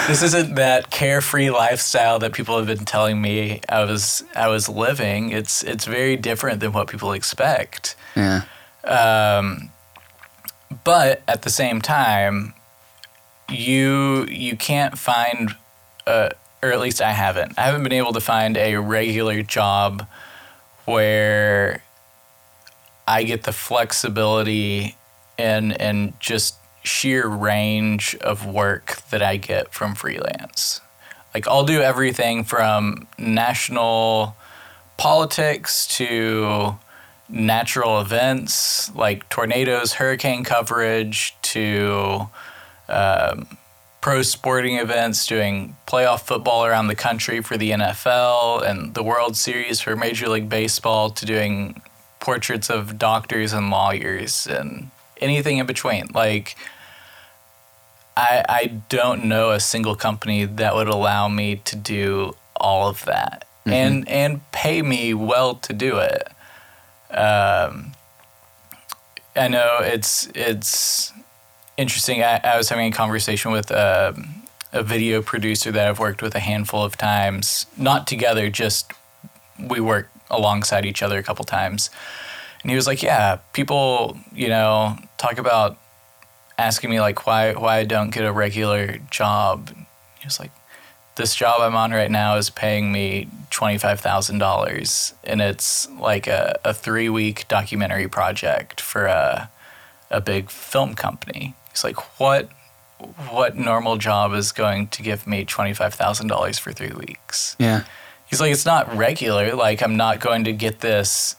this 0.07 0.23
isn't 0.23 0.55
that 0.55 0.91
carefree 0.91 1.51
lifestyle 1.51 2.19
that 2.21 2.33
people 2.33 2.57
have 2.57 2.67
been 2.67 2.85
telling 2.85 3.21
me 3.21 3.61
I 3.69 3.85
was 3.85 4.25
I 4.35 4.49
was 4.49 4.69
living. 4.69 5.31
It's 5.31 5.63
it's 5.63 5.85
very 5.85 6.17
different 6.17 6.61
than 6.61 6.73
what 6.73 6.89
people 6.89 7.13
expect. 7.13 7.97
Yeah. 8.17 8.43
Um, 8.85 9.71
but 10.85 11.23
at 11.29 11.43
the 11.43 11.51
same 11.51 11.81
time, 11.81 12.55
you 13.49 14.27
you 14.27 14.57
can't 14.57 14.99
find, 14.99 15.55
uh, 16.07 16.31
or 16.63 16.73
at 16.73 16.81
least 16.81 17.01
I 17.01 17.13
haven't. 17.13 17.59
I 17.59 17.63
haven't 17.63 17.83
been 17.83 17.93
able 17.93 18.13
to 18.13 18.21
find 18.21 18.57
a 18.57 18.77
regular 18.77 19.43
job 19.43 20.07
where 20.85 21.83
I 23.07 23.25
get 23.25 23.45
the 23.45 23.53
flexibility 23.53 24.97
and 25.39 25.81
and 25.81 26.19
just 26.21 26.57
sheer 26.83 27.29
range 27.29 28.17
of 28.17 28.47
work 28.47 28.99
that 29.11 29.23
I 29.23 29.37
get 29.37 29.73
from 29.73 29.95
freelance. 29.95 30.81
Like 31.35 31.47
I'll 31.49 31.65
do 31.65 31.81
everything 31.81 32.45
from 32.45 33.07
national 33.19 34.37
politics 34.97 35.87
to 35.97 36.77
natural 37.29 38.01
events 38.01 38.95
like 38.95 39.29
tornadoes, 39.29 39.95
hurricane 39.95 40.45
coverage 40.45 41.35
to 41.43 42.29
um, 42.89 43.57
pro 44.01 44.21
sporting 44.23 44.77
events, 44.77 45.27
doing 45.27 45.77
playoff 45.87 46.23
football 46.23 46.67
around 46.67 46.89
the 46.89 46.95
country 46.95 47.41
for 47.41 47.57
the 47.57 47.71
NFL 47.71 48.69
and 48.69 48.95
the 48.95 49.03
World 49.03 49.37
Series 49.37 49.81
for 49.81 49.97
Major 49.97 50.29
League 50.29 50.49
Baseball 50.49 51.09
to 51.11 51.25
doing 51.25 51.81
portraits 52.21 52.69
of 52.69 52.99
doctors 52.99 53.53
and 53.53 53.71
lawyers 53.71 54.47
and 54.47 54.91
anything 55.23 55.59
in 55.59 55.67
between. 55.67 56.09
Like, 56.13 56.57
I, 58.17 58.45
I 58.49 58.67
don't 58.89 59.25
know 59.25 59.51
a 59.51 59.61
single 59.61 59.97
company 59.97 60.45
that 60.45 60.75
would 60.75 60.89
allow 60.89 61.29
me 61.29 61.57
to 61.65 61.77
do 61.77 62.37
all 62.57 62.89
of 62.89 63.05
that 63.07 63.47
mm-hmm. 63.67 63.73
and 63.73 64.09
and 64.09 64.53
pay 64.53 64.83
me 64.83 65.15
well 65.15 65.55
to 65.57 65.73
do 65.73 65.99
it. 65.99 66.29
Um, 67.11 67.93
I 69.37 69.49
know 69.49 69.79
it's 69.81 70.29
it's 70.35 71.13
interesting. 71.77 72.23
I, 72.23 72.41
I 72.45 72.57
was 72.57 72.69
having 72.69 72.93
a 72.93 72.97
conversation 72.97 73.53
with 73.53 73.71
a, 73.71 74.15
a 74.73 74.83
video 74.83 75.23
producer 75.23 75.73
that 75.73 75.89
I've 75.89 75.99
worked 75.99 76.23
with 76.23 76.35
a 76.35 76.41
handful 76.41 76.85
of 76.85 76.97
times, 76.97 77.67
not 77.77 78.07
together, 78.07 78.51
just 78.51 78.93
we 79.59 79.81
work 79.81 80.11
alongside 80.31 80.85
each 80.85 81.03
other 81.03 81.19
a 81.19 81.23
couple 81.23 81.45
times. 81.45 81.91
And 82.63 82.71
he 82.71 82.77
was 82.77 82.87
like, 82.87 83.03
"Yeah, 83.03 83.39
people, 83.53 84.19
you 84.33 84.49
know, 84.49 84.97
talk 85.23 85.39
about 85.39 85.79
asking 86.59 86.91
me 86.91 87.01
like 87.01 87.27
why 87.27 87.55
why 87.55 87.79
I 87.79 87.85
don't 87.85 88.11
get 88.11 88.25
a 88.25 88.33
regular 88.33 88.99
job." 89.11 89.71
He 90.19 90.27
was 90.27 90.41
like, 90.41 90.51
"This 91.17 91.35
job 91.35 91.61
I'm 91.61 91.77
on 91.77 91.93
right 91.93 92.11
now 92.11 92.37
is 92.37 92.51
paying 92.51 92.93
me 92.93 93.29
twenty 93.51 93.79
five 93.79 94.01
thousand 94.01 94.39
dollars, 94.39 95.15
and 95.25 95.41
it's 95.41 95.89
like 95.91 96.27
a, 96.27 96.59
a 96.65 96.75
three 96.75 97.09
week 97.09 97.47
documentary 97.49 98.09
project 98.09 98.81
for 98.81 99.07
a 99.07 99.51
a 100.11 100.21
big 100.21 100.51
film 100.51 100.95
company." 100.95 101.55
He's 101.71 101.85
like, 101.85 102.21
"What?" 102.21 102.49
What 103.31 103.57
normal 103.57 103.97
job 103.97 104.33
is 104.33 104.53
going 104.53 104.87
to 104.89 105.03
give 105.03 105.27
me 105.27 105.45
twenty 105.45 105.75
five 105.75 105.93
thousand 105.93 106.29
dollars 106.29 106.61
for 106.61 106.71
three 106.73 106.93
weeks? 106.93 107.57
Yeah, 107.59 107.83
he's 108.27 108.41
like, 108.41 108.53
it's 108.53 108.65
not 108.65 108.97
regular. 108.97 109.57
Like, 109.57 109.83
I'm 109.83 109.97
not 109.97 110.21
going 110.21 110.45
to 110.45 110.53
get 110.53 110.79
this 110.83 111.35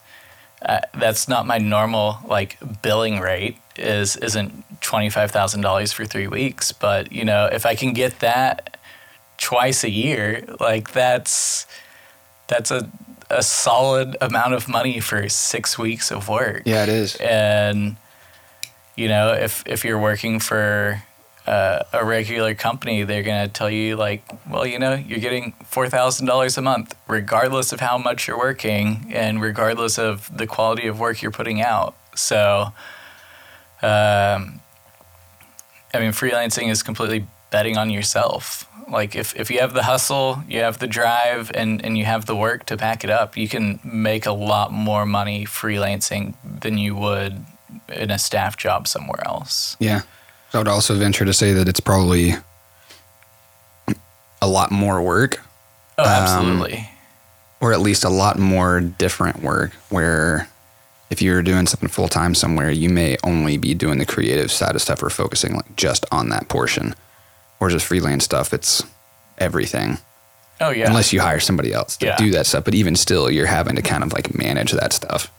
uh, 0.66 0.80
that's 0.94 1.28
not 1.28 1.46
my 1.46 1.58
normal 1.58 2.18
like 2.28 2.58
billing 2.82 3.20
rate 3.20 3.58
is 3.78 4.16
isn't 4.18 4.82
twenty 4.82 5.10
five 5.10 5.32
thousand 5.32 5.62
dollars 5.62 5.92
for 5.92 6.06
three 6.06 6.28
weeks. 6.28 6.72
But 6.72 7.12
you 7.12 7.26
know, 7.26 7.50
if 7.52 7.66
I 7.66 7.76
can 7.76 7.94
get 7.94 8.20
that 8.20 8.78
twice 9.38 9.84
a 9.84 9.90
year, 9.90 10.44
like 10.60 10.92
that's 10.92 11.66
that's 12.48 12.72
a 12.72 12.90
a 13.30 13.42
solid 13.42 14.16
amount 14.22 14.54
of 14.54 14.68
money 14.68 15.00
for 15.00 15.28
six 15.30 15.78
weeks 15.78 16.12
of 16.12 16.30
work. 16.30 16.64
Yeah, 16.66 16.84
it 16.84 16.90
is. 16.90 17.16
And 17.16 17.98
you 18.96 19.08
know, 19.08 19.34
if 19.34 19.64
if 19.66 19.84
you're 19.84 20.00
working 20.00 20.40
for 20.40 21.02
uh, 21.46 21.84
a 21.92 22.06
regular 22.06 22.56
company, 22.56 23.04
they're 23.04 23.24
going 23.24 23.46
to 23.46 23.52
tell 23.52 23.70
you, 23.70 23.96
like, 23.96 24.24
well, 24.50 24.66
you 24.66 24.80
know, 24.80 24.94
you're 24.94 25.20
getting 25.20 25.54
$4,000 25.72 26.58
a 26.58 26.62
month, 26.62 26.96
regardless 27.08 27.74
of 27.74 27.82
how 27.82 27.98
much 27.98 28.28
you're 28.28 28.38
working 28.38 29.12
and 29.14 29.42
regardless 29.42 30.00
of 30.00 30.36
the 30.36 30.48
quality 30.48 30.88
of 30.88 31.00
work 31.00 31.22
you're 31.22 31.32
putting 31.32 31.62
out. 31.62 31.96
So, 32.16 32.72
um, 33.84 34.62
I 35.94 36.00
mean, 36.00 36.12
freelancing 36.12 36.70
is 36.70 36.82
completely 36.82 37.28
betting 37.52 37.78
on 37.78 37.90
yourself. 37.90 38.70
Like, 38.90 39.16
if, 39.16 39.36
if 39.36 39.50
you 39.50 39.60
have 39.60 39.74
the 39.74 39.84
hustle, 39.84 40.44
you 40.48 40.60
have 40.60 40.80
the 40.80 40.88
drive, 40.88 41.52
and, 41.54 41.84
and 41.84 41.98
you 41.98 42.06
have 42.06 42.26
the 42.26 42.36
work 42.36 42.66
to 42.68 42.78
back 42.78 43.04
it 43.04 43.10
up, 43.10 43.38
you 43.38 43.48
can 43.48 43.80
make 43.84 44.26
a 44.26 44.32
lot 44.34 44.72
more 44.72 45.06
money 45.06 45.46
freelancing 45.46 46.34
than 46.44 46.78
you 46.78 46.96
would 46.96 47.46
in 47.90 48.12
a 48.12 48.20
staff 48.20 48.58
job 48.58 48.88
somewhere 48.88 49.26
else. 49.26 49.78
Yeah. 49.80 50.02
I 50.54 50.58
would 50.58 50.68
also 50.68 50.96
venture 50.96 51.26
to 51.26 51.34
say 51.34 51.54
that 51.54 51.68
it's 51.68 51.80
probably 51.80 52.36
a 54.42 54.48
lot 54.48 54.72
more 54.72 55.02
work. 55.02 55.42
Oh, 55.98 56.04
absolutely. 56.06 56.78
Um, 56.78 56.86
or 57.62 57.74
at 57.74 57.80
least 57.80 58.04
a 58.04 58.10
lot 58.10 58.38
more 58.38 58.82
different 58.82 59.42
work 59.42 59.72
where 59.90 60.50
if 61.10 61.22
you're 61.22 61.42
doing 61.42 61.68
something 61.68 61.90
full 61.90 62.08
time 62.08 62.36
somewhere, 62.36 62.72
you 62.72 62.90
may 62.90 63.18
only 63.24 63.58
be 63.58 63.74
doing 63.74 64.00
the 64.00 64.06
creative 64.06 64.52
side 64.52 64.76
of 64.76 64.82
stuff 64.82 65.04
or 65.04 65.10
focusing 65.10 65.56
like 65.56 65.76
just 65.76 66.06
on 66.12 66.30
that 66.30 66.50
portion. 66.50 66.96
Or 67.60 67.70
just 67.70 67.86
freelance 67.86 68.26
stuff, 68.26 68.54
it's 68.54 68.84
everything. 69.38 70.00
Oh 70.60 70.72
yeah. 70.72 70.88
Unless 70.88 71.14
you 71.14 71.22
hire 71.22 71.40
somebody 71.40 71.72
else 71.72 71.96
to 71.98 72.08
yeah. 72.08 72.18
do 72.18 72.32
that 72.32 72.46
stuff. 72.46 72.66
But 72.66 72.76
even 72.76 72.96
still, 72.96 73.32
you're 73.32 73.46
having 73.46 73.76
to 73.78 73.82
kind 73.82 74.04
of 74.04 74.12
like 74.12 74.36
manage 74.38 74.72
that 74.74 74.92
stuff. 74.92 75.32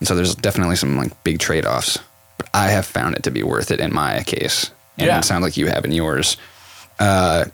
And 0.00 0.08
so 0.08 0.16
there's 0.16 0.34
definitely 0.34 0.76
some 0.76 0.96
like 0.96 1.22
big 1.22 1.38
trade 1.38 1.66
offs 1.66 1.98
but 2.40 2.48
I 2.54 2.68
have 2.68 2.86
found 2.86 3.16
it 3.16 3.24
to 3.24 3.30
be 3.30 3.42
worth 3.42 3.70
it 3.70 3.80
in 3.80 3.92
my 3.92 4.22
case. 4.22 4.70
And 4.96 5.08
yeah. 5.08 5.18
it 5.18 5.24
sounds 5.24 5.42
like 5.42 5.58
you 5.58 5.66
have 5.66 5.84
in 5.84 5.92
yours. 5.92 6.38
Uh, 6.98 7.44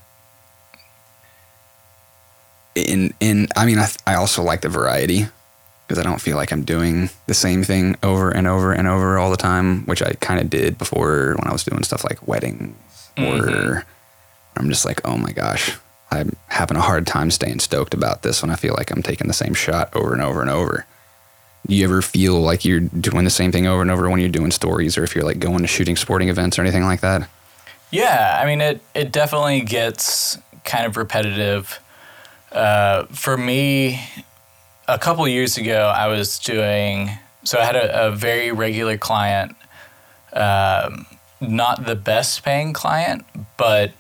in 2.77 3.13
in 3.19 3.49
I 3.57 3.67
mean 3.67 3.81
I 3.81 3.89
I 4.07 4.15
also 4.15 4.45
like 4.45 4.61
the 4.61 4.69
variety 4.69 5.27
because 5.87 5.99
I 5.99 6.03
don't 6.03 6.21
feel 6.21 6.37
like 6.37 6.53
I'm 6.53 6.65
doing 6.65 7.11
the 7.27 7.35
same 7.35 7.63
thing 7.63 7.97
over 8.03 8.31
and 8.31 8.47
over 8.47 8.73
and 8.73 8.89
over 8.89 9.19
all 9.19 9.31
the 9.31 9.37
time, 9.37 9.87
which 9.87 10.03
I 10.03 10.13
kind 10.15 10.41
of 10.41 10.51
did 10.51 10.79
before 10.79 11.37
when 11.39 11.49
I 11.49 11.53
was 11.53 11.65
doing 11.65 11.83
stuff 11.85 12.05
like 12.05 12.27
weddings 12.27 12.75
mm-hmm. 13.17 13.49
or 13.49 13.85
I'm 14.57 14.69
just 14.69 14.85
like, 14.85 15.01
oh 15.07 15.17
my 15.17 15.33
gosh, 15.33 15.77
I'm 16.11 16.35
having 16.49 16.77
a 16.77 16.81
hard 16.81 17.07
time 17.07 17.31
staying 17.31 17.61
stoked 17.61 17.95
about 17.95 18.23
this 18.23 18.43
when 18.43 18.51
I 18.51 18.57
feel 18.57 18.75
like 18.75 18.91
I'm 18.91 19.03
taking 19.03 19.29
the 19.29 19.35
same 19.35 19.55
shot 19.55 19.95
over 19.95 20.13
and 20.13 20.23
over 20.23 20.41
and 20.41 20.51
over 20.51 20.87
do 21.67 21.75
you 21.75 21.85
ever 21.85 22.03
feel 22.03 22.41
like 22.41 22.65
you're 22.65 22.81
doing 22.81 23.25
the 23.25 23.31
same 23.31 23.53
thing 23.53 23.67
over 23.67 23.83
and 23.83 23.91
over 23.91 24.09
when 24.09 24.21
you're 24.21 24.29
doing 24.29 24.51
stories 24.51 24.97
or 24.97 25.05
if 25.05 25.15
you're 25.15 25.25
like 25.25 25.39
going 25.39 25.59
to 25.59 25.67
shooting 25.67 25.97
sporting 25.97 26.29
events 26.29 26.59
or 26.59 26.63
anything 26.63 26.85
like 26.85 27.01
that? 27.01 27.29
Yeah, 27.91 28.39
I 28.41 28.47
mean 28.47 28.61
it 28.61 28.81
it 28.95 29.13
definitely 29.13 29.61
gets 29.61 30.39
kind 30.65 30.87
of 30.87 30.97
repetitive. 30.97 31.81
Uh, 32.53 33.05
for 33.07 33.37
me, 33.37 34.01
a 34.89 34.99
couple 34.99 35.27
years 35.29 35.57
ago, 35.57 35.93
I 35.95 36.09
was 36.09 36.39
doing 36.39 37.11
so 37.45 37.59
I 37.59 37.65
had 37.65 37.77
a, 37.77 38.09
a 38.09 38.11
very 38.11 38.51
regular 38.51 38.99
client, 38.99 39.55
um, 40.33 41.07
not 41.41 41.87
the 41.87 41.95
best 41.95 42.45
paying 42.45 42.73
client, 42.73 43.25
but 43.57 43.93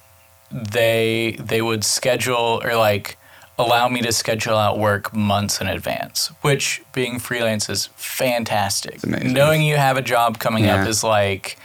they 0.50 1.36
they 1.38 1.62
would 1.62 1.84
schedule 1.84 2.60
or 2.64 2.76
like 2.76 3.18
allow 3.58 3.88
me 3.88 4.02
to 4.02 4.12
schedule 4.12 4.56
out 4.56 4.78
work 4.78 5.14
months 5.14 5.60
in 5.60 5.66
advance, 5.66 6.30
which 6.42 6.82
being 6.92 7.18
freelance 7.18 7.70
is 7.70 7.86
fantastic. 7.96 9.04
Knowing 9.06 9.62
you 9.62 9.76
have 9.76 9.96
a 9.96 10.02
job 10.02 10.38
coming 10.38 10.64
yeah. 10.64 10.82
up 10.82 10.88
is 10.88 11.02
like 11.02 11.56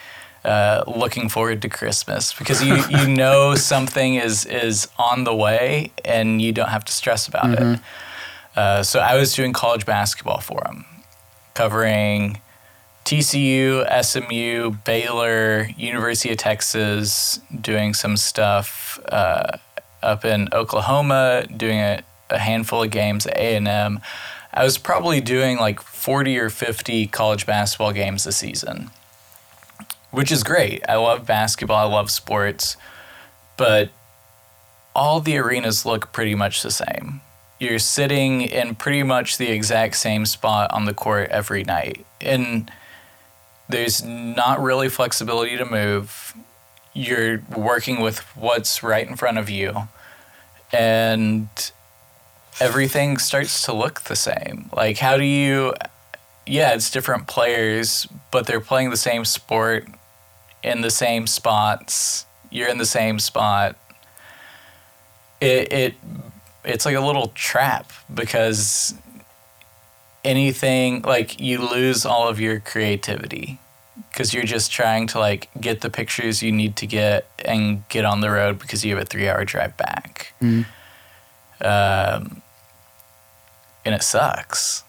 uh, 0.46 0.84
looking 0.88 1.30
forward 1.30 1.62
to 1.62 1.70
Christmas 1.70 2.34
because 2.34 2.64
you, 2.64 2.76
you 2.90 3.08
know 3.08 3.56
something 3.74 4.16
is 4.16 4.46
is 4.46 4.88
on 4.98 5.24
the 5.24 5.36
way 5.36 5.92
and 6.06 6.42
you 6.42 6.52
don't 6.52 6.70
have 6.70 6.86
to 6.86 6.92
stress 6.92 7.28
about 7.28 7.46
mm-hmm. 7.46 7.74
it. 7.74 7.80
Uh, 8.56 8.84
so 8.84 9.00
I 9.00 9.16
was 9.16 9.34
doing 9.34 9.54
college 9.54 9.86
basketball 9.86 10.42
for 10.42 10.62
them, 10.66 10.86
covering 11.54 12.40
TCU, 13.06 13.86
SMU, 14.04 14.72
Baylor, 14.86 15.70
University 15.78 16.32
of 16.32 16.38
Texas, 16.38 17.40
doing 17.62 17.94
some 17.94 18.18
stuff. 18.18 19.00
Uh, 19.10 19.58
up 20.04 20.26
in 20.26 20.48
Oklahoma, 20.52 21.46
doing 21.56 21.80
a, 21.80 22.02
a 22.30 22.40
handful 22.40 22.84
of 22.84 22.92
games 22.92 23.26
at 23.28 23.38
A 23.38 23.56
and 23.56 23.68
M, 23.68 24.00
I 24.54 24.64
was 24.64 24.78
probably 24.78 25.22
doing 25.22 25.58
like 25.58 25.80
40 25.82 26.38
or 26.38 26.50
50 26.50 27.08
college 27.08 27.46
basketball 27.46 27.94
games 27.94 28.26
a 28.26 28.32
season, 28.32 28.90
which 30.12 30.32
is 30.32 30.44
great. 30.44 30.84
I 30.90 30.96
love 30.96 31.26
basketball, 31.26 31.78
I 31.78 31.92
love 31.92 32.12
sports, 32.12 32.78
but 33.58 33.90
all 34.94 35.22
the 35.22 35.38
arenas 35.38 35.86
look 35.86 36.12
pretty 36.12 36.36
much 36.36 36.64
the 36.64 36.72
same. 36.72 37.22
You're 37.62 37.78
sitting 37.78 38.42
in 38.42 38.74
pretty 38.74 39.04
much 39.04 39.38
the 39.38 39.52
exact 39.52 39.96
same 39.96 40.26
spot 40.26 40.72
on 40.72 40.86
the 40.86 40.96
court 40.96 41.30
every 41.30 41.64
night. 41.64 42.04
And 42.20 42.72
there's 43.70 44.04
not 44.04 44.60
really 44.60 44.90
flexibility 44.90 45.58
to 45.58 45.66
move. 45.66 46.34
You're 46.92 47.44
working 47.56 48.02
with 48.02 48.18
what's 48.36 48.82
right 48.82 49.08
in 49.08 49.16
front 49.16 49.38
of 49.38 49.48
you. 49.48 49.88
And 50.74 51.50
everything 52.60 53.20
starts 53.20 53.64
to 53.66 53.74
look 53.74 54.06
the 54.06 54.16
same. 54.16 54.72
Like, 54.74 54.98
how 54.98 55.16
do 55.16 55.24
you, 55.24 55.76
yeah, 56.48 56.74
it's 56.74 56.90
different 56.90 57.28
players, 57.28 58.08
but 58.32 58.48
they're 58.48 58.60
playing 58.60 58.90
the 58.90 58.98
same 58.98 59.24
sport 59.24 59.86
in 60.64 60.82
the 60.82 60.90
same 60.90 61.28
spots. 61.28 62.26
You're 62.50 62.70
in 62.70 62.80
the 62.80 62.86
same 62.86 63.20
spot. 63.20 63.76
It, 65.40 65.72
it 65.72 65.94
it's 66.64 66.86
like 66.86 66.96
a 66.96 67.02
little 67.02 67.30
trap 67.30 67.92
because 68.14 68.94
anything 70.24 71.02
like 71.02 71.40
you 71.40 71.58
lose 71.58 72.06
all 72.06 72.28
of 72.28 72.40
your 72.40 72.60
creativity 72.60 73.60
because 74.12 74.34
you're 74.34 74.44
just 74.44 74.72
trying 74.72 75.08
to 75.08 75.20
like 75.20 75.50
get 75.60 75.82
the 75.82 75.90
pictures 75.90 76.44
you 76.44 76.52
need 76.52 76.76
to 76.76 76.86
get 76.86 77.28
and 77.46 77.88
get 77.90 78.06
on 78.06 78.22
the 78.22 78.30
road 78.30 78.60
because 78.60 78.86
you 78.86 78.96
have 78.96 79.04
a 79.04 79.06
three 79.06 79.28
hour 79.28 79.44
drive 79.46 79.76
back. 79.78 80.34
Mm. 80.42 80.66
Um, 81.62 82.42
and 83.86 83.96
it 83.96 84.04
sucks. 84.04 84.84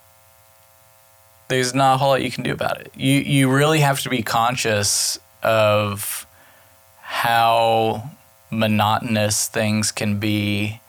There's 1.49 1.75
not 1.75 1.95
a 1.95 1.97
whole 1.99 2.11
lot 2.11 2.23
you 2.23 2.31
can 2.31 2.45
do 2.45 2.53
about 2.53 2.81
it. 2.81 2.93
You 2.95 3.21
you 3.21 3.51
really 3.51 3.81
have 3.81 4.01
to 4.01 4.09
be 4.09 4.23
conscious 4.23 5.19
of 5.43 6.27
how 7.01 8.11
monotonous 8.51 9.49
things 9.49 9.91
can 9.91 10.19
be 10.19 10.81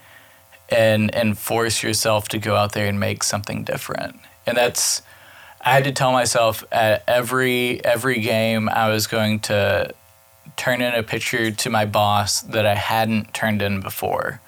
and 0.69 1.13
and 1.13 1.37
force 1.37 1.83
yourself 1.83 2.27
to 2.29 2.37
go 2.37 2.55
out 2.55 2.73
there 2.73 2.87
and 2.87 2.99
make 2.99 3.23
something 3.23 3.63
different. 3.63 4.19
And 4.45 4.57
that's 4.57 5.01
I 5.61 5.71
had 5.71 5.83
to 5.85 5.91
tell 5.91 6.11
myself 6.11 6.63
at 6.71 7.03
every 7.07 7.83
every 7.85 8.19
game 8.19 8.69
I 8.69 8.89
was 8.89 9.07
going 9.07 9.39
to 9.41 9.93
turn 10.55 10.81
in 10.81 10.93
a 10.93 11.03
picture 11.03 11.51
to 11.51 11.69
my 11.69 11.85
boss 11.85 12.41
that 12.41 12.65
I 12.65 12.75
hadn't 12.75 13.33
turned 13.33 13.61
in 13.61 13.81
before. 13.81 14.41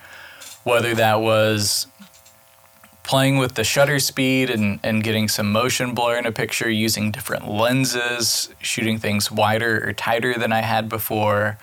Whether 0.63 0.95
that 0.95 1.21
was 1.21 1.87
playing 3.03 3.37
with 3.37 3.53
the 3.53 3.63
shutter 3.63 3.99
speed 3.99 4.49
and, 4.49 4.79
and 4.83 5.03
getting 5.03 5.27
some 5.27 5.51
motion 5.51 5.93
blur 5.93 6.17
in 6.17 6.25
a 6.25 6.31
picture 6.31 6.69
using 6.69 7.11
different 7.11 7.47
lenses, 7.47 8.49
shooting 8.59 8.97
things 8.97 9.31
wider 9.31 9.87
or 9.87 9.93
tighter 9.93 10.33
than 10.33 10.51
I 10.51 10.61
had 10.61 10.89
before, 10.89 11.59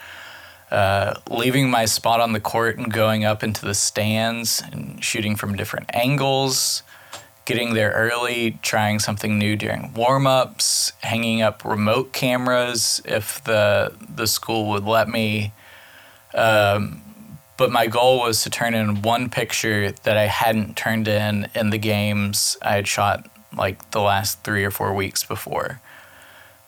uh, 0.73 1.21
leaving 1.29 1.71
my 1.71 1.85
spot 1.85 2.19
on 2.19 2.33
the 2.33 2.41
court 2.41 2.79
and 2.79 2.91
going 2.91 3.27
up 3.27 3.45
into 3.45 3.67
the 3.67 3.75
stands 3.75 4.63
and 4.73 5.05
shooting 5.05 5.37
from 5.37 5.55
different 5.55 5.91
angles, 5.95 6.83
getting 7.45 7.75
there 7.75 7.91
early, 7.91 8.59
trying 8.63 8.99
something 8.99 9.39
new 9.39 9.55
during 9.55 9.93
warm 9.93 10.27
ups, 10.27 10.95
hanging 11.03 11.43
up 11.43 11.63
remote 11.63 12.15
cameras 12.15 13.03
if 13.05 13.45
the, 13.45 13.93
the 14.17 14.27
school 14.27 14.71
would 14.71 14.85
let 14.85 15.11
me. 15.11 15.53
Um, 16.33 17.03
but 17.59 17.71
my 17.71 17.87
goal 17.87 18.21
was 18.21 18.43
to 18.45 18.49
turn 18.49 18.73
in 18.73 19.03
one 19.03 19.29
picture 19.29 19.93
that 19.93 20.17
I 20.17 20.25
hadn't 20.25 20.75
turned 20.75 21.07
in 21.07 21.49
in 21.55 21.69
the 21.69 21.77
games 21.77 22.57
I 22.63 22.77
had 22.77 22.89
shot 22.89 23.29
like 23.55 23.91
the 23.91 24.01
last 24.01 24.43
three 24.43 24.65
or 24.65 24.71
four 24.71 24.95
weeks 24.95 25.23
before. 25.23 25.83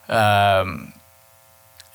Um, 0.07 0.93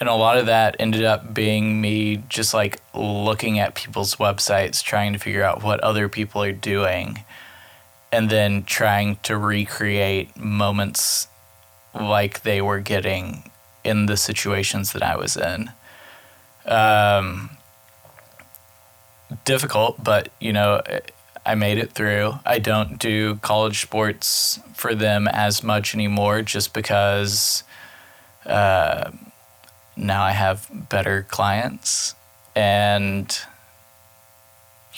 and 0.01 0.09
a 0.09 0.15
lot 0.15 0.39
of 0.39 0.47
that 0.47 0.77
ended 0.79 1.05
up 1.05 1.35
being 1.35 1.79
me 1.81 2.23
just 2.29 2.55
like 2.55 2.81
looking 2.95 3.59
at 3.59 3.75
people's 3.75 4.17
websites, 4.17 4.83
trying 4.83 5.13
to 5.13 5.19
figure 5.19 5.45
out 5.45 5.63
what 5.63 5.79
other 5.81 6.09
people 6.09 6.43
are 6.43 6.53
doing, 6.53 7.23
and 8.11 8.31
then 8.31 8.65
trying 8.65 9.17
to 9.23 9.37
recreate 9.37 10.35
moments 10.39 11.29
like 11.95 12.43
they 12.43 12.63
were 12.63 12.81
getting 12.81 13.51
in 13.85 14.07
the 14.07 14.17
situations 14.17 14.93
that 14.95 15.03
I 15.03 15.17
was 15.17 15.37
in. 15.37 15.71
Um, 16.65 17.51
difficult, 19.45 20.03
but 20.03 20.31
you 20.41 20.53
know, 20.53 20.83
I 21.45 21.55
made 21.55 21.77
it 21.77 21.93
through. 21.93 22.35
I 22.47 22.59
don't 22.59 22.99
do 22.99 23.37
college 23.37 23.83
sports 23.83 24.61
for 24.73 24.95
them 24.95 25.29
as 25.29 25.63
much 25.63 25.95
anymore 25.95 26.41
just 26.41 26.73
because 26.73 27.65
uh, 28.47 29.11
now 29.97 30.23
I 30.23 30.33
have 30.33 30.69
better 30.89 31.27
clients 31.29 32.15
and 32.55 33.39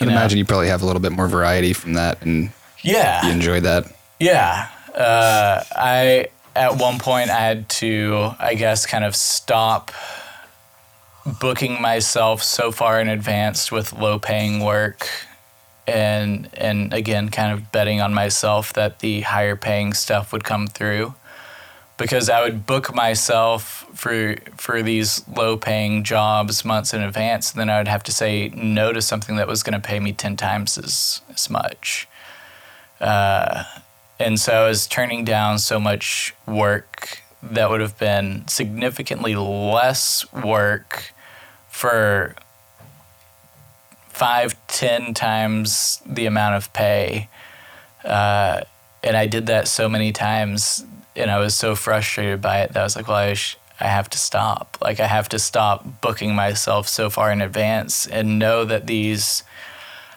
I'd 0.00 0.08
imagine 0.08 0.38
you 0.38 0.44
probably 0.44 0.68
have 0.68 0.82
a 0.82 0.86
little 0.86 1.02
bit 1.02 1.12
more 1.12 1.28
variety 1.28 1.72
from 1.72 1.94
that 1.94 2.22
and 2.22 2.50
yeah, 2.82 3.24
you 3.24 3.32
enjoy 3.32 3.60
that. 3.60 3.86
Yeah. 4.18 4.68
Uh, 4.94 5.62
I, 5.74 6.26
at 6.54 6.76
one 6.76 6.98
point, 6.98 7.30
I 7.30 7.38
had 7.38 7.68
to, 7.70 8.32
I 8.38 8.54
guess, 8.54 8.86
kind 8.86 9.04
of 9.04 9.16
stop 9.16 9.90
booking 11.40 11.80
myself 11.80 12.42
so 12.42 12.72
far 12.72 13.00
in 13.00 13.08
advance 13.08 13.70
with 13.70 13.92
low 13.92 14.18
paying 14.18 14.60
work 14.60 15.08
and 15.86 16.48
and 16.54 16.92
again 16.92 17.28
kind 17.28 17.52
of 17.52 17.72
betting 17.72 18.00
on 18.00 18.14
myself 18.14 18.72
that 18.72 19.00
the 19.00 19.20
higher 19.22 19.56
paying 19.56 19.92
stuff 19.92 20.32
would 20.32 20.44
come 20.44 20.66
through 20.66 21.14
because 21.98 22.28
I 22.28 22.42
would 22.42 22.66
book 22.66 22.94
myself 22.94 23.86
for 23.94 24.36
for 24.56 24.82
these 24.82 25.26
low 25.28 25.56
paying 25.56 26.04
jobs 26.04 26.64
months 26.64 26.94
in 26.94 27.02
advance 27.02 27.52
and 27.52 27.60
then 27.60 27.70
I 27.70 27.78
would 27.78 27.88
have 27.88 28.02
to 28.04 28.12
say 28.12 28.48
no 28.54 28.92
to 28.92 29.02
something 29.02 29.36
that 29.36 29.46
was 29.46 29.62
going 29.62 29.80
to 29.80 29.86
pay 29.86 30.00
me 30.00 30.12
10 30.12 30.36
times 30.36 30.78
as 30.78 31.20
as 31.32 31.48
much 31.50 32.08
uh, 33.00 33.64
and 34.18 34.38
so 34.38 34.64
I 34.64 34.68
was 34.68 34.86
turning 34.86 35.24
down 35.24 35.58
so 35.58 35.80
much 35.80 36.34
work 36.46 37.22
that 37.42 37.68
would 37.68 37.80
have 37.80 37.98
been 37.98 38.46
significantly 38.46 39.34
less 39.34 40.32
work 40.32 41.12
for 41.68 42.36
five, 44.08 44.54
ten 44.68 45.14
times 45.14 46.00
the 46.06 46.26
amount 46.26 46.54
of 46.54 46.72
pay. 46.72 47.28
Uh, 48.04 48.60
and 49.02 49.16
I 49.16 49.26
did 49.26 49.46
that 49.46 49.66
so 49.66 49.88
many 49.88 50.12
times, 50.12 50.84
and 51.16 51.30
I 51.30 51.38
was 51.38 51.54
so 51.54 51.74
frustrated 51.74 52.40
by 52.40 52.60
it 52.60 52.72
that 52.72 52.80
I 52.80 52.82
was 52.84 52.96
like, 52.96 53.08
well, 53.08 53.16
I, 53.16 53.34
sh- 53.34 53.56
I 53.80 53.88
have 53.88 54.08
to 54.10 54.18
stop. 54.18 54.78
Like, 54.80 55.00
I 55.00 55.06
have 55.06 55.28
to 55.30 55.38
stop 55.38 56.00
booking 56.00 56.34
myself 56.34 56.88
so 56.88 57.10
far 57.10 57.32
in 57.32 57.40
advance 57.40 58.06
and 58.06 58.38
know 58.38 58.64
that 58.64 58.86
these 58.86 59.42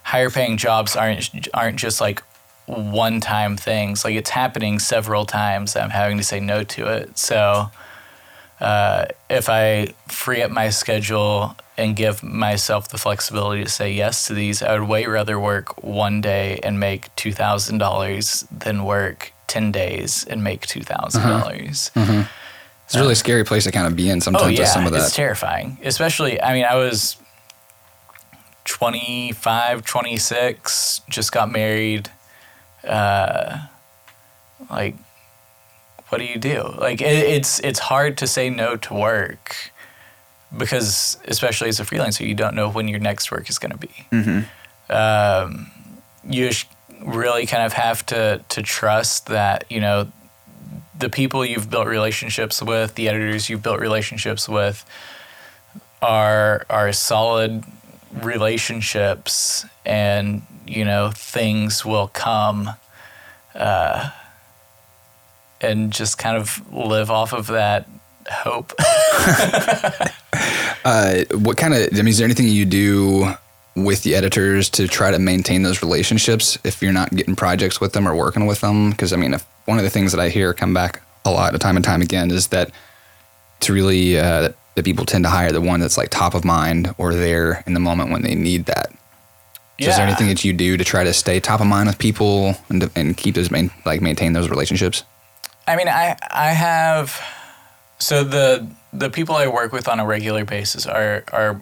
higher 0.05 0.29
paying 0.29 0.55
jobs 0.55 0.95
aren't 0.95 1.47
aren't 1.53 1.77
just 1.77 1.99
like 1.99 2.21
one 2.67 3.19
time 3.19 3.57
things. 3.57 4.03
Like 4.05 4.15
it's 4.15 4.29
happening 4.29 4.79
several 4.79 5.25
times. 5.25 5.75
I'm 5.75 5.89
having 5.89 6.17
to 6.17 6.23
say 6.23 6.39
no 6.39 6.63
to 6.63 6.87
it. 6.87 7.17
So 7.17 7.69
uh, 8.59 9.05
if 9.29 9.49
I 9.49 9.93
free 10.07 10.41
up 10.41 10.51
my 10.51 10.69
schedule 10.69 11.55
and 11.77 11.95
give 11.95 12.23
myself 12.23 12.87
the 12.87 12.97
flexibility 12.97 13.63
to 13.63 13.69
say 13.69 13.91
yes 13.91 14.27
to 14.27 14.33
these, 14.33 14.61
I 14.61 14.77
would 14.77 14.87
way 14.87 15.05
rather 15.05 15.39
work 15.39 15.83
one 15.83 16.21
day 16.21 16.59
and 16.63 16.79
make 16.79 17.13
two 17.15 17.33
thousand 17.33 17.79
dollars 17.79 18.45
than 18.51 18.83
work 18.85 19.33
ten 19.47 19.71
days 19.71 20.23
and 20.29 20.43
make 20.43 20.65
two 20.67 20.81
thousand 20.81 21.21
dollars. 21.23 21.91
It's 21.95 22.93
a 22.95 22.99
really 22.99 23.15
scary 23.15 23.43
place 23.43 23.63
to 23.63 23.71
kind 23.71 23.87
of 23.87 23.95
be 23.95 24.09
in 24.09 24.21
sometimes 24.21 24.45
Oh 24.45 24.47
yeah, 24.49 24.59
with 24.59 24.69
some 24.69 24.85
of 24.85 24.91
that. 24.93 25.01
it's 25.05 25.15
terrifying. 25.15 25.77
Especially, 25.83 26.39
I 26.41 26.53
mean, 26.53 26.65
I 26.65 26.75
was 26.75 27.17
25, 28.65 29.85
26, 29.85 31.01
just 31.09 31.31
got 31.31 31.51
married. 31.51 32.09
Uh, 32.87 33.57
like, 34.69 34.95
what 36.09 36.19
do 36.19 36.25
you 36.25 36.37
do? 36.37 36.73
Like, 36.77 37.01
it, 37.01 37.05
it's 37.05 37.59
it's 37.59 37.79
hard 37.79 38.17
to 38.19 38.27
say 38.27 38.49
no 38.49 38.75
to 38.77 38.93
work 38.93 39.71
because, 40.55 41.17
especially 41.27 41.69
as 41.69 41.79
a 41.79 41.83
freelancer, 41.83 42.25
you 42.27 42.35
don't 42.35 42.55
know 42.55 42.69
when 42.69 42.87
your 42.87 42.99
next 42.99 43.31
work 43.31 43.49
is 43.49 43.57
going 43.59 43.71
to 43.71 43.77
be. 43.77 44.45
Um, 44.93 45.71
you 46.27 46.49
really 47.03 47.45
kind 47.45 47.63
of 47.63 47.73
have 47.73 48.05
to 48.07 48.43
to 48.49 48.61
trust 48.61 49.27
that 49.27 49.65
you 49.69 49.79
know 49.79 50.11
the 50.97 51.09
people 51.09 51.45
you've 51.45 51.69
built 51.69 51.87
relationships 51.87 52.61
with, 52.61 52.95
the 52.95 53.09
editors 53.09 53.49
you've 53.49 53.61
built 53.61 53.79
relationships 53.79 54.47
with, 54.47 54.85
are 56.01 56.65
are 56.69 56.91
solid 56.93 57.63
relationships, 58.13 59.65
and 59.85 60.41
you 60.65 60.85
know 60.85 61.11
things 61.13 61.85
will 61.85 62.07
come, 62.07 62.71
uh, 63.53 64.09
and 65.61 65.91
just 65.91 66.17
kind 66.17 66.37
of 66.37 66.61
live 66.73 67.11
off 67.11 67.33
of 67.33 67.47
that 67.47 67.87
hope. 68.29 68.73
Uh, 70.85 71.23
what 71.31 71.57
kind 71.57 71.73
of? 71.73 71.89
I 71.93 71.97
mean, 71.97 72.09
is 72.09 72.19
there 72.19 72.25
anything 72.25 72.47
you 72.47 72.63
do 72.63 73.33
with 73.75 74.03
the 74.03 74.15
editors 74.15 74.69
to 74.69 74.87
try 74.87 75.11
to 75.11 75.19
maintain 75.19 75.63
those 75.63 75.81
relationships 75.81 76.57
if 76.63 76.81
you're 76.81 76.93
not 76.93 77.11
getting 77.11 77.35
projects 77.35 77.81
with 77.81 77.93
them 77.93 78.07
or 78.07 78.15
working 78.15 78.45
with 78.45 78.61
them? 78.61 78.91
Because 78.91 79.13
I 79.13 79.17
mean, 79.17 79.33
if 79.33 79.45
one 79.65 79.77
of 79.77 79.83
the 79.83 79.89
things 79.89 80.11
that 80.11 80.21
I 80.21 80.29
hear 80.29 80.53
come 80.53 80.73
back 80.73 81.01
a 81.25 81.31
lot, 81.31 81.59
time 81.59 81.75
and 81.75 81.85
time 81.85 82.01
again, 82.01 82.31
is 82.31 82.47
that 82.47 82.71
to 83.61 83.73
really 83.73 84.17
uh, 84.19 84.53
that 84.75 84.85
people 84.85 85.05
tend 85.05 85.23
to 85.23 85.29
hire 85.29 85.51
the 85.51 85.61
one 85.61 85.79
that's 85.79 85.97
like 85.97 86.09
top 86.09 86.33
of 86.33 86.45
mind 86.45 86.93
or 86.97 87.13
there 87.13 87.63
in 87.65 87.73
the 87.73 87.79
moment 87.79 88.11
when 88.11 88.21
they 88.21 88.35
need 88.35 88.65
that. 88.65 88.91
So 89.79 89.89
Is 89.89 89.97
there 89.97 90.07
anything 90.07 90.27
that 90.27 90.45
you 90.45 90.53
do 90.53 90.77
to 90.77 90.83
try 90.85 91.03
to 91.03 91.13
stay 91.13 91.41
top 91.41 91.59
of 91.59 91.67
mind 91.67 91.87
with 91.87 91.97
people 91.99 92.55
and, 92.69 92.81
to, 92.81 92.91
and 92.95 93.17
keep 93.17 93.35
those 93.35 93.51
main, 93.51 93.71
like 93.85 94.01
maintain 94.01 94.31
those 94.31 94.49
relationships? 94.49 95.03
I 95.67 95.75
mean, 95.75 95.89
I 95.89 96.15
I 96.31 96.51
have 96.51 97.19
so 97.99 98.23
the 98.23 98.67
the 98.93 99.09
people 99.09 99.35
I 99.35 99.47
work 99.47 99.73
with 99.73 99.87
on 99.87 99.99
a 99.99 100.05
regular 100.05 100.45
basis 100.45 100.85
are 100.85 101.23
are 101.33 101.59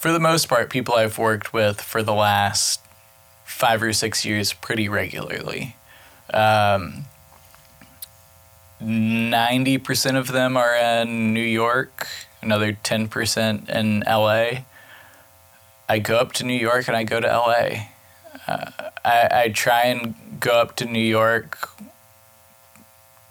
for 0.00 0.12
the 0.12 0.18
most 0.18 0.48
part 0.48 0.70
people 0.70 0.94
I've 0.94 1.18
worked 1.18 1.52
with 1.52 1.78
for 1.78 2.02
the 2.02 2.14
last 2.14 2.80
five 3.44 3.82
or 3.82 3.92
six 3.92 4.24
years 4.24 4.54
pretty 4.54 4.88
regularly. 4.88 5.76
Um, 6.32 7.04
90% 8.82 10.16
of 10.16 10.28
them 10.28 10.56
are 10.56 10.74
in 10.74 11.34
New 11.34 11.42
York, 11.42 12.06
another 12.40 12.72
10% 12.72 13.68
in 13.68 14.02
LA. 14.08 14.62
I 15.86 15.98
go 15.98 16.16
up 16.16 16.32
to 16.32 16.44
New 16.44 16.58
York 16.58 16.88
and 16.88 16.96
I 16.96 17.04
go 17.04 17.20
to 17.20 17.26
LA. 17.26 17.88
Uh, 18.48 18.70
I, 19.04 19.28
I 19.32 19.48
try 19.50 19.82
and 19.82 20.14
go 20.40 20.52
up 20.52 20.76
to 20.76 20.86
New 20.86 20.98
York 20.98 21.58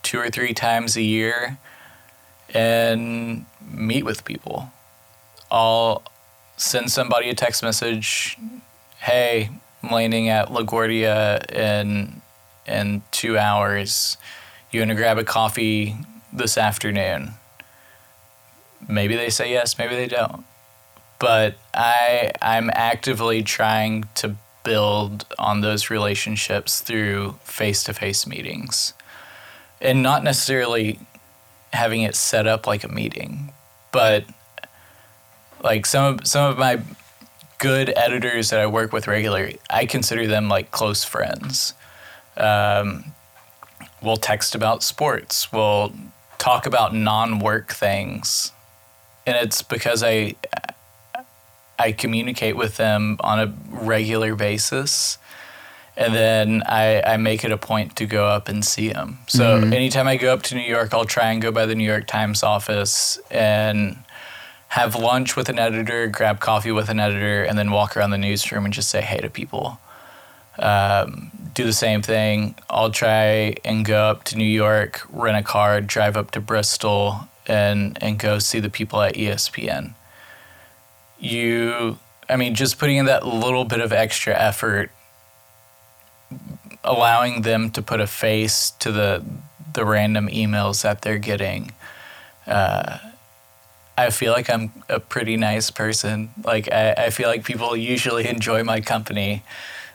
two 0.03 0.20
or 0.20 0.30
three 0.30 0.53
times 0.53 0.95
a 0.95 1.01
year 1.01 1.57
and 2.53 3.47
meet 3.59 4.05
with 4.05 4.24
people. 4.24 4.72
I'll 5.49 6.03
send 6.60 6.91
somebody 6.91 7.30
a 7.30 7.34
text 7.34 7.64
message, 7.64 8.38
"Hey, 8.99 9.49
I'm 9.82 9.91
landing 9.91 10.30
at 10.30 10.49
LaGuardia 10.49 11.49
in 11.51 12.22
in 12.68 13.01
two 13.12 13.38
hours. 13.38 14.18
You 14.72 14.82
want 14.82 14.89
to 14.89 14.95
grab 14.95 15.18
a 15.18 15.24
coffee 15.24 15.95
this 16.32 16.57
afternoon?" 16.57 17.34
Maybe 18.88 19.16
they 19.16 19.30
say 19.30 19.51
yes, 19.51 19.78
maybe 19.78 19.95
they 19.95 20.07
don't. 20.07 20.45
But 21.18 21.55
I 21.74 22.32
I'm 22.41 22.70
actively 22.74 23.43
trying 23.43 24.05
to 24.16 24.36
build 24.64 25.26
on 25.39 25.62
those 25.62 25.89
relationships 25.89 26.82
through 26.82 27.39
face-to-face 27.43 28.28
meetings. 28.28 28.93
And 29.82 30.03
not 30.03 30.24
necessarily 30.24 30.99
having 31.72 32.01
it 32.01 32.16
set 32.16 32.45
up 32.45 32.68
like 32.68 32.84
a 32.84 32.89
meeting, 32.89 33.53
but 33.91 34.26
like 35.64 35.86
some 35.86 36.20
of 36.20 36.28
some 36.28 36.49
of 36.49 36.57
my 36.57 36.82
good 37.57 37.91
editors 37.95 38.49
that 38.49 38.60
I 38.60 38.68
work 38.68 38.93
with 38.93 39.07
regularly, 39.07 39.60
I 39.70 39.86
consider 39.86 40.28
them 40.28 40.47
like 40.49 40.72
close 40.72 41.03
friends. 41.03 41.74
Um, 42.38 43.14
we'll 44.01 44.18
text 44.18 44.55
about 44.55 44.82
sports. 44.84 45.51
We'll 45.51 45.93
talk 46.38 46.66
about 46.66 46.95
non-work 46.95 47.74
things, 47.74 48.51
and 49.26 49.36
it's 49.36 49.62
because 49.62 50.03
I 50.03 50.36
I 51.78 51.91
communicate 51.91 52.55
with 52.55 52.78
them 52.78 53.18
on 53.22 53.39
a 53.39 53.53
regular 53.70 54.36
basis 54.36 55.18
and 55.99 56.16
then 56.16 56.64
I, 56.66 57.01
I 57.01 57.18
make 57.18 57.43
it 57.43 57.51
a 57.51 57.57
point 57.57 57.97
to 57.97 58.05
go 58.05 58.26
up 58.26 58.47
and 58.47 58.64
see 58.64 58.88
him. 58.88 59.20
So 59.28 59.60
mm-hmm. 59.60 59.74
anytime 59.74 60.07
I 60.07 60.16
go 60.16 60.34
up 60.34 60.43
to 60.43 60.55
New 60.55 60.62
York, 60.62 60.93
I'll 60.93 61.03
try 61.03 61.32
and 61.32 61.41
go 61.41 61.51
by 61.51 61.66
the 61.66 61.76
New 61.76 61.84
York 61.84 62.07
Times 62.07 62.41
office 62.41 63.20
and 63.30 63.97
have 64.70 64.95
lunch 64.95 65.36
with 65.36 65.49
an 65.49 65.59
editor, 65.59 66.07
grab 66.07 66.39
coffee 66.39 66.72
with 66.72 66.89
an 66.89 66.99
editor, 66.99 67.43
and 67.43 67.57
then 67.57 67.72
walk 67.72 67.97
around 67.97 68.11
the 68.11 68.17
newsroom 68.17 68.65
and 68.65 68.74
just 68.74 68.89
say 68.89 69.01
hey 69.01 69.20
to 69.20 69.30
people. 69.30 69.80
Um, 70.57 71.32
do 71.53 71.63
the 71.63 71.74
same 71.74 72.01
thing. 72.01 72.55
I'll 72.70 72.91
try 72.91 73.55
and 73.65 73.84
go 73.84 74.09
up 74.09 74.24
to 74.26 74.38
New 74.38 74.43
York, 74.43 75.01
rent 75.09 75.38
a 75.38 75.43
car, 75.43 75.82
drive 75.82 76.15
up 76.15 76.32
to 76.32 76.41
Bristol, 76.41 77.28
and 77.47 77.97
and 78.01 78.20
go 78.20 78.39
see 78.39 78.59
the 78.59 78.70
people 78.70 79.01
at 79.01 79.15
ESPN. 79.15 79.93
You, 81.20 81.97
I 82.30 82.36
mean, 82.36 82.55
just 82.55 82.78
putting 82.78 82.97
in 82.97 83.05
that 83.05 83.26
little 83.26 83.65
bit 83.65 83.82
of 83.82 83.91
extra 83.91 84.38
effort 84.38 84.91
allowing 86.84 87.41
them 87.41 87.70
to 87.72 87.82
put 87.82 87.99
a 87.99 88.07
face 88.07 88.72
to 88.72 88.91
the 88.91 89.24
the 89.74 89.86
random 89.86 90.28
emails 90.28 90.82
that 90.84 91.01
they're 91.01 91.20
getting. 91.20 91.72
Uh, 92.47 92.97
I 93.99 94.09
feel 94.11 94.33
like 94.33 94.49
I'm 94.49 94.71
a 94.87 94.99
pretty 94.99 95.37
nice 95.37 95.69
person. 95.71 96.29
Like 96.43 96.71
I, 96.71 96.93
I 96.93 97.09
feel 97.09 97.27
like 97.27 97.43
people 97.43 97.75
usually 97.75 98.27
enjoy 98.27 98.63
my 98.63 98.81
company. 98.81 99.43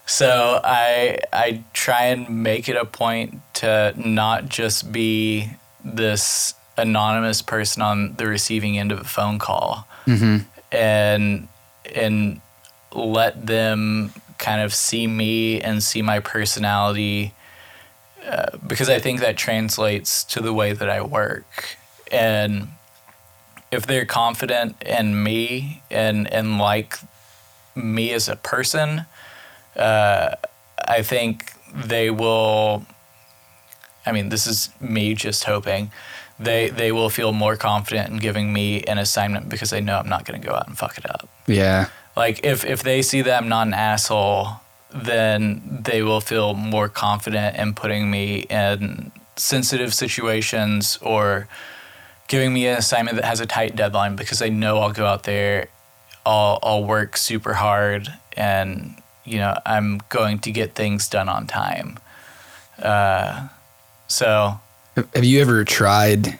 So 0.06 0.60
I 0.62 1.18
I 1.32 1.64
try 1.72 2.04
and 2.06 2.42
make 2.42 2.68
it 2.68 2.76
a 2.76 2.84
point 2.84 3.40
to 3.54 3.94
not 3.96 4.48
just 4.48 4.92
be 4.92 5.50
this 5.84 6.54
anonymous 6.76 7.40
person 7.40 7.82
on 7.82 8.14
the 8.14 8.26
receiving 8.26 8.78
end 8.78 8.92
of 8.92 9.00
a 9.00 9.04
phone 9.04 9.38
call 9.38 9.86
mm-hmm. 10.06 10.38
and 10.72 11.48
and 11.94 12.40
let 12.92 13.46
them 13.46 14.12
kind 14.38 14.60
of 14.60 14.74
see 14.74 15.06
me 15.06 15.60
and 15.60 15.82
see 15.82 16.02
my 16.02 16.20
personality 16.20 17.32
uh, 18.26 18.56
because 18.66 18.88
I 18.88 18.98
think 18.98 19.20
that 19.20 19.36
translates 19.36 20.24
to 20.24 20.40
the 20.40 20.52
way 20.52 20.72
that 20.72 20.88
I 20.88 21.02
work. 21.02 21.76
And 22.10 22.68
if 23.74 23.86
they're 23.86 24.06
confident 24.06 24.80
in 24.82 25.22
me 25.22 25.82
and, 25.90 26.32
and 26.32 26.58
like 26.58 26.98
me 27.74 28.12
as 28.12 28.28
a 28.28 28.36
person, 28.36 29.06
uh, 29.76 30.34
I 30.86 31.02
think 31.02 31.52
they 31.74 32.10
will. 32.10 32.86
I 34.06 34.12
mean, 34.12 34.28
this 34.28 34.46
is 34.46 34.70
me 34.80 35.14
just 35.14 35.44
hoping 35.44 35.90
they 36.38 36.68
they 36.70 36.92
will 36.92 37.10
feel 37.10 37.32
more 37.32 37.56
confident 37.56 38.10
in 38.10 38.18
giving 38.18 38.52
me 38.52 38.82
an 38.84 38.98
assignment 38.98 39.48
because 39.48 39.70
they 39.70 39.80
know 39.80 39.98
I'm 39.98 40.08
not 40.08 40.24
going 40.24 40.40
to 40.40 40.46
go 40.46 40.54
out 40.54 40.66
and 40.66 40.76
fuck 40.76 40.98
it 40.98 41.08
up. 41.08 41.28
Yeah. 41.46 41.88
Like 42.16 42.44
if 42.44 42.64
if 42.64 42.82
they 42.82 43.02
see 43.02 43.22
that 43.22 43.42
I'm 43.42 43.48
not 43.48 43.66
an 43.66 43.74
asshole, 43.74 44.48
then 44.92 45.80
they 45.84 46.02
will 46.02 46.20
feel 46.20 46.54
more 46.54 46.88
confident 46.88 47.56
in 47.56 47.74
putting 47.74 48.10
me 48.10 48.40
in 48.50 49.12
sensitive 49.36 49.94
situations 49.94 50.98
or 51.02 51.48
giving 52.28 52.52
me 52.52 52.66
an 52.66 52.78
assignment 52.78 53.16
that 53.16 53.24
has 53.24 53.40
a 53.40 53.46
tight 53.46 53.76
deadline 53.76 54.16
because 54.16 54.38
they 54.38 54.50
know 54.50 54.78
I'll 54.78 54.92
go 54.92 55.06
out 55.06 55.24
there, 55.24 55.68
I'll 56.24 56.58
I'll 56.62 56.84
work 56.84 57.16
super 57.16 57.54
hard 57.54 58.12
and 58.36 58.96
you 59.24 59.38
know 59.38 59.58
I'm 59.66 60.00
going 60.08 60.38
to 60.40 60.50
get 60.50 60.74
things 60.74 61.08
done 61.08 61.28
on 61.28 61.46
time. 61.46 61.98
Uh, 62.82 63.48
so, 64.08 64.58
have 64.96 65.24
you 65.24 65.40
ever 65.40 65.64
tried 65.64 66.38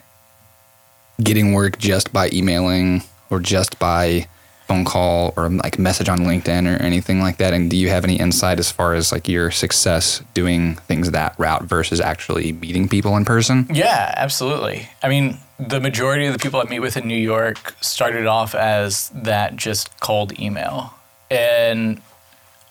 getting 1.23 1.53
work 1.53 1.77
just 1.77 2.11
by 2.11 2.29
emailing 2.33 3.03
or 3.29 3.39
just 3.39 3.79
by 3.79 4.27
phone 4.67 4.85
call 4.85 5.33
or 5.35 5.49
like 5.49 5.77
message 5.77 6.09
on 6.09 6.19
LinkedIn 6.19 6.65
or 6.65 6.81
anything 6.81 7.19
like 7.19 7.37
that? 7.37 7.53
And 7.53 7.69
do 7.69 7.77
you 7.77 7.89
have 7.89 8.03
any 8.03 8.17
insight 8.17 8.59
as 8.59 8.71
far 8.71 8.95
as 8.95 9.11
like 9.11 9.27
your 9.27 9.51
success 9.51 10.23
doing 10.33 10.75
things 10.75 11.11
that 11.11 11.37
route 11.37 11.63
versus 11.63 11.99
actually 11.99 12.53
meeting 12.53 12.89
people 12.89 13.15
in 13.17 13.25
person? 13.25 13.67
Yeah, 13.71 14.13
absolutely. 14.17 14.89
I 15.03 15.09
mean, 15.09 15.37
the 15.59 15.79
majority 15.79 16.25
of 16.25 16.33
the 16.33 16.39
people 16.39 16.59
I 16.59 16.65
meet 16.65 16.79
with 16.79 16.97
in 16.97 17.07
New 17.07 17.17
York 17.17 17.75
started 17.81 18.25
off 18.25 18.55
as 18.55 19.09
that 19.09 19.55
just 19.55 19.99
cold 19.99 20.37
email. 20.39 20.93
And 21.29 22.01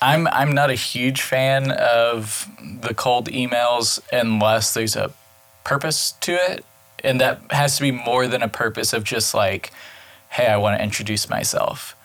I'm 0.01 0.27
I'm 0.27 0.51
not 0.51 0.69
a 0.69 0.75
huge 0.75 1.21
fan 1.21 1.71
of 1.71 2.47
the 2.81 2.93
cold 2.93 3.29
emails 3.29 3.99
unless 4.11 4.73
there's 4.73 4.95
a 4.95 5.11
purpose 5.63 6.13
to 6.21 6.33
it. 6.33 6.65
And 7.03 7.21
that 7.21 7.39
has 7.51 7.77
to 7.77 7.81
be 7.81 7.91
more 7.91 8.27
than 8.27 8.41
a 8.41 8.47
purpose 8.47 8.93
of 8.93 9.03
just 9.03 9.33
like 9.33 9.71
hey, 10.35 10.47
I 10.47 10.57
want 10.57 10.77
to 10.77 10.83
introduce 10.83 11.29
myself. 11.29 11.95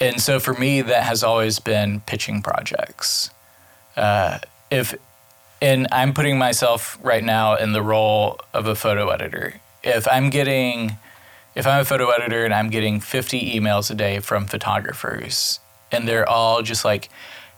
And 0.00 0.20
so 0.20 0.40
for 0.40 0.54
me, 0.54 0.80
that 0.80 1.02
has 1.02 1.22
always 1.22 1.58
been 1.58 2.00
pitching 2.00 2.40
projects. 2.40 3.30
Uh, 3.96 4.38
if 4.70 4.94
and 5.60 5.86
I'm 5.92 6.12
putting 6.12 6.36
myself 6.36 6.98
right 7.02 7.22
now 7.22 7.54
in 7.56 7.72
the 7.72 7.82
role 7.82 8.38
of 8.52 8.66
a 8.66 8.74
photo 8.74 9.08
editor. 9.08 9.60
If 9.82 10.06
I'm 10.08 10.30
getting, 10.30 10.96
if 11.54 11.66
I'm 11.66 11.80
a 11.80 11.84
photo 11.84 12.10
editor 12.10 12.44
and 12.44 12.52
I'm 12.52 12.70
getting 12.70 13.00
50 13.00 13.58
emails 13.58 13.90
a 13.90 13.94
day 13.94 14.20
from 14.20 14.46
photographers, 14.46 15.60
and 15.92 16.08
they're 16.08 16.28
all 16.28 16.62
just 16.62 16.84
like, 16.84 17.08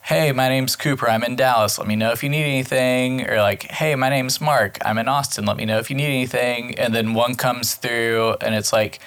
hey, 0.03 0.31
my 0.31 0.49
name's 0.49 0.77
Cooper, 0.77 1.09
I'm 1.09 1.25
in 1.25 1.35
Dallas, 1.35 1.79
let 1.79 1.89
me 1.89 1.97
know 1.97 2.13
if 2.13 2.23
you 2.23 2.29
need 2.29 2.45
anything. 2.45 3.29
Or 3.29 3.39
like, 3.39 3.65
hey, 3.65 3.95
my 3.97 4.09
name's 4.09 4.41
Mark, 4.41 4.79
I'm 4.85 4.99
in 4.99 5.09
Austin, 5.09 5.45
let 5.45 5.57
me 5.57 5.65
know 5.65 5.79
if 5.79 5.91
you 5.91 5.97
need 5.97 6.07
anything. 6.07 6.79
And 6.79 6.95
then 6.95 7.15
one 7.15 7.35
comes 7.35 7.75
through 7.75 8.37
and 8.41 8.55
it's 8.55 8.73
like, 8.73 9.01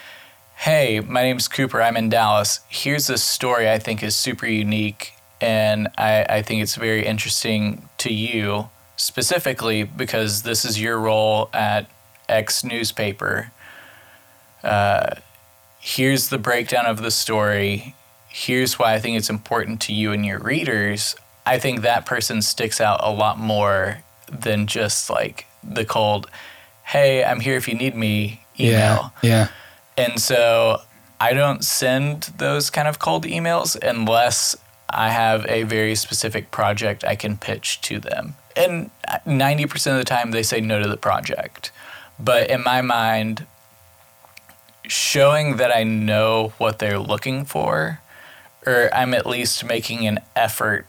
hey, 0.60 0.99
my 0.99 1.22
name's 1.22 1.47
Cooper, 1.47 1.82
I'm 1.82 1.95
in 1.95 2.10
Dallas. 2.10 2.60
Here's 2.68 3.07
this 3.07 3.24
story 3.24 3.70
I 3.70 3.80
think 3.80 4.03
is 4.03 4.14
super 4.14 4.45
unique, 4.45 5.14
and 5.39 5.88
I, 5.97 6.26
I 6.30 6.41
think 6.41 6.62
it's 6.62 6.76
very 6.76 7.05
interesting 7.05 7.88
to 7.99 8.14
you 8.14 8.70
specifically 8.97 9.84
because 9.84 10.41
this 10.41 10.66
is 10.66 10.82
your 10.82 10.99
role 10.99 11.49
at 11.53 11.89
X 12.28 12.66
newspaper. 12.66 13.51
Uh, 14.62 15.16
here's 15.80 16.28
the 16.28 16.38
breakdown 16.38 16.86
of 16.86 17.01
the 17.01 17.12
story. 17.12 17.95
here's 18.28 18.78
why 18.78 18.93
I 18.93 18.99
think 18.99 19.18
it's 19.18 19.30
important 19.30 19.80
to 19.84 19.93
you 19.93 20.12
and 20.12 20.26
your 20.26 20.39
readers, 20.39 21.16
I 21.45 21.57
think 21.57 21.82
that 21.82 22.05
person 22.05 22.41
sticks 22.41 22.82
out 22.82 22.99
a 23.01 23.12
lot 23.12 23.39
more 23.39 23.99
than 24.30 24.68
just 24.68 25.10
like 25.10 25.45
the 25.64 25.86
cold, 25.86 26.30
hey, 26.84 27.24
I'm 27.24 27.39
here 27.39 27.55
if 27.55 27.68
you 27.70 27.76
need 27.76 27.95
me 27.95 28.43
email. 28.60 29.14
Yeah. 29.24 29.30
Yeah. 29.30 29.47
And 30.00 30.20
so 30.20 30.82
I 31.20 31.34
don't 31.34 31.64
send 31.64 32.32
those 32.38 32.70
kind 32.70 32.88
of 32.88 33.00
cold 33.00 33.26
emails 33.26 33.76
unless 33.82 34.56
I 34.89 35.10
have 35.10 35.45
a 35.47 35.64
very 35.64 35.95
specific 35.95 36.52
project 36.52 37.04
I 37.04 37.16
can 37.16 37.38
pitch 37.38 37.82
to 37.82 38.00
them. 38.00 38.36
And 38.56 38.91
90% 39.28 39.91
of 39.91 39.97
the 39.97 40.04
time 40.06 40.32
they 40.32 40.43
say 40.43 40.62
no 40.62 40.82
to 40.82 40.88
the 40.88 40.97
project. 40.97 41.72
But 42.20 42.50
in 42.50 42.64
my 42.64 42.82
mind, 42.82 43.45
showing 44.84 45.58
that 45.58 45.76
I 45.76 45.84
know 45.84 46.54
what 46.58 46.80
they're 46.80 47.00
looking 47.00 47.45
for, 47.45 48.00
or 48.66 48.89
I'm 48.93 49.14
at 49.14 49.26
least 49.26 49.64
making 49.64 50.08
an 50.08 50.20
effort 50.36 50.86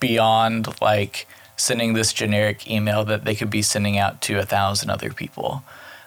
beyond 0.00 0.80
like 0.80 1.26
sending 1.56 1.92
this 1.92 2.12
generic 2.12 2.70
email 2.70 3.04
that 3.04 3.24
they 3.24 3.34
could 3.34 3.50
be 3.50 3.62
sending 3.62 3.98
out 3.98 4.20
to 4.22 4.38
a 4.38 4.44
thousand 4.44 4.90
other 4.90 5.12
people. 5.12 5.62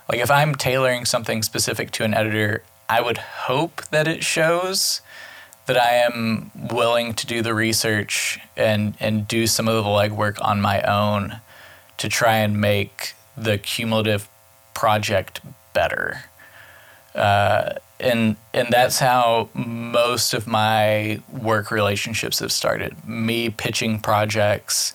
Like 0.10 0.20
if 0.20 0.32
I'm 0.32 0.56
tailoring 0.56 1.06
something 1.06 1.42
specific 1.42 1.92
to 1.92 2.04
an 2.04 2.14
editor, 2.14 2.64
I 2.90 3.02
would 3.02 3.18
hope 3.18 3.86
that 3.88 4.08
it 4.08 4.24
shows 4.24 5.02
that 5.66 5.78
I 5.78 5.94
am 5.94 6.52
willing 6.72 7.14
to 7.14 7.26
do 7.26 7.42
the 7.42 7.54
research 7.54 8.40
and 8.58 8.96
and 9.00 9.28
do 9.28 9.48
some 9.48 9.68
of 9.68 9.76
the 9.76 9.90
legwork 9.90 10.38
on 10.42 10.60
my 10.60 10.82
own 10.82 11.40
to 11.98 12.10
try 12.10 12.38
and 12.38 12.60
make 12.60 13.14
the 13.38 13.58
cumulative 13.58 14.28
project 14.74 15.40
better. 15.74 16.24
Uh, 17.16 17.74
and 18.00 18.36
and 18.54 18.68
that's 18.72 19.00
how 19.00 19.50
most 19.54 20.34
of 20.34 20.48
my 20.48 21.22
work 21.32 21.72
relationships 21.72 22.40
have 22.40 22.52
started. 22.52 23.08
Me 23.08 23.50
pitching 23.50 24.00
projects 24.00 24.94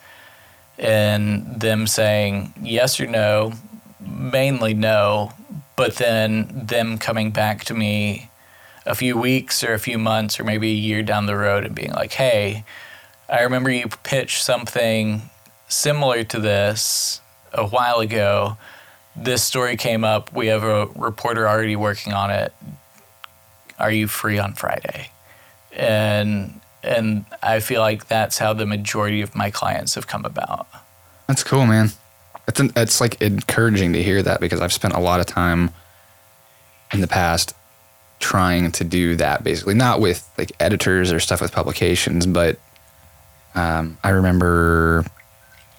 and 0.79 1.61
them 1.61 1.87
saying 1.87 2.53
yes 2.61 3.01
or 3.01 3.07
no, 3.07 3.53
mainly 4.07 4.75
no, 4.75 5.33
but 5.77 5.97
then 5.97 6.49
them 6.67 6.99
coming 6.99 7.31
back 7.31 7.65
to 7.65 7.75
me 7.75 8.31
a 8.85 8.95
few 8.95 9.17
weeks 9.17 9.65
or 9.65 9.75
a 9.75 9.79
few 9.79 9.99
months 9.99 10.39
or 10.39 10.45
maybe 10.45 10.71
a 10.71 10.75
year 10.75 11.03
down 11.03 11.27
the 11.27 11.37
road 11.37 11.65
and 11.65 11.75
being 11.75 11.93
like, 11.93 12.13
"Hey, 12.13 12.65
I 13.29 13.43
remember 13.43 13.71
you 13.71 13.89
pitched 14.03 14.43
something 14.43 15.31
similar 15.69 16.25
to 16.25 16.39
this 16.39 17.21
a 17.53 17.67
while 17.67 18.01
ago." 18.01 18.57
this 19.17 19.43
story 19.43 19.77
came 19.77 20.05
up. 20.05 20.33
We 20.33 20.49
have 20.49 20.63
a 20.63 20.87
reporter 20.95 21.49
already 21.49 21.77
working 21.77 22.13
on 22.13 22.31
it. 22.31 22.53
Are 23.79 23.91
you 23.91 24.09
free 24.09 24.39
on 24.39 24.53
Friday? 24.53 25.11
And 25.73 26.61
and 26.83 27.25
I 27.43 27.61
feel 27.61 27.81
like 27.81 28.07
that's 28.07 28.39
how 28.39 28.53
the 28.53 28.67
majority 28.67 29.21
of 29.21 29.35
my 29.35 29.51
clients 29.51 29.97
have 29.97 30.07
come 30.07 30.25
about. 30.25 30.69
That's 31.27 31.43
cool, 31.43 31.67
man. 31.67 31.91
It's 32.49 32.61
an, 32.61 32.73
it's 32.77 33.01
like 33.01 33.21
encouraging 33.21 33.93
to 33.95 34.03
hear 34.03 34.23
that 34.23 34.41
because 34.41 34.61
I've 34.61 34.73
spent 34.73 34.95
a 34.95 35.01
lot 35.01 35.21
of 35.21 35.27
time 35.27 35.71
in 36.93 37.01
the 37.01 37.09
past 37.09 37.55
trying 38.19 38.73
to 38.73 38.85
do 38.85 39.17
that 39.17 39.45
basically 39.45 39.75
not 39.75 40.01
with 40.01 40.27
like 40.39 40.51
editors 40.59 41.13
or 41.13 41.21
stuff 41.21 41.43
with 41.43 41.53
publications 41.53 42.25
but 42.25 42.59
um, 43.55 43.99
i 44.03 44.09
remember 44.09 45.05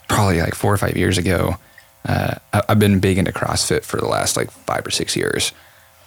probably 0.08 0.40
like 0.40 0.54
four 0.54 0.72
or 0.72 0.78
five 0.78 0.96
years 0.96 1.18
ago 1.18 1.58
uh, 2.08 2.36
I, 2.54 2.64
have 2.70 2.80
been 2.80 3.00
big 3.00 3.18
into 3.18 3.32
CrossFit 3.32 3.84
for 3.84 3.98
the 3.98 4.08
last 4.08 4.38
like 4.38 4.50
five 4.50 4.88
or 4.88 4.92
six 4.92 5.16
years. 5.16 5.52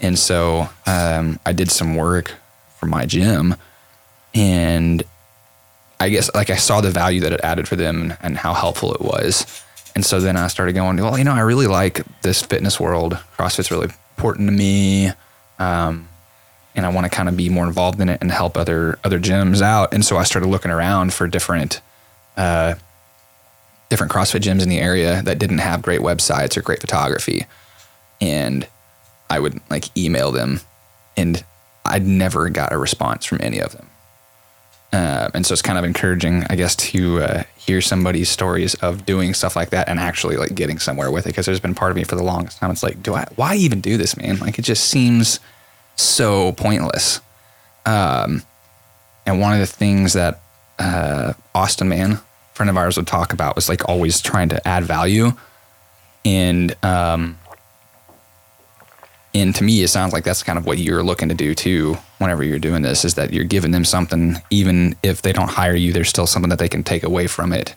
And 0.00 0.18
so 0.18 0.68
um, 0.86 1.38
I 1.44 1.52
did 1.52 1.70
some 1.70 1.94
work 1.94 2.34
for 2.78 2.86
my 2.86 3.04
gym 3.04 3.54
and 4.34 5.02
I 5.98 6.08
guess 6.08 6.32
like 6.34 6.48
I 6.48 6.56
saw 6.56 6.80
the 6.80 6.90
value 6.90 7.20
that 7.20 7.32
it 7.32 7.40
added 7.44 7.68
for 7.68 7.76
them 7.76 8.14
and 8.22 8.38
how 8.38 8.54
helpful 8.54 8.94
it 8.94 9.02
was. 9.02 9.62
And 9.94 10.04
so 10.04 10.20
then 10.20 10.36
I 10.36 10.46
started 10.48 10.74
going, 10.74 10.96
well, 10.96 11.18
you 11.18 11.24
know, 11.24 11.32
I 11.32 11.40
really 11.40 11.66
like 11.66 12.02
this 12.22 12.42
fitness 12.42 12.78
world. 12.78 13.14
CrossFit's 13.36 13.70
really 13.70 13.88
important 14.16 14.48
to 14.48 14.52
me. 14.52 15.10
Um, 15.58 16.08
and 16.74 16.86
I 16.86 16.88
want 16.90 17.04
to 17.04 17.10
kind 17.10 17.28
of 17.28 17.36
be 17.36 17.48
more 17.48 17.66
involved 17.66 18.00
in 18.00 18.08
it 18.08 18.18
and 18.20 18.30
help 18.30 18.56
other 18.56 18.98
other 19.04 19.18
gyms 19.18 19.60
out. 19.60 19.92
And 19.92 20.04
so 20.04 20.16
I 20.16 20.22
started 20.22 20.48
looking 20.48 20.70
around 20.70 21.12
for 21.12 21.26
different 21.26 21.80
uh, 22.36 22.74
different 23.88 24.12
CrossFit 24.12 24.40
gyms 24.40 24.62
in 24.62 24.68
the 24.68 24.78
area 24.78 25.22
that 25.22 25.38
didn't 25.38 25.58
have 25.58 25.82
great 25.82 26.00
websites 26.00 26.56
or 26.56 26.62
great 26.62 26.80
photography. 26.80 27.46
And 28.20 28.66
I 29.28 29.40
would 29.40 29.60
like 29.68 29.94
email 29.96 30.30
them 30.30 30.60
and 31.16 31.44
I'd 31.84 32.06
never 32.06 32.48
got 32.50 32.72
a 32.72 32.78
response 32.78 33.26
from 33.26 33.40
any 33.42 33.58
of 33.60 33.72
them. 33.72 33.89
Uh, 34.92 35.30
and 35.34 35.46
so 35.46 35.52
it's 35.52 35.62
kind 35.62 35.78
of 35.78 35.84
encouraging, 35.84 36.44
I 36.50 36.56
guess, 36.56 36.74
to 36.76 37.22
uh, 37.22 37.42
hear 37.56 37.80
somebody's 37.80 38.28
stories 38.28 38.74
of 38.76 39.06
doing 39.06 39.34
stuff 39.34 39.54
like 39.54 39.70
that 39.70 39.88
and 39.88 40.00
actually 40.00 40.36
like 40.36 40.54
getting 40.54 40.78
somewhere 40.78 41.10
with 41.10 41.26
it. 41.26 41.30
Because 41.30 41.46
there's 41.46 41.60
been 41.60 41.76
part 41.76 41.92
of 41.92 41.96
me 41.96 42.04
for 42.04 42.16
the 42.16 42.24
longest 42.24 42.58
time. 42.58 42.70
It's 42.70 42.82
like, 42.82 43.02
do 43.02 43.14
I? 43.14 43.26
Why 43.36 43.54
even 43.54 43.80
do 43.80 43.96
this, 43.96 44.16
man? 44.16 44.38
Like, 44.38 44.58
it 44.58 44.62
just 44.62 44.84
seems 44.88 45.38
so 45.94 46.52
pointless. 46.52 47.20
Um, 47.86 48.42
and 49.26 49.40
one 49.40 49.52
of 49.52 49.60
the 49.60 49.66
things 49.66 50.14
that 50.14 50.40
uh, 50.78 51.34
Austin 51.54 51.88
Mann, 51.88 52.18
friend 52.54 52.68
of 52.68 52.76
ours 52.76 52.96
would 52.96 53.06
talk 53.06 53.32
about 53.32 53.54
was 53.54 53.68
like 53.68 53.88
always 53.88 54.20
trying 54.20 54.48
to 54.48 54.68
add 54.68 54.84
value. 54.84 55.32
And 56.24 56.74
um, 56.84 57.38
and 59.34 59.54
to 59.54 59.64
me, 59.64 59.82
it 59.82 59.88
sounds 59.88 60.12
like 60.12 60.24
that's 60.24 60.42
kind 60.42 60.58
of 60.58 60.66
what 60.66 60.78
you're 60.78 61.02
looking 61.02 61.28
to 61.28 61.34
do 61.34 61.54
too. 61.54 61.96
Whenever 62.18 62.42
you're 62.42 62.58
doing 62.58 62.82
this, 62.82 63.04
is 63.04 63.14
that 63.14 63.32
you're 63.32 63.44
giving 63.44 63.70
them 63.70 63.84
something, 63.84 64.36
even 64.50 64.96
if 65.02 65.22
they 65.22 65.32
don't 65.32 65.50
hire 65.50 65.74
you, 65.74 65.92
there's 65.92 66.08
still 66.08 66.26
something 66.26 66.50
that 66.50 66.58
they 66.58 66.68
can 66.68 66.82
take 66.82 67.04
away 67.04 67.26
from 67.26 67.52
it, 67.52 67.74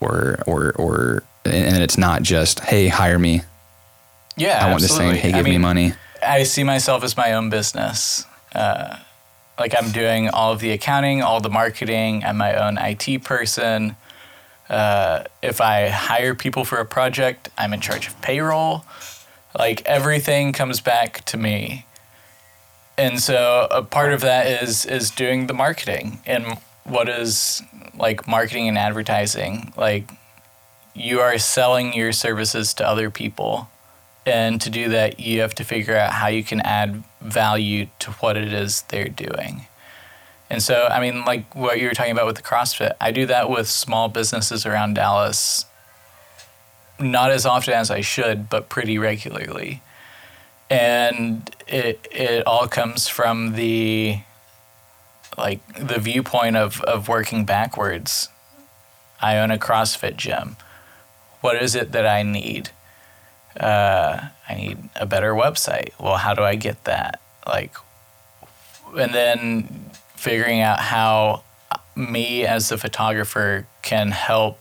or 0.00 0.38
or 0.46 0.72
or, 0.76 1.22
and 1.44 1.82
it's 1.82 1.98
not 1.98 2.22
just 2.22 2.60
hey, 2.60 2.88
hire 2.88 3.18
me. 3.18 3.42
Yeah, 4.36 4.64
I 4.64 4.70
want 4.70 4.82
absolutely. 4.82 5.14
this 5.14 5.22
thing. 5.22 5.22
Hey, 5.22 5.38
give 5.38 5.46
I 5.46 5.50
mean, 5.50 5.54
me 5.54 5.58
money. 5.58 5.92
I 6.24 6.44
see 6.44 6.64
myself 6.64 7.02
as 7.02 7.16
my 7.16 7.32
own 7.32 7.50
business. 7.50 8.24
Uh, 8.54 8.98
like 9.58 9.74
I'm 9.76 9.90
doing 9.90 10.28
all 10.28 10.52
of 10.52 10.60
the 10.60 10.70
accounting, 10.70 11.22
all 11.22 11.40
the 11.40 11.50
marketing. 11.50 12.24
I'm 12.24 12.36
my 12.36 12.54
own 12.54 12.78
IT 12.78 13.24
person. 13.24 13.96
Uh, 14.68 15.24
if 15.42 15.60
I 15.60 15.88
hire 15.88 16.34
people 16.34 16.64
for 16.64 16.78
a 16.78 16.86
project, 16.86 17.50
I'm 17.58 17.74
in 17.74 17.80
charge 17.80 18.06
of 18.06 18.20
payroll. 18.22 18.84
Like 19.56 19.82
everything 19.86 20.52
comes 20.52 20.80
back 20.80 21.24
to 21.26 21.36
me, 21.36 21.86
and 22.96 23.20
so 23.20 23.68
a 23.70 23.82
part 23.82 24.12
of 24.12 24.20
that 24.22 24.62
is 24.62 24.84
is 24.84 25.10
doing 25.10 25.46
the 25.46 25.54
marketing 25.54 26.20
and 26.26 26.58
what 26.84 27.08
is 27.08 27.62
like 27.94 28.26
marketing 28.26 28.68
and 28.68 28.78
advertising. 28.78 29.72
Like 29.76 30.10
you 30.94 31.20
are 31.20 31.38
selling 31.38 31.94
your 31.94 32.12
services 32.12 32.74
to 32.74 32.86
other 32.86 33.10
people, 33.10 33.68
and 34.24 34.60
to 34.60 34.70
do 34.70 34.88
that, 34.90 35.20
you 35.20 35.40
have 35.40 35.54
to 35.56 35.64
figure 35.64 35.96
out 35.96 36.12
how 36.12 36.28
you 36.28 36.44
can 36.44 36.60
add 36.60 37.02
value 37.20 37.88
to 38.00 38.10
what 38.12 38.36
it 38.36 38.52
is 38.52 38.82
they're 38.82 39.08
doing. 39.08 39.66
And 40.52 40.62
so, 40.62 40.86
I 40.90 41.00
mean, 41.00 41.24
like 41.24 41.54
what 41.54 41.80
you 41.80 41.88
were 41.88 41.94
talking 41.94 42.12
about 42.12 42.26
with 42.26 42.36
the 42.36 42.42
CrossFit, 42.42 42.92
I 43.00 43.10
do 43.10 43.24
that 43.26 43.48
with 43.48 43.68
small 43.68 44.08
businesses 44.08 44.66
around 44.66 44.94
Dallas, 44.94 45.64
not 47.02 47.30
as 47.30 47.44
often 47.44 47.74
as 47.74 47.90
I 47.90 48.00
should, 48.00 48.48
but 48.48 48.68
pretty 48.68 48.98
regularly. 48.98 49.82
And 50.70 51.54
it 51.66 52.08
it 52.10 52.46
all 52.46 52.66
comes 52.68 53.08
from 53.08 53.54
the 53.54 54.20
like 55.38 55.60
the 55.74 55.98
viewpoint 55.98 56.56
of, 56.56 56.80
of 56.82 57.08
working 57.08 57.44
backwards. 57.44 58.28
I 59.20 59.38
own 59.38 59.50
a 59.50 59.58
CrossFit 59.58 60.16
gym. 60.16 60.56
What 61.40 61.60
is 61.60 61.74
it 61.74 61.92
that 61.92 62.06
I 62.06 62.22
need? 62.22 62.70
Uh, 63.58 64.28
I 64.48 64.54
need 64.54 64.78
a 64.96 65.06
better 65.06 65.32
website. 65.32 65.90
Well, 65.98 66.16
how 66.16 66.34
do 66.34 66.42
I 66.42 66.54
get 66.54 66.84
that? 66.84 67.20
Like, 67.46 67.74
and 68.96 69.14
then 69.14 69.90
figuring 70.16 70.60
out 70.60 70.80
how 70.80 71.42
me 71.94 72.46
as 72.46 72.70
a 72.72 72.78
photographer 72.78 73.66
can 73.82 74.10
help 74.10 74.58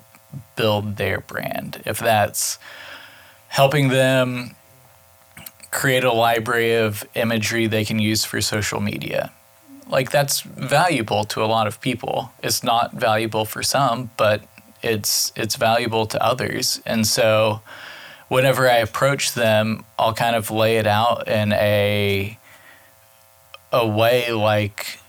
build 0.61 0.97
their 0.97 1.21
brand. 1.21 1.81
If 1.85 1.97
that's 1.97 2.59
helping 3.47 3.87
them 3.87 4.55
create 5.71 6.03
a 6.03 6.13
library 6.13 6.75
of 6.75 7.03
imagery 7.15 7.65
they 7.65 7.83
can 7.83 7.97
use 7.97 8.23
for 8.23 8.39
social 8.41 8.79
media. 8.79 9.31
Like 9.89 10.11
that's 10.11 10.41
valuable 10.41 11.23
to 11.25 11.43
a 11.43 11.47
lot 11.47 11.65
of 11.65 11.81
people. 11.81 12.31
It's 12.43 12.63
not 12.63 12.93
valuable 12.93 13.43
for 13.45 13.63
some, 13.63 14.11
but 14.17 14.43
it's 14.83 15.33
it's 15.35 15.55
valuable 15.55 16.05
to 16.05 16.23
others. 16.23 16.79
And 16.85 17.07
so 17.07 17.61
whenever 18.27 18.69
I 18.69 18.77
approach 18.77 19.33
them, 19.33 19.83
I'll 19.97 20.13
kind 20.13 20.35
of 20.35 20.51
lay 20.51 20.77
it 20.77 20.85
out 20.85 21.27
in 21.27 21.53
a 21.53 22.37
a 23.73 23.87
way 23.87 24.31
like 24.31 25.00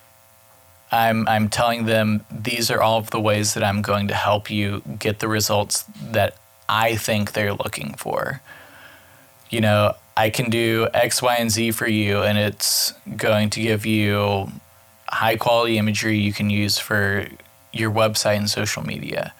I'm 0.93 1.26
I'm 1.26 1.49
telling 1.49 1.86
them 1.86 2.24
these 2.30 2.70
are 2.70 2.80
all 2.80 2.99
of 2.99 3.11
the 3.11 3.20
ways 3.20 3.55
that 3.55 3.64
I'm 3.64 3.80
going 3.80 4.09
to 4.09 4.14
help 4.14 4.51
you 4.51 4.82
get 4.99 5.20
the 5.20 5.28
results 5.28 5.84
that 6.11 6.36
I 6.68 6.97
think 6.97 7.32
they're 7.32 7.55
looking 7.55 7.95
for. 7.95 8.43
You 9.51 9.62
know, 9.62 9.95
I 10.16 10.30
can 10.30 10.51
do 10.51 10.88
X, 10.93 11.22
Y, 11.22 11.34
and 11.34 11.51
Z 11.51 11.72
for 11.72 11.88
you, 11.88 12.22
and 12.22 12.38
it's 12.38 12.93
going 13.16 13.51
to 13.51 13.62
give 13.62 13.86
you 13.86 14.53
high 15.09 15.36
quality 15.36 15.78
imagery 15.78 16.18
you 16.18 16.32
can 16.32 16.51
use 16.51 16.78
for 16.78 17.26
your 17.72 17.90
website 17.90 18.36
and 18.36 18.49
social 18.49 18.84
media. 18.84 19.32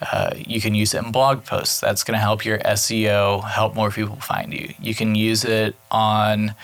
Uh, 0.00 0.34
you 0.36 0.60
can 0.60 0.74
use 0.74 0.94
it 0.94 1.04
in 1.04 1.12
blog 1.12 1.44
posts. 1.44 1.80
That's 1.80 2.04
going 2.04 2.14
to 2.14 2.20
help 2.20 2.44
your 2.44 2.58
SEO, 2.58 3.44
help 3.44 3.74
more 3.74 3.90
people 3.90 4.16
find 4.16 4.52
you. 4.52 4.74
You 4.80 4.94
can 4.94 5.14
use 5.14 5.44
it 5.44 5.76
on 5.90 6.54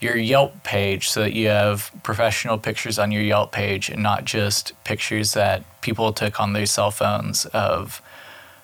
your 0.00 0.16
Yelp 0.16 0.62
page 0.64 1.08
so 1.08 1.20
that 1.20 1.32
you 1.32 1.48
have 1.48 1.90
professional 2.02 2.58
pictures 2.58 2.98
on 2.98 3.10
your 3.10 3.22
Yelp 3.22 3.52
page 3.52 3.88
and 3.88 4.02
not 4.02 4.24
just 4.24 4.72
pictures 4.84 5.32
that 5.32 5.64
people 5.80 6.12
took 6.12 6.40
on 6.40 6.52
their 6.52 6.66
cell 6.66 6.90
phones 6.90 7.46
of 7.46 8.02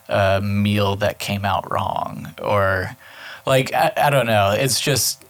a 0.09 0.41
meal 0.41 0.97
that 0.97 1.19
came 1.19 1.45
out 1.45 1.71
wrong 1.71 2.35
or 2.43 2.97
like 3.47 3.73
I, 3.73 3.93
I 3.97 4.11
don't 4.11 4.27
know. 4.27 4.51
It's 4.51 4.81
just 4.81 5.25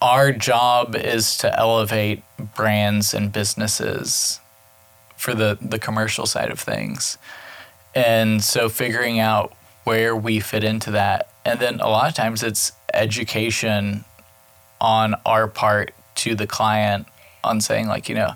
our 0.00 0.32
job 0.32 0.94
is 0.96 1.36
to 1.38 1.58
elevate 1.58 2.22
brands 2.54 3.14
and 3.14 3.32
businesses 3.32 4.40
for 5.16 5.34
the 5.34 5.58
the 5.60 5.78
commercial 5.78 6.26
side 6.26 6.50
of 6.50 6.60
things. 6.60 7.18
And 7.94 8.42
so 8.42 8.68
figuring 8.68 9.18
out 9.18 9.54
where 9.84 10.14
we 10.14 10.40
fit 10.40 10.64
into 10.64 10.90
that. 10.92 11.30
And 11.44 11.60
then 11.60 11.80
a 11.80 11.88
lot 11.88 12.08
of 12.08 12.14
times 12.14 12.42
it's 12.42 12.72
education 12.94 14.04
on 14.82 15.14
our 15.24 15.46
part 15.46 15.94
to 16.16 16.34
the 16.34 16.46
client 16.46 17.06
on 17.44 17.60
saying 17.60 17.86
like, 17.86 18.08
you 18.08 18.14
know, 18.16 18.34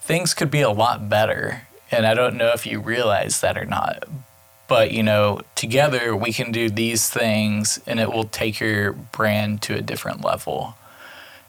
things 0.00 0.34
could 0.34 0.50
be 0.50 0.60
a 0.60 0.70
lot 0.70 1.08
better. 1.08 1.62
And 1.90 2.04
I 2.04 2.14
don't 2.14 2.36
know 2.36 2.48
if 2.48 2.66
you 2.66 2.80
realize 2.80 3.40
that 3.40 3.56
or 3.56 3.64
not. 3.64 4.04
But, 4.66 4.90
you 4.90 5.02
know, 5.02 5.40
together 5.54 6.16
we 6.16 6.32
can 6.32 6.50
do 6.50 6.68
these 6.68 7.08
things 7.08 7.80
and 7.86 8.00
it 8.00 8.10
will 8.10 8.24
take 8.24 8.58
your 8.58 8.92
brand 8.92 9.62
to 9.62 9.76
a 9.76 9.82
different 9.82 10.24
level. 10.24 10.74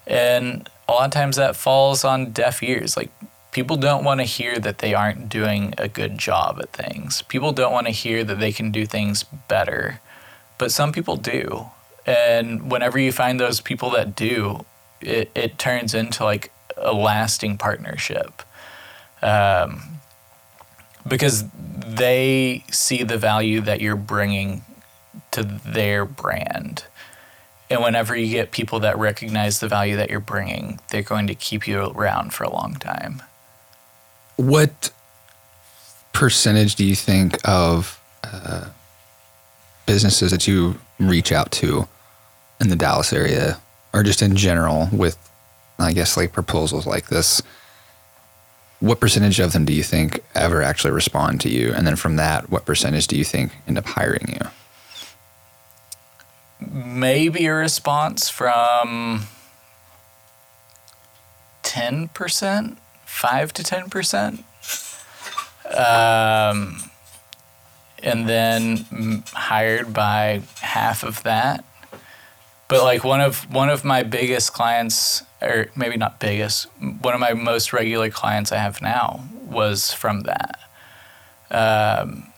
And 0.06 0.70
a 0.88 0.92
lot 0.92 1.06
of 1.06 1.12
times 1.12 1.38
that 1.38 1.56
falls 1.56 2.04
on 2.04 2.32
deaf 2.32 2.62
ears. 2.62 2.96
Like 2.96 3.10
people 3.52 3.78
don't 3.78 4.04
want 4.04 4.20
to 4.20 4.26
hear 4.26 4.60
that 4.60 4.78
they 4.78 4.94
aren't 4.94 5.28
doing 5.28 5.74
a 5.78 5.88
good 5.88 6.20
job 6.20 6.60
at 6.62 6.72
things. 6.72 7.24
People 7.24 7.52
don't 7.52 7.72
want 7.72 7.88
to 7.88 7.94
hear 7.94 8.24
that 8.24 8.40
they 8.40 8.52
can 8.52 8.72
do 8.72 8.86
things 8.86 9.24
better. 9.48 10.02
But 10.60 10.72
some 10.72 10.92
people 10.92 11.16
do. 11.16 11.68
And 12.06 12.72
whenever 12.72 13.00
you 13.00 13.12
find 13.12 13.40
those 13.40 13.62
people 13.62 13.90
that 13.92 14.16
do, 14.16 14.66
it, 15.02 15.32
it 15.36 15.58
turns 15.58 15.94
into 15.94 16.24
like 16.24 16.52
a 16.78 16.94
lasting 16.94 17.58
partnership. 17.58 18.42
Um, 19.22 20.00
because 21.08 21.46
they 21.54 22.64
see 22.72 23.04
the 23.04 23.18
value 23.18 23.62
that 23.62 23.82
you're 23.82 23.96
bringing 23.96 24.64
to 25.32 25.44
their 25.44 26.06
brand. 26.06 26.86
And 27.70 27.82
whenever 27.82 28.16
you 28.16 28.28
get 28.32 28.52
people 28.52 28.80
that 28.82 28.98
recognize 28.98 29.60
the 29.60 29.68
value 29.68 29.96
that 29.98 30.10
you're 30.10 30.20
bringing, 30.20 30.80
they're 30.92 31.02
going 31.02 31.28
to 31.28 31.36
keep 31.36 31.68
you 31.68 31.82
around 31.82 32.34
for 32.34 32.44
a 32.44 32.50
long 32.50 32.76
time. 32.76 33.24
What 34.36 34.92
percentage 36.12 36.76
do 36.76 36.86
you 36.86 36.96
think 36.96 37.38
of 37.48 38.00
uh, 38.24 38.70
businesses 39.86 40.32
that 40.32 40.48
you 40.48 40.80
reach 41.00 41.32
out 41.32 41.52
to 41.54 41.88
in 42.64 42.70
the 42.70 42.76
Dallas 42.76 43.14
area, 43.14 43.60
or 43.94 44.02
just 44.02 44.22
in 44.22 44.36
general, 44.36 44.90
with 44.92 45.18
I 45.78 45.94
guess 45.94 46.18
like 46.18 46.32
proposals 46.32 46.88
like 46.88 47.08
this? 47.08 47.42
What 48.80 49.00
percentage 49.00 49.40
of 49.40 49.54
them 49.54 49.66
do 49.66 49.74
you 49.74 49.84
think 49.84 50.24
ever 50.34 50.62
actually 50.62 50.92
respond 50.92 51.42
to 51.42 51.50
you? 51.50 51.74
And 51.74 51.86
then 51.86 51.96
from 51.96 52.16
that, 52.18 52.50
what 52.50 52.66
percentage 52.66 53.08
do 53.08 53.18
you 53.18 53.24
think 53.24 53.52
end 53.68 53.78
up 53.78 53.86
hiring 53.86 54.28
you? 54.30 54.50
Maybe 56.60 57.46
a 57.46 57.54
response 57.54 58.30
from 58.30 59.24
10%, 61.64 62.78
5 63.06 63.54
to 63.54 63.64
10%. 63.64 64.44
Um, 65.76 66.90
and 68.02 68.28
then 68.28 69.24
hired 69.34 69.94
by 69.94 70.42
half 70.60 71.04
of 71.04 71.24
that. 71.24 71.64
But 72.74 72.84
like 72.86 73.04
one 73.04 73.22
of 73.22 73.54
one 73.54 73.70
of 73.70 73.86
my 73.86 74.02
biggest 74.02 74.52
clients, 74.52 75.22
or 75.44 75.68
maybe 75.76 75.96
not 75.96 76.20
biggest, 76.20 76.66
one 77.02 77.14
of 77.14 77.20
my 77.20 77.34
most 77.34 77.72
regular 77.72 78.10
clients 78.10 78.52
I 78.52 78.58
have 78.58 78.82
now 78.82 79.26
was 79.46 79.94
from 79.94 80.22
that. 80.22 80.60
Um, 81.52 82.34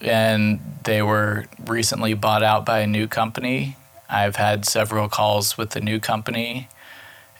and 0.00 0.58
they 0.82 1.00
were 1.00 1.44
recently 1.64 2.12
bought 2.12 2.42
out 2.42 2.66
by 2.66 2.80
a 2.80 2.88
new 2.88 3.06
company. 3.06 3.76
I've 4.10 4.34
had 4.34 4.64
several 4.64 5.08
calls 5.08 5.56
with 5.56 5.70
the 5.70 5.80
new 5.80 6.00
company, 6.00 6.68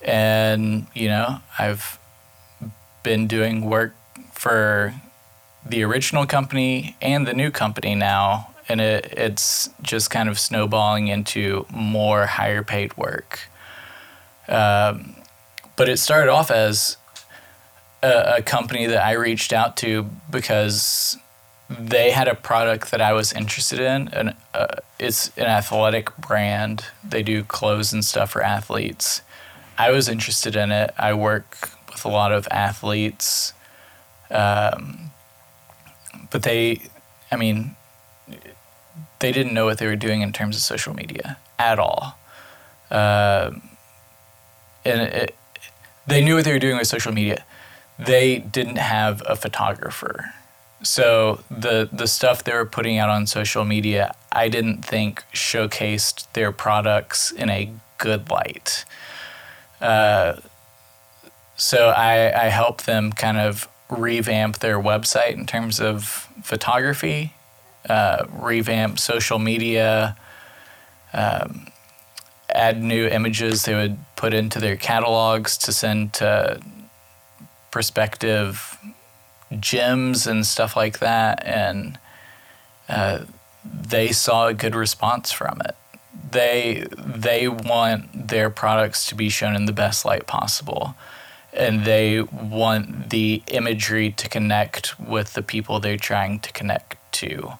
and 0.00 0.86
you 0.94 1.08
know 1.08 1.40
I've 1.58 1.98
been 3.02 3.26
doing 3.26 3.68
work 3.68 3.96
for 4.32 4.94
the 5.66 5.82
original 5.82 6.26
company 6.26 6.94
and 7.02 7.26
the 7.26 7.34
new 7.34 7.50
company 7.50 7.96
now, 7.96 8.51
and 8.72 8.80
it, 8.80 9.12
it's 9.14 9.68
just 9.82 10.10
kind 10.10 10.30
of 10.30 10.38
snowballing 10.38 11.08
into 11.08 11.66
more 11.70 12.24
higher 12.24 12.62
paid 12.62 12.96
work. 12.96 13.40
Um, 14.48 15.14
but 15.76 15.90
it 15.90 15.98
started 15.98 16.30
off 16.30 16.50
as 16.50 16.96
a, 18.02 18.36
a 18.38 18.42
company 18.42 18.86
that 18.86 19.04
I 19.04 19.12
reached 19.12 19.52
out 19.52 19.76
to 19.78 20.08
because 20.30 21.18
they 21.68 22.12
had 22.12 22.28
a 22.28 22.34
product 22.34 22.90
that 22.92 23.02
I 23.02 23.12
was 23.12 23.34
interested 23.34 23.78
in, 23.78 24.08
and 24.08 24.34
uh, 24.54 24.76
it's 24.98 25.36
an 25.36 25.44
athletic 25.44 26.16
brand. 26.16 26.86
They 27.04 27.22
do 27.22 27.44
clothes 27.44 27.92
and 27.92 28.02
stuff 28.02 28.30
for 28.30 28.42
athletes. 28.42 29.20
I 29.76 29.90
was 29.90 30.08
interested 30.08 30.56
in 30.56 30.72
it. 30.72 30.94
I 30.98 31.12
work 31.12 31.70
with 31.90 32.06
a 32.06 32.08
lot 32.08 32.32
of 32.32 32.48
athletes, 32.50 33.52
um, 34.30 35.10
but 36.30 36.42
they, 36.42 36.80
I 37.30 37.36
mean, 37.36 37.76
they 39.22 39.32
didn't 39.32 39.54
know 39.54 39.64
what 39.64 39.78
they 39.78 39.86
were 39.86 39.96
doing 39.96 40.20
in 40.20 40.32
terms 40.32 40.54
of 40.56 40.62
social 40.62 40.94
media 40.94 41.38
at 41.58 41.78
all. 41.78 42.18
Uh, 42.90 43.52
and 44.84 45.00
it, 45.00 45.34
they 46.06 46.22
knew 46.22 46.34
what 46.34 46.44
they 46.44 46.52
were 46.52 46.58
doing 46.58 46.76
with 46.76 46.86
social 46.86 47.12
media. 47.12 47.44
They 47.98 48.38
didn't 48.38 48.76
have 48.76 49.22
a 49.26 49.36
photographer 49.36 50.34
so 50.82 51.42
the 51.50 51.88
the 51.92 52.06
stuff 52.06 52.44
they 52.44 52.52
were 52.52 52.66
putting 52.66 52.98
out 52.98 53.08
on 53.08 53.26
social 53.26 53.64
media, 53.64 54.14
I 54.30 54.48
didn't 54.48 54.84
think 54.84 55.24
showcased 55.32 56.30
their 56.32 56.52
products 56.52 57.30
in 57.30 57.48
a 57.48 57.70
good 57.98 58.30
light. 58.30 58.84
Uh, 59.80 60.36
so 61.56 61.90
I, 61.90 62.46
I 62.46 62.48
helped 62.48 62.86
them 62.86 63.12
kind 63.12 63.38
of 63.38 63.68
revamp 63.88 64.58
their 64.58 64.80
website 64.80 65.32
in 65.32 65.46
terms 65.46 65.80
of 65.80 66.28
photography, 66.42 67.34
uh, 67.88 68.26
revamp 68.30 68.98
social 68.98 69.38
media, 69.38 70.16
um, 71.12 71.66
add 72.48 72.82
new 72.82 73.06
images 73.06 73.64
they 73.64 73.74
would 73.74 73.98
put 74.16 74.34
into 74.34 74.60
their 74.60 74.76
catalogs 74.76 75.56
to 75.58 75.72
send 75.72 76.12
to 76.14 76.60
prospective 77.70 78.78
gyms 79.52 80.26
and 80.26 80.46
stuff 80.46 80.76
like 80.76 80.98
that, 81.00 81.44
and 81.44 81.98
uh, 82.88 83.20
they 83.64 84.12
saw 84.12 84.46
a 84.46 84.54
good 84.54 84.74
response 84.74 85.32
from 85.32 85.60
it. 85.64 85.74
They 86.30 86.86
they 86.96 87.48
want 87.48 88.28
their 88.28 88.50
products 88.50 89.06
to 89.06 89.14
be 89.14 89.28
shown 89.28 89.54
in 89.56 89.66
the 89.66 89.72
best 89.72 90.04
light 90.04 90.26
possible, 90.26 90.94
and 91.52 91.84
they 91.84 92.22
want 92.22 93.10
the 93.10 93.42
imagery 93.48 94.10
to 94.12 94.28
connect 94.28 94.98
with 94.98 95.34
the 95.34 95.42
people 95.42 95.80
they're 95.80 95.96
trying 95.96 96.40
to 96.40 96.52
connect 96.52 96.96
to. 97.14 97.58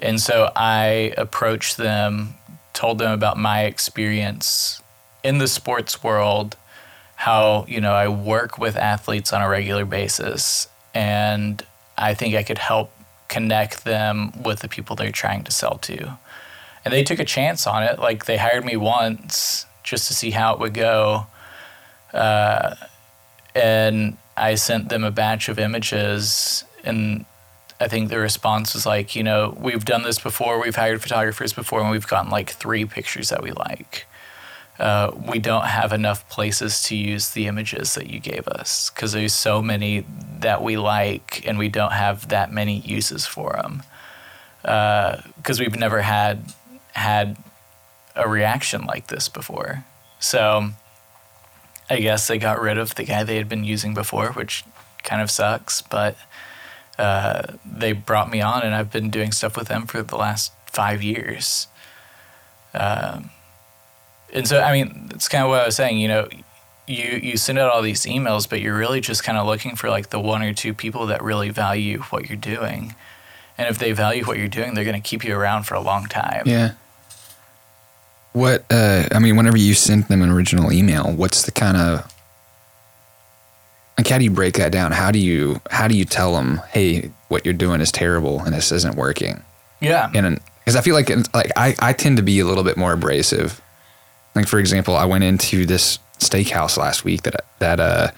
And 0.00 0.20
so 0.20 0.50
I 0.56 1.12
approached 1.16 1.76
them, 1.76 2.34
told 2.72 2.98
them 2.98 3.12
about 3.12 3.36
my 3.36 3.64
experience 3.64 4.82
in 5.22 5.38
the 5.38 5.46
sports 5.46 6.02
world, 6.02 6.56
how 7.16 7.66
you 7.68 7.80
know 7.80 7.92
I 7.92 8.08
work 8.08 8.58
with 8.58 8.76
athletes 8.76 9.32
on 9.32 9.42
a 9.42 9.48
regular 9.48 9.84
basis, 9.84 10.68
and 10.94 11.62
I 11.98 12.14
think 12.14 12.34
I 12.34 12.42
could 12.42 12.58
help 12.58 12.90
connect 13.28 13.84
them 13.84 14.32
with 14.42 14.60
the 14.60 14.68
people 14.68 14.96
they're 14.96 15.12
trying 15.12 15.44
to 15.44 15.52
sell 15.52 15.76
to. 15.78 16.18
And 16.84 16.94
they 16.94 17.04
took 17.04 17.18
a 17.18 17.24
chance 17.24 17.66
on 17.66 17.82
it. 17.82 17.98
Like 17.98 18.24
they 18.24 18.38
hired 18.38 18.64
me 18.64 18.76
once 18.76 19.66
just 19.82 20.08
to 20.08 20.14
see 20.14 20.30
how 20.30 20.54
it 20.54 20.60
would 20.60 20.74
go. 20.74 21.26
Uh, 22.14 22.74
and 23.54 24.16
I 24.36 24.54
sent 24.54 24.88
them 24.88 25.04
a 25.04 25.10
batch 25.10 25.50
of 25.50 25.58
images, 25.58 26.64
and 26.82 27.26
I 27.80 27.88
think 27.88 28.10
the 28.10 28.18
response 28.18 28.74
was 28.74 28.84
like, 28.84 29.16
you 29.16 29.22
know, 29.22 29.56
we've 29.58 29.84
done 29.84 30.02
this 30.02 30.18
before, 30.18 30.60
we've 30.60 30.76
hired 30.76 31.00
photographers 31.00 31.52
before, 31.52 31.80
and 31.80 31.90
we've 31.90 32.06
gotten 32.06 32.30
like 32.30 32.50
three 32.50 32.84
pictures 32.84 33.30
that 33.30 33.42
we 33.42 33.52
like 33.52 34.06
uh, 34.80 35.14
we 35.30 35.38
don't 35.38 35.66
have 35.66 35.92
enough 35.92 36.26
places 36.30 36.82
to 36.82 36.96
use 36.96 37.30
the 37.30 37.46
images 37.46 37.94
that 37.94 38.08
you 38.08 38.18
gave 38.18 38.48
us 38.48 38.88
because 38.90 39.12
there's 39.12 39.34
so 39.34 39.60
many 39.60 40.06
that 40.38 40.62
we 40.62 40.78
like 40.78 41.46
and 41.46 41.58
we 41.58 41.68
don't 41.68 41.92
have 41.92 42.28
that 42.28 42.50
many 42.50 42.78
uses 42.80 43.26
for 43.26 43.52
them 43.52 43.82
because 44.62 45.60
uh, 45.60 45.62
we've 45.62 45.78
never 45.78 46.00
had 46.00 46.54
had 46.94 47.36
a 48.16 48.26
reaction 48.26 48.84
like 48.86 49.08
this 49.08 49.28
before 49.28 49.84
so 50.18 50.70
I 51.90 52.00
guess 52.00 52.26
they 52.26 52.38
got 52.38 52.60
rid 52.60 52.78
of 52.78 52.94
the 52.94 53.04
guy 53.04 53.22
they 53.22 53.36
had 53.36 53.48
been 53.48 53.64
using 53.64 53.94
before, 53.94 54.28
which 54.28 54.64
kind 55.02 55.20
of 55.20 55.28
sucks. 55.28 55.82
But 55.82 56.16
uh, 57.00 57.54
they 57.64 57.92
brought 57.92 58.30
me 58.30 58.42
on, 58.42 58.62
and 58.62 58.74
I've 58.74 58.92
been 58.92 59.08
doing 59.08 59.32
stuff 59.32 59.56
with 59.56 59.68
them 59.68 59.86
for 59.86 60.02
the 60.02 60.16
last 60.16 60.52
five 60.66 61.02
years. 61.02 61.66
Um, 62.74 63.30
and 64.34 64.46
so, 64.46 64.60
I 64.60 64.72
mean, 64.72 65.06
that's 65.08 65.28
kind 65.28 65.42
of 65.42 65.48
what 65.48 65.62
I 65.62 65.66
was 65.66 65.76
saying. 65.76 65.98
You 65.98 66.08
know, 66.08 66.28
you 66.86 67.18
you 67.22 67.36
send 67.38 67.58
out 67.58 67.72
all 67.72 67.80
these 67.80 68.04
emails, 68.04 68.48
but 68.48 68.60
you're 68.60 68.76
really 68.76 69.00
just 69.00 69.24
kind 69.24 69.38
of 69.38 69.46
looking 69.46 69.76
for 69.76 69.88
like 69.88 70.10
the 70.10 70.20
one 70.20 70.42
or 70.42 70.52
two 70.52 70.74
people 70.74 71.06
that 71.06 71.22
really 71.22 71.48
value 71.48 72.00
what 72.10 72.28
you're 72.28 72.36
doing. 72.36 72.94
And 73.56 73.68
if 73.68 73.78
they 73.78 73.92
value 73.92 74.24
what 74.24 74.36
you're 74.36 74.48
doing, 74.48 74.74
they're 74.74 74.84
going 74.84 75.00
to 75.00 75.08
keep 75.08 75.24
you 75.24 75.34
around 75.34 75.64
for 75.64 75.74
a 75.74 75.80
long 75.80 76.06
time. 76.06 76.42
Yeah. 76.44 76.72
What 78.32 78.64
uh, 78.70 79.08
I 79.10 79.18
mean, 79.20 79.36
whenever 79.36 79.56
you 79.56 79.72
sent 79.72 80.08
them 80.08 80.20
an 80.20 80.30
original 80.30 80.70
email, 80.70 81.10
what's 81.10 81.42
the 81.44 81.50
kind 81.50 81.78
of 81.78 82.12
like 84.00 84.08
how 84.08 84.16
do 84.16 84.24
you 84.24 84.30
break 84.30 84.54
that 84.54 84.72
down? 84.72 84.92
How 84.92 85.10
do 85.10 85.18
you 85.18 85.60
how 85.70 85.86
do 85.86 85.94
you 85.94 86.06
tell 86.06 86.34
them, 86.34 86.62
hey, 86.70 87.10
what 87.28 87.44
you're 87.44 87.52
doing 87.52 87.82
is 87.82 87.92
terrible 87.92 88.40
and 88.40 88.54
this 88.54 88.72
isn't 88.72 88.96
working? 88.96 89.42
Yeah. 89.82 90.10
And 90.14 90.40
because 90.60 90.74
I 90.74 90.80
feel 90.80 90.94
like 90.94 91.10
like 91.34 91.50
I 91.54 91.76
I 91.78 91.92
tend 91.92 92.16
to 92.16 92.22
be 92.22 92.40
a 92.40 92.46
little 92.46 92.64
bit 92.64 92.78
more 92.78 92.94
abrasive. 92.94 93.60
Like 94.34 94.48
for 94.48 94.58
example, 94.58 94.96
I 94.96 95.04
went 95.04 95.24
into 95.24 95.66
this 95.66 95.98
steakhouse 96.18 96.78
last 96.78 97.04
week 97.04 97.24
that 97.24 97.44
that 97.58 97.78
uh 97.78 98.10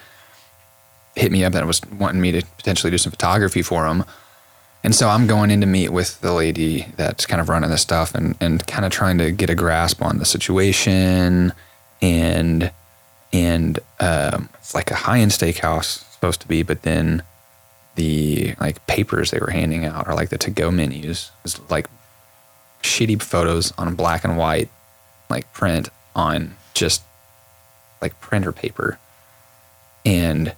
hit 1.16 1.32
me 1.32 1.44
up 1.44 1.52
and 1.56 1.66
was 1.66 1.80
wanting 1.98 2.20
me 2.20 2.30
to 2.30 2.42
potentially 2.58 2.92
do 2.92 2.98
some 2.98 3.10
photography 3.10 3.62
for 3.62 3.82
them. 3.82 4.04
And 4.84 4.94
so 4.94 5.08
I'm 5.08 5.26
going 5.26 5.50
in 5.50 5.60
to 5.62 5.66
meet 5.66 5.90
with 5.90 6.20
the 6.20 6.32
lady 6.32 6.86
that's 6.96 7.26
kind 7.26 7.40
of 7.40 7.48
running 7.48 7.70
this 7.70 7.82
stuff 7.82 8.14
and, 8.14 8.36
and 8.40 8.64
kind 8.68 8.84
of 8.84 8.92
trying 8.92 9.18
to 9.18 9.32
get 9.32 9.50
a 9.50 9.56
grasp 9.56 10.00
on 10.00 10.18
the 10.18 10.24
situation 10.24 11.52
and 12.00 12.70
and 13.32 13.78
um, 14.00 14.48
it's 14.54 14.74
like 14.74 14.90
a 14.90 14.94
high 14.94 15.20
end 15.20 15.30
steakhouse 15.30 16.04
supposed 16.12 16.40
to 16.42 16.48
be, 16.48 16.62
but 16.62 16.82
then 16.82 17.22
the 17.94 18.54
like 18.60 18.86
papers 18.86 19.30
they 19.30 19.38
were 19.38 19.50
handing 19.50 19.84
out 19.84 20.06
are 20.08 20.14
like 20.14 20.28
the 20.28 20.38
to 20.38 20.50
go 20.50 20.70
menus. 20.70 21.30
It's 21.44 21.58
like 21.70 21.86
shitty 22.82 23.22
photos 23.22 23.72
on 23.78 23.94
black 23.94 24.24
and 24.24 24.36
white, 24.36 24.68
like 25.28 25.52
print 25.52 25.88
on 26.14 26.56
just 26.74 27.02
like 28.00 28.18
printer 28.20 28.52
paper. 28.52 28.98
And 30.04 30.54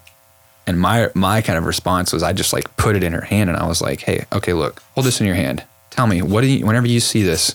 and 0.66 0.80
my 0.80 1.10
my 1.14 1.42
kind 1.42 1.58
of 1.58 1.66
response 1.66 2.12
was 2.12 2.22
I 2.22 2.32
just 2.32 2.52
like 2.52 2.76
put 2.76 2.96
it 2.96 3.02
in 3.02 3.12
her 3.12 3.20
hand 3.20 3.50
and 3.50 3.58
I 3.58 3.66
was 3.66 3.80
like, 3.80 4.00
"Hey, 4.00 4.24
okay, 4.32 4.52
look, 4.52 4.82
hold 4.94 5.06
this 5.06 5.20
in 5.20 5.26
your 5.26 5.36
hand. 5.36 5.64
Tell 5.90 6.06
me, 6.06 6.22
what 6.22 6.40
do 6.40 6.46
you 6.48 6.66
whenever 6.66 6.86
you 6.86 7.00
see 7.00 7.22
this, 7.22 7.54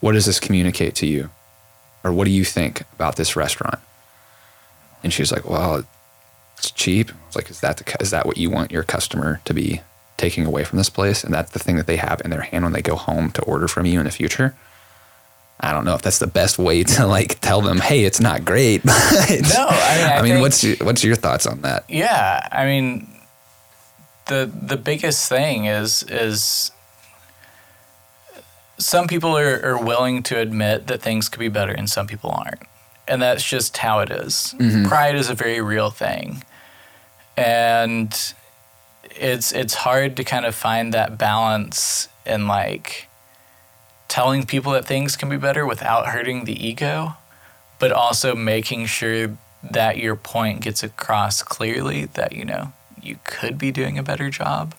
what 0.00 0.12
does 0.12 0.26
this 0.26 0.40
communicate 0.40 0.94
to 0.96 1.06
you? 1.06 1.30
Or 2.02 2.12
what 2.12 2.24
do 2.26 2.30
you 2.30 2.44
think 2.44 2.82
about 2.92 3.16
this 3.16 3.36
restaurant?" 3.36 3.78
And 5.04 5.12
she's 5.12 5.30
like, 5.30 5.48
"Well, 5.48 5.84
it's 6.58 6.72
cheap." 6.72 7.10
I 7.12 7.26
was 7.28 7.36
like, 7.36 7.50
"Is 7.50 7.60
that 7.60 7.76
the, 7.76 7.96
is 8.00 8.10
that 8.10 8.26
what 8.26 8.36
you 8.36 8.50
want 8.50 8.72
your 8.72 8.82
customer 8.82 9.40
to 9.44 9.54
be 9.54 9.82
taking 10.16 10.44
away 10.46 10.64
from 10.64 10.78
this 10.78 10.90
place? 10.90 11.22
And 11.22 11.32
that's 11.32 11.52
the 11.52 11.60
thing 11.60 11.76
that 11.76 11.86
they 11.86 11.96
have 11.98 12.20
in 12.24 12.30
their 12.30 12.42
hand 12.42 12.64
when 12.64 12.72
they 12.72 12.82
go 12.82 12.96
home 12.96 13.30
to 13.32 13.42
order 13.42 13.68
from 13.68 13.86
you 13.86 14.00
in 14.00 14.06
the 14.06 14.10
future?" 14.10 14.54
I 15.60 15.72
don't 15.72 15.84
know 15.84 15.94
if 15.94 16.02
that's 16.02 16.18
the 16.18 16.26
best 16.26 16.58
way 16.58 16.82
to 16.82 17.06
like 17.06 17.40
tell 17.40 17.60
them, 17.60 17.78
"Hey, 17.78 18.04
it's 18.04 18.20
not 18.20 18.44
great." 18.44 18.84
no, 18.86 18.92
I 18.92 19.26
mean, 19.30 19.46
I, 19.46 20.16
I 20.18 20.22
mean, 20.22 20.32
think- 20.32 20.42
what's 20.42 20.64
your, 20.64 20.76
what's 20.78 21.04
your 21.04 21.14
thoughts 21.14 21.46
on 21.46 21.60
that? 21.62 21.84
Yeah, 21.88 22.46
I 22.50 22.66
mean, 22.66 23.08
the 24.26 24.50
the 24.52 24.76
biggest 24.76 25.28
thing 25.28 25.66
is 25.66 26.02
is 26.04 26.72
some 28.78 29.06
people 29.06 29.36
are, 29.38 29.64
are 29.64 29.82
willing 29.82 30.22
to 30.24 30.38
admit 30.38 30.88
that 30.88 31.00
things 31.00 31.28
could 31.28 31.40
be 31.40 31.48
better, 31.48 31.72
and 31.72 31.88
some 31.88 32.06
people 32.06 32.30
aren't, 32.30 32.62
and 33.06 33.20
that's 33.22 33.44
just 33.44 33.76
how 33.78 34.00
it 34.00 34.10
is. 34.10 34.54
Mm-hmm. 34.58 34.86
Pride 34.86 35.14
is 35.14 35.28
a 35.28 35.34
very 35.34 35.60
real 35.60 35.90
thing, 35.90 36.44
and 37.36 38.34
it's 39.10 39.52
it's 39.52 39.74
hard 39.74 40.16
to 40.16 40.24
kind 40.24 40.44
of 40.44 40.54
find 40.54 40.92
that 40.92 41.18
balance 41.18 42.08
in 42.26 42.46
like 42.46 43.08
telling 44.08 44.44
people 44.44 44.72
that 44.72 44.84
things 44.84 45.16
can 45.16 45.28
be 45.28 45.36
better 45.36 45.66
without 45.66 46.06
hurting 46.06 46.44
the 46.44 46.66
ego, 46.66 47.14
but 47.78 47.92
also 47.92 48.34
making 48.34 48.86
sure 48.86 49.36
that 49.62 49.98
your 49.98 50.14
point 50.14 50.60
gets 50.60 50.82
across 50.82 51.42
clearly 51.42 52.06
that 52.06 52.32
you 52.32 52.44
know 52.44 52.72
you 53.02 53.18
could 53.24 53.58
be 53.58 53.70
doing 53.70 53.98
a 53.98 54.02
better 54.02 54.30
job. 54.30 54.74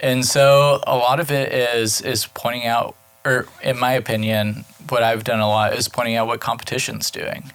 And 0.00 0.24
so 0.24 0.80
a 0.86 0.96
lot 0.96 1.20
of 1.20 1.30
it 1.30 1.52
is 1.52 2.00
is 2.00 2.26
pointing 2.26 2.66
out 2.66 2.94
or 3.24 3.46
in 3.62 3.78
my 3.78 3.92
opinion, 3.92 4.64
what 4.90 5.02
I've 5.02 5.24
done 5.24 5.40
a 5.40 5.48
lot 5.48 5.74
is 5.74 5.88
pointing 5.88 6.16
out 6.16 6.26
what 6.26 6.40
competition's 6.40 7.10
doing. 7.10 7.52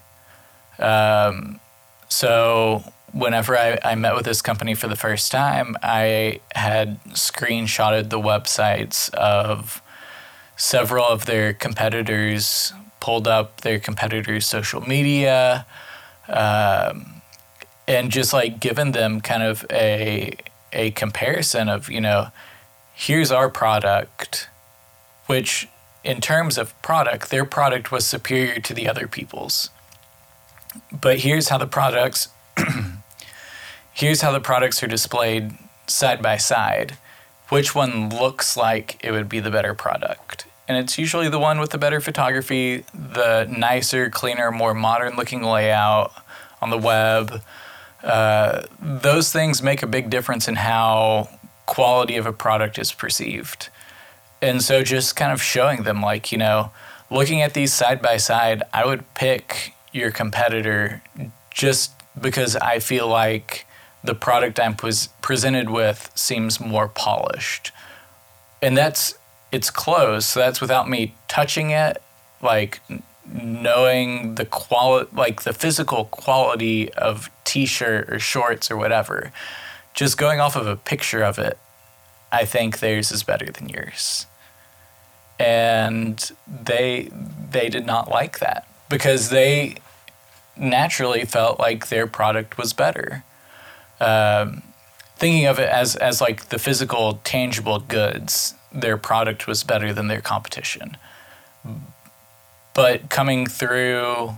Um, 0.79 1.59
so 2.09 2.83
whenever 3.13 3.57
I, 3.57 3.79
I 3.83 3.95
met 3.95 4.15
with 4.15 4.25
this 4.25 4.41
company 4.41 4.73
for 4.73 4.87
the 4.87 4.95
first 4.95 5.31
time, 5.31 5.77
I 5.81 6.41
had 6.55 7.03
screenshotted 7.05 8.09
the 8.09 8.19
websites 8.19 9.13
of 9.13 9.81
several 10.55 11.05
of 11.05 11.25
their 11.25 11.53
competitors, 11.53 12.73
pulled 12.99 13.27
up 13.27 13.61
their 13.61 13.79
competitors' 13.79 14.45
social 14.45 14.81
media, 14.81 15.65
um, 16.27 17.21
and 17.87 18.11
just 18.11 18.33
like 18.33 18.59
given 18.59 18.91
them 18.91 19.21
kind 19.21 19.43
of 19.43 19.65
a 19.71 20.35
a 20.71 20.91
comparison 20.91 21.69
of 21.69 21.89
you 21.89 22.01
know, 22.01 22.29
here's 22.93 23.31
our 23.31 23.49
product, 23.49 24.49
which 25.27 25.67
in 26.03 26.19
terms 26.21 26.57
of 26.57 26.79
product, 26.81 27.29
their 27.29 27.45
product 27.45 27.91
was 27.91 28.05
superior 28.05 28.59
to 28.59 28.73
the 28.73 28.87
other 28.87 29.07
people's. 29.07 29.69
But 30.91 31.19
here's 31.19 31.49
how 31.49 31.57
the 31.57 31.67
products 31.67 32.29
here's 33.93 34.21
how 34.21 34.31
the 34.31 34.39
products 34.39 34.83
are 34.83 34.87
displayed 34.87 35.53
side 35.87 36.21
by 36.21 36.37
side. 36.37 36.97
Which 37.49 37.75
one 37.75 38.09
looks 38.09 38.57
like 38.57 39.03
it 39.03 39.11
would 39.11 39.29
be 39.29 39.39
the 39.39 39.51
better 39.51 39.73
product? 39.73 40.45
And 40.67 40.77
it's 40.77 40.97
usually 40.97 41.29
the 41.29 41.39
one 41.39 41.59
with 41.59 41.71
the 41.71 41.77
better 41.77 41.99
photography, 41.99 42.85
the 42.93 43.45
nicer, 43.45 44.09
cleaner, 44.09 44.51
more 44.51 44.73
modern 44.73 45.15
looking 45.15 45.43
layout 45.43 46.13
on 46.61 46.69
the 46.69 46.77
web. 46.77 47.41
Uh, 48.01 48.63
those 48.79 49.31
things 49.31 49.61
make 49.61 49.83
a 49.83 49.87
big 49.87 50.09
difference 50.09 50.47
in 50.47 50.55
how 50.55 51.29
quality 51.65 52.15
of 52.15 52.25
a 52.25 52.33
product 52.33 52.79
is 52.79 52.91
perceived. 52.91 53.69
And 54.43 54.61
so 54.61 54.83
just 54.83 55.15
kind 55.15 55.31
of 55.31 55.41
showing 55.41 55.83
them, 55.83 56.01
like, 56.01 56.33
you 56.33 56.37
know, 56.37 56.71
looking 57.09 57.41
at 57.41 57.53
these 57.53 57.73
side 57.73 58.01
by 58.01 58.17
side, 58.17 58.61
I 58.73 58.85
would 58.85 59.05
pick 59.13 59.73
your 59.93 60.11
competitor 60.11 61.01
just 61.49 61.93
because 62.19 62.57
I 62.57 62.79
feel 62.79 63.07
like 63.07 63.65
the 64.03 64.13
product 64.13 64.59
I'm 64.59 64.75
pres- 64.75 65.07
presented 65.21 65.69
with 65.69 66.11
seems 66.13 66.59
more 66.59 66.89
polished. 66.89 67.71
And 68.61 68.75
that's, 68.75 69.13
it's 69.53 69.69
close. 69.69 70.25
So 70.25 70.41
that's 70.41 70.59
without 70.59 70.89
me 70.89 71.15
touching 71.29 71.69
it, 71.69 72.01
like 72.41 72.81
knowing 73.31 74.35
the 74.35 74.45
quality, 74.45 75.09
like 75.15 75.43
the 75.43 75.53
physical 75.53 76.03
quality 76.03 76.93
of 76.95 77.29
t 77.45 77.65
shirt 77.65 78.09
or 78.09 78.19
shorts 78.19 78.69
or 78.69 78.75
whatever. 78.75 79.31
Just 79.93 80.17
going 80.17 80.41
off 80.41 80.57
of 80.57 80.67
a 80.67 80.75
picture 80.75 81.23
of 81.23 81.39
it, 81.39 81.57
I 82.29 82.43
think 82.43 82.79
theirs 82.79 83.09
is 83.09 83.23
better 83.23 83.45
than 83.45 83.69
yours. 83.69 84.25
And 85.43 86.31
they 86.47 87.09
they 87.51 87.67
did 87.69 87.85
not 87.85 88.09
like 88.09 88.39
that 88.39 88.65
because 88.89 89.29
they 89.29 89.75
naturally 90.55 91.25
felt 91.25 91.59
like 91.59 91.89
their 91.89 92.07
product 92.07 92.57
was 92.57 92.71
better. 92.71 93.23
Um, 93.99 94.63
thinking 95.17 95.45
of 95.45 95.59
it 95.59 95.67
as 95.67 95.97
as 95.97 96.21
like 96.21 96.49
the 96.49 96.59
physical, 96.59 97.19
tangible 97.23 97.79
goods, 97.79 98.55
their 98.71 98.97
product 98.97 99.47
was 99.47 99.63
better 99.63 99.91
than 99.91 100.07
their 100.07 100.21
competition. 100.21 100.95
But 102.73 103.09
coming 103.09 103.45
through 103.45 104.37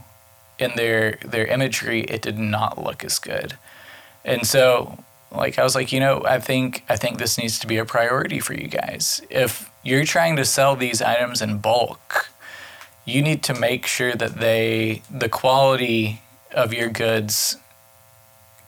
in 0.58 0.72
their 0.76 1.20
their 1.24 1.46
imagery, 1.46 2.02
it 2.02 2.22
did 2.22 2.40
not 2.40 2.84
look 2.84 3.04
as 3.04 3.20
good. 3.20 3.58
And 4.24 4.48
so 4.48 5.04
like 5.32 5.60
I 5.60 5.64
was 5.64 5.76
like, 5.76 5.92
you 5.92 6.00
know, 6.00 6.24
I 6.26 6.40
think 6.40 6.84
I 6.90 6.96
think 6.96 7.18
this 7.18 7.38
needs 7.38 7.60
to 7.60 7.68
be 7.68 7.78
a 7.78 7.86
priority 7.86 8.40
for 8.40 8.54
you 8.54 8.68
guys. 8.68 9.22
If 9.30 9.70
you're 9.84 10.06
trying 10.06 10.36
to 10.38 10.46
sell 10.46 10.76
these 10.76 11.02
items 11.02 11.42
in 11.42 11.58
bulk, 11.60 12.30
you 13.06 13.22
need 13.22 13.44
to 13.44 13.54
make 13.54 13.86
sure 13.86 14.14
that 14.14 14.36
they 14.36 15.02
the 15.12 15.30
quality 15.30 16.22
of 16.52 16.74
your 16.74 16.90
goods 16.90 17.58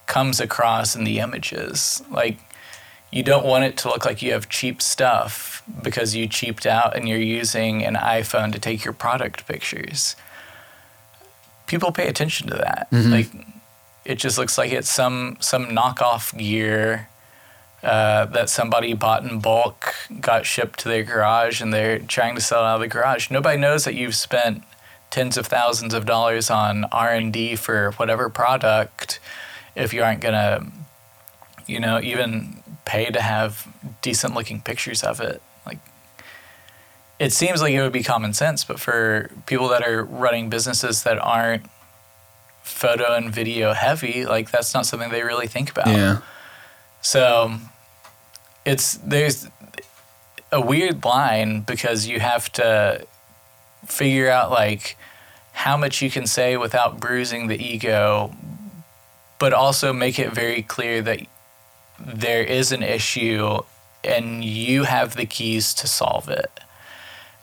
comes 0.05 0.39
across 0.39 0.95
in 0.95 1.03
the 1.03 1.19
images. 1.19 2.03
Like 2.11 2.39
you 3.11 3.23
don't 3.23 3.45
want 3.45 3.63
it 3.63 3.77
to 3.77 3.89
look 3.89 4.05
like 4.05 4.21
you 4.21 4.33
have 4.33 4.49
cheap 4.49 4.81
stuff 4.81 5.63
because 5.83 6.15
you 6.15 6.27
cheaped 6.27 6.65
out 6.65 6.95
and 6.95 7.07
you're 7.07 7.19
using 7.19 7.83
an 7.83 7.95
iPhone 7.95 8.51
to 8.53 8.59
take 8.59 8.83
your 8.83 8.93
product 8.93 9.47
pictures. 9.47 10.15
People 11.67 11.91
pay 11.91 12.07
attention 12.07 12.47
to 12.47 12.55
that. 12.55 12.87
Mm-hmm. 12.91 13.11
Like 13.11 13.27
it 14.07 14.15
just 14.15 14.37
looks 14.37 14.57
like 14.57 14.71
it's 14.71 14.89
some 14.89 15.35
some 15.41 15.67
knockoff 15.67 16.35
gear 16.35 17.09
uh, 17.83 18.25
that 18.25 18.49
somebody 18.49 18.93
bought 18.93 19.23
in 19.23 19.39
bulk, 19.39 19.93
got 20.21 20.45
shipped 20.45 20.79
to 20.79 20.87
their 20.87 21.03
garage, 21.03 21.61
and 21.61 21.73
they're 21.73 21.99
trying 21.99 22.33
to 22.33 22.41
sell 22.41 22.61
it 22.61 22.67
out 22.67 22.75
of 22.75 22.81
the 22.81 22.87
garage. 22.87 23.29
Nobody 23.29 23.59
knows 23.59 23.83
that 23.83 23.95
you've 23.95 24.15
spent 24.15 24.63
tens 25.09 25.37
of 25.37 25.45
thousands 25.45 25.93
of 25.93 26.05
dollars 26.05 26.49
on 26.49 26.85
R&D 26.85 27.57
for 27.57 27.91
whatever 27.91 28.29
product 28.29 29.19
if 29.75 29.93
you 29.93 30.01
aren't 30.03 30.21
to 30.21 30.65
you 31.65 31.79
know 31.79 31.99
even 32.01 32.63
pay 32.85 33.05
to 33.05 33.21
have 33.21 33.67
decent 34.01 34.33
looking 34.33 34.59
pictures 34.59 35.03
of 35.03 35.21
it 35.21 35.41
like 35.65 35.79
it 37.19 37.31
seems 37.31 37.61
like 37.61 37.73
it 37.73 37.81
would 37.81 37.93
be 37.93 38.03
common 38.03 38.33
sense 38.33 38.65
but 38.65 38.81
for 38.81 39.31
people 39.45 39.69
that 39.69 39.81
are 39.81 40.03
running 40.03 40.49
businesses 40.49 41.03
that 41.03 41.17
aren't 41.19 41.63
photo 42.67 43.15
and 43.15 43.33
video 43.33 43.73
heavy 43.73 44.25
like 44.25 44.51
that's 44.51 44.73
not 44.73 44.85
something 44.85 45.09
they 45.09 45.23
really 45.23 45.47
think 45.47 45.71
about 45.71 45.87
Yeah. 45.87 46.19
so 47.01 47.53
it's 48.65 48.95
there's 48.97 49.47
a 50.51 50.61
weird 50.61 51.03
line 51.03 51.61
because 51.61 52.07
you 52.07 52.19
have 52.19 52.51
to 52.53 53.05
figure 53.85 54.29
out 54.29 54.51
like 54.51 54.97
how 55.53 55.75
much 55.77 56.01
you 56.01 56.09
can 56.11 56.27
say 56.27 56.55
without 56.55 56.99
bruising 56.99 57.47
the 57.47 57.57
ego, 57.59 58.31
but 59.39 59.53
also 59.53 59.91
make 59.91 60.19
it 60.19 60.31
very 60.31 60.61
clear 60.61 61.01
that 61.01 61.19
there 61.99 62.43
is 62.43 62.71
an 62.71 62.83
issue 62.83 63.57
and 64.03 64.45
you 64.45 64.83
have 64.83 65.15
the 65.15 65.25
keys 65.25 65.73
to 65.73 65.87
solve 65.87 66.29
it. 66.29 66.59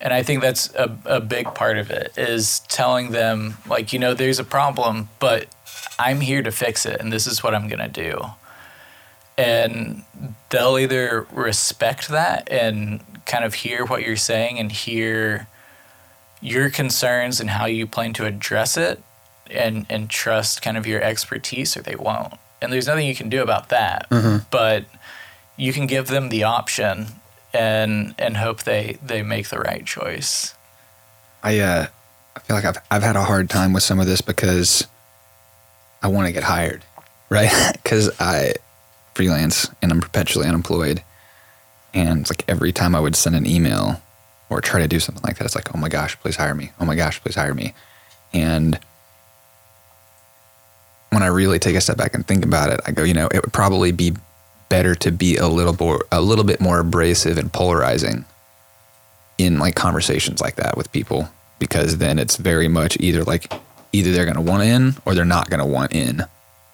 And 0.01 0.13
I 0.13 0.23
think 0.23 0.43
that's 0.43 0.73
a, 0.75 0.97
a 1.07 1.21
big 1.21 1.55
part 1.55 1.79
of 1.79 1.91
it 1.91 2.13
is 2.17 2.61
telling 2.69 3.13
them, 3.13 3.57
like, 3.67 3.93
you 3.93 3.99
know, 3.99 4.13
there's 4.13 4.39
a 4.39 4.45
problem, 4.45 5.09
but 5.19 5.47
I'm 5.99 6.21
here 6.21 6.43
to 6.43 6.51
fix 6.51 6.85
it 6.85 7.01
and 7.01 7.13
this 7.13 7.27
is 7.27 7.43
what 7.43 7.55
I'm 7.55 7.69
going 7.69 7.81
to 7.81 7.89
do. 7.89 8.21
And 9.37 10.05
they'll 10.51 10.79
either 10.79 11.27
respect 11.33 12.09
that 12.09 12.51
and 12.51 13.01
kind 13.27 13.45
of 13.45 13.55
hear 13.55 13.85
what 13.85 14.03
you're 14.03 14.17
saying 14.17 14.59
and 14.59 14.71
hear 14.71 15.49
your 16.41 16.71
concerns 16.71 17.41
and 17.41 17.51
how 17.51 17.67
you 17.67 17.87
plan 17.87 18.13
to 18.13 18.27
address 18.27 18.77
it 18.77 19.03
and 19.51 19.87
and 19.91 20.09
trust 20.09 20.63
kind 20.63 20.77
of 20.77 20.87
your 20.87 21.03
expertise 21.03 21.77
or 21.77 21.83
they 21.83 21.97
won't. 21.97 22.35
And 22.61 22.73
there's 22.73 22.87
nothing 22.87 23.07
you 23.07 23.15
can 23.15 23.29
do 23.29 23.43
about 23.43 23.71
that 23.71 24.09
mm-hmm. 24.11 24.45
but 24.51 24.85
you 25.57 25.73
can 25.73 25.87
give 25.87 26.09
them 26.09 26.29
the 26.29 26.45
option 26.45 27.07
and 27.55 28.15
and 28.19 28.37
hope 28.37 28.65
they 28.65 28.99
they 29.05 29.23
make 29.23 29.49
the 29.49 29.59
right 29.59 29.85
choice 29.85 30.55
I 31.45 31.61
uh, 31.61 31.87
I 32.35 32.41
feel 32.41 32.57
like 32.57 32.65
I've 32.65 32.79
I've 32.91 33.03
had 33.03 33.17
a 33.17 33.23
hard 33.23 33.51
time 33.51 33.75
with 33.75 33.83
some 33.83 34.01
of 34.01 34.07
this 34.07 34.23
because 34.23 34.87
I 36.03 36.09
want 36.09 36.27
to 36.27 36.33
get 36.33 36.43
hired, 36.43 36.83
right? 37.29 37.53
Because 37.85 38.11
I 38.19 38.55
freelance 39.13 39.71
and 39.83 39.93
I'm 39.93 40.01
perpetually 40.01 40.49
unemployed, 40.49 41.03
and 41.93 42.23
it's 42.23 42.31
like 42.31 42.45
every 42.49 42.73
time 42.73 42.95
I 42.95 43.01
would 43.01 43.15
send 43.15 43.37
an 43.37 43.47
email 43.47 44.01
or 44.49 44.63
try 44.63 44.81
to 44.81 44.89
do 44.89 44.99
something 44.99 45.23
like 45.23 45.37
that, 45.37 45.45
it's 45.45 45.55
like, 45.55 45.75
oh 45.75 45.79
my 45.79 45.91
gosh, 45.91 46.19
please 46.21 46.37
hire 46.37 46.55
me. 46.55 46.73
Oh 46.81 46.87
my 46.87 46.95
gosh, 46.95 47.21
please 47.21 47.35
hire 47.35 47.55
me. 47.55 47.75
And 48.33 48.79
when 51.11 51.23
I 51.23 51.27
really 51.27 51.59
take 51.59 51.77
a 51.77 51.81
step 51.81 51.99
back 51.99 52.15
and 52.15 52.27
think 52.27 52.45
about 52.45 52.71
it, 52.71 52.81
I 52.87 52.93
go, 52.93 53.05
you 53.05 53.15
know, 53.15 53.29
it 53.31 53.43
would 53.43 53.53
probably 53.53 53.93
be 53.93 54.15
better 54.69 54.95
to 54.95 55.13
be 55.13 55.37
a 55.37 55.49
little 55.49 55.77
more, 55.79 56.05
a 56.11 56.21
little 56.21 56.45
bit 56.45 56.61
more 56.61 56.81
abrasive 56.81 57.39
and 57.39 57.53
polarizing 57.53 58.25
in 59.39 59.59
like 59.59 59.75
conversations 59.75 60.41
like 60.41 60.57
that 60.57 60.77
with 60.77 60.91
people 60.93 61.29
because 61.59 61.99
then 61.99 62.19
it's 62.19 62.37
very 62.37 62.69
much 62.69 62.97
either 63.01 63.25
like 63.25 63.53
either 63.93 64.13
they're 64.13 64.25
going 64.25 64.37
to 64.37 64.41
want 64.41 64.63
in 64.63 64.95
or 65.05 65.15
they're 65.15 65.25
not 65.25 65.51
going 65.51 65.61
to 65.61 65.67
want 65.67 65.93
in 65.93 66.23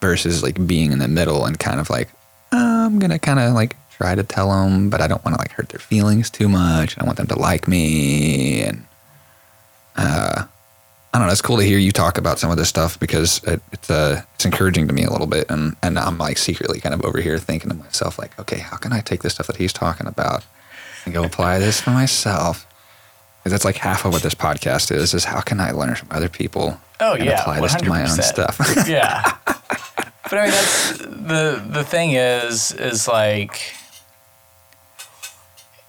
versus 0.01 0.43
like 0.43 0.67
being 0.67 0.93
in 0.93 0.99
the 0.99 1.09
middle 1.09 1.45
and 1.45 1.59
kind 1.59 1.81
of 1.81 1.91
like 1.91 2.09
I'm 2.53 2.99
going 2.99 3.11
to 3.11 3.19
kind 3.19 3.39
of 3.39 3.55
like 3.55 3.77
try 3.91 4.15
to 4.15 4.23
tell 4.23 4.51
them 4.51 4.91
but 4.91 5.01
I 5.01 5.07
don't 5.07 5.25
want 5.25 5.37
to 5.37 5.41
like 5.41 5.53
hurt 5.53 5.69
their 5.71 5.81
feelings 5.81 6.31
too 6.31 6.49
much. 6.49 6.99
I 6.99 7.05
want 7.05 7.19
them 7.19 7.27
to 7.29 7.39
like 7.39 7.69
me 7.69 8.63
and 8.63 8.87
uh 9.97 10.45
I 11.13 11.19
don't 11.19 11.27
know. 11.27 11.33
It's 11.33 11.43
cool 11.43 11.57
to 11.57 11.65
hear 11.65 11.79
you 11.79 11.91
talk 11.91 12.19
about 12.19 12.39
some 12.39 12.51
of 12.53 12.57
this 12.57 12.69
stuff 12.69 12.99
because 13.01 13.43
it, 13.45 13.61
it's 13.73 13.91
uh, 13.91 14.23
it's 14.37 14.45
encouraging 14.45 14.87
to 14.89 14.95
me 14.95 15.03
a 15.05 15.11
little 15.11 15.27
bit, 15.27 15.51
and 15.51 15.75
and 15.83 15.99
I'm 15.99 16.19
like 16.19 16.39
secretly 16.39 16.79
kind 16.81 16.95
of 16.95 17.05
over 17.05 17.21
here 17.21 17.37
thinking 17.39 17.69
to 17.71 17.77
myself 17.77 18.19
like, 18.19 18.39
okay, 18.39 18.59
how 18.59 18.77
can 18.77 18.93
I 18.93 19.01
take 19.01 19.23
this 19.23 19.35
stuff 19.35 19.49
that 19.49 19.57
he's 19.57 19.73
talking 19.73 20.07
about 20.07 20.45
and 21.05 21.13
go 21.13 21.25
apply 21.25 21.59
this 21.59 21.81
for 21.81 21.91
myself? 21.91 22.65
Because 23.39 23.53
that's 23.53 23.65
like 23.65 23.77
half 23.77 24.05
of 24.05 24.13
what 24.13 24.23
this 24.23 24.35
podcast 24.35 24.93
is: 24.93 25.13
is 25.15 25.25
how 25.25 25.41
can 25.41 25.59
I 25.59 25.73
learn 25.73 25.95
from 25.97 26.09
other 26.13 26.29
people 26.29 26.79
Oh 27.01 27.15
and 27.15 27.25
yeah, 27.25 27.41
apply 27.41 27.61
this 27.61 27.75
to 27.75 27.89
my 27.89 28.03
own 28.03 28.09
100%. 28.09 28.23
stuff. 28.23 28.89
yeah. 28.89 29.37
But 30.31 30.39
I 30.39 30.43
mean, 30.43 30.51
that's 30.53 30.99
the 30.99 31.65
the 31.71 31.83
thing 31.83 32.13
is 32.13 32.71
is 32.71 33.09
like 33.09 33.75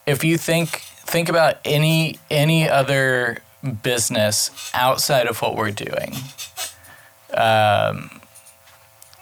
if 0.08 0.24
you 0.24 0.38
think 0.38 0.70
think 1.06 1.30
about 1.30 1.58
any 1.64 2.18
any 2.32 2.68
other 2.68 3.38
business 3.84 4.72
outside 4.74 5.28
of 5.28 5.42
what 5.42 5.56
we're 5.56 5.72
doing, 5.72 6.16
um, 7.34 8.22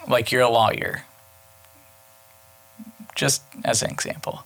like 0.07 0.31
you're 0.31 0.41
a 0.41 0.49
lawyer. 0.49 1.03
Just 3.15 3.41
as 3.65 3.81
an 3.83 3.89
example, 3.91 4.43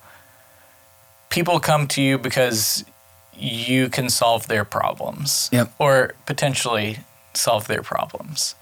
people 1.30 1.60
come 1.60 1.88
to 1.90 2.02
you 2.02 2.18
because 2.18 2.84
you 3.36 3.90
can 3.90 4.10
solve 4.10 4.48
their 4.48 4.66
problems, 4.66 5.50
Yep. 5.52 5.72
or 5.80 6.14
potentially 6.26 7.00
solve 7.34 7.68
their 7.68 7.84
problems. 7.84 8.56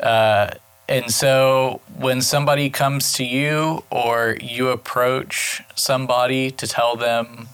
Uh, 0.00 0.50
and 0.88 1.12
so 1.12 1.80
when 1.96 2.22
somebody 2.22 2.70
comes 2.70 3.12
to 3.14 3.24
you 3.24 3.82
or 3.90 4.36
you 4.40 4.68
approach 4.68 5.62
somebody 5.74 6.50
to 6.52 6.66
tell 6.66 6.96
them, 6.96 7.48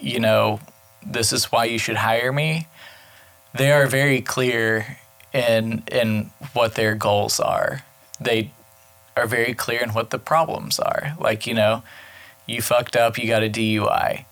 you 0.00 0.18
know, 0.20 0.60
this 1.06 1.32
is 1.32 1.46
why 1.46 1.64
you 1.64 1.78
should 1.78 1.96
hire 1.96 2.32
me, 2.32 2.66
they 3.54 3.72
are 3.72 3.86
very 3.86 4.20
clear 4.20 4.98
in 5.32 5.82
in 5.90 6.30
what 6.52 6.74
their 6.74 6.94
goals 6.94 7.40
are. 7.40 7.84
They 8.20 8.50
are 9.16 9.26
very 9.26 9.54
clear 9.54 9.82
in 9.82 9.90
what 9.90 10.10
the 10.10 10.18
problems 10.18 10.78
are. 10.78 11.16
Like, 11.18 11.46
you 11.46 11.54
know, 11.54 11.82
you 12.46 12.62
fucked 12.62 12.96
up, 12.96 13.18
you 13.18 13.26
got 13.26 13.42
a 13.42 13.48
DUI. 13.48 14.24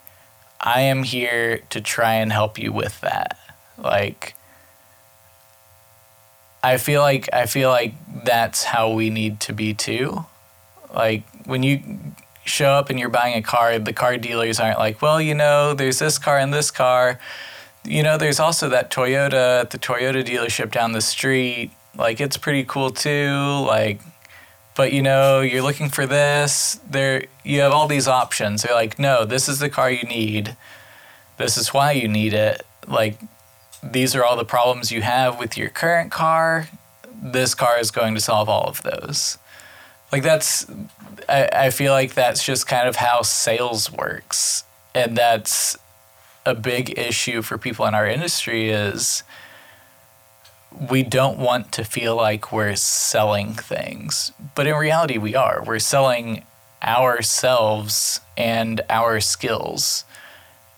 I 0.61 0.81
am 0.81 1.03
here 1.03 1.59
to 1.71 1.81
try 1.81 2.15
and 2.15 2.33
help 2.33 2.59
you 2.59 2.73
with 2.73 3.01
that. 3.01 3.39
Like 3.77 4.35
I 6.63 6.79
feel 6.79 7.03
like 7.03 7.29
I 7.33 7.45
feel 7.45 7.69
like 7.69 7.95
that's 8.25 8.65
how 8.65 8.91
we 8.91 9.11
need 9.11 9.41
to 9.41 9.53
be 9.53 9.75
too. 9.75 10.25
Like 10.95 11.25
when 11.45 11.63
you 11.63 12.14
show 12.45 12.71
up 12.71 12.91
and 12.91 12.99
you're 12.99 13.09
buying 13.09 13.35
a 13.35 13.43
car, 13.43 13.79
the 13.79 13.93
car 13.93 14.17
dealers 14.17 14.61
aren't 14.61 14.79
like, 14.79 15.01
well, 15.03 15.21
you 15.21 15.35
know, 15.35 15.75
there's 15.75 15.99
this 15.99 16.19
car 16.19 16.39
and 16.39 16.53
this 16.53 16.71
car. 16.71 17.19
You 17.85 18.03
know, 18.03 18.17
there's 18.17 18.41
also 18.41 18.69
that 18.71 18.91
Toyota 18.91 19.61
at 19.61 19.71
the 19.71 19.79
Toyota 19.79 20.25
dealership 20.25 20.71
down 20.71 20.93
the 20.93 21.01
street. 21.01 21.71
Like 21.97 22.21
it's 22.21 22.37
pretty 22.37 22.65
cool 22.65 22.91
too. 22.91 23.65
Like 23.67 24.01
but 24.75 24.93
you 24.93 25.03
know, 25.03 25.41
you're 25.41 25.63
looking 25.63 25.89
for 25.89 26.07
this. 26.07 26.81
There 26.89 27.25
you 27.45 27.61
have 27.61 27.73
all 27.73 27.87
these 27.87 28.09
options. 28.09 28.63
They're 28.63 28.75
like, 28.75 28.99
no, 28.99 29.25
this 29.25 29.49
is 29.49 29.61
the 29.61 29.71
car 29.71 29.91
you 29.91 30.03
need. 30.03 30.57
This 31.37 31.57
is 31.57 31.73
why 31.73 31.93
you 31.93 32.09
need 32.09 32.33
it. 32.35 32.67
Like 32.87 33.19
these 33.83 34.15
are 34.15 34.25
all 34.25 34.37
the 34.37 34.45
problems 34.45 34.91
you 34.91 35.03
have 35.03 35.39
with 35.39 35.57
your 35.57 35.69
current 35.69 36.11
car. 36.11 36.69
This 37.23 37.55
car 37.55 37.79
is 37.79 37.91
going 37.91 38.15
to 38.15 38.21
solve 38.21 38.49
all 38.49 38.65
of 38.65 38.83
those. 38.83 39.39
Like 40.11 40.23
that's 40.23 40.67
I, 41.35 41.67
I 41.67 41.71
feel 41.71 41.93
like 41.93 42.15
that's 42.15 42.45
just 42.45 42.67
kind 42.69 42.89
of 42.89 42.97
how 42.97 43.23
sales 43.23 43.91
works. 43.91 44.63
And 44.95 45.17
that's 45.17 45.77
a 46.47 46.55
big 46.55 46.97
issue 46.97 47.43
for 47.43 47.59
people 47.59 47.87
in 47.87 47.95
our 47.95 48.07
industry 48.07 48.71
is 48.71 49.25
we 50.91 51.03
don't 51.03 51.39
want 51.39 51.73
to 51.73 51.85
feel 51.85 52.15
like 52.15 52.53
we're 52.53 52.77
selling 52.77 53.55
things. 53.55 54.33
But 54.55 54.67
in 54.67 54.77
reality 54.77 55.19
we 55.19 55.35
are. 55.35 55.63
We're 55.67 55.81
selling 55.81 56.45
ourselves 56.83 58.21
and 58.37 58.81
our 58.89 59.21
skills. 59.21 60.05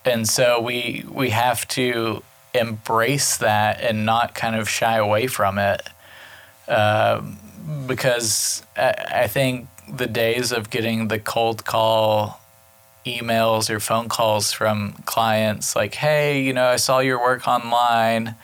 And 0.04 0.26
so 0.28 0.60
we 0.60 1.04
we 1.10 1.30
have 1.30 1.66
to 1.68 2.22
embrace 2.54 3.36
that 3.38 3.80
and 3.82 4.06
not 4.06 4.34
kind 4.34 4.56
of 4.56 4.68
shy 4.68 4.96
away 4.96 5.26
from 5.26 5.58
it. 5.58 5.82
Um, 6.68 7.38
because 7.86 8.62
I, 8.76 9.22
I 9.24 9.26
think 9.26 9.68
the 9.88 10.06
days 10.06 10.52
of 10.52 10.70
getting 10.70 11.08
the 11.08 11.18
cold 11.18 11.64
call 11.64 12.40
emails 13.04 13.70
or 13.70 13.78
phone 13.78 14.08
calls 14.08 14.52
from 14.52 14.92
clients 15.04 15.76
like, 15.76 15.94
hey, 15.94 16.42
you 16.42 16.52
know, 16.52 16.66
I 16.66 16.76
saw 16.76 16.98
your 16.98 17.20
work 17.20 17.46
online, 17.46 18.34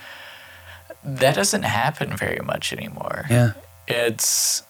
that 1.05 1.35
doesn't 1.35 1.65
happen 1.65 2.17
very 2.17 2.41
much 2.45 2.73
anymore. 2.73 3.27
yeah. 3.29 3.53
It's 3.89 4.63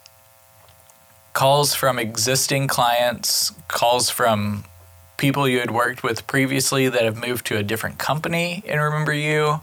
calls 1.35 1.74
from 1.74 1.99
existing 1.99 2.66
clients, 2.69 3.53
calls 3.69 4.09
from 4.09 4.65
people 5.19 5.47
you 5.47 5.61
had 5.61 5.70
worked 5.70 6.03
with 6.03 6.27
previously 6.27 6.89
that 6.89 7.05
have 7.05 7.16
moved 7.16 7.47
to 7.47 7.57
a 7.57 7.62
different 7.62 7.99
company 7.99 8.62
and 8.66 8.81
remember 8.81 9.12
you. 9.12 9.61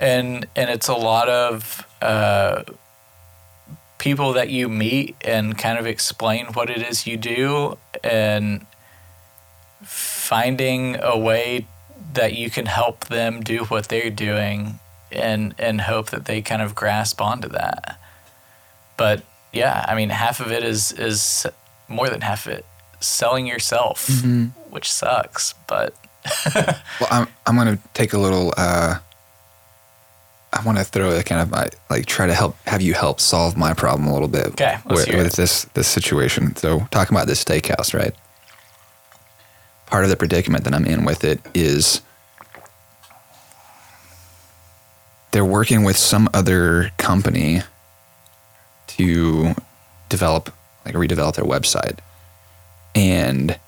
And 0.00 0.46
and 0.54 0.70
it's 0.70 0.88
a 0.88 0.94
lot 0.94 1.28
of 1.28 1.86
uh, 2.00 2.62
people 3.98 4.32
that 4.34 4.48
you 4.48 4.68
meet 4.68 5.16
and 5.22 5.58
kind 5.58 5.78
of 5.78 5.86
explain 5.86 6.46
what 6.54 6.70
it 6.70 6.78
is 6.78 7.06
you 7.06 7.16
do 7.16 7.76
and 8.04 8.64
finding 9.82 10.96
a 11.02 11.16
way 11.18 11.66
that 12.14 12.34
you 12.34 12.50
can 12.50 12.66
help 12.66 13.06
them 13.06 13.40
do 13.42 13.64
what 13.64 13.88
they're 13.88 14.10
doing 14.10 14.78
and 15.10 15.54
and 15.58 15.80
hope 15.82 16.10
that 16.10 16.24
they 16.26 16.42
kind 16.42 16.62
of 16.62 16.74
grasp 16.74 17.20
onto 17.20 17.48
that. 17.48 17.98
But 18.96 19.22
yeah, 19.52 19.84
I 19.88 19.94
mean, 19.94 20.10
half 20.10 20.40
of 20.40 20.52
it 20.52 20.62
is 20.64 20.92
is 20.92 21.46
more 21.88 22.08
than 22.08 22.20
half 22.20 22.46
of 22.46 22.52
it 22.52 22.66
selling 23.00 23.46
yourself, 23.46 24.06
Mm-hmm. 24.08 24.44
which 24.70 24.90
sucks. 24.92 25.54
But 25.66 25.94
Well, 26.54 27.08
I'm 27.10 27.26
I'm 27.46 27.56
gonna 27.56 27.78
take 27.94 28.12
a 28.12 28.18
little. 28.18 28.52
Uh, 28.56 28.98
I 30.52 30.62
want 30.64 30.78
to 30.78 30.84
throw 30.84 31.10
a 31.16 31.22
kind 31.22 31.42
of 31.42 31.50
my, 31.50 31.68
like 31.90 32.06
try 32.06 32.26
to 32.26 32.34
help 32.34 32.56
have 32.66 32.80
you 32.80 32.94
help 32.94 33.20
solve 33.20 33.56
my 33.56 33.74
problem 33.74 34.08
a 34.08 34.12
little 34.12 34.28
bit. 34.28 34.46
Okay, 34.48 34.76
with, 34.88 35.08
with 35.08 35.36
this 35.36 35.64
this 35.74 35.88
situation. 35.88 36.56
So 36.56 36.80
talking 36.90 37.16
about 37.16 37.26
this 37.26 37.44
steakhouse, 37.44 37.92
right? 37.92 38.14
Part 39.86 40.04
of 40.04 40.10
the 40.10 40.16
predicament 40.16 40.64
that 40.64 40.74
I'm 40.74 40.84
in 40.84 41.04
with 41.04 41.24
it 41.24 41.40
is 41.54 42.02
they're 45.32 45.44
working 45.44 45.84
with 45.84 45.96
some 45.96 46.28
other 46.32 46.92
company 46.96 47.62
to 48.88 49.54
develop 50.08 50.52
like 50.84 50.94
redevelop 50.94 51.34
their 51.34 51.44
website, 51.44 51.98
and 52.94 53.58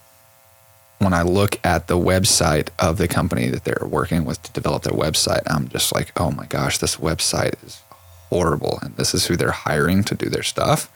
when 1.01 1.15
I 1.15 1.23
look 1.23 1.59
at 1.65 1.87
the 1.87 1.97
website 1.97 2.69
of 2.79 2.99
the 2.99 3.09
company 3.09 3.49
that 3.49 3.65
they're 3.65 3.89
working 3.89 4.27
with 4.27 4.43
to 4.43 4.53
develop 4.53 4.83
their 4.83 4.93
website, 4.93 5.43
I'm 5.47 5.69
just 5.69 5.95
like, 5.95 6.13
oh 6.21 6.31
my 6.31 6.45
gosh, 6.45 6.77
this 6.77 6.97
website 6.97 7.55
is 7.65 7.81
horrible. 8.29 8.79
And 8.83 8.95
this 8.97 9.15
is 9.15 9.27
who 9.27 9.35
they're 9.35 9.51
hiring 9.51 10.05
to 10.05 10.15
do 10.15 10.29
their 10.29 10.43
stuff. 10.43 10.93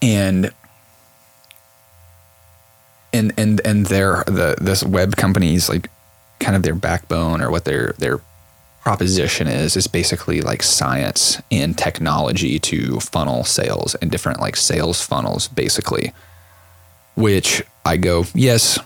And 0.00 0.52
and 3.12 3.32
and 3.36 3.60
and 3.64 3.86
their 3.86 4.22
the 4.26 4.54
this 4.60 4.84
web 4.84 5.16
company's 5.16 5.68
like 5.68 5.90
kind 6.38 6.54
of 6.54 6.62
their 6.62 6.76
backbone 6.76 7.42
or 7.42 7.50
what 7.50 7.64
their 7.64 7.94
their 7.98 8.20
proposition 8.80 9.48
is 9.48 9.76
is 9.76 9.88
basically 9.88 10.40
like 10.40 10.62
science 10.62 11.42
and 11.50 11.76
technology 11.76 12.60
to 12.60 13.00
funnel 13.00 13.42
sales 13.42 13.96
and 13.96 14.10
different 14.10 14.40
like 14.40 14.56
sales 14.56 15.02
funnels 15.02 15.48
basically 15.48 16.12
which 17.16 17.62
I 17.84 17.96
go, 17.96 18.24
yes, 18.34 18.78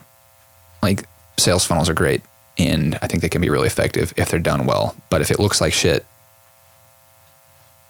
like 0.84 1.08
sales 1.36 1.64
funnels 1.64 1.88
are 1.88 1.94
great 1.94 2.22
and 2.58 2.98
I 3.02 3.06
think 3.06 3.22
they 3.22 3.28
can 3.28 3.40
be 3.40 3.50
really 3.50 3.66
effective 3.66 4.14
if 4.16 4.28
they're 4.28 4.38
done 4.38 4.66
well. 4.66 4.94
But 5.10 5.20
if 5.20 5.30
it 5.30 5.40
looks 5.40 5.60
like 5.60 5.72
shit, 5.72 6.04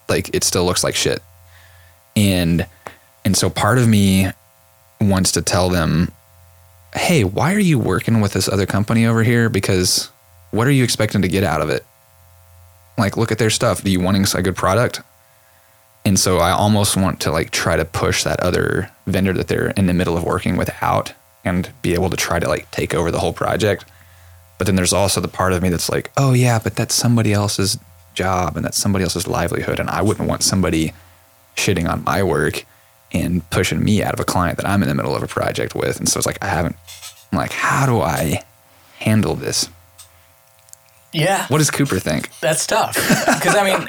like 0.08 0.34
it 0.34 0.44
still 0.44 0.64
looks 0.64 0.84
like 0.84 0.94
shit. 0.94 1.22
And 2.16 2.66
and 3.24 3.36
so 3.36 3.50
part 3.50 3.78
of 3.78 3.88
me 3.88 4.30
wants 5.00 5.32
to 5.32 5.42
tell 5.42 5.68
them, 5.68 6.12
"Hey, 6.94 7.24
why 7.24 7.54
are 7.54 7.60
you 7.60 7.78
working 7.78 8.20
with 8.20 8.32
this 8.32 8.48
other 8.48 8.66
company 8.66 9.06
over 9.06 9.22
here 9.22 9.48
because 9.48 10.10
what 10.50 10.66
are 10.66 10.72
you 10.72 10.84
expecting 10.84 11.22
to 11.22 11.28
get 11.28 11.44
out 11.44 11.60
of 11.60 11.68
it? 11.68 11.84
Like 12.96 13.16
look 13.16 13.32
at 13.32 13.38
their 13.38 13.50
stuff. 13.50 13.82
Do 13.82 13.90
you 13.90 14.00
wanting 14.00 14.24
a 14.34 14.42
good 14.42 14.56
product? 14.56 15.02
And 16.06 16.18
so 16.18 16.38
I 16.38 16.50
almost 16.50 16.96
want 16.96 17.20
to 17.20 17.32
like 17.32 17.50
try 17.50 17.76
to 17.76 17.84
push 17.84 18.24
that 18.24 18.40
other 18.40 18.90
vendor 19.06 19.32
that 19.32 19.48
they're 19.48 19.70
in 19.70 19.86
the 19.86 19.94
middle 19.94 20.16
of 20.16 20.22
working 20.22 20.56
with 20.56 20.70
out 20.82 21.12
and 21.44 21.70
be 21.82 21.94
able 21.94 22.10
to 22.10 22.16
try 22.16 22.38
to 22.38 22.48
like 22.48 22.70
take 22.70 22.94
over 22.94 23.10
the 23.10 23.18
whole 23.20 23.32
project. 23.32 23.84
But 24.58 24.66
then 24.66 24.76
there's 24.76 24.92
also 24.92 25.20
the 25.20 25.28
part 25.28 25.52
of 25.52 25.62
me 25.62 25.68
that's 25.68 25.90
like, 25.90 26.10
oh 26.16 26.32
yeah, 26.32 26.58
but 26.62 26.76
that's 26.76 26.94
somebody 26.94 27.32
else's 27.32 27.78
job 28.14 28.56
and 28.56 28.64
that's 28.64 28.78
somebody 28.78 29.02
else's 29.04 29.26
livelihood. 29.26 29.80
And 29.80 29.90
I 29.90 30.00
wouldn't 30.02 30.28
want 30.28 30.42
somebody 30.42 30.92
shitting 31.56 31.88
on 31.88 32.04
my 32.04 32.22
work 32.22 32.64
and 33.12 33.48
pushing 33.50 33.82
me 33.82 34.02
out 34.02 34.14
of 34.14 34.20
a 34.20 34.24
client 34.24 34.56
that 34.58 34.66
I'm 34.66 34.82
in 34.82 34.88
the 34.88 34.94
middle 34.94 35.14
of 35.14 35.22
a 35.22 35.26
project 35.26 35.74
with. 35.74 35.98
And 35.98 36.08
so 36.08 36.18
it's 36.18 36.26
like, 36.26 36.42
I 36.42 36.46
haven't, 36.48 36.76
I'm 37.32 37.38
like, 37.38 37.52
how 37.52 37.86
do 37.86 38.00
I 38.00 38.42
handle 38.98 39.34
this? 39.34 39.68
yeah, 41.12 41.46
What 41.46 41.58
does 41.58 41.70
Cooper 41.70 42.00
think? 42.00 42.30
That's 42.40 42.66
tough. 42.66 42.94
Because, 42.96 43.54
I 43.54 43.62
mean, 43.64 43.88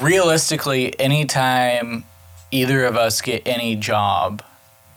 realistically, 0.00 0.98
anytime 0.98 2.04
either 2.50 2.84
of 2.84 2.96
us 2.96 3.20
get 3.20 3.42
any 3.46 3.76
job, 3.76 4.42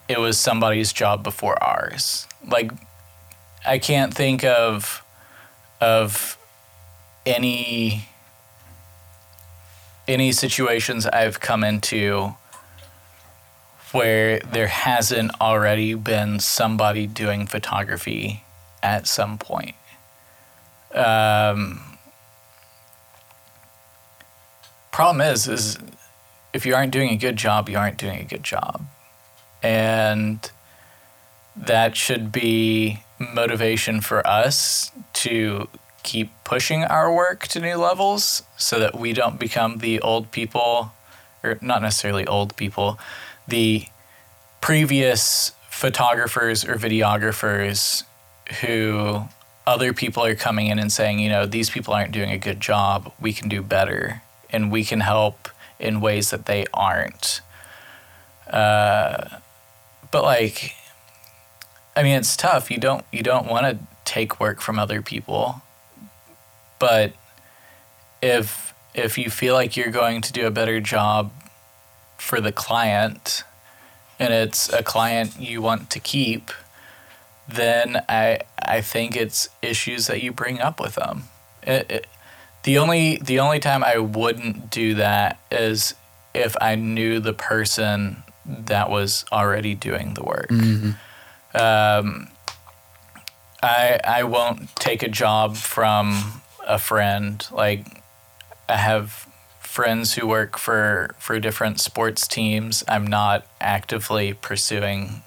it 0.10 0.20
was 0.20 0.38
somebody's 0.40 0.92
job 0.92 1.24
before 1.24 1.62
ours. 1.64 2.28
Like, 2.46 2.72
I 3.66 3.78
can't 3.78 4.14
think 4.14 4.44
of 4.44 5.04
of 5.80 6.38
any 7.26 8.10
any 10.08 10.32
situations 10.32 11.06
I've 11.06 11.40
come 11.40 11.64
into 11.64 12.36
where 13.92 14.40
there 14.40 14.68
hasn't 14.68 15.32
already 15.40 15.94
been 15.94 16.40
somebody 16.40 17.06
doing 17.06 17.46
photography 17.46 18.44
at 18.82 19.08
some 19.08 19.38
point. 19.38 19.76
Um, 20.94 21.98
problem 24.92 25.22
is, 25.22 25.48
is 25.48 25.78
if 26.54 26.66
you 26.66 26.74
aren't 26.74 26.92
doing 26.92 27.10
a 27.10 27.16
good 27.16 27.36
job, 27.36 27.70
you 27.70 27.78
aren't 27.78 27.98
doing 27.98 28.20
a 28.20 28.26
good 28.26 28.44
job, 28.44 28.84
and 29.62 30.52
that 31.56 31.96
should 31.96 32.32
be 32.32 33.04
motivation 33.20 34.02
for 34.02 34.26
us 34.26 34.92
to 35.14 35.68
keep 36.04 36.32
pushing 36.44 36.84
our 36.86 37.14
work 37.14 37.48
to 37.48 37.60
new 37.60 37.76
levels 37.76 38.44
so 38.58 38.80
that 38.80 38.98
we 38.98 39.12
don't 39.12 39.40
become 39.40 39.80
the 39.80 40.00
old 40.00 40.32
people 40.32 40.94
or 41.44 41.58
not 41.62 41.82
necessarily 41.82 42.26
old 42.26 42.56
people 42.56 42.98
the 43.48 43.86
previous 44.62 45.52
photographers 45.70 46.66
or 46.66 46.76
videographers 46.76 48.04
who 48.62 49.24
other 49.66 49.94
people 49.94 50.24
are 50.24 50.36
coming 50.36 50.68
in 50.68 50.80
and 50.80 50.92
saying, 50.92 51.20
you 51.20 51.30
know, 51.30 51.46
these 51.46 51.70
people 51.70 51.94
aren't 51.94 52.12
doing 52.12 52.32
a 52.32 52.38
good 52.38 52.60
job. 52.60 53.12
We 53.20 53.34
can 53.34 53.50
do 53.50 53.62
better, 53.62 54.22
and 54.50 54.72
we 54.72 54.84
can 54.84 55.02
help 55.02 55.50
in 55.80 56.02
ways 56.02 56.32
that 56.32 56.48
they 56.48 56.66
aren't. 56.74 57.42
Uh, 58.50 59.38
but 60.12 60.24
like, 60.24 60.76
I 61.96 62.04
mean, 62.04 62.16
it's 62.16 62.36
tough. 62.36 62.72
You 62.72 62.78
don't 62.78 63.06
you 63.12 63.24
don't 63.24 63.48
want 63.48 63.66
to 63.66 63.86
take 64.06 64.40
work 64.40 64.62
from 64.62 64.80
other 64.80 65.02
people, 65.02 65.62
but 66.80 67.14
if 68.22 68.74
if 68.94 69.18
you 69.18 69.30
feel 69.30 69.54
like 69.54 69.78
you're 69.78 69.92
going 69.92 70.22
to 70.22 70.34
do 70.34 70.48
a 70.48 70.52
better 70.52 70.80
job 70.80 71.32
for 72.18 72.42
the 72.42 72.52
client, 72.52 73.44
and 74.20 74.34
it's 74.34 74.72
a 74.72 74.84
client 74.84 75.40
you 75.40 75.62
want 75.62 75.90
to 75.92 76.00
keep 76.00 76.52
then 77.50 78.04
I 78.08 78.42
I 78.62 78.82
think 78.82 79.16
it's 79.16 79.50
issues 79.62 80.08
that 80.08 80.22
you 80.22 80.32
bring 80.32 80.60
up 80.60 80.80
with 80.80 80.96
them. 80.96 81.24
It, 81.64 81.90
it, 81.90 82.08
the 82.64 82.78
only 82.78 83.18
the 83.18 83.40
only 83.40 83.60
time 83.60 83.84
I 83.84 83.98
wouldn't 83.98 84.70
do 84.70 84.96
that 84.96 85.40
is 85.52 85.96
if 86.34 86.56
I 86.62 86.76
knew 86.76 87.20
the 87.20 87.34
person 87.34 88.24
that 88.50 88.90
was 88.90 89.26
already 89.32 89.76
doing 89.76 90.16
the 90.16 90.24
work. 90.24 90.52
Um, 91.54 92.30
I 93.62 94.00
I 94.04 94.24
won't 94.24 94.76
take 94.76 95.04
a 95.04 95.10
job 95.10 95.56
from 95.56 96.42
a 96.68 96.80
friend. 96.80 97.46
Like 97.52 98.02
I 98.68 98.78
have 98.78 99.28
friends 99.60 100.16
who 100.16 100.28
work 100.28 100.58
for 100.58 101.16
for 101.20 101.40
different 101.40 101.80
sports 101.80 102.28
teams. 102.28 102.84
I'm 102.88 103.06
not 103.06 103.46
actively 103.62 104.34
pursuing 104.34 105.22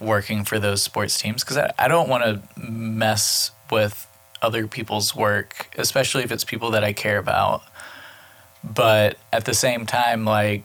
working 0.00 0.44
for 0.44 0.58
those 0.60 0.82
sports 0.82 1.18
teams 1.18 1.42
because 1.42 1.56
I, 1.56 1.72
I 1.78 1.88
don't 1.88 2.08
want 2.08 2.22
to 2.24 2.60
mess 2.70 3.50
with 3.70 4.06
other 4.40 4.68
people's 4.68 5.16
work, 5.16 5.74
especially 5.76 6.22
if 6.22 6.30
it's 6.30 6.44
people 6.44 6.70
that 6.70 6.84
I 6.84 6.92
care 6.92 7.18
about. 7.18 7.62
But 8.62 9.18
at 9.32 9.44
the 9.44 9.54
same 9.54 9.86
time, 9.86 10.24
like 10.24 10.64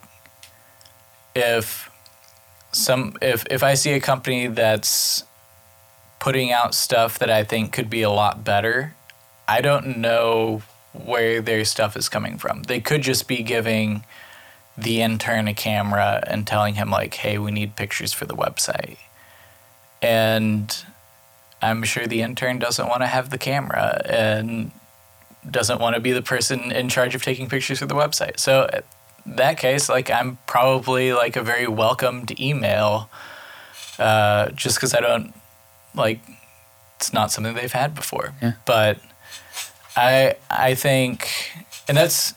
if 1.36 1.90
some 2.72 3.16
if 3.22 3.46
if 3.50 3.64
I 3.64 3.74
see 3.76 3.92
a 3.94 4.00
company 4.00 4.48
that's 4.48 5.24
putting 6.20 6.52
out 6.52 6.74
stuff 6.74 7.20
that 7.20 7.30
I 7.30 7.44
think 7.44 7.72
could 7.74 7.90
be 7.90 8.02
a 8.02 8.10
lot 8.10 8.44
better, 8.44 8.96
I 9.48 9.62
don't 9.62 9.98
know 9.98 10.62
where 10.94 11.42
their 11.42 11.66
stuff 11.66 11.98
is 11.98 12.08
coming 12.08 12.38
from. 12.38 12.64
They 12.64 12.80
could 12.80 13.02
just 13.02 13.28
be 13.28 13.44
giving 13.44 14.06
the 14.78 15.02
intern 15.02 15.48
a 15.48 15.54
camera 15.54 16.24
and 16.28 16.48
telling 16.48 16.76
him 16.76 16.90
like, 16.90 17.16
"Hey, 17.16 17.38
we 17.38 17.52
need 17.52 17.76
pictures 17.76 18.14
for 18.14 18.26
the 18.26 18.36
website." 18.36 18.98
And 20.02 20.76
I'm 21.62 21.84
sure 21.84 22.08
the 22.08 22.22
intern 22.22 22.60
doesn't 22.60 22.88
want 22.88 23.02
to 23.02 23.08
have 23.08 23.30
the 23.30 23.38
camera 23.38 24.02
and 24.06 24.72
doesn't 25.50 25.80
want 25.80 25.96
to 25.96 26.02
be 26.02 26.12
the 26.12 26.22
person 26.22 26.72
in 26.72 26.90
charge 26.90 27.16
of 27.16 27.24
taking 27.24 27.50
pictures 27.50 27.80
for 27.80 27.86
the 27.86 27.96
website. 27.96 28.40
So 28.40 28.70
that 29.26 29.58
case, 29.58 29.90
like 29.90 30.10
I'm 30.10 30.38
probably 30.48 31.14
like 31.14 31.36
a 31.36 31.44
very 31.44 31.68
welcomed 31.68 32.40
email, 32.40 33.10
uh, 34.00 34.50
just 34.50 34.78
because 34.78 34.94
I 34.94 35.00
don't 35.00 35.34
like 35.96 36.20
it's 36.98 37.14
not 37.14 37.32
something 37.32 37.54
they've 37.54 37.72
had 37.72 37.96
before. 37.96 38.34
Yeah. 38.42 38.54
But 38.66 39.00
I 39.96 40.36
I 40.50 40.76
think, 40.76 41.30
and 41.88 41.98
that's 41.98 42.34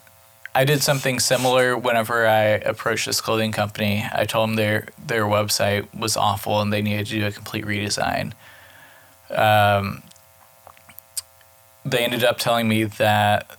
I 0.55 0.65
did 0.65 0.83
something 0.83 1.21
similar 1.21 1.77
whenever 1.77 2.27
I 2.27 2.43
approached 2.43 3.07
this 3.07 3.21
clothing 3.21 3.53
company. 3.53 4.05
I 4.13 4.25
told 4.25 4.49
them 4.49 4.57
their 4.57 4.89
their 5.05 5.25
website 5.25 5.87
was 5.95 6.17
awful 6.17 6.61
and 6.61 6.73
they 6.73 6.83
needed 6.83 7.07
to 7.09 7.21
do 7.21 7.27
a 7.27 7.31
complete 7.33 7.65
redesign. 7.65 8.33
Um, 9.31 10.03
they 11.85 11.99
ended 12.05 12.25
up 12.25 12.39
telling 12.39 12.69
me 12.69 12.85
that 12.85 13.51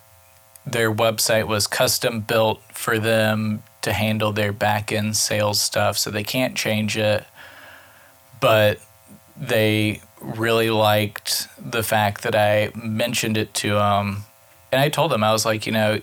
their 0.72 0.92
website 0.92 1.46
was 1.46 1.66
custom 1.66 2.20
built 2.20 2.62
for 2.72 2.98
them 2.98 3.62
to 3.82 3.92
handle 3.92 4.32
their 4.32 4.52
back 4.52 4.92
end 4.92 5.16
sales 5.16 5.60
stuff, 5.60 5.96
so 5.96 6.10
they 6.10 6.24
can't 6.24 6.56
change 6.56 6.96
it. 6.96 7.24
But 8.40 8.80
they 9.36 10.00
really 10.20 10.70
liked 10.70 11.48
the 11.58 11.82
fact 11.82 12.22
that 12.22 12.34
I 12.34 12.70
mentioned 12.74 13.36
it 13.36 13.54
to 13.54 13.74
them. 13.74 14.24
And 14.72 14.80
I 14.80 14.88
told 14.88 15.12
them, 15.12 15.24
I 15.24 15.32
was 15.32 15.46
like, 15.46 15.66
you 15.66 15.72
know, 15.72 16.00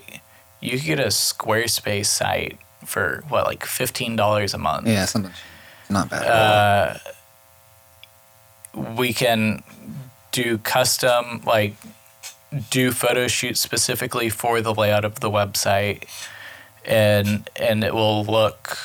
you 0.60 0.78
could 0.78 0.86
get 0.86 1.00
a 1.00 1.08
Squarespace 1.08 2.06
site 2.06 2.58
for 2.84 3.22
what, 3.28 3.46
like 3.46 3.64
$15 3.64 4.54
a 4.54 4.58
month. 4.58 4.88
Yeah, 4.88 5.04
something 5.04 5.32
not 5.88 6.10
bad. 6.10 6.22
Uh, 6.22 6.98
we 8.96 9.12
can 9.12 9.62
do 10.32 10.58
custom, 10.58 11.42
like, 11.46 11.74
do 12.70 12.92
photo 12.92 13.26
shoots 13.26 13.60
specifically 13.60 14.28
for 14.28 14.60
the 14.60 14.74
layout 14.74 15.04
of 15.04 15.20
the 15.20 15.30
website 15.30 16.04
and 16.84 17.50
and 17.56 17.82
it 17.82 17.94
will 17.94 18.24
look 18.24 18.78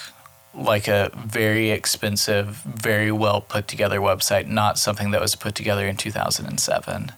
like 0.53 0.88
a 0.88 1.11
very 1.15 1.69
expensive, 1.69 2.48
very 2.65 3.11
well 3.11 3.41
put 3.41 3.68
together 3.68 3.99
website, 3.99 4.48
not 4.48 4.77
something 4.77 5.11
that 5.11 5.22
was 5.22 5.35
put 5.35 5.56
together 5.56 5.88
in 5.88 5.95
2007. 5.95 7.11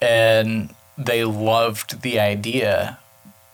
And 0.00 0.74
they 0.96 1.24
loved 1.24 2.02
the 2.02 2.20
idea, 2.20 2.98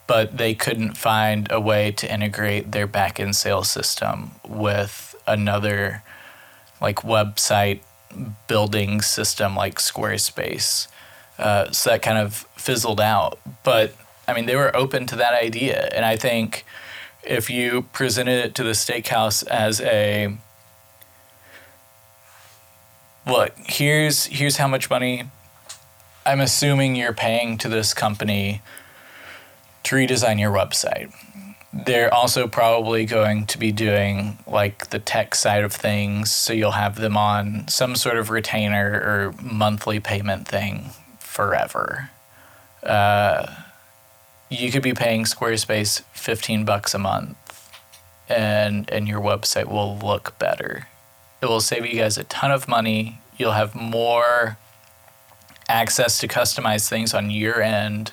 but 0.06 0.36
they 0.36 0.54
couldn't 0.54 0.98
find 0.98 1.50
a 1.50 1.60
way 1.60 1.92
to 1.92 2.12
integrate 2.12 2.72
their 2.72 2.86
back 2.86 3.18
end 3.18 3.36
sales 3.36 3.70
system 3.70 4.32
with 4.46 5.14
another 5.26 6.02
like 6.80 6.96
website 6.96 7.80
building 8.46 9.00
system 9.00 9.56
like 9.56 9.76
Squarespace. 9.76 10.88
Uh, 11.38 11.70
so 11.70 11.90
that 11.90 12.02
kind 12.02 12.18
of 12.18 12.46
fizzled 12.56 13.00
out. 13.00 13.38
But 13.62 13.94
I 14.26 14.34
mean, 14.34 14.46
they 14.46 14.56
were 14.56 14.74
open 14.74 15.06
to 15.06 15.16
that 15.16 15.34
idea. 15.34 15.88
And 15.92 16.04
I 16.04 16.16
think 16.16 16.64
if 17.22 17.50
you 17.50 17.82
presented 17.92 18.44
it 18.44 18.54
to 18.56 18.62
the 18.62 18.70
steakhouse 18.70 19.46
as 19.48 19.80
a 19.80 20.36
look, 23.26 23.52
here's 23.58 24.26
here's 24.26 24.56
how 24.56 24.68
much 24.68 24.90
money 24.90 25.24
I'm 26.26 26.40
assuming 26.40 26.96
you're 26.96 27.12
paying 27.12 27.58
to 27.58 27.68
this 27.68 27.92
company 27.92 28.62
to 29.84 29.96
redesign 29.96 30.40
your 30.40 30.52
website. 30.52 31.12
They're 31.72 32.12
also 32.14 32.46
probably 32.46 33.04
going 33.04 33.46
to 33.46 33.58
be 33.58 33.72
doing 33.72 34.38
like 34.46 34.90
the 34.90 35.00
tech 35.00 35.34
side 35.34 35.64
of 35.64 35.72
things, 35.72 36.30
so 36.30 36.52
you'll 36.52 36.70
have 36.70 36.94
them 36.96 37.16
on 37.16 37.66
some 37.66 37.96
sort 37.96 38.16
of 38.16 38.30
retainer 38.30 38.92
or 38.92 39.34
monthly 39.42 39.98
payment 39.98 40.46
thing 40.46 40.90
forever. 41.34 42.10
Uh, 42.82 43.46
you 44.48 44.70
could 44.70 44.82
be 44.82 44.94
paying 44.94 45.24
Squarespace 45.24 46.02
15 46.12 46.64
bucks 46.64 46.94
a 46.94 46.98
month 46.98 47.70
and 48.28 48.88
and 48.90 49.08
your 49.08 49.20
website 49.20 49.66
will 49.66 49.98
look 49.98 50.38
better. 50.38 50.86
It 51.42 51.46
will 51.46 51.60
save 51.60 51.84
you 51.84 51.98
guys 52.00 52.16
a 52.16 52.24
ton 52.24 52.52
of 52.52 52.68
money. 52.68 53.18
You'll 53.36 53.52
have 53.52 53.74
more 53.74 54.56
access 55.68 56.18
to 56.18 56.28
customize 56.28 56.88
things 56.88 57.12
on 57.12 57.30
your 57.30 57.60
end 57.60 58.12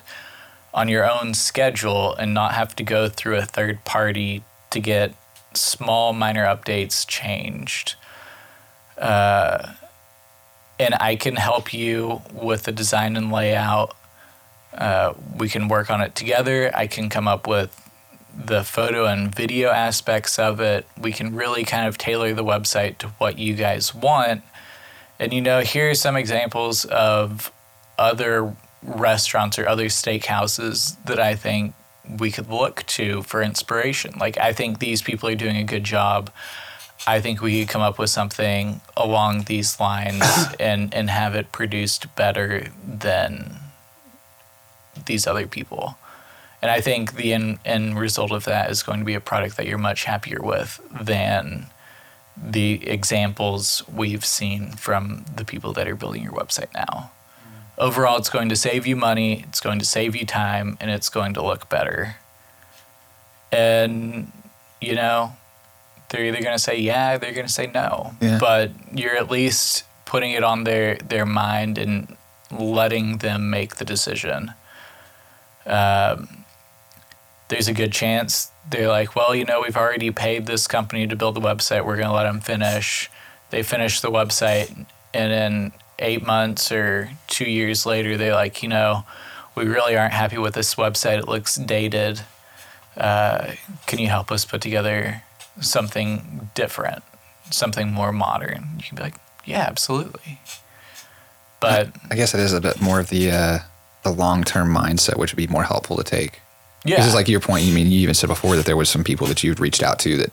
on 0.74 0.88
your 0.88 1.08
own 1.08 1.34
schedule 1.34 2.14
and 2.14 2.34
not 2.34 2.54
have 2.54 2.74
to 2.74 2.82
go 2.82 3.08
through 3.08 3.36
a 3.36 3.42
third 3.42 3.84
party 3.84 4.42
to 4.70 4.80
get 4.80 5.14
small 5.54 6.12
minor 6.12 6.44
updates 6.44 7.06
changed. 7.06 7.94
Uh, 8.96 9.74
and 10.82 10.94
I 11.00 11.16
can 11.16 11.36
help 11.36 11.72
you 11.72 12.22
with 12.32 12.64
the 12.64 12.72
design 12.72 13.16
and 13.16 13.32
layout 13.32 13.96
uh, 14.74 15.12
we 15.36 15.48
can 15.48 15.68
work 15.68 15.90
on 15.90 16.00
it 16.00 16.14
together. 16.14 16.70
I 16.74 16.86
can 16.86 17.08
come 17.08 17.28
up 17.28 17.46
with 17.46 17.78
the 18.34 18.64
photo 18.64 19.04
and 19.04 19.34
video 19.34 19.70
aspects 19.70 20.38
of 20.38 20.60
it. 20.60 20.86
We 20.98 21.12
can 21.12 21.34
really 21.34 21.64
kind 21.64 21.86
of 21.86 21.98
tailor 21.98 22.32
the 22.32 22.44
website 22.44 22.98
to 22.98 23.08
what 23.18 23.38
you 23.38 23.54
guys 23.54 23.94
want. 23.94 24.42
And 25.18 25.32
you 25.32 25.40
know, 25.40 25.60
here 25.60 25.90
are 25.90 25.94
some 25.94 26.16
examples 26.16 26.84
of 26.86 27.52
other 27.98 28.56
restaurants 28.82 29.58
or 29.58 29.68
other 29.68 29.86
steakhouses 29.86 30.96
that 31.04 31.20
I 31.20 31.34
think 31.34 31.74
we 32.18 32.30
could 32.30 32.48
look 32.48 32.84
to 32.86 33.22
for 33.22 33.42
inspiration. 33.42 34.14
Like, 34.18 34.38
I 34.38 34.52
think 34.52 34.78
these 34.78 35.02
people 35.02 35.28
are 35.28 35.36
doing 35.36 35.56
a 35.56 35.64
good 35.64 35.84
job. 35.84 36.30
I 37.06 37.20
think 37.20 37.40
we 37.40 37.60
could 37.60 37.68
come 37.68 37.82
up 37.82 37.98
with 37.98 38.10
something 38.10 38.80
along 38.96 39.44
these 39.44 39.80
lines 39.80 40.24
and, 40.60 40.92
and 40.94 41.10
have 41.10 41.34
it 41.34 41.52
produced 41.52 42.14
better 42.14 42.68
than 42.86 43.56
these 45.06 45.26
other 45.26 45.46
people. 45.46 45.96
And 46.60 46.70
I 46.70 46.80
think 46.80 47.16
the 47.16 47.32
end, 47.32 47.58
end 47.64 47.98
result 47.98 48.30
of 48.30 48.44
that 48.44 48.70
is 48.70 48.84
going 48.84 49.00
to 49.00 49.04
be 49.04 49.14
a 49.14 49.20
product 49.20 49.56
that 49.56 49.66
you're 49.66 49.78
much 49.78 50.04
happier 50.04 50.40
with 50.40 50.80
than 51.00 51.66
the 52.40 52.88
examples 52.88 53.82
we've 53.92 54.24
seen 54.24 54.70
from 54.70 55.24
the 55.34 55.44
people 55.44 55.72
that 55.72 55.88
are 55.88 55.96
building 55.96 56.22
your 56.22 56.32
website 56.32 56.72
now. 56.72 57.10
Mm-hmm. 57.40 57.58
Overall, 57.78 58.16
it's 58.16 58.30
going 58.30 58.48
to 58.48 58.56
save 58.56 58.86
you 58.86 58.94
money, 58.94 59.44
it's 59.48 59.60
going 59.60 59.80
to 59.80 59.84
save 59.84 60.14
you 60.14 60.24
time, 60.24 60.78
and 60.80 60.90
it's 60.90 61.08
going 61.08 61.34
to 61.34 61.42
look 61.42 61.68
better. 61.68 62.16
And, 63.50 64.30
you 64.80 64.94
know, 64.94 65.36
they're 66.12 66.24
either 66.24 66.40
going 66.40 66.54
to 66.54 66.62
say 66.62 66.78
yeah, 66.78 67.18
they're 67.18 67.32
going 67.32 67.46
to 67.46 67.52
say 67.52 67.66
no. 67.66 68.14
Yeah. 68.20 68.38
But 68.38 68.70
you're 68.94 69.16
at 69.16 69.30
least 69.30 69.84
putting 70.04 70.30
it 70.30 70.44
on 70.44 70.62
their, 70.62 70.96
their 70.96 71.26
mind 71.26 71.78
and 71.78 72.16
letting 72.50 73.18
them 73.18 73.50
make 73.50 73.76
the 73.76 73.84
decision 73.84 74.52
um, 75.66 76.44
there's 77.48 77.68
a 77.68 77.74
good 77.74 77.92
chance 77.92 78.50
they're 78.70 78.88
like, 78.88 79.14
well, 79.16 79.34
you 79.34 79.44
know, 79.44 79.60
we've 79.60 79.76
already 79.76 80.10
paid 80.10 80.46
this 80.46 80.66
company 80.66 81.06
to 81.06 81.16
build 81.16 81.34
the 81.34 81.40
website. 81.40 81.84
We're 81.84 81.96
going 81.96 82.08
to 82.08 82.14
let 82.14 82.24
them 82.24 82.40
finish. 82.40 83.10
They 83.50 83.62
finish 83.62 84.00
the 84.00 84.10
website, 84.10 84.86
and 85.12 85.32
in 85.32 85.72
eight 85.98 86.24
months 86.24 86.72
or 86.72 87.10
two 87.26 87.44
years 87.44 87.84
later, 87.84 88.16
they're 88.16 88.34
like, 88.34 88.62
you 88.62 88.68
know, 88.68 89.04
we 89.54 89.64
really 89.64 89.96
aren't 89.96 90.14
happy 90.14 90.38
with 90.38 90.54
this 90.54 90.76
website. 90.76 91.18
It 91.18 91.28
looks 91.28 91.56
dated. 91.56 92.22
Uh, 92.96 93.52
can 93.86 93.98
you 93.98 94.08
help 94.08 94.32
us 94.32 94.44
put 94.44 94.62
together 94.62 95.22
something 95.60 96.50
different, 96.54 97.02
something 97.50 97.92
more 97.92 98.12
modern? 98.12 98.68
You 98.78 98.84
can 98.84 98.96
be 98.96 99.02
like, 99.02 99.14
yeah, 99.44 99.60
absolutely. 99.68 100.38
But 101.60 101.90
I 102.10 102.16
guess 102.16 102.34
it 102.34 102.40
is 102.40 102.52
a 102.52 102.60
bit 102.60 102.80
more 102.80 102.98
of 103.00 103.08
the 103.08 103.30
uh, 103.30 103.58
the 104.02 104.10
long 104.10 104.42
term 104.44 104.74
mindset, 104.74 105.16
which 105.16 105.32
would 105.32 105.36
be 105.36 105.46
more 105.46 105.62
helpful 105.64 105.96
to 105.96 106.02
take. 106.04 106.40
yeah, 106.84 106.96
This 106.96 107.06
is 107.06 107.14
like 107.14 107.28
your 107.28 107.40
point. 107.40 107.64
You 107.64 107.72
mean 107.74 107.86
you 107.88 108.00
even 108.00 108.14
said 108.14 108.28
before 108.28 108.56
that 108.56 108.66
there 108.66 108.76
was 108.76 108.88
some 108.90 109.04
people 109.04 109.26
that 109.28 109.42
you'd 109.44 109.60
reached 109.60 109.82
out 109.82 109.98
to 110.00 110.16
that 110.18 110.32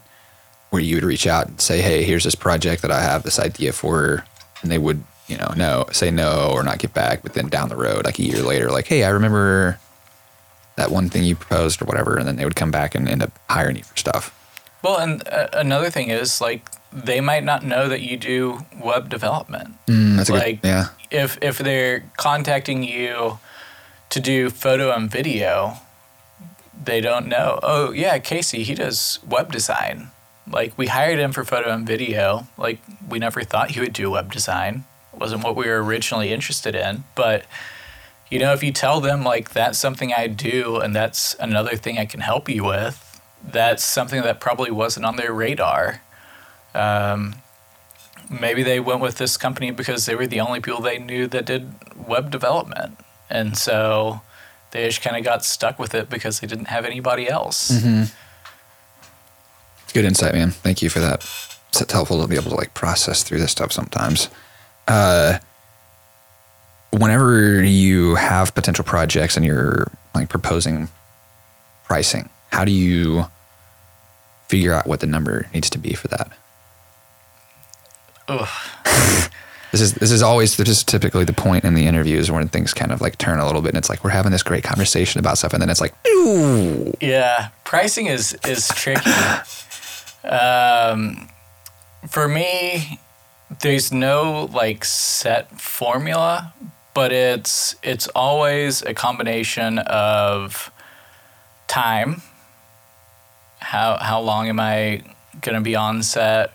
where 0.72 0.82
you 0.82 0.96
would 0.96 1.04
reach 1.04 1.28
out 1.28 1.48
and 1.48 1.62
say, 1.62 1.82
"Hey, 1.82 2.04
here's 2.04 2.24
this 2.24 2.36
project 2.36 2.82
that 2.82 2.92
I 2.92 3.02
have 3.02 3.24
this 3.24 3.38
idea 3.40 3.74
for," 3.74 4.26
and 4.64 4.72
they 4.72 4.78
would, 4.80 5.04
you 5.28 5.38
know, 5.38 5.54
no, 5.56 5.86
say 5.92 6.10
no 6.10 6.50
or 6.52 6.64
not 6.64 6.80
get 6.80 6.94
back. 6.96 7.22
But 7.22 7.34
then 7.34 7.48
down 7.48 7.70
the 7.70 7.76
road, 7.76 8.06
like 8.06 8.18
a 8.18 8.24
year 8.24 8.42
later, 8.42 8.72
like, 8.72 8.88
"Hey, 8.88 9.04
I 9.04 9.10
remember 9.10 9.80
that 10.78 10.90
one 10.92 11.10
thing 11.10 11.24
you 11.26 11.36
proposed 11.36 11.80
or 11.82 11.86
whatever," 11.86 12.18
and 12.18 12.28
then 12.28 12.38
they 12.38 12.44
would 12.46 12.56
come 12.56 12.72
back 12.72 12.96
and 12.96 13.08
end 13.08 13.22
up 13.22 13.32
hiring 13.50 13.78
you 13.78 13.84
for 13.84 13.98
stuff. 13.98 14.34
Well, 14.82 14.98
and 14.98 15.28
uh, 15.28 15.48
another 15.54 15.90
thing 15.90 16.10
is 16.10 16.40
like 16.42 16.70
they 16.94 17.22
might 17.22 17.44
not 17.44 17.64
know 17.64 17.88
that 17.90 18.02
you 18.02 18.18
do 18.18 18.66
web 18.82 19.10
development. 19.10 19.76
Mm, 19.88 20.18
that's 20.18 20.30
a 20.30 20.34
Like- 20.34 20.62
good, 20.62 20.68
yeah, 20.68 20.86
If 21.12 21.38
if 21.42 21.58
they're 21.58 22.04
contacting 22.18 22.84
you 22.84 23.40
to 24.10 24.20
do 24.20 24.50
photo 24.50 24.92
and 24.92 25.10
video, 25.12 25.78
they 26.84 27.02
don't 27.02 27.28
know. 27.28 27.60
Oh 27.62 27.92
yeah, 27.92 28.18
Casey, 28.20 28.64
he 28.64 28.74
does 28.76 29.20
web 29.28 29.52
design. 29.52 30.12
Like 30.52 30.74
we 30.78 30.88
hired 30.88 31.20
him 31.20 31.32
for 31.32 31.44
photo 31.44 31.70
and 31.72 31.86
video. 31.86 32.48
Like 32.58 32.80
we 33.08 33.20
never 33.20 33.44
thought 33.44 33.72
he 33.72 33.80
would 33.80 33.94
do 33.94 34.10
web 34.12 34.32
design. 34.32 34.86
It 35.14 35.20
wasn't 35.20 35.44
what 35.44 35.56
we 35.56 35.68
were 35.68 35.84
originally 35.84 36.32
interested 36.32 36.74
in, 36.76 37.04
but 37.16 37.44
you 38.32 38.40
know, 38.40 38.54
if 38.54 38.64
you 38.64 38.72
tell 38.72 39.02
them 39.02 39.24
like 39.24 39.52
that's 39.52 39.78
something 39.78 40.14
I 40.14 40.28
do 40.28 40.78
and 40.78 40.96
that's 40.96 41.36
another 41.40 41.76
thing 41.76 41.98
I 42.00 42.06
can 42.06 42.20
help 42.22 42.48
you 42.50 42.64
with, 42.64 42.96
that's 43.44 43.84
something 43.84 44.22
that 44.22 44.40
probably 44.40 44.72
wasn't 44.72 45.06
on 45.06 45.16
their 45.16 45.34
radar. 45.34 46.02
Um, 46.74 47.36
maybe 48.30 48.64
they 48.64 48.80
went 48.80 49.02
with 49.02 49.18
this 49.18 49.38
company 49.38 49.72
because 49.72 50.06
they 50.06 50.16
were 50.16 50.28
the 50.28 50.40
only 50.40 50.60
people 50.60 50.82
they 50.82 51.00
knew 51.00 51.28
that 51.28 51.46
did 51.46 51.74
web 52.08 52.30
development. 52.32 52.98
And 53.30 53.58
so 53.58 54.22
they 54.72 54.88
just 54.88 55.02
kind 55.02 55.18
of 55.18 55.24
got 55.24 55.44
stuck 55.46 55.80
with 55.80 55.96
it 55.96 56.10
because 56.10 56.40
they 56.40 56.48
didn't 56.48 56.66
have 56.68 56.86
anybody 56.86 57.28
else. 57.30 57.72
It's 59.84 59.94
good 59.94 60.06
insight, 60.06 60.34
man. 60.34 60.52
Thank 60.52 60.82
you 60.82 60.90
for 60.90 61.00
that. 61.00 61.28
It's 61.70 61.92
helpful 61.92 62.22
to 62.22 62.28
be 62.28 62.36
able 62.36 62.52
to 62.52 62.56
like 62.56 62.74
process 62.74 63.24
through 63.24 63.40
this 63.40 63.52
stuff 63.52 63.72
sometimes. 63.72 64.30
Uh, 64.88 65.40
whenever 66.92 67.64
you 67.64 68.16
have 68.16 68.54
potential 68.56 68.84
projects 68.84 69.38
and 69.38 69.46
you're 69.46 69.92
like 70.16 70.30
proposing 70.30 70.90
pricing, 71.86 72.30
how 72.52 72.66
do 72.66 72.72
you 72.72 73.26
figure 74.48 74.74
out 74.74 74.88
what 74.88 75.00
the 75.00 75.08
number 75.08 75.48
needs 75.54 75.70
to 75.72 75.78
be 75.78 75.94
for 75.94 76.08
that? 76.10 76.32
Ugh. 78.28 78.48
This 79.72 79.82
is 79.82 79.94
this 79.94 80.10
is 80.10 80.24
always 80.24 80.58
this 80.58 80.68
is 80.68 80.84
typically 80.84 81.26
the 81.26 81.34
point 81.34 81.64
in 81.64 81.76
the 81.76 81.86
interviews 81.86 82.32
when 82.32 82.48
things 82.48 82.74
kind 82.74 82.92
of 82.92 83.02
like 83.02 83.20
turn 83.20 83.38
a 83.38 83.46
little 83.46 83.62
bit, 83.62 83.70
and 83.70 83.78
it's 83.78 83.88
like 83.88 84.04
we're 84.04 84.10
having 84.10 84.32
this 84.32 84.42
great 84.42 84.64
conversation 84.64 85.20
about 85.20 85.38
stuff, 85.38 85.54
and 85.54 85.62
then 85.62 85.70
it's 85.70 85.80
like, 85.80 85.94
ooh, 86.08 86.92
Yeah, 87.00 87.50
pricing 87.66 88.08
is 88.08 88.36
is 88.48 88.68
tricky. 88.70 89.12
um, 90.24 91.30
for 92.08 92.28
me, 92.28 93.00
there's 93.62 93.92
no 93.94 94.50
like 94.52 94.86
set 94.86 95.62
formula, 95.62 96.52
but 96.96 97.12
it's 97.12 97.76
it's 97.84 98.08
always 98.16 98.82
a 98.82 98.96
combination 98.96 99.78
of 99.78 100.72
time. 101.68 102.24
How 103.60 103.98
how 103.98 104.20
long 104.20 104.48
am 104.48 104.60
I 104.60 105.02
gonna 105.42 105.62
be 105.62 105.76
on 105.76 106.04
set? 106.04 106.52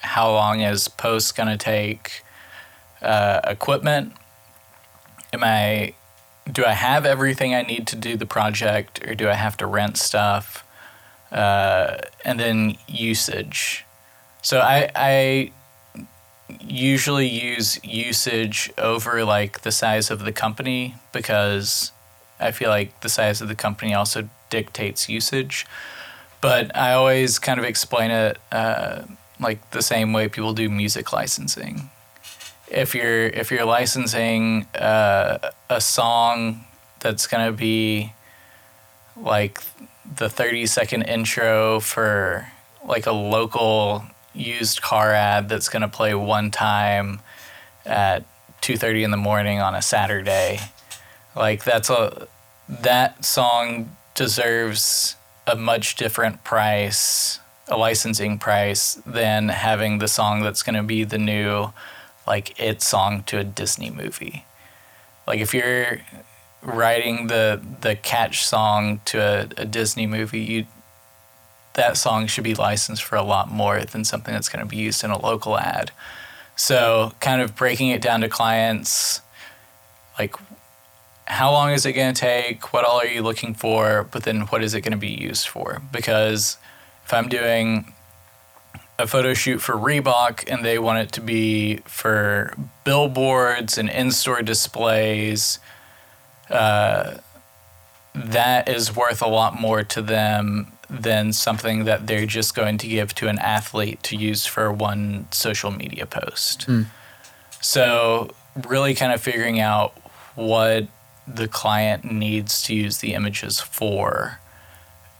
How 0.00 0.30
long 0.30 0.60
is 0.60 0.88
post 0.88 1.36
gonna 1.36 1.56
take? 1.58 2.22
Uh, 3.00 3.40
equipment. 3.44 4.12
Am 5.32 5.44
I 5.44 5.94
do 6.50 6.64
I 6.64 6.72
have 6.72 7.04
everything 7.06 7.54
I 7.54 7.62
need 7.62 7.86
to 7.88 7.96
do 7.96 8.16
the 8.16 8.26
project, 8.26 9.06
or 9.06 9.14
do 9.14 9.28
I 9.28 9.34
have 9.34 9.56
to 9.58 9.66
rent 9.66 9.96
stuff? 9.96 10.64
Uh, 11.30 11.98
and 12.24 12.40
then 12.40 12.76
usage. 12.86 13.84
So 14.42 14.60
I 14.60 14.90
I 14.94 15.52
usually 16.60 17.28
use 17.28 17.78
usage 17.84 18.72
over 18.78 19.24
like 19.24 19.60
the 19.62 19.72
size 19.72 20.10
of 20.10 20.24
the 20.24 20.32
company 20.32 20.94
because 21.12 21.92
I 22.40 22.52
feel 22.52 22.70
like 22.70 23.00
the 23.00 23.08
size 23.08 23.40
of 23.40 23.48
the 23.48 23.54
company 23.54 23.94
also 23.94 24.28
dictates 24.50 25.08
usage. 25.08 25.66
But 26.40 26.76
I 26.76 26.92
always 26.92 27.38
kind 27.38 27.58
of 27.58 27.66
explain 27.66 28.10
it 28.10 28.38
uh, 28.52 29.02
like 29.40 29.70
the 29.70 29.82
same 29.82 30.12
way 30.12 30.28
people 30.28 30.54
do 30.54 30.68
music 30.68 31.12
licensing. 31.12 31.90
If 32.68 32.94
you're 32.94 33.26
if 33.26 33.50
you're 33.50 33.64
licensing 33.64 34.66
uh, 34.74 35.50
a 35.70 35.80
song 35.80 36.64
that's 37.00 37.26
gonna 37.26 37.52
be 37.52 38.12
like 39.16 39.60
the 40.16 40.28
30 40.28 40.66
second 40.66 41.02
intro 41.02 41.80
for 41.80 42.48
like 42.84 43.06
a 43.06 43.12
local 43.12 44.04
used 44.34 44.80
car 44.82 45.12
ad 45.12 45.48
that's 45.48 45.68
going 45.68 45.82
to 45.82 45.88
play 45.88 46.14
one 46.14 46.50
time 46.50 47.20
at 47.84 48.24
2:30 48.62 49.04
in 49.04 49.10
the 49.10 49.16
morning 49.16 49.60
on 49.60 49.74
a 49.74 49.82
Saturday. 49.82 50.60
Like 51.34 51.64
that's 51.64 51.90
a 51.90 52.28
that 52.68 53.24
song 53.24 53.96
deserves 54.14 55.16
a 55.48 55.56
much 55.56 55.96
different 55.96 56.44
price, 56.44 57.40
a 57.68 57.76
licensing 57.76 58.38
price 58.38 58.94
than 59.06 59.48
having 59.48 59.98
the 59.98 60.08
song 60.08 60.42
that's 60.42 60.62
going 60.62 60.76
to 60.76 60.82
be 60.82 61.04
the 61.04 61.18
new 61.18 61.72
like 62.26 62.60
it 62.60 62.82
song 62.82 63.22
to 63.24 63.38
a 63.38 63.44
Disney 63.44 63.90
movie. 63.90 64.44
Like 65.26 65.40
if 65.40 65.54
you're 65.54 66.00
writing 66.62 67.28
the 67.28 67.60
the 67.80 67.96
catch 67.96 68.44
song 68.44 69.00
to 69.06 69.18
a, 69.18 69.62
a 69.62 69.64
Disney 69.64 70.06
movie, 70.06 70.40
you 70.40 70.66
that 71.74 71.96
song 71.96 72.26
should 72.26 72.44
be 72.44 72.54
licensed 72.54 73.04
for 73.04 73.16
a 73.16 73.22
lot 73.22 73.50
more 73.50 73.80
than 73.84 74.04
something 74.04 74.34
that's 74.34 74.48
going 74.48 74.64
to 74.64 74.68
be 74.68 74.76
used 74.76 75.02
in 75.04 75.10
a 75.10 75.20
local 75.20 75.56
ad. 75.56 75.92
So, 76.56 77.12
kind 77.20 77.40
of 77.40 77.54
breaking 77.54 77.90
it 77.90 78.02
down 78.02 78.20
to 78.22 78.28
clients, 78.28 79.20
like 80.18 80.34
how 81.28 81.52
long 81.52 81.70
is 81.70 81.84
it 81.84 81.92
going 81.92 82.14
to 82.14 82.20
take? 82.20 82.72
What 82.72 82.84
all 82.84 83.00
are 83.00 83.06
you 83.06 83.22
looking 83.22 83.54
for? 83.54 84.08
But 84.10 84.24
then, 84.24 84.42
what 84.42 84.64
is 84.64 84.74
it 84.74 84.80
going 84.80 84.92
to 84.92 84.98
be 84.98 85.08
used 85.08 85.46
for? 85.46 85.82
Because 85.92 86.56
if 87.04 87.12
I'm 87.12 87.28
doing 87.28 87.92
a 88.98 89.06
photo 89.06 89.34
shoot 89.34 89.58
for 89.60 89.74
Reebok 89.74 90.50
and 90.50 90.64
they 90.64 90.78
want 90.78 90.98
it 91.00 91.12
to 91.12 91.20
be 91.20 91.76
for 91.84 92.54
billboards 92.84 93.76
and 93.78 93.88
in 93.90 94.10
store 94.10 94.40
displays, 94.42 95.58
uh, 96.50 97.18
that 98.14 98.68
is 98.68 98.96
worth 98.96 99.20
a 99.22 99.28
lot 99.28 99.60
more 99.60 99.84
to 99.84 100.02
them 100.02 100.72
than 100.90 101.32
something 101.34 101.84
that 101.84 102.06
they're 102.06 102.26
just 102.26 102.54
going 102.54 102.78
to 102.78 102.88
give 102.88 103.14
to 103.14 103.28
an 103.28 103.38
athlete 103.38 104.02
to 104.02 104.16
use 104.16 104.46
for 104.46 104.72
one 104.72 105.28
social 105.30 105.70
media 105.70 106.06
post. 106.06 106.66
So, 107.60 108.30
really 108.66 108.94
kind 108.94 109.12
of 109.12 109.20
figuring 109.20 109.60
out 109.60 109.92
what 110.34 110.88
the 111.34 111.48
client 111.48 112.10
needs 112.10 112.62
to 112.64 112.74
use 112.74 112.98
the 112.98 113.14
images 113.14 113.60
for, 113.60 114.40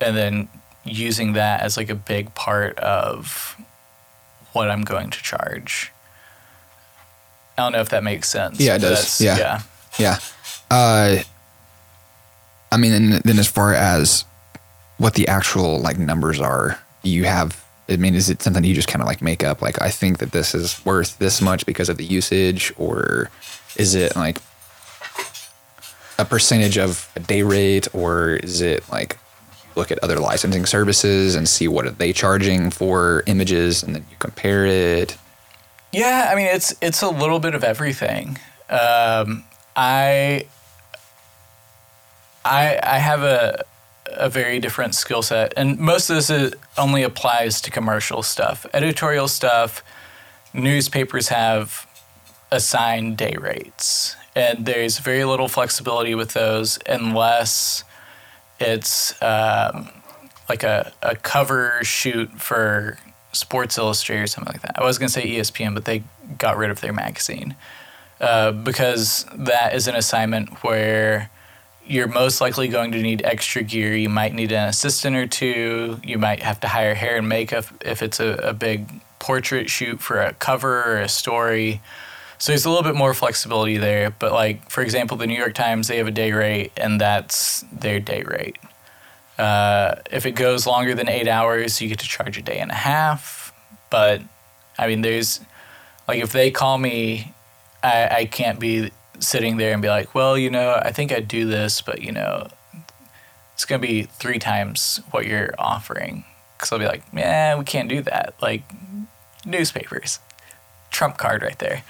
and 0.00 0.16
then 0.16 0.48
using 0.84 1.34
that 1.34 1.60
as 1.60 1.76
like 1.76 1.90
a 1.90 1.94
big 1.94 2.34
part 2.34 2.78
of 2.78 3.56
what 4.52 4.70
I'm 4.70 4.82
going 4.82 5.10
to 5.10 5.22
charge. 5.22 5.92
I 7.56 7.62
don't 7.62 7.72
know 7.72 7.80
if 7.80 7.90
that 7.90 8.04
makes 8.04 8.28
sense. 8.28 8.60
Yeah, 8.60 8.76
it 8.76 8.80
does. 8.80 9.20
Yeah. 9.20 9.36
Yeah. 9.36 9.60
Yeah. 9.98 10.18
Uh, 10.70 11.18
I 12.70 12.76
mean, 12.76 12.92
and 12.92 13.12
then 13.24 13.38
as 13.38 13.48
far 13.48 13.74
as 13.74 14.24
what 14.98 15.14
the 15.14 15.28
actual 15.28 15.80
like 15.80 15.98
numbers 15.98 16.40
are, 16.40 16.78
you 17.02 17.24
have. 17.24 17.64
I 17.90 17.96
mean, 17.96 18.14
is 18.14 18.28
it 18.28 18.42
something 18.42 18.62
you 18.64 18.74
just 18.74 18.88
kind 18.88 19.00
of 19.00 19.08
like 19.08 19.22
make 19.22 19.42
up? 19.42 19.62
Like, 19.62 19.80
I 19.80 19.90
think 19.90 20.18
that 20.18 20.32
this 20.32 20.54
is 20.54 20.84
worth 20.84 21.18
this 21.18 21.40
much 21.40 21.64
because 21.64 21.88
of 21.88 21.96
the 21.96 22.04
usage, 22.04 22.72
or 22.76 23.30
is 23.76 23.94
it 23.94 24.14
like 24.14 24.38
a 26.18 26.24
percentage 26.24 26.78
of 26.78 27.10
a 27.16 27.20
day 27.20 27.42
rate, 27.42 27.88
or 27.94 28.34
is 28.34 28.60
it 28.60 28.88
like 28.90 29.16
look 29.76 29.92
at 29.92 29.98
other 30.02 30.18
licensing 30.18 30.66
services 30.66 31.36
and 31.36 31.48
see 31.48 31.68
what 31.68 31.86
are 31.86 31.90
they 31.90 32.12
charging 32.12 32.70
for 32.70 33.22
images, 33.26 33.82
and 33.82 33.94
then 33.94 34.04
you 34.10 34.16
compare 34.18 34.66
it? 34.66 35.16
Yeah, 35.92 36.28
I 36.30 36.34
mean 36.34 36.46
it's 36.46 36.74
it's 36.82 37.02
a 37.02 37.08
little 37.08 37.38
bit 37.38 37.54
of 37.54 37.64
everything. 37.64 38.38
Um, 38.68 39.44
I 39.76 40.46
I 42.44 42.78
I 42.82 42.98
have 42.98 43.22
a 43.22 43.64
a 44.10 44.28
very 44.28 44.58
different 44.58 44.94
skill 44.94 45.22
set, 45.22 45.52
and 45.56 45.78
most 45.78 46.10
of 46.10 46.16
this 46.16 46.30
is, 46.30 46.54
only 46.76 47.02
applies 47.02 47.60
to 47.60 47.70
commercial 47.70 48.22
stuff. 48.22 48.66
Editorial 48.72 49.28
stuff, 49.28 49.84
newspapers 50.52 51.28
have 51.28 51.86
assigned 52.50 53.16
day 53.16 53.36
rates, 53.38 54.16
and 54.38 54.64
there's 54.66 54.98
very 55.00 55.24
little 55.24 55.48
flexibility 55.48 56.14
with 56.14 56.32
those 56.32 56.78
unless 56.86 57.82
it's 58.60 59.20
um, 59.20 59.88
like 60.48 60.62
a, 60.62 60.92
a 61.02 61.16
cover 61.16 61.80
shoot 61.82 62.30
for 62.40 62.98
Sports 63.32 63.76
Illustrated 63.76 64.22
or 64.22 64.26
something 64.28 64.52
like 64.52 64.62
that. 64.62 64.78
I 64.78 64.84
was 64.84 64.96
going 64.96 65.08
to 65.08 65.12
say 65.12 65.26
ESPN, 65.26 65.74
but 65.74 65.86
they 65.86 66.04
got 66.38 66.56
rid 66.56 66.70
of 66.70 66.80
their 66.80 66.92
magazine 66.92 67.56
uh, 68.20 68.52
because 68.52 69.26
that 69.34 69.74
is 69.74 69.88
an 69.88 69.96
assignment 69.96 70.62
where 70.62 71.30
you're 71.84 72.06
most 72.06 72.40
likely 72.40 72.68
going 72.68 72.92
to 72.92 73.02
need 73.02 73.22
extra 73.24 73.64
gear. 73.64 73.96
You 73.96 74.08
might 74.08 74.34
need 74.34 74.52
an 74.52 74.68
assistant 74.68 75.16
or 75.16 75.26
two. 75.26 76.00
You 76.04 76.18
might 76.18 76.42
have 76.42 76.60
to 76.60 76.68
hire 76.68 76.94
hair 76.94 77.16
and 77.16 77.28
makeup 77.28 77.64
if 77.84 78.02
it's 78.02 78.20
a, 78.20 78.34
a 78.34 78.52
big 78.52 78.88
portrait 79.18 79.68
shoot 79.68 80.00
for 80.00 80.20
a 80.20 80.32
cover 80.34 80.84
or 80.84 81.00
a 81.00 81.08
story. 81.08 81.80
So 82.38 82.52
there's 82.52 82.64
a 82.64 82.70
little 82.70 82.84
bit 82.84 82.94
more 82.94 83.14
flexibility 83.14 83.76
there. 83.78 84.10
But, 84.10 84.32
like, 84.32 84.70
for 84.70 84.82
example, 84.82 85.16
the 85.16 85.26
New 85.26 85.36
York 85.36 85.54
Times, 85.54 85.88
they 85.88 85.96
have 85.98 86.06
a 86.06 86.12
day 86.12 86.32
rate, 86.32 86.72
and 86.76 87.00
that's 87.00 87.64
their 87.72 88.00
day 88.00 88.22
rate. 88.22 88.56
Uh, 89.38 89.94
if 90.10 90.26
it 90.26 90.32
goes 90.32 90.66
longer 90.66 90.94
than 90.94 91.08
eight 91.08 91.28
hours, 91.28 91.80
you 91.80 91.88
get 91.88 92.00
to 92.00 92.06
charge 92.06 92.36
a 92.38 92.42
day 92.42 92.58
and 92.58 92.70
a 92.70 92.74
half. 92.74 93.52
But 93.88 94.20
I 94.76 94.88
mean, 94.88 95.02
there's 95.02 95.40
like 96.06 96.20
if 96.20 96.32
they 96.32 96.50
call 96.50 96.76
me, 96.76 97.32
I, 97.82 98.08
I 98.08 98.24
can't 98.24 98.58
be 98.58 98.90
sitting 99.20 99.56
there 99.56 99.72
and 99.72 99.80
be 99.80 99.88
like, 99.88 100.14
well, 100.14 100.36
you 100.36 100.50
know, 100.50 100.80
I 100.82 100.90
think 100.90 101.12
I'd 101.12 101.28
do 101.28 101.46
this, 101.46 101.80
but 101.80 102.02
you 102.02 102.12
know, 102.12 102.48
it's 103.54 103.64
gonna 103.64 103.78
be 103.78 104.02
three 104.02 104.38
times 104.38 105.00
what 105.12 105.26
you're 105.26 105.54
offering. 105.58 106.24
Because 106.56 106.72
I'll 106.72 106.78
be 106.80 106.86
like, 106.86 107.04
yeah, 107.12 107.56
we 107.56 107.64
can't 107.64 107.88
do 107.88 108.02
that. 108.02 108.34
Like 108.42 108.64
newspapers, 109.46 110.18
trump 110.90 111.16
card 111.16 111.42
right 111.42 111.58
there. 111.60 111.84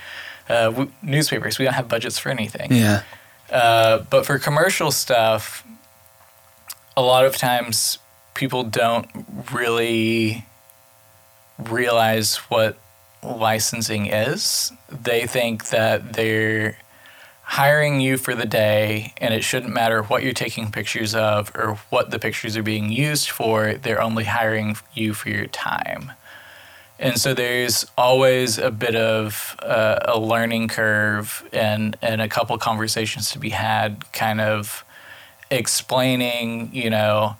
Uh, 0.48 0.70
w- 0.70 0.92
newspapers, 1.02 1.58
we 1.58 1.64
don't 1.64 1.74
have 1.74 1.88
budgets 1.88 2.18
for 2.18 2.30
anything. 2.30 2.72
Yeah. 2.72 3.02
Uh, 3.50 3.98
but 4.10 4.26
for 4.26 4.38
commercial 4.38 4.90
stuff, 4.90 5.64
a 6.96 7.02
lot 7.02 7.24
of 7.24 7.36
times 7.36 7.98
people 8.34 8.62
don't 8.62 9.08
really 9.52 10.44
realize 11.58 12.36
what 12.36 12.78
licensing 13.22 14.06
is. 14.06 14.72
They 14.90 15.26
think 15.26 15.70
that 15.70 16.12
they're 16.14 16.78
hiring 17.42 18.00
you 18.00 18.18
for 18.18 18.34
the 18.34 18.44
day 18.44 19.14
and 19.16 19.32
it 19.32 19.42
shouldn't 19.42 19.72
matter 19.72 20.02
what 20.02 20.22
you're 20.22 20.32
taking 20.34 20.70
pictures 20.70 21.14
of 21.14 21.50
or 21.54 21.78
what 21.88 22.10
the 22.10 22.18
pictures 22.18 22.56
are 22.56 22.62
being 22.62 22.92
used 22.92 23.30
for. 23.30 23.74
They're 23.74 24.02
only 24.02 24.24
hiring 24.24 24.76
you 24.94 25.14
for 25.14 25.30
your 25.30 25.46
time. 25.46 26.12
And 26.98 27.18
so 27.18 27.32
there's 27.32 27.86
always 27.96 28.58
a 28.58 28.70
bit 28.70 28.96
of 28.96 29.56
uh, 29.62 30.00
a 30.04 30.18
learning 30.18 30.68
curve 30.68 31.48
and, 31.52 31.96
and 32.02 32.20
a 32.20 32.28
couple 32.28 32.58
conversations 32.58 33.30
to 33.32 33.38
be 33.38 33.50
had, 33.50 34.10
kind 34.12 34.40
of 34.40 34.84
explaining, 35.50 36.70
you 36.72 36.90
know, 36.90 37.36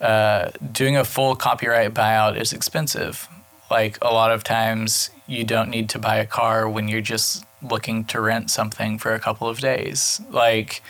uh, 0.00 0.50
doing 0.72 0.96
a 0.96 1.04
full 1.04 1.36
copyright 1.36 1.94
buyout 1.94 2.40
is 2.40 2.52
expensive. 2.52 3.28
Like 3.70 3.98
a 4.02 4.12
lot 4.12 4.32
of 4.32 4.42
times, 4.42 5.10
you 5.26 5.44
don't 5.44 5.70
need 5.70 5.88
to 5.90 5.98
buy 5.98 6.16
a 6.16 6.26
car 6.26 6.68
when 6.68 6.88
you're 6.88 7.00
just 7.00 7.44
looking 7.62 8.04
to 8.06 8.20
rent 8.20 8.50
something 8.50 8.98
for 8.98 9.14
a 9.14 9.20
couple 9.20 9.48
of 9.48 9.60
days. 9.60 10.20
Like 10.30 10.82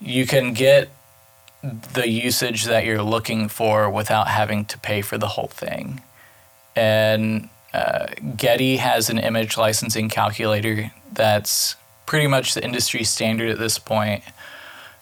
you 0.00 0.26
can 0.26 0.52
get 0.52 0.88
the 1.62 2.08
usage 2.08 2.64
that 2.64 2.84
you're 2.84 3.02
looking 3.02 3.48
for 3.48 3.90
without 3.90 4.28
having 4.28 4.64
to 4.66 4.78
pay 4.78 5.02
for 5.02 5.18
the 5.18 5.28
whole 5.28 5.48
thing. 5.48 6.00
And 6.78 7.48
uh, 7.74 8.06
Getty 8.36 8.76
has 8.76 9.10
an 9.10 9.18
image 9.18 9.56
licensing 9.56 10.08
calculator 10.08 10.92
that's 11.12 11.74
pretty 12.06 12.28
much 12.28 12.54
the 12.54 12.64
industry 12.64 13.02
standard 13.02 13.50
at 13.50 13.58
this 13.58 13.80
point. 13.80 14.22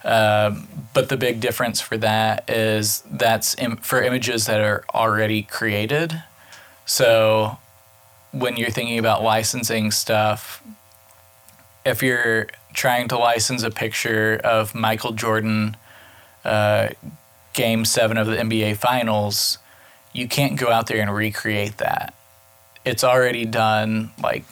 Uh, 0.03 0.57
but 0.95 1.11
the 1.11 1.19
big 1.19 1.41
difference 1.41 1.81
for 1.81 1.99
that 1.99 2.49
is 2.49 3.03
that's 3.11 3.55
Im- 3.59 3.77
for 3.77 4.03
images 4.03 4.47
that 4.47 4.61
are 4.61 4.85
already 4.95 5.43
created. 5.43 6.23
So 6.87 7.59
when 8.33 8.57
you're 8.57 8.71
thinking 8.71 8.99
about 8.99 9.23
licensing 9.23 9.91
stuff, 9.91 10.63
if 11.85 12.03
you're 12.03 12.47
trying 12.73 13.09
to 13.09 13.19
license 13.19 13.63
a 13.63 13.71
picture 13.71 14.41
of 14.43 14.75
Michael 14.75 15.13
Jordan, 15.13 15.77
uh, 16.45 16.89
game 17.53 17.85
seven 17.85 18.17
of 18.17 18.27
the 18.27 18.37
NBA 18.37 18.77
Finals, 18.77 19.59
you 20.17 20.27
can't 20.27 20.59
go 20.59 20.71
out 20.71 20.87
there 20.87 21.01
and 21.01 21.15
recreate 21.15 21.77
that. 21.79 22.15
It's 22.85 23.05
already 23.05 23.45
done. 23.45 24.13
Like, 24.23 24.45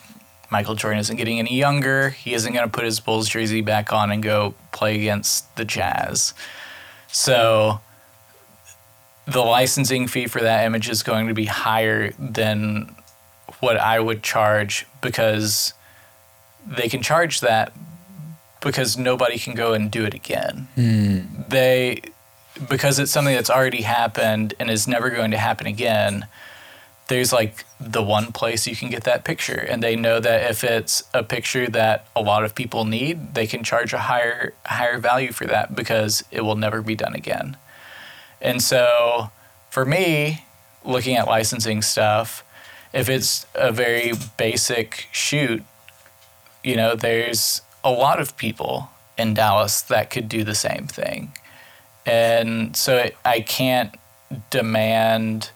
Michael 0.51 0.75
Jordan 0.75 1.01
isn't 1.01 1.17
getting 1.17 1.39
any 1.39 1.57
younger. 1.57 2.11
He 2.11 2.35
isn't 2.35 2.53
going 2.53 2.67
to 2.67 2.71
put 2.71 2.85
his 2.85 3.01
Bulls 3.01 3.29
jersey 3.29 3.63
back 3.63 3.93
on 3.93 4.11
and 4.11 4.23
go 4.23 4.55
play 4.73 4.97
against 4.97 5.57
the 5.57 5.65
Jazz. 5.65 6.35
So, 7.09 7.81
the 9.27 9.41
licensing 9.41 10.07
fee 10.07 10.27
for 10.27 10.41
that 10.41 10.67
image 10.67 10.91
is 10.91 11.03
going 11.03 11.29
to 11.29 11.35
be 11.35 11.47
higher 11.47 12.13
than 12.19 12.95
what 13.61 13.79
I 13.79 14.01
would 14.01 14.23
charge 14.23 14.87
because 15.01 15.73
they 16.67 16.89
can 16.89 17.03
charge 17.03 17.41
that 17.41 17.73
because 18.61 18.99
nobody 18.99 19.39
can 19.39 19.55
go 19.55 19.73
and 19.73 19.91
do 19.91 20.05
it 20.05 20.13
again. 20.13 20.69
Mm. 20.77 21.49
They 21.49 22.01
because 22.69 22.99
it's 22.99 23.11
something 23.11 23.35
that's 23.35 23.51
already 23.51 23.83
happened 23.83 24.55
and 24.59 24.71
is 24.71 24.87
never 24.87 25.11
going 25.11 25.31
to 25.33 25.39
happen 25.39 25.67
again. 25.67 26.27
There's 27.09 27.33
like 27.33 27.65
the 27.79 28.03
one 28.03 28.33
place 28.33 28.67
you 28.67 28.75
can 28.75 28.89
get 28.89 29.05
that 29.05 29.25
picture, 29.25 29.59
and 29.59 29.83
they 29.83 29.95
know 29.95 30.21
that 30.21 30.51
if 30.51 30.65
it's 30.65 31.03
a 31.13 31.23
picture 31.23 31.67
that 31.69 32.07
a 32.17 32.23
lot 32.23 32.45
of 32.45 32.55
people 32.55 32.87
need, 32.87 33.35
they 33.35 33.47
can 33.47 33.63
charge 33.63 33.93
a 33.93 33.99
higher 33.99 34.55
higher 34.65 34.99
value 34.99 35.33
for 35.33 35.47
that 35.47 35.77
because 35.77 36.25
it 36.31 36.43
will 36.43 36.57
never 36.57 36.81
be 36.81 36.95
done 36.95 37.15
again. 37.15 37.57
And 38.41 38.63
so, 38.63 39.31
for 39.69 39.85
me, 39.85 40.45
looking 40.85 41.17
at 41.17 41.27
licensing 41.27 41.83
stuff, 41.83 42.43
if 42.95 43.09
it's 43.09 43.47
a 43.55 43.71
very 43.73 44.13
basic 44.39 45.09
shoot, 45.13 45.63
you 46.63 46.77
know, 46.77 46.95
there's 46.95 47.61
a 47.83 47.91
lot 47.91 48.21
of 48.21 48.37
people 48.37 48.89
in 49.19 49.35
Dallas 49.35 49.83
that 49.83 50.11
could 50.11 50.29
do 50.29 50.43
the 50.43 50.55
same 50.55 50.87
thing. 50.87 51.33
And 52.07 52.77
so 52.77 53.11
I 53.25 53.41
can't 53.41 53.95
demand 54.51 55.51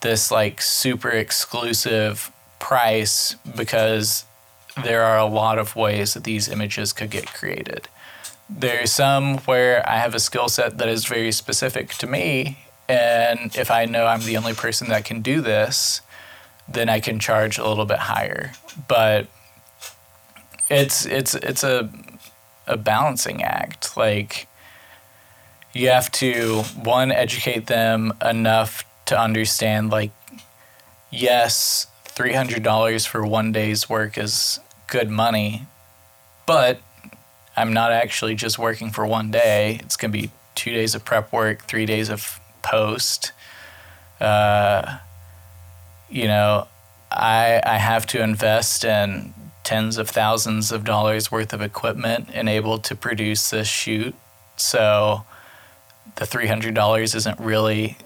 this 0.00 0.30
like 0.30 0.60
super 0.62 1.10
exclusive 1.10 2.30
price 2.58 3.34
because 3.56 4.24
there 4.84 5.02
are 5.02 5.18
a 5.18 5.26
lot 5.26 5.58
of 5.58 5.76
ways 5.76 6.14
that 6.14 6.24
these 6.24 6.48
images 6.48 6.92
could 6.92 7.10
get 7.10 7.32
created. 7.32 7.88
There's 8.48 8.92
some 8.92 9.38
where 9.38 9.88
I 9.88 9.96
have 9.98 10.14
a 10.14 10.20
skill 10.20 10.48
set 10.48 10.78
that 10.78 10.88
is 10.88 11.04
very 11.04 11.32
specific 11.32 11.90
to 11.94 12.06
me. 12.06 12.58
And 12.88 13.54
if 13.56 13.70
I 13.70 13.84
know 13.84 14.06
I'm 14.06 14.20
the 14.20 14.36
only 14.36 14.54
person 14.54 14.88
that 14.88 15.04
can 15.04 15.20
do 15.20 15.40
this, 15.40 16.00
then 16.66 16.88
I 16.88 17.00
can 17.00 17.18
charge 17.18 17.58
a 17.58 17.68
little 17.68 17.84
bit 17.84 17.98
higher. 17.98 18.52
But 18.86 19.26
it's 20.70 21.04
it's 21.06 21.34
it's 21.34 21.62
a 21.62 21.90
a 22.66 22.76
balancing 22.76 23.42
act. 23.42 23.96
Like 23.96 24.47
you 25.78 25.88
have 25.90 26.10
to 26.10 26.62
one 26.82 27.12
educate 27.12 27.66
them 27.66 28.12
enough 28.24 28.84
to 29.06 29.18
understand 29.18 29.90
like 29.90 30.10
yes, 31.10 31.86
$300 32.06 33.06
for 33.06 33.24
one 33.24 33.52
day's 33.52 33.88
work 33.88 34.18
is 34.18 34.58
good 34.88 35.08
money, 35.08 35.62
but 36.46 36.80
I'm 37.56 37.72
not 37.72 37.92
actually 37.92 38.34
just 38.34 38.58
working 38.58 38.90
for 38.90 39.06
one 39.06 39.30
day. 39.30 39.78
It's 39.82 39.96
going 39.96 40.12
to 40.12 40.18
be 40.18 40.30
2 40.56 40.72
days 40.72 40.94
of 40.94 41.04
prep 41.04 41.32
work, 41.32 41.64
3 41.64 41.86
days 41.86 42.10
of 42.10 42.40
post. 42.62 43.32
Uh, 44.20 44.98
you 46.10 46.26
know, 46.26 46.66
I 47.10 47.62
I 47.64 47.78
have 47.78 48.04
to 48.06 48.22
invest 48.22 48.84
in 48.84 49.32
tens 49.62 49.96
of 49.96 50.08
thousands 50.08 50.72
of 50.72 50.82
dollars 50.84 51.30
worth 51.30 51.52
of 51.52 51.62
equipment 51.62 52.28
and 52.32 52.48
able 52.48 52.78
to 52.78 52.96
produce 52.96 53.50
this 53.50 53.68
shoot. 53.68 54.14
So 54.56 55.24
the 56.18 56.24
$300 56.24 57.14
isn't 57.14 57.40
really 57.40 57.96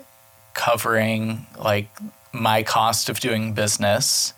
covering 0.55 1.47
like 1.59 1.89
my 2.33 2.63
cost 2.63 3.09
of 3.09 3.21
doing 3.21 3.55
business. 3.55 4.35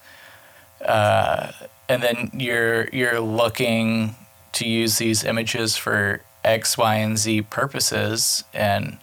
Uh, 0.85 1.51
and 1.89 2.03
then 2.03 2.31
you're 2.35 2.89
you're 2.89 3.21
looking 3.21 4.15
to 4.53 4.69
use 4.69 4.99
these 4.99 5.25
images 5.25 5.77
for 5.77 6.23
X, 6.45 6.79
Y, 6.79 6.95
and 6.97 7.19
Z 7.19 7.43
purposes, 7.43 8.45
and 8.53 8.99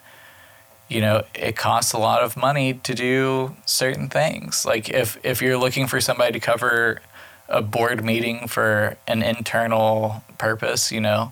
you 0.87 1.01
know 1.01 1.23
it 1.35 1.55
costs 1.55 1.93
a 1.93 1.97
lot 1.97 2.23
of 2.23 2.37
money 2.37 2.73
to 2.73 2.93
do 2.93 3.55
certain 3.65 4.09
things. 4.09 4.65
Like 4.65 4.89
if 4.89 5.23
if 5.23 5.41
you're 5.41 5.57
looking 5.57 5.87
for 5.87 5.99
somebody 6.01 6.33
to 6.33 6.39
cover 6.39 7.01
a 7.47 7.61
board 7.61 8.03
meeting 8.03 8.47
for 8.47 8.97
an 9.07 9.21
internal 9.21 10.23
purpose, 10.37 10.91
you 10.91 11.01
know, 11.01 11.31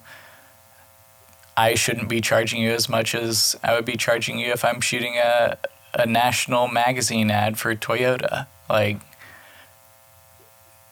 I 1.59 1.75
shouldn't 1.75 2.07
be 2.07 2.21
charging 2.21 2.61
you 2.61 2.71
as 2.71 2.87
much 2.87 3.13
as 3.13 3.57
I 3.61 3.73
would 3.73 3.83
be 3.83 3.97
charging 3.97 4.39
you 4.39 4.53
if 4.53 4.63
I'm 4.63 4.79
shooting 4.79 5.17
a, 5.17 5.57
a 5.93 6.05
national 6.05 6.69
magazine 6.69 7.29
ad 7.29 7.59
for 7.59 7.75
Toyota. 7.75 8.47
Like, 8.69 9.01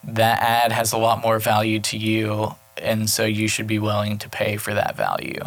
that 0.03 0.41
ad 0.41 0.73
has 0.73 0.91
a 0.91 0.98
lot 0.98 1.22
more 1.22 1.39
value 1.39 1.80
to 1.80 1.98
you, 1.98 2.56
and 2.76 3.10
so 3.10 3.23
you 3.23 3.48
should 3.48 3.65
be 3.65 3.80
willing 3.80 4.18
to 4.18 4.27
pay 4.27 4.57
for 4.57 4.73
that 4.73 4.98
value. 4.98 5.39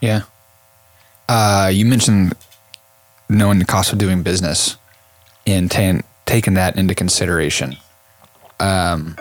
Yeah. 0.00 0.22
Uh, 1.28 1.70
you 1.72 1.84
mentioned 1.84 2.34
knowing 3.28 3.58
the 3.58 3.64
cost 3.64 3.92
of 3.92 3.98
doing 3.98 4.22
business 4.22 4.76
and 5.44 5.68
t- 5.68 6.02
taking 6.24 6.54
that 6.54 6.76
into 6.76 6.94
consideration 6.94 7.78
um, 8.60 9.16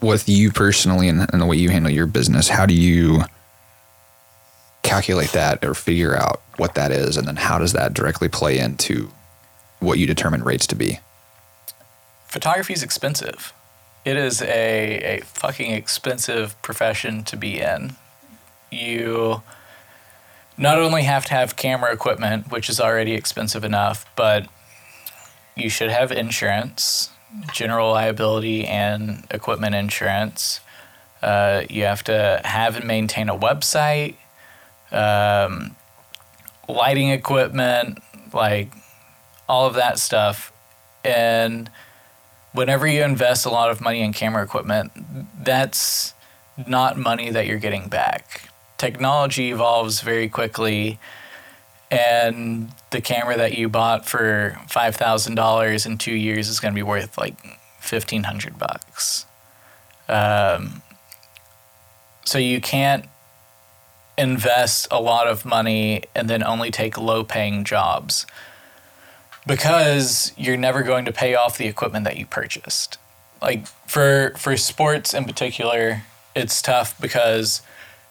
with 0.00 0.28
you 0.28 0.52
personally 0.52 1.08
and, 1.08 1.26
and 1.32 1.40
the 1.40 1.46
way 1.46 1.56
you 1.56 1.70
handle 1.70 1.90
your 1.90 2.06
business, 2.06 2.48
how 2.48 2.66
do 2.66 2.74
you 2.74 3.22
calculate 4.82 5.32
that 5.32 5.64
or 5.64 5.74
figure 5.74 6.16
out 6.16 6.40
what 6.56 6.74
that 6.74 6.92
is? 6.92 7.16
And 7.16 7.26
then 7.26 7.36
how 7.36 7.58
does 7.58 7.72
that 7.72 7.94
directly 7.94 8.28
play 8.28 8.58
into 8.58 9.10
what 9.80 9.98
you 9.98 10.06
determine 10.06 10.42
rates 10.42 10.66
to 10.68 10.74
be? 10.74 11.00
Photography 12.26 12.72
is 12.72 12.82
expensive. 12.82 13.52
It 14.04 14.16
is 14.16 14.40
a, 14.42 15.18
a 15.18 15.20
fucking 15.24 15.72
expensive 15.72 16.60
profession 16.62 17.24
to 17.24 17.36
be 17.36 17.60
in. 17.60 17.96
You 18.70 19.42
not 20.56 20.78
only 20.78 21.02
have 21.02 21.24
to 21.26 21.34
have 21.34 21.56
camera 21.56 21.92
equipment, 21.92 22.50
which 22.50 22.68
is 22.68 22.80
already 22.80 23.14
expensive 23.14 23.64
enough, 23.64 24.06
but 24.16 24.48
you 25.56 25.68
should 25.68 25.90
have 25.90 26.10
insurance, 26.12 27.10
general 27.52 27.90
liability, 27.92 28.66
and 28.66 29.26
equipment 29.30 29.74
insurance. 29.74 30.60
Uh, 31.22 31.62
you 31.68 31.84
have 31.84 32.04
to 32.04 32.40
have 32.44 32.76
and 32.76 32.86
maintain 32.86 33.28
a 33.28 33.36
website, 33.36 34.14
um, 34.92 35.74
lighting 36.68 37.10
equipment, 37.10 37.98
like 38.32 38.72
all 39.48 39.66
of 39.66 39.74
that 39.74 39.98
stuff. 39.98 40.52
And 41.04 41.70
whenever 42.52 42.86
you 42.86 43.02
invest 43.02 43.46
a 43.46 43.50
lot 43.50 43.70
of 43.70 43.80
money 43.80 44.00
in 44.00 44.12
camera 44.12 44.42
equipment, 44.42 44.92
that's 45.42 46.14
not 46.66 46.96
money 46.96 47.30
that 47.30 47.46
you're 47.46 47.58
getting 47.58 47.88
back. 47.88 48.50
Technology 48.76 49.50
evolves 49.50 50.00
very 50.00 50.28
quickly 50.28 50.98
and 51.90 52.70
the 52.90 53.00
camera 53.00 53.36
that 53.36 53.56
you 53.56 53.68
bought 53.68 54.06
for 54.08 54.58
five 54.68 54.96
thousand 54.96 55.34
dollars 55.34 55.86
in 55.86 55.98
two 55.98 56.14
years 56.14 56.48
is 56.48 56.60
going 56.60 56.72
to 56.72 56.78
be 56.78 56.82
worth 56.82 57.18
like 57.18 57.36
fifteen 57.80 58.24
hundred 58.24 58.58
bucks. 58.58 59.26
Um, 60.08 60.82
so 62.24 62.38
you 62.38 62.60
can't 62.60 63.04
invest 64.16 64.88
a 64.90 65.00
lot 65.00 65.28
of 65.28 65.44
money 65.44 66.02
and 66.14 66.28
then 66.28 66.42
only 66.42 66.70
take 66.70 66.98
low-paying 66.98 67.62
jobs 67.64 68.26
because 69.46 70.32
you're 70.36 70.56
never 70.56 70.82
going 70.82 71.04
to 71.04 71.12
pay 71.12 71.34
off 71.34 71.56
the 71.56 71.66
equipment 71.66 72.04
that 72.04 72.16
you 72.16 72.26
purchased. 72.26 72.98
Like 73.40 73.66
for 73.86 74.32
for 74.36 74.56
sports 74.56 75.14
in 75.14 75.24
particular, 75.24 76.02
it's 76.34 76.60
tough 76.60 76.98
because 77.00 77.62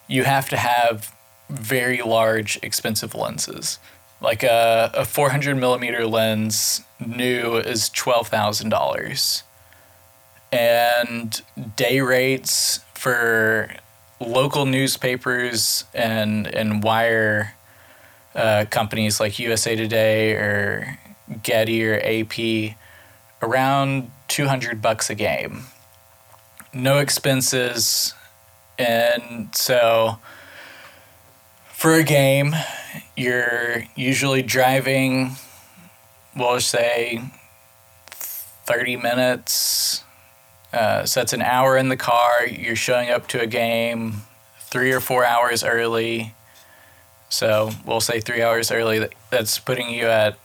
you 0.06 0.24
have 0.24 0.48
to 0.48 0.56
have 0.56 1.14
very 1.50 2.00
large, 2.00 2.58
expensive 2.62 3.14
lenses. 3.14 3.78
Like 4.20 4.42
a, 4.42 4.90
a 4.94 5.04
400 5.04 5.56
millimeter 5.56 6.06
lens 6.06 6.82
new 7.04 7.56
is 7.56 7.88
$12,000. 7.90 9.42
and 10.50 11.42
day 11.76 12.00
rates 12.00 12.80
for 12.94 13.70
local 14.20 14.66
newspapers 14.66 15.84
and 15.94 16.46
and 16.48 16.82
wire 16.82 17.54
uh, 18.34 18.64
companies 18.70 19.20
like 19.20 19.38
USA 19.38 19.76
Today 19.76 20.32
or 20.32 20.98
Getty 21.42 21.84
or 21.86 22.00
AP 22.02 22.76
around 23.42 24.10
200 24.28 24.80
bucks 24.82 25.10
a 25.10 25.14
game. 25.14 25.64
No 26.72 26.98
expenses. 26.98 28.14
And 28.78 29.54
so 29.54 30.18
for 31.72 31.94
a 31.94 32.02
game, 32.02 32.54
you're 33.16 33.84
usually 33.94 34.42
driving, 34.42 35.32
we'll 36.36 36.60
say 36.60 37.22
30 38.10 38.96
minutes. 38.96 40.04
Uh, 40.72 41.04
so 41.04 41.20
that's 41.20 41.32
an 41.32 41.42
hour 41.42 41.76
in 41.76 41.88
the 41.88 41.96
car. 41.96 42.46
You're 42.46 42.76
showing 42.76 43.10
up 43.10 43.26
to 43.28 43.40
a 43.40 43.46
game 43.46 44.22
three 44.60 44.92
or 44.92 45.00
four 45.00 45.24
hours 45.24 45.64
early. 45.64 46.34
So 47.28 47.70
we'll 47.86 48.00
say 48.00 48.20
three 48.20 48.42
hours 48.42 48.70
early. 48.70 49.08
That's 49.30 49.58
putting 49.58 49.90
you 49.90 50.06
at 50.06 50.38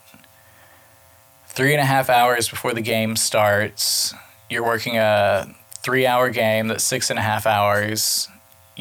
three 1.47 1.73
and 1.73 1.81
a 1.81 1.85
half 1.85 2.09
hours 2.09 2.49
before 2.49 2.73
the 2.73 2.81
game 2.81 3.15
starts. 3.15 4.13
You're 4.49 4.65
working 4.65 4.97
a 4.97 5.53
three 5.83 6.07
hour 6.07 6.29
game 6.29 6.67
that's 6.67 6.83
six 6.83 7.09
and 7.09 7.19
a 7.19 7.21
half 7.21 7.45
hours. 7.45 8.27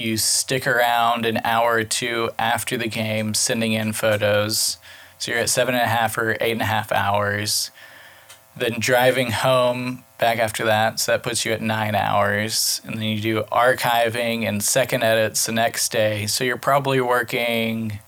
You 0.02 0.16
stick 0.16 0.66
around 0.66 1.24
an 1.24 1.38
hour 1.44 1.74
or 1.74 1.84
two 1.84 2.30
after 2.36 2.76
the 2.76 2.88
game, 2.88 3.34
sending 3.34 3.72
in 3.72 3.92
photos. 3.92 4.78
So 5.18 5.30
you're 5.30 5.40
at 5.40 5.48
seven 5.48 5.76
and 5.76 5.84
a 5.84 5.86
half 5.86 6.18
or 6.18 6.36
eight 6.40 6.50
and 6.50 6.60
a 6.60 6.64
half 6.64 6.90
hours. 6.90 7.70
Then 8.56 8.80
driving 8.80 9.30
home 9.30 10.02
back 10.18 10.38
after 10.38 10.64
that, 10.64 10.98
so 10.98 11.12
that 11.12 11.22
puts 11.22 11.44
you 11.44 11.52
at 11.52 11.62
nine 11.62 11.94
hours. 11.94 12.80
And 12.84 12.96
then 12.96 13.04
you 13.04 13.20
do 13.20 13.42
archiving 13.52 14.42
and 14.42 14.60
second 14.60 15.04
edits 15.04 15.46
the 15.46 15.52
next 15.52 15.92
day. 15.92 16.26
So 16.26 16.42
you're 16.42 16.56
probably 16.56 17.00
working, 17.00 18.00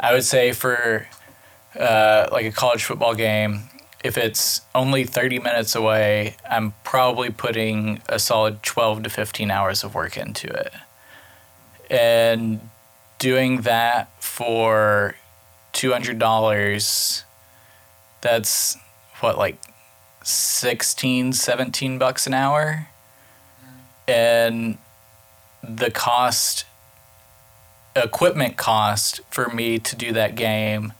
I 0.00 0.12
would 0.14 0.24
say, 0.24 0.50
for 0.50 1.06
uh, 1.78 2.30
like 2.32 2.46
a 2.46 2.52
college 2.52 2.82
football 2.82 3.14
game, 3.14 3.70
if 4.02 4.18
it's 4.18 4.62
only 4.74 5.04
30 5.04 5.38
minutes 5.38 5.76
away, 5.76 6.34
I'm 6.50 6.74
probably 6.82 7.30
putting 7.30 8.02
a 8.08 8.18
solid 8.18 8.64
12 8.64 9.04
to 9.04 9.10
15 9.10 9.52
hours 9.52 9.84
of 9.84 9.94
work 9.94 10.16
into 10.16 10.48
it. 10.48 10.72
And 11.92 12.60
doing 13.18 13.60
that 13.62 14.10
for 14.20 15.14
$200, 15.74 17.22
that's 18.20 18.76
what, 19.20 19.38
like 19.38 19.58
16, 20.24 21.34
17 21.34 21.98
bucks 21.98 22.26
an 22.26 22.34
hour? 22.34 22.88
And 24.08 24.78
the 25.62 25.90
cost, 25.90 26.64
equipment 27.94 28.56
cost 28.56 29.20
for 29.30 29.48
me 29.48 29.78
to 29.78 29.94
do 29.94 30.12
that 30.12 30.34
game 30.34 30.92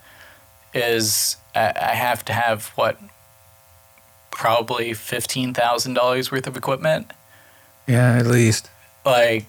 is 0.74 1.36
I 1.55 1.94
have 1.94 2.24
to 2.27 2.32
have 2.32 2.66
what 2.77 2.98
probably 4.31 4.94
fifteen 4.94 5.52
thousand 5.52 5.94
dollars 5.94 6.32
worth 6.32 6.47
of 6.47 6.56
equipment. 6.56 7.12
Yeah, 7.86 8.16
at 8.16 8.27
least. 8.27 8.70
Like 9.05 9.47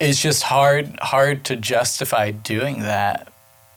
it's 0.00 0.20
just 0.20 0.44
hard 0.44 0.98
hard 1.00 1.44
to 1.44 1.56
justify 1.56 2.30
doing 2.30 2.80
that 2.80 3.32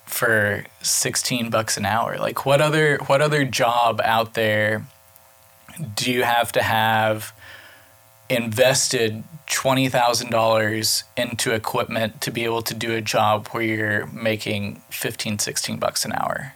for 0.05 0.63
16 0.81 1.49
bucks 1.49 1.77
an 1.77 1.85
hour. 1.85 2.17
Like 2.17 2.45
what 2.45 2.61
other 2.61 2.97
what 3.07 3.21
other 3.21 3.45
job 3.45 4.01
out 4.03 4.33
there 4.33 4.87
do 5.95 6.11
you 6.11 6.23
have 6.23 6.51
to 6.53 6.63
have 6.63 7.33
invested 8.29 9.23
$20,000 9.47 11.03
into 11.15 11.53
equipment 11.53 12.19
to 12.21 12.31
be 12.31 12.43
able 12.43 12.61
to 12.61 12.73
do 12.73 12.93
a 12.93 13.01
job 13.01 13.47
where 13.49 13.63
you're 13.63 14.05
making 14.07 14.81
15, 14.89 15.39
16 15.39 15.77
bucks 15.77 16.03
an 16.03 16.11
hour. 16.13 16.53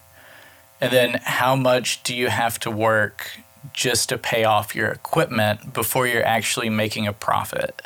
And 0.82 0.92
then 0.92 1.22
how 1.24 1.56
much 1.56 2.04
do 2.04 2.16
you 2.16 2.28
have 2.28 2.60
to 2.62 2.72
work 2.72 3.40
just 3.74 4.10
to 4.10 4.18
pay 4.18 4.44
off 4.44 4.76
your 4.76 4.90
equipment 4.90 5.74
before 5.74 6.08
you're 6.08 6.26
actually 6.26 6.70
making 6.70 7.08
a 7.08 7.14
profit? 7.14 7.82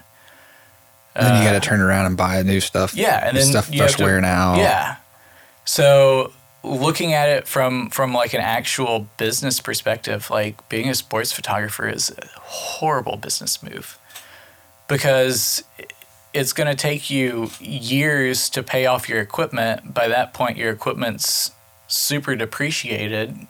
And 1.16 1.26
then 1.26 1.42
you 1.42 1.48
uh, 1.48 1.54
got 1.54 1.64
to 1.64 1.68
turn 1.68 1.80
around 1.80 2.08
and 2.08 2.18
buy 2.18 2.42
new 2.42 2.60
stuff. 2.60 2.94
Yeah, 2.94 3.26
and 3.26 3.38
then 3.38 3.46
stuff 3.46 3.70
have 3.70 4.00
wearing 4.00 4.26
out. 4.26 4.58
Yeah. 4.58 4.98
So 5.64 6.34
looking 6.64 7.14
at 7.14 7.30
it 7.30 7.48
from 7.48 7.90
from 7.90 8.14
like 8.14 8.34
an 8.34 8.42
actual 8.42 9.08
business 9.18 9.60
perspective, 9.60 10.30
like 10.30 10.68
being 10.68 10.90
a 10.90 10.96
sports 10.96 11.32
photographer 11.32 11.88
is 11.88 12.10
a 12.10 12.28
horrible 12.40 13.18
business 13.18 13.64
move 13.64 13.98
because 14.88 15.64
it's 16.34 16.52
going 16.52 16.68
to 16.68 16.76
take 16.76 17.10
you 17.10 17.50
years 17.60 18.50
to 18.50 18.62
pay 18.62 18.86
off 18.86 19.08
your 19.08 19.22
equipment. 19.22 19.94
By 19.94 20.10
that 20.10 20.34
point, 20.34 20.58
your 20.58 20.72
equipment's 20.72 21.52
super 21.88 22.36
depreciated, 22.36 23.48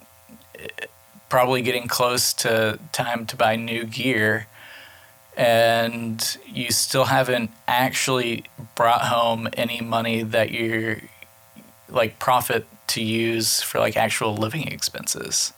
probably 1.29 1.63
getting 1.63 1.87
close 1.87 2.31
to 2.33 2.77
time 2.91 3.25
to 3.25 3.35
buy 3.35 3.55
new 3.55 3.85
gear. 3.85 4.47
And 5.37 6.37
you 6.45 6.71
still 6.71 7.05
haven't 7.05 7.51
actually 7.67 8.45
brought 8.75 9.01
home 9.01 9.49
any 9.53 9.81
money 9.81 10.23
that 10.23 10.51
you're 10.51 10.97
like 11.89 12.19
profit 12.19 12.65
to 12.87 13.03
use 13.03 13.61
for 13.61 13.79
like 13.79 13.97
actual 13.97 14.35
living 14.35 14.67
expenses. 14.67 15.53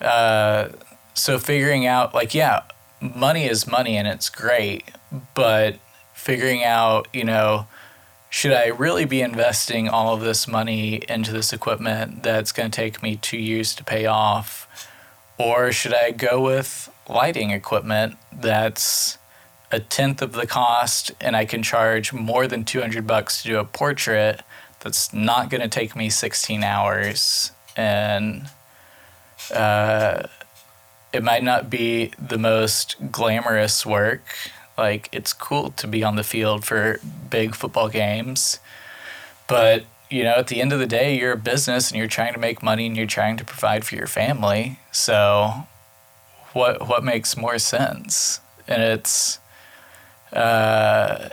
Uh, 0.00 0.68
so 1.14 1.38
figuring 1.38 1.86
out 1.86 2.14
like 2.14 2.34
yeah, 2.34 2.62
money 3.00 3.46
is 3.46 3.66
money 3.66 3.96
and 3.96 4.06
it's 4.06 4.28
great, 4.28 4.84
but 5.34 5.76
figuring 6.14 6.64
out 6.64 7.08
you 7.12 7.24
know 7.24 7.66
should 8.30 8.52
I 8.52 8.66
really 8.66 9.04
be 9.04 9.22
investing 9.22 9.88
all 9.88 10.14
of 10.14 10.20
this 10.20 10.46
money 10.46 11.02
into 11.08 11.32
this 11.32 11.52
equipment 11.52 12.22
that's 12.22 12.52
going 12.52 12.70
to 12.70 12.76
take 12.76 13.02
me 13.02 13.16
two 13.16 13.38
years 13.38 13.74
to 13.76 13.84
pay 13.84 14.06
off, 14.06 14.68
or 15.38 15.72
should 15.72 15.94
I 15.94 16.10
go 16.10 16.40
with 16.40 16.90
lighting 17.08 17.50
equipment 17.50 18.16
that's 18.32 19.18
a 19.70 19.80
tenth 19.80 20.22
of 20.22 20.32
the 20.32 20.46
cost 20.46 21.12
and 21.20 21.36
I 21.36 21.44
can 21.44 21.62
charge 21.62 22.12
more 22.12 22.46
than 22.46 22.64
200 22.64 23.06
bucks 23.06 23.42
to 23.42 23.48
do 23.48 23.58
a 23.58 23.64
portrait 23.64 24.42
that's 24.80 25.12
not 25.12 25.50
going 25.50 25.60
to 25.60 25.68
take 25.68 25.96
me 25.96 26.08
16 26.08 26.62
hours. 26.62 27.52
And 27.76 28.48
uh, 29.54 30.24
it 31.12 31.22
might 31.22 31.42
not 31.42 31.70
be 31.70 32.12
the 32.18 32.38
most 32.38 32.96
glamorous 33.10 33.84
work. 33.84 34.22
Like 34.76 35.08
it's 35.12 35.32
cool 35.32 35.70
to 35.72 35.86
be 35.86 36.04
on 36.04 36.16
the 36.16 36.22
field 36.22 36.64
for 36.64 37.00
big 37.28 37.54
football 37.54 37.88
games. 37.88 38.58
But 39.46 39.84
you 40.10 40.22
know 40.22 40.34
at 40.34 40.46
the 40.46 40.60
end 40.60 40.72
of 40.72 40.78
the 40.78 40.86
day 40.86 41.18
you're 41.18 41.32
a 41.32 41.36
business 41.36 41.90
and 41.90 41.98
you're 41.98 42.08
trying 42.08 42.32
to 42.32 42.38
make 42.38 42.62
money 42.62 42.86
and 42.86 42.96
you're 42.96 43.06
trying 43.06 43.36
to 43.36 43.44
provide 43.44 43.84
for 43.84 43.96
your 43.96 44.06
family. 44.06 44.78
So 44.92 45.66
what 46.58 46.88
what 46.88 47.04
makes 47.04 47.36
more 47.36 47.58
sense 47.58 48.40
and 48.68 48.82
it's 48.82 49.38
uh, 50.32 51.28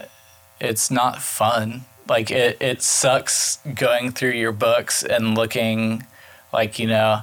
it's 0.60 0.90
not 0.90 1.22
fun. 1.22 1.86
Like 2.08 2.32
it, 2.32 2.58
it 2.62 2.82
sucks 2.82 3.58
going 3.74 4.12
through 4.12 4.32
your 4.32 4.52
books 4.52 5.04
and 5.04 5.36
looking 5.36 6.06
like, 6.54 6.80
you 6.80 6.88
know, 6.88 7.22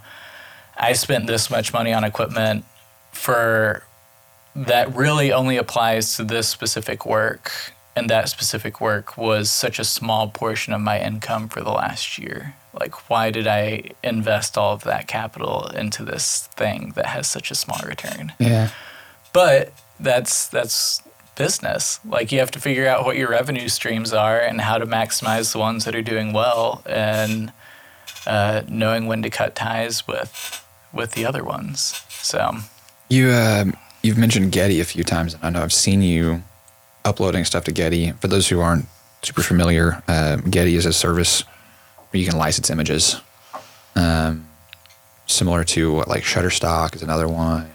I 0.76 0.92
spent 0.92 1.26
this 1.26 1.50
much 1.50 1.72
money 1.72 1.92
on 1.92 2.04
equipment 2.04 2.64
for 3.12 3.84
that 4.54 4.94
really 4.94 5.32
only 5.32 5.56
applies 5.56 6.16
to 6.16 6.24
this 6.24 6.48
specific 6.48 7.06
work. 7.06 7.50
And 7.94 8.08
that 8.10 8.28
specific 8.28 8.80
work 8.80 9.16
was 9.16 9.52
such 9.52 9.78
a 9.78 9.84
small 9.84 10.28
portion 10.28 10.72
of 10.72 10.80
my 10.80 11.00
income 11.00 11.48
for 11.48 11.60
the 11.60 11.70
last 11.70 12.18
year. 12.18 12.54
Like, 12.78 13.10
why 13.10 13.30
did 13.30 13.46
I 13.46 13.90
invest 14.02 14.56
all 14.56 14.72
of 14.72 14.84
that 14.84 15.06
capital 15.06 15.66
into 15.68 16.04
this 16.04 16.46
thing 16.48 16.92
that 16.96 17.06
has 17.06 17.26
such 17.26 17.50
a 17.50 17.54
small 17.54 17.80
return? 17.86 18.32
Yeah. 18.38 18.70
but 19.32 19.72
that's 20.00 20.48
that's 20.48 21.00
business 21.36 21.98
like 22.04 22.30
you 22.32 22.38
have 22.38 22.50
to 22.50 22.58
figure 22.60 22.86
out 22.86 23.04
what 23.06 23.16
your 23.16 23.30
revenue 23.30 23.68
streams 23.68 24.12
are 24.12 24.38
and 24.38 24.60
how 24.60 24.76
to 24.76 24.86
maximize 24.86 25.52
the 25.52 25.58
ones 25.58 25.84
that 25.86 25.94
are 25.94 26.02
doing 26.02 26.32
well 26.34 26.82
and 26.84 27.50
uh, 28.26 28.62
knowing 28.68 29.06
when 29.06 29.22
to 29.22 29.30
cut 29.30 29.54
ties 29.54 30.06
with 30.06 30.62
with 30.92 31.12
the 31.12 31.24
other 31.24 31.42
ones 31.42 32.02
so 32.08 32.56
You 33.08 33.28
uh, 33.30 33.64
you've 34.02 34.18
mentioned 34.18 34.52
Getty 34.52 34.80
a 34.80 34.84
few 34.84 35.04
times, 35.04 35.34
and 35.34 35.44
I 35.44 35.50
know 35.50 35.62
I've 35.62 35.72
seen 35.72 36.02
you 36.02 36.42
uploading 37.04 37.44
stuff 37.44 37.64
to 37.64 37.72
Getty. 37.72 38.12
For 38.20 38.28
those 38.28 38.48
who 38.48 38.60
aren't 38.60 38.86
super 39.22 39.42
familiar, 39.42 40.02
uh, 40.08 40.36
Getty 40.36 40.76
is 40.76 40.86
a 40.86 40.92
service 40.92 41.44
you 42.20 42.26
can 42.26 42.36
license 42.38 42.70
images, 42.70 43.20
um, 43.96 44.48
similar 45.26 45.64
to 45.64 45.92
what 45.92 46.08
like 46.08 46.22
Shutterstock 46.22 46.94
is 46.94 47.02
another 47.02 47.28
one. 47.28 47.70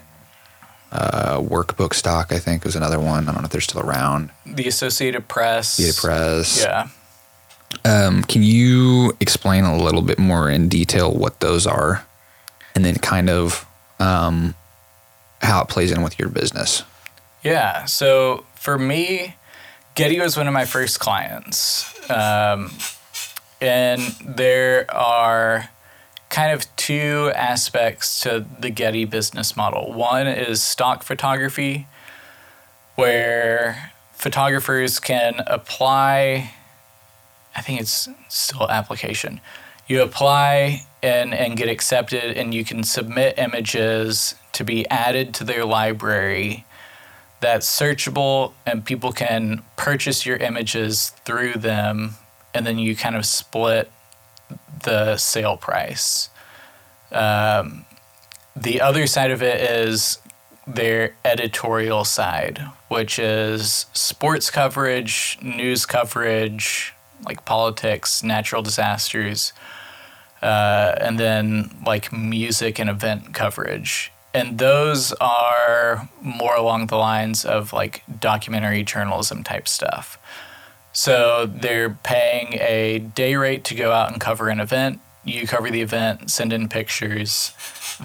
Uh, 0.91 1.39
Workbook 1.41 1.93
Stock, 1.93 2.31
I 2.31 2.39
think, 2.39 2.64
was 2.64 2.76
another 2.76 2.99
one. 2.99 3.27
I 3.27 3.31
don't 3.34 3.41
know 3.41 3.45
if 3.45 3.51
they're 3.51 3.59
still 3.61 3.81
around. 3.81 4.30
the 4.45 4.68
associated 4.68 5.27
press 5.27 5.76
Data 5.77 5.99
Press. 5.99 6.61
yeah 6.61 6.88
Um, 7.84 8.23
can 8.23 8.41
you 8.41 9.11
explain 9.19 9.65
a 9.65 9.77
little 9.77 10.01
bit 10.01 10.18
more 10.18 10.49
in 10.49 10.69
detail 10.69 11.11
what 11.14 11.41
those 11.41 11.68
are, 11.68 12.05
and 12.73 12.85
then 12.85 12.95
kind 12.95 13.30
of 13.30 13.65
um, 13.99 14.55
how 15.41 15.61
it 15.61 15.68
plays 15.68 15.91
in 15.91 16.01
with 16.03 16.18
your 16.18 16.30
business. 16.30 16.84
Yeah. 17.43 17.85
So 17.85 18.45
for 18.55 18.77
me, 18.77 19.35
Getty 19.95 20.19
was 20.19 20.38
one 20.38 20.47
of 20.47 20.53
my 20.53 20.65
first 20.65 20.99
clients. 20.99 21.93
Um, 22.09 22.72
and 23.61 24.01
there 24.23 24.85
are 24.93 25.69
kind 26.29 26.51
of 26.51 26.75
two 26.75 27.31
aspects 27.35 28.19
to 28.21 28.45
the 28.59 28.69
Getty 28.69 29.05
business 29.05 29.55
model. 29.55 29.93
One 29.93 30.27
is 30.27 30.61
stock 30.61 31.03
photography, 31.03 31.88
where 32.95 33.91
photographers 34.13 34.99
can 34.99 35.41
apply, 35.47 36.51
I 37.55 37.61
think 37.61 37.79
it's 37.79 38.09
still 38.27 38.69
application. 38.69 39.39
You 39.88 40.01
apply 40.01 40.84
and, 41.01 41.34
and 41.34 41.55
get 41.55 41.69
accepted, 41.69 42.38
and 42.38 42.53
you 42.53 42.65
can 42.65 42.84
submit 42.84 43.38
images 43.38 44.35
to 44.53 44.63
be 44.63 44.88
added 44.89 45.34
to 45.35 45.43
their 45.43 45.63
library 45.63 46.65
that's 47.39 47.67
searchable, 47.67 48.53
and 48.65 48.84
people 48.84 49.11
can 49.11 49.63
purchase 49.75 50.25
your 50.25 50.38
images 50.38 51.09
through 51.23 51.53
them, 51.53 52.15
and 52.57 52.65
then 52.65 52.79
you 52.79 52.95
kind 52.95 53.15
of 53.15 53.25
split 53.25 53.91
the 54.84 55.15
sale 55.17 55.57
price. 55.57 56.29
Um, 57.11 57.85
the 58.55 58.81
other 58.81 59.05
side 59.05 59.31
of 59.31 59.43
it 59.43 59.61
is 59.61 60.17
their 60.65 61.15
editorial 61.23 62.03
side, 62.03 62.59
which 62.89 63.19
is 63.19 63.85
sports 63.93 64.49
coverage, 64.49 65.38
news 65.41 65.85
coverage, 65.85 66.93
like 67.23 67.45
politics, 67.45 68.23
natural 68.23 68.63
disasters, 68.63 69.53
uh, 70.41 70.95
and 70.99 71.19
then 71.19 71.75
like 71.85 72.11
music 72.11 72.79
and 72.79 72.89
event 72.89 73.34
coverage. 73.34 74.11
And 74.34 74.57
those 74.57 75.13
are 75.13 76.09
more 76.21 76.55
along 76.55 76.88
the 76.88 76.97
lines 76.97 77.45
of 77.45 77.71
like 77.71 78.03
documentary 78.19 78.84
journalism 78.84 79.43
type 79.43 79.67
stuff. 79.67 80.16
So 80.98 81.45
they're 81.45 81.91
paying 81.91 82.53
a 82.53 82.98
day 82.98 83.36
rate 83.36 83.64
to 83.65 83.76
go 83.76 83.91
out 83.91 84.11
and 84.11 84.19
cover 84.19 84.49
an 84.49 84.60
event. 84.60 84.99
You 85.24 85.45
cover 85.45 85.69
the 85.69 85.82
event, 85.82 86.32
send 86.32 86.52
in 86.52 86.69
pictures. 86.69 87.52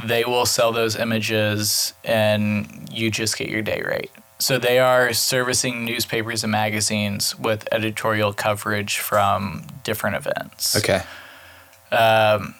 They 0.05 0.25
will 0.27 0.45
sell 0.45 0.73
those 0.73 0.95
images, 0.95 1.95
and 2.05 2.87
you 2.93 3.11
just 3.11 3.39
get 3.39 3.49
your 3.49 3.63
day 3.63 3.81
rate. 3.81 4.11
So 4.39 4.59
they 4.59 4.79
are 4.79 5.15
servicing 5.15 5.87
newspapers 5.87 6.45
and 6.45 6.51
magazines 6.51 7.35
with 7.39 7.67
editorial 7.73 8.35
coverage 8.35 8.99
from 8.99 9.67
different 9.85 10.17
events. 10.17 10.77
Okay. 10.77 11.01
Um, 11.91 12.57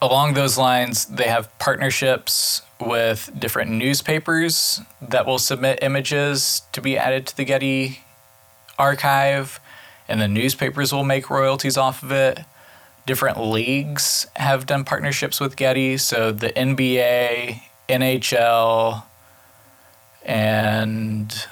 along 0.00 0.32
those 0.32 0.56
lines, 0.56 1.04
they 1.04 1.28
have 1.28 1.50
partnerships 1.58 2.62
with 2.80 3.30
different 3.38 3.70
newspapers 3.72 4.80
that 5.02 5.26
will 5.26 5.38
submit 5.38 5.80
images 5.82 6.62
to 6.72 6.80
be 6.80 6.96
added 6.96 7.26
to 7.26 7.36
the 7.36 7.44
Getty 7.44 8.00
archive, 8.78 9.60
and 10.08 10.20
the 10.20 10.28
newspapers 10.28 10.92
will 10.92 11.04
make 11.04 11.30
royalties 11.30 11.76
off 11.76 12.02
of 12.02 12.12
it. 12.12 12.40
Different 13.06 13.40
leagues 13.40 14.26
have 14.36 14.66
done 14.66 14.84
partnerships 14.84 15.40
with 15.40 15.56
Getty, 15.56 15.96
so 15.96 16.32
the 16.32 16.48
NBA, 16.48 17.60
NHL, 17.88 19.04
and 20.24 21.46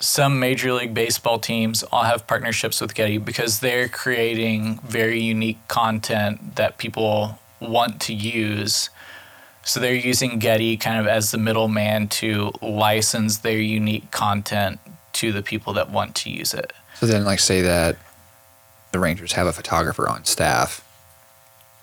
some 0.00 0.38
Major 0.38 0.72
League 0.72 0.94
Baseball 0.94 1.38
teams 1.38 1.82
all 1.84 2.04
have 2.04 2.26
partnerships 2.26 2.80
with 2.80 2.94
Getty 2.94 3.18
because 3.18 3.60
they're 3.60 3.88
creating 3.88 4.78
very 4.84 5.20
unique 5.20 5.58
content 5.68 6.56
that 6.56 6.78
people 6.78 7.38
want 7.60 8.00
to 8.02 8.14
use. 8.14 8.90
So 9.64 9.80
they're 9.80 9.94
using 9.94 10.38
Getty 10.38 10.76
kind 10.78 10.98
of 10.98 11.06
as 11.06 11.32
the 11.32 11.38
middleman 11.38 12.08
to 12.08 12.52
license 12.62 13.38
their 13.38 13.58
unique 13.58 14.10
content 14.10 14.80
to 15.18 15.32
the 15.32 15.42
people 15.42 15.72
that 15.74 15.90
want 15.90 16.14
to 16.16 16.30
use 16.30 16.54
it. 16.54 16.72
So 16.96 17.06
then, 17.06 17.24
like, 17.24 17.38
say 17.40 17.60
that 17.62 17.96
the 18.92 18.98
Rangers 18.98 19.32
have 19.32 19.46
a 19.46 19.52
photographer 19.52 20.08
on 20.08 20.24
staff, 20.24 20.84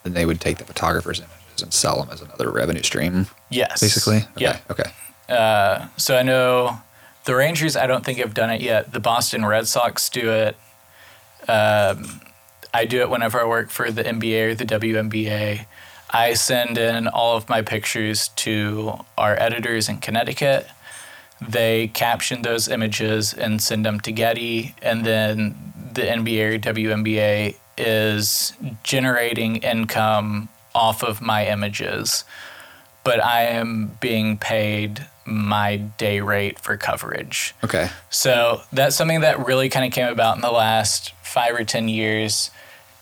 then 0.03 0.13
they 0.13 0.25
would 0.25 0.39
take 0.41 0.57
the 0.57 0.65
photographer's 0.65 1.19
images 1.19 1.61
and 1.61 1.73
sell 1.73 1.99
them 2.01 2.09
as 2.11 2.21
another 2.21 2.49
revenue 2.49 2.83
stream, 2.83 3.27
Yes. 3.49 3.79
basically. 3.81 4.17
Okay. 4.17 4.27
Yeah. 4.37 4.59
Okay. 4.69 4.89
Uh, 5.29 5.87
so 5.97 6.17
I 6.17 6.23
know 6.23 6.79
the 7.25 7.35
Rangers, 7.35 7.75
I 7.75 7.87
don't 7.87 8.05
think 8.05 8.19
have 8.19 8.33
done 8.33 8.49
it 8.51 8.61
yet. 8.61 8.91
The 8.93 8.99
Boston 8.99 9.45
Red 9.45 9.67
Sox 9.67 10.09
do 10.09 10.31
it. 10.31 10.55
Um, 11.49 12.21
I 12.73 12.85
do 12.85 12.99
it 13.01 13.09
whenever 13.09 13.39
I 13.39 13.45
work 13.45 13.69
for 13.69 13.89
the 13.91 14.03
NBA 14.03 14.51
or 14.51 14.55
the 14.55 14.65
WNBA. 14.65 15.65
I 16.09 16.33
send 16.33 16.77
in 16.77 17.07
all 17.07 17.35
of 17.35 17.49
my 17.49 17.61
pictures 17.61 18.29
to 18.29 18.99
our 19.17 19.39
editors 19.39 19.89
in 19.89 19.97
Connecticut. 19.97 20.67
They 21.41 21.89
caption 21.89 22.41
those 22.41 22.67
images 22.67 23.33
and 23.33 23.61
send 23.61 23.85
them 23.85 23.99
to 24.01 24.11
Getty, 24.11 24.75
and 24.81 25.05
then 25.05 25.73
the 25.93 26.03
NBA 26.03 26.55
or 26.55 26.59
WNBA 26.59 27.55
is 27.77 28.53
generating 28.83 29.57
income 29.57 30.49
off 30.73 31.03
of 31.03 31.21
my 31.21 31.45
images 31.47 32.23
but 33.05 33.23
I 33.23 33.43
am 33.43 33.95
being 34.01 34.37
paid 34.37 35.05
my 35.25 35.77
day 35.77 36.19
rate 36.19 36.59
for 36.59 36.75
coverage. 36.75 37.55
Okay. 37.63 37.89
So 38.09 38.61
that's 38.73 38.95
something 38.95 39.21
that 39.21 39.45
really 39.45 39.69
kind 39.69 39.85
of 39.85 39.93
came 39.93 40.07
about 40.07 40.35
in 40.35 40.41
the 40.41 40.51
last 40.51 41.13
five 41.23 41.55
or 41.55 41.63
10 41.63 41.87
years. 41.87 42.49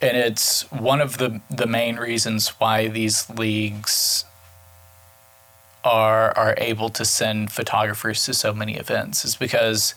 And 0.01 0.15
it's 0.17 0.69
one 0.71 0.99
of 0.99 1.17
the, 1.17 1.41
the 1.49 1.65
main 1.65 1.95
reasons 1.95 2.49
why 2.49 2.89
these 2.89 3.29
leagues 3.29 4.25
are, 5.83 6.35
are 6.37 6.55
able 6.57 6.89
to 6.89 7.05
send 7.05 7.51
photographers 7.51 8.25
to 8.25 8.33
so 8.33 8.53
many 8.53 8.75
events, 8.75 9.25
is 9.25 9.35
because 9.35 9.95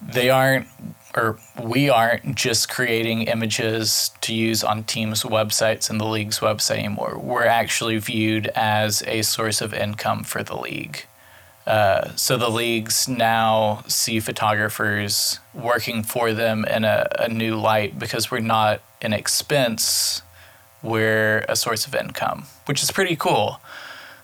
they 0.00 0.30
aren't 0.30 0.66
or 1.14 1.38
we 1.62 1.90
aren't 1.90 2.34
just 2.34 2.70
creating 2.70 3.22
images 3.22 4.12
to 4.22 4.34
use 4.34 4.64
on 4.64 4.82
teams' 4.84 5.24
websites 5.24 5.90
and 5.90 6.00
the 6.00 6.06
league's 6.06 6.38
website 6.40 6.78
anymore. 6.78 7.18
We're 7.18 7.44
actually 7.44 7.98
viewed 7.98 8.46
as 8.48 9.02
a 9.06 9.22
source 9.22 9.60
of 9.60 9.74
income 9.74 10.24
for 10.24 10.42
the 10.42 10.56
league. 10.56 11.04
Uh, 11.66 12.10
so 12.16 12.36
the 12.36 12.48
leagues 12.48 13.06
now 13.08 13.84
see 13.86 14.20
photographers 14.20 15.38
working 15.54 16.02
for 16.02 16.32
them 16.32 16.64
in 16.64 16.84
a, 16.84 17.06
a 17.18 17.28
new 17.28 17.56
light 17.56 17.98
because 17.98 18.30
we're 18.30 18.40
not 18.40 18.80
an 19.00 19.12
expense, 19.12 20.22
we're 20.82 21.44
a 21.48 21.54
source 21.54 21.86
of 21.86 21.94
income, 21.94 22.44
which 22.64 22.82
is 22.82 22.90
pretty 22.90 23.14
cool. 23.14 23.60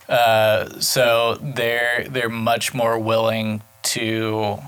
Uh, 0.08 0.80
so 0.80 1.38
they're 1.42 2.06
they're 2.08 2.30
much 2.30 2.72
more 2.72 2.98
willing 2.98 3.62
to 3.82 4.58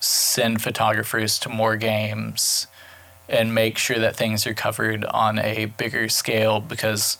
send 0.00 0.62
photographers 0.62 1.38
to 1.38 1.48
more 1.48 1.76
games 1.76 2.66
and 3.28 3.54
make 3.54 3.78
sure 3.78 3.98
that 3.98 4.16
things 4.16 4.46
are 4.46 4.54
covered 4.54 5.04
on 5.06 5.38
a 5.38 5.66
bigger 5.66 6.08
scale 6.08 6.60
because 6.60 7.18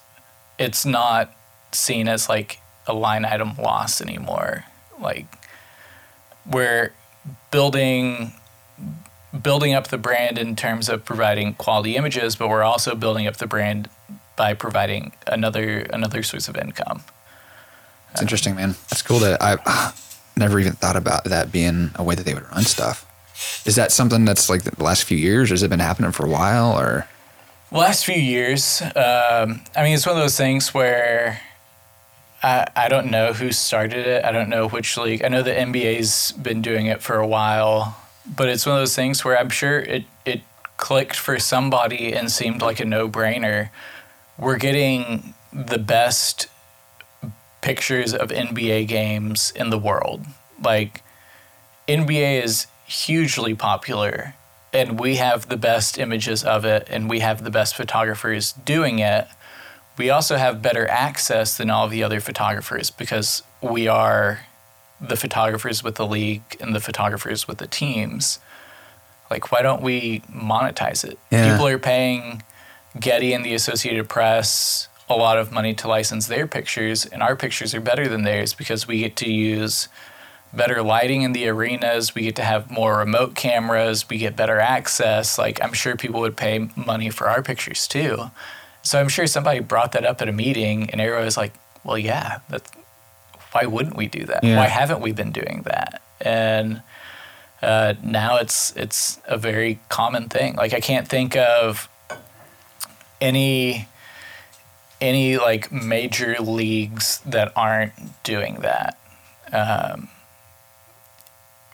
it's 0.58 0.84
not 0.84 1.34
seen 1.72 2.08
as 2.08 2.28
like 2.28 2.58
a 2.86 2.94
line 2.94 3.24
item 3.24 3.56
loss 3.56 4.00
anymore. 4.00 4.64
Like 5.00 5.26
we're 6.50 6.92
building 7.50 8.32
building 9.42 9.72
up 9.72 9.88
the 9.88 9.98
brand 9.98 10.38
in 10.38 10.54
terms 10.56 10.88
of 10.88 11.04
providing 11.04 11.54
quality 11.54 11.96
images, 11.96 12.36
but 12.36 12.48
we're 12.48 12.62
also 12.62 12.94
building 12.94 13.26
up 13.26 13.38
the 13.38 13.46
brand 13.46 13.88
by 14.36 14.54
providing 14.54 15.12
another 15.26 15.80
another 15.92 16.22
source 16.22 16.48
of 16.48 16.56
income. 16.56 17.02
It's 18.12 18.22
interesting, 18.22 18.56
man. 18.56 18.74
That's 18.90 19.02
cool 19.02 19.18
that 19.20 19.42
I 19.42 19.92
never 20.36 20.58
even 20.60 20.72
thought 20.72 20.96
about 20.96 21.24
that 21.24 21.50
being 21.50 21.90
a 21.96 22.02
way 22.02 22.14
that 22.14 22.24
they 22.24 22.34
would 22.34 22.48
run 22.50 22.64
stuff. 22.64 23.06
Is 23.66 23.76
that 23.76 23.90
something 23.90 24.24
that's 24.24 24.48
like 24.48 24.62
the 24.62 24.82
last 24.82 25.04
few 25.04 25.16
years, 25.16 25.50
or 25.50 25.54
has 25.54 25.62
it 25.62 25.70
been 25.70 25.80
happening 25.80 26.12
for 26.12 26.26
a 26.26 26.28
while, 26.28 26.78
or? 26.78 27.08
last 27.78 28.04
few 28.04 28.14
years, 28.20 28.82
um, 28.82 29.62
I 29.74 29.82
mean, 29.82 29.94
it's 29.94 30.06
one 30.06 30.16
of 30.16 30.22
those 30.22 30.36
things 30.36 30.74
where 30.74 31.40
I, 32.42 32.66
I 32.76 32.88
don't 32.88 33.10
know 33.10 33.32
who 33.32 33.52
started 33.52 34.06
it. 34.06 34.24
I 34.24 34.32
don't 34.32 34.48
know 34.48 34.68
which 34.68 34.96
league. 34.96 35.24
I 35.24 35.28
know 35.28 35.42
the 35.42 35.52
NBA's 35.52 36.32
been 36.32 36.60
doing 36.60 36.86
it 36.86 37.02
for 37.02 37.16
a 37.16 37.26
while, 37.26 37.96
but 38.26 38.48
it's 38.48 38.66
one 38.66 38.74
of 38.74 38.80
those 38.80 38.96
things 38.96 39.24
where 39.24 39.38
I'm 39.38 39.48
sure 39.50 39.80
it, 39.80 40.04
it 40.26 40.42
clicked 40.76 41.16
for 41.16 41.38
somebody 41.38 42.12
and 42.12 42.30
seemed 42.30 42.60
like 42.60 42.80
a 42.80 42.84
no 42.84 43.08
brainer. 43.08 43.70
We're 44.42 44.58
getting 44.58 45.34
the 45.52 45.78
best 45.78 46.48
pictures 47.60 48.12
of 48.12 48.30
NBA 48.30 48.88
games 48.88 49.52
in 49.54 49.70
the 49.70 49.78
world. 49.78 50.26
Like, 50.60 51.02
NBA 51.86 52.42
is 52.42 52.66
hugely 52.84 53.54
popular 53.54 54.34
and 54.72 54.98
we 54.98 55.16
have 55.16 55.48
the 55.48 55.56
best 55.56 55.96
images 55.96 56.42
of 56.42 56.64
it 56.64 56.88
and 56.90 57.08
we 57.08 57.20
have 57.20 57.44
the 57.44 57.50
best 57.50 57.76
photographers 57.76 58.52
doing 58.52 58.98
it. 58.98 59.28
We 59.96 60.10
also 60.10 60.36
have 60.36 60.60
better 60.60 60.88
access 60.88 61.56
than 61.56 61.70
all 61.70 61.86
the 61.86 62.02
other 62.02 62.18
photographers 62.18 62.90
because 62.90 63.44
we 63.60 63.86
are 63.86 64.40
the 65.00 65.16
photographers 65.16 65.84
with 65.84 65.94
the 65.94 66.06
league 66.06 66.56
and 66.60 66.74
the 66.74 66.80
photographers 66.80 67.46
with 67.46 67.58
the 67.58 67.68
teams. 67.68 68.40
Like, 69.30 69.52
why 69.52 69.62
don't 69.62 69.82
we 69.82 70.20
monetize 70.32 71.04
it? 71.04 71.18
Yeah. 71.30 71.52
People 71.52 71.68
are 71.68 71.78
paying 71.78 72.42
Getty 72.98 73.32
and 73.32 73.44
the 73.44 73.54
Associated 73.54 74.08
Press 74.08 74.88
a 75.08 75.16
lot 75.16 75.38
of 75.38 75.52
money 75.52 75.74
to 75.74 75.88
license 75.88 76.26
their 76.26 76.46
pictures, 76.46 77.04
and 77.04 77.22
our 77.22 77.36
pictures 77.36 77.74
are 77.74 77.80
better 77.80 78.08
than 78.08 78.22
theirs 78.22 78.54
because 78.54 78.86
we 78.86 79.00
get 79.00 79.16
to 79.16 79.30
use 79.30 79.88
better 80.52 80.82
lighting 80.82 81.22
in 81.22 81.32
the 81.32 81.48
arenas. 81.48 82.14
We 82.14 82.22
get 82.22 82.36
to 82.36 82.44
have 82.44 82.70
more 82.70 82.98
remote 82.98 83.34
cameras. 83.34 84.08
We 84.08 84.18
get 84.18 84.36
better 84.36 84.58
access. 84.58 85.38
Like, 85.38 85.62
I'm 85.62 85.72
sure 85.72 85.96
people 85.96 86.20
would 86.20 86.36
pay 86.36 86.68
money 86.76 87.10
for 87.10 87.28
our 87.28 87.42
pictures 87.42 87.88
too. 87.88 88.30
So 88.82 88.98
I'm 89.00 89.08
sure 89.08 89.26
somebody 89.26 89.60
brought 89.60 89.92
that 89.92 90.04
up 90.04 90.20
at 90.22 90.28
a 90.28 90.32
meeting, 90.32 90.90
and 90.90 91.00
everyone 91.00 91.24
was 91.24 91.36
like, 91.36 91.52
well, 91.84 91.98
yeah, 91.98 92.40
that's, 92.48 92.70
why 93.52 93.66
wouldn't 93.66 93.96
we 93.96 94.08
do 94.08 94.24
that? 94.26 94.44
Yeah. 94.44 94.56
Why 94.56 94.66
haven't 94.66 95.00
we 95.00 95.12
been 95.12 95.30
doing 95.30 95.62
that? 95.64 96.02
And 96.20 96.82
uh, 97.60 97.94
now 98.02 98.38
it's 98.38 98.74
it's 98.76 99.20
a 99.26 99.36
very 99.36 99.78
common 99.88 100.28
thing. 100.28 100.56
Like 100.56 100.72
I 100.72 100.80
can't 100.80 101.06
think 101.06 101.36
of 101.36 101.88
any 103.22 103.88
any 105.00 105.38
like 105.38 105.72
major 105.72 106.36
leagues 106.38 107.20
that 107.20 107.52
aren't 107.56 107.92
doing 108.22 108.56
that. 108.60 108.98
Um, 109.52 110.08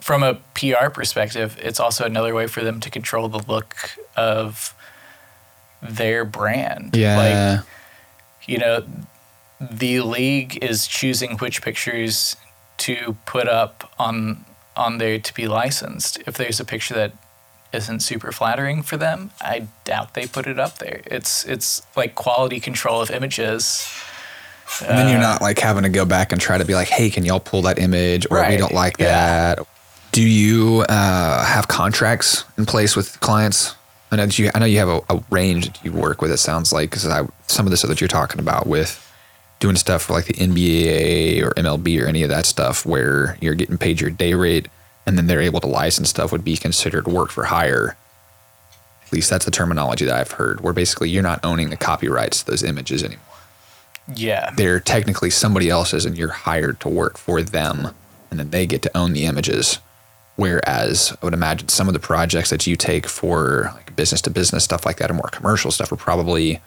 from 0.00 0.22
a 0.22 0.34
PR 0.54 0.88
perspective, 0.88 1.58
it's 1.60 1.80
also 1.80 2.04
another 2.04 2.34
way 2.34 2.46
for 2.46 2.62
them 2.62 2.80
to 2.80 2.90
control 2.90 3.28
the 3.28 3.42
look 3.46 3.76
of 4.16 4.74
their 5.82 6.24
brand. 6.24 6.96
Yeah. 6.96 7.16
Like, 7.56 7.66
you 8.46 8.58
know, 8.58 8.84
the 9.60 10.00
league 10.00 10.62
is 10.64 10.86
choosing 10.86 11.36
which 11.38 11.60
pictures 11.62 12.36
to 12.78 13.16
put 13.26 13.48
up 13.48 13.92
on 13.98 14.44
on 14.76 14.98
there 14.98 15.18
to 15.18 15.34
be 15.34 15.48
licensed. 15.48 16.22
If 16.26 16.36
there's 16.36 16.60
a 16.60 16.64
picture 16.64 16.94
that 16.94 17.12
isn't 17.72 18.00
super 18.00 18.32
flattering 18.32 18.82
for 18.82 18.96
them, 18.96 19.30
I 19.40 19.68
doubt 19.84 20.14
they 20.14 20.26
put 20.26 20.46
it 20.46 20.58
up 20.58 20.78
there. 20.78 21.02
It's 21.06 21.44
it's 21.44 21.82
like 21.96 22.14
quality 22.14 22.60
control 22.60 23.00
of 23.00 23.10
images. 23.10 23.86
and 24.86 24.98
then 24.98 25.08
you're 25.10 25.20
not 25.20 25.40
like 25.42 25.58
having 25.58 25.82
to 25.84 25.88
go 25.88 26.04
back 26.04 26.32
and 26.32 26.40
try 26.40 26.58
to 26.58 26.64
be 26.64 26.74
like, 26.74 26.88
hey, 26.88 27.10
can 27.10 27.24
y'all 27.24 27.40
pull 27.40 27.62
that 27.62 27.78
image? 27.78 28.26
Or 28.30 28.46
we 28.48 28.56
don't 28.56 28.72
like 28.74 28.98
Yeah. 28.98 29.54
that. 29.56 29.66
Do 30.12 30.22
you 30.22 30.84
uh, 30.88 31.44
have 31.44 31.68
contracts 31.68 32.44
in 32.56 32.64
place 32.66 32.96
with 32.96 33.20
clients? 33.20 33.74
I 34.10 34.16
know 34.16 34.24
that 34.26 34.38
you. 34.38 34.50
I 34.54 34.58
know 34.58 34.64
you 34.64 34.78
have 34.78 34.88
a, 34.88 35.00
a 35.10 35.22
range 35.30 35.66
that 35.66 35.84
you 35.84 35.92
work 35.92 36.22
with. 36.22 36.30
It 36.32 36.38
sounds 36.38 36.72
like 36.72 36.90
because 36.90 37.02
some 37.46 37.66
of 37.66 37.70
the 37.70 37.76
stuff 37.76 37.90
that 37.90 38.00
you're 38.00 38.08
talking 38.08 38.40
about 38.40 38.66
with 38.66 39.04
doing 39.60 39.76
stuff 39.76 40.02
for 40.04 40.14
like 40.14 40.24
the 40.24 40.32
NBA 40.34 41.42
or 41.42 41.50
MLB 41.50 42.00
or 42.02 42.06
any 42.06 42.22
of 42.22 42.30
that 42.30 42.46
stuff, 42.46 42.86
where 42.86 43.36
you're 43.42 43.54
getting 43.54 43.76
paid 43.76 44.00
your 44.00 44.08
day 44.08 44.32
rate, 44.32 44.68
and 45.08 45.16
then 45.16 45.26
they're 45.26 45.40
able 45.40 45.60
to 45.60 45.66
license 45.66 46.10
stuff, 46.10 46.30
would 46.32 46.44
be 46.44 46.56
considered 46.56 47.08
work 47.08 47.30
for 47.30 47.44
hire. 47.44 47.96
At 49.06 49.12
least 49.12 49.30
that's 49.30 49.46
the 49.46 49.50
terminology 49.50 50.04
that 50.04 50.14
I've 50.20 50.32
heard. 50.32 50.60
Where 50.60 50.74
basically 50.74 51.08
you're 51.08 51.22
not 51.22 51.40
owning 51.42 51.70
the 51.70 51.76
copyrights 51.78 52.42
to 52.42 52.50
those 52.50 52.62
images 52.62 53.02
anymore 53.02 53.24
Yeah. 54.14 54.50
they're 54.56 54.80
technically 54.80 55.30
somebody 55.30 55.70
else's 55.70 56.04
and 56.04 56.16
you're 56.16 56.28
hired 56.28 56.78
to 56.80 56.88
work 56.90 57.16
for 57.18 57.42
them 57.42 57.94
and 58.30 58.38
then 58.38 58.50
they 58.50 58.66
get 58.66 58.82
to 58.82 58.96
own 58.96 59.12
the 59.14 59.24
images 59.24 59.78
whereas 60.36 61.16
i 61.20 61.24
would 61.24 61.34
imagine 61.34 61.68
some 61.68 61.88
of 61.88 61.94
the 61.94 62.00
projects 62.00 62.50
that 62.50 62.66
you 62.66 62.76
take 62.76 63.06
for 63.06 63.70
like 63.74 63.96
business 63.96 64.20
to 64.22 64.30
business 64.30 64.64
stuff 64.64 64.84
like 64.86 64.98
that 64.98 65.10
or 65.10 65.14
more 65.14 65.30
commercial 65.32 65.70
stuff 65.70 65.90
are 65.90 65.96
probably 65.96 66.60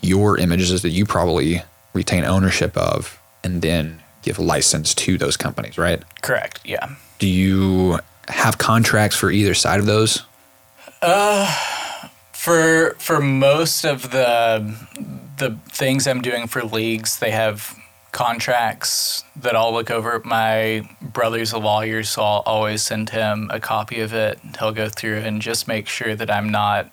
your 0.00 0.38
images 0.38 0.82
that 0.82 0.90
you 0.90 1.04
probably 1.04 1.62
retain 1.92 2.24
ownership 2.24 2.76
of 2.76 3.18
and 3.44 3.62
then 3.62 4.00
give 4.22 4.38
license 4.38 4.94
to 4.94 5.18
those 5.18 5.36
companies 5.36 5.76
right 5.78 6.02
Correct. 6.22 6.60
Yeah. 6.64 6.94
Do 7.18 7.26
you 7.28 7.98
have 8.28 8.58
contracts 8.58 9.16
for 9.16 9.30
either 9.30 9.54
side 9.54 9.80
of 9.80 9.86
those 9.86 10.22
Uh, 11.02 11.46
For 12.32 12.94
for 12.98 13.20
most 13.20 13.84
of 13.84 14.10
the 14.10 14.74
the 15.38 15.56
things 15.68 16.06
I'm 16.06 16.22
doing 16.22 16.46
for 16.46 16.62
leagues, 16.62 17.18
they 17.18 17.30
have 17.30 17.74
contracts 18.12 19.24
that 19.36 19.54
I'll 19.54 19.72
look 19.72 19.90
over. 19.90 20.20
My 20.24 20.88
brother's 21.02 21.52
a 21.52 21.58
lawyer, 21.58 22.02
so 22.02 22.22
I'll 22.22 22.42
always 22.46 22.82
send 22.82 23.10
him 23.10 23.50
a 23.52 23.60
copy 23.60 24.00
of 24.00 24.14
it. 24.14 24.38
He'll 24.58 24.72
go 24.72 24.88
through 24.88 25.18
and 25.18 25.42
just 25.42 25.68
make 25.68 25.88
sure 25.88 26.14
that 26.16 26.30
I'm 26.30 26.48
not 26.48 26.90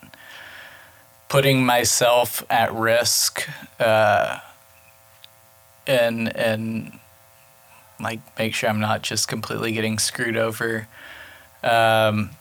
putting 1.30 1.66
myself 1.66 2.44
at 2.50 2.74
risk, 2.74 3.48
uh, 3.80 4.40
and 5.88 6.36
and 6.36 7.00
like 8.00 8.20
make 8.38 8.54
sure 8.54 8.70
I'm 8.70 8.80
not 8.80 9.02
just 9.02 9.28
completely 9.28 9.72
getting 9.72 10.00
screwed 10.00 10.38
over. 10.38 10.88
Um, 11.64 12.32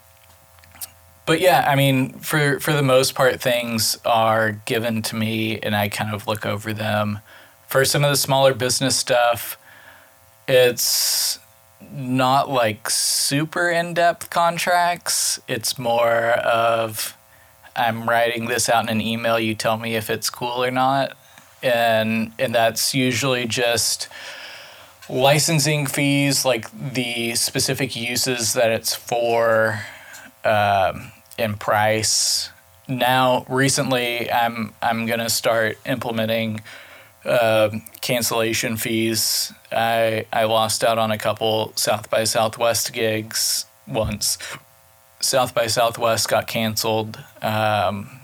but 1.25 1.41
yeah, 1.41 1.65
I 1.69 1.77
mean, 1.77 2.15
for 2.15 2.59
for 2.61 2.73
the 2.73 2.83
most 2.83 3.15
part, 3.15 3.41
things 3.41 3.97
are 4.05 4.53
given 4.53 5.03
to 5.03 5.17
me, 5.17 5.59
and 5.61 5.75
I 5.77 5.89
kind 5.89 6.13
of 6.13 6.27
look 6.27 6.45
over 6.45 6.73
them. 6.73 7.21
For 7.69 7.85
some 7.85 8.05
of 8.05 8.11
the 8.11 8.17
smaller 8.17 8.55
business 8.55 8.97
stuff, 8.97 9.57
it's 10.49 11.39
not 11.93 12.51
like 12.51 12.91
super 12.91 13.71
in 13.71 13.95
depth 13.95 14.31
contracts. 14.31 15.39
It's 15.47 15.79
more 15.79 16.33
of 16.33 17.17
I'm 17.77 18.09
writing 18.09 18.47
this 18.47 18.69
out 18.69 18.85
in 18.85 18.89
an 18.91 19.01
email. 19.01 19.39
You 19.39 19.55
tell 19.55 19.77
me 19.77 19.95
if 19.95 20.11
it's 20.11 20.29
cool 20.29 20.65
or 20.65 20.71
not, 20.71 21.17
and 21.63 22.33
and 22.39 22.55
that's 22.55 22.95
usually 22.95 23.47
just 23.47 24.09
licensing 25.09 25.87
fees, 25.87 26.45
like 26.45 26.71
the 26.73 27.35
specific 27.35 27.97
uses 27.97 28.53
that 28.55 28.71
it's 28.71 28.95
for 28.95 29.81
um, 30.45 31.13
in 31.39 31.55
price. 31.55 32.51
Now, 32.89 33.45
recently, 33.49 34.31
I'm 34.31 34.75
I'm 34.83 35.07
gonna 35.07 35.31
start 35.31 35.79
implementing 35.87 36.63
um 37.25 37.83
cancellation 38.01 38.77
fees. 38.77 39.53
I 39.71 40.27
I 40.33 40.45
lost 40.45 40.83
out 40.83 40.99
on 40.99 41.11
a 41.11 41.19
couple 41.19 41.73
South 41.77 42.11
by 42.11 42.25
Southwest 42.25 42.93
gigs 42.93 43.67
once. 43.87 44.39
South 45.21 45.55
by 45.55 45.69
Southwest 45.69 46.29
got 46.29 46.49
canceled, 46.49 47.23
um, 47.41 48.21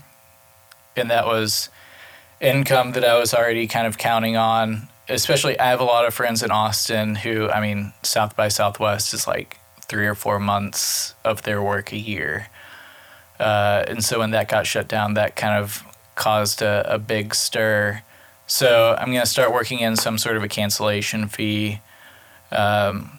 and 0.96 1.10
that 1.10 1.26
was 1.26 1.68
income 2.40 2.92
that 2.92 3.05
I 3.05 3.18
was 3.18 3.32
already 3.32 3.68
kind 3.68 3.86
of 3.86 3.98
counting 3.98 4.36
on. 4.36 4.88
Especially, 5.09 5.59
I 5.59 5.66
have 5.70 5.80
a 5.80 5.85
lot 5.85 6.06
of 6.06 6.12
friends 6.12 6.43
in 6.43 6.51
Austin 6.51 7.14
who, 7.14 7.48
I 7.48 7.60
mean, 7.60 7.93
South 8.02 8.36
by 8.36 8.48
Southwest 8.48 9.14
is 9.14 9.26
like 9.26 9.59
three 9.82 10.06
or 10.06 10.14
four 10.14 10.39
months 10.39 11.14
of 11.24 11.43
their 11.43 11.62
work 11.62 11.93
a 11.93 11.97
year. 11.97 12.48
Uh, 13.40 13.85
and 13.89 14.05
so 14.05 14.18
when 14.18 14.32
that 14.32 14.48
got 14.48 14.66
shut 14.66 14.86
down, 14.86 15.14
that 15.14 15.35
kind 15.35 15.62
of 15.62 15.82
caused 16.14 16.60
a, 16.60 16.85
a 16.93 16.98
big 16.98 17.35
stir. 17.35 18.02
So 18.47 18.97
I'm 18.98 19.09
going 19.09 19.20
to 19.20 19.26
start 19.26 19.52
working 19.52 19.78
in 19.78 19.97
some 19.97 20.18
sort 20.18 20.36
of 20.36 20.43
a 20.43 20.48
cancellation 20.48 21.28
fee. 21.28 21.80
Um, 22.52 23.18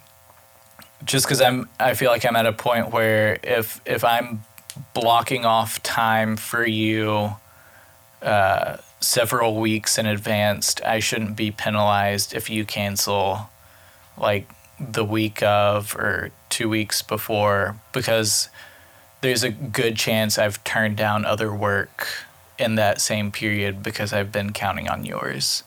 just 1.06 1.26
because 1.26 1.42
I'm, 1.42 1.70
I 1.80 1.94
feel 1.94 2.12
like 2.12 2.26
I'm 2.26 2.36
at 2.36 2.46
a 2.46 2.54
point 2.54 2.92
where 2.92 3.40
if 3.44 3.80
if 3.86 4.04
I'm 4.04 4.44
blocking 4.94 5.46
off 5.46 5.82
time 5.82 6.36
for 6.36 6.66
you 6.66 7.36
uh, 8.22 8.78
several 9.00 9.60
weeks 9.60 9.98
in 9.98 10.06
advance, 10.06 10.76
I 10.86 11.00
shouldn't 11.00 11.36
be 11.36 11.52
penalized 11.52 12.34
if 12.34 12.50
you 12.50 12.66
cancel 12.66 13.50
like 14.18 14.50
the 14.80 15.06
week 15.06 15.42
of 15.44 15.96
or 15.96 16.32
two 16.50 16.70
weeks 16.70 17.02
before 17.02 17.80
because 17.92 18.50
there's 19.22 19.44
a 19.44 19.52
good 19.52 19.96
chance 19.98 20.38
I've 20.38 20.64
turned 20.64 20.98
down 20.98 21.26
other 21.26 21.54
work 21.54 22.08
in 22.58 22.76
that 22.76 23.02
same 23.02 23.32
period 23.32 23.82
because 23.84 24.14
I've 24.14 24.32
been 24.32 24.52
counting 24.52 24.90
on 24.90 25.06
yours. 25.06 25.64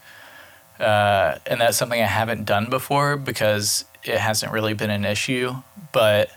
Uh, 0.78 1.38
and 1.46 1.60
that's 1.60 1.76
something 1.76 2.00
I 2.00 2.06
haven't 2.06 2.44
done 2.44 2.68
before 2.68 3.16
because 3.16 3.84
it 4.04 4.18
hasn't 4.18 4.52
really 4.52 4.74
been 4.74 4.90
an 4.90 5.04
issue. 5.04 5.56
But 5.92 6.30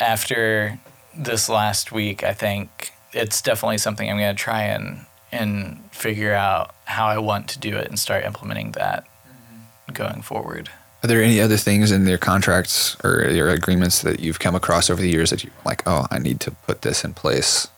after 0.00 0.78
this 1.16 1.48
last 1.48 1.92
week, 1.92 2.24
I 2.24 2.32
think 2.32 2.92
it's 3.12 3.42
definitely 3.42 3.78
something 3.78 4.08
I'm 4.10 4.18
going 4.18 4.34
to 4.34 4.42
try 4.42 4.62
and 4.62 5.06
and 5.34 5.82
figure 5.92 6.32
out 6.32 6.74
how 6.84 7.06
I 7.06 7.18
want 7.18 7.48
to 7.48 7.58
do 7.58 7.76
it 7.76 7.88
and 7.88 7.98
start 7.98 8.24
implementing 8.24 8.72
that 8.72 9.04
going 9.92 10.22
forward. 10.22 10.70
Are 11.02 11.06
there 11.06 11.22
any 11.22 11.40
other 11.40 11.56
things 11.58 11.90
in 11.90 12.04
their 12.06 12.16
contracts 12.16 12.96
or 13.04 13.28
your 13.28 13.50
agreements 13.50 14.00
that 14.02 14.20
you've 14.20 14.38
come 14.38 14.54
across 14.54 14.88
over 14.88 15.02
the 15.02 15.10
years 15.10 15.30
that 15.30 15.44
you 15.44 15.50
like? 15.64 15.82
Oh, 15.86 16.06
I 16.10 16.18
need 16.18 16.40
to 16.40 16.50
put 16.50 16.82
this 16.82 17.04
in 17.04 17.12
place. 17.12 17.68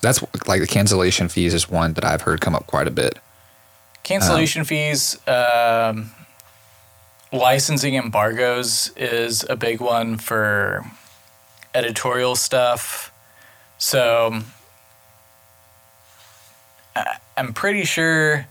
That's 0.00 0.22
like 0.46 0.60
the 0.60 0.66
cancellation 0.66 1.28
fees 1.28 1.54
is 1.54 1.68
one 1.68 1.94
that 1.94 2.04
I've 2.04 2.22
heard 2.22 2.40
come 2.40 2.54
up 2.54 2.66
quite 2.68 2.86
a 2.86 2.92
bit. 2.92 3.18
Cancellation 4.04 4.62
fees, 4.62 5.18
um, 5.26 6.12
licensing 7.32 7.96
embargoes 7.96 8.92
is 8.96 9.44
a 9.50 9.56
big 9.56 9.80
one 9.80 10.16
for 10.16 10.84
editorial 11.74 12.36
stuff. 12.36 13.10
So 13.78 14.32
I- 14.34 14.42
I'm 17.36 17.52
pretty 17.52 17.84
sure 17.84 18.46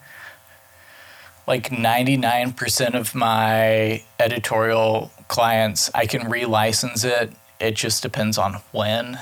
like 1.48 1.70
99% 1.70 2.96
of 2.96 3.14
my 3.14 4.04
editorial 4.20 5.12
clients, 5.28 5.92
I 5.94 6.06
can 6.06 6.22
relicense 6.22 7.06
it. 7.06 7.34
It 7.60 7.76
just 7.76 8.02
depends 8.02 8.38
on 8.38 8.56
when. 8.72 9.20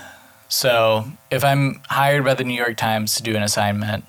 So 0.48 1.06
if 1.30 1.44
I'm 1.44 1.82
hired 1.90 2.24
by 2.24 2.34
the 2.34 2.44
New 2.44 2.54
York 2.54 2.78
Times 2.78 3.16
to 3.16 3.24
do 3.24 3.36
an 3.36 3.44
assignment, 3.44 4.06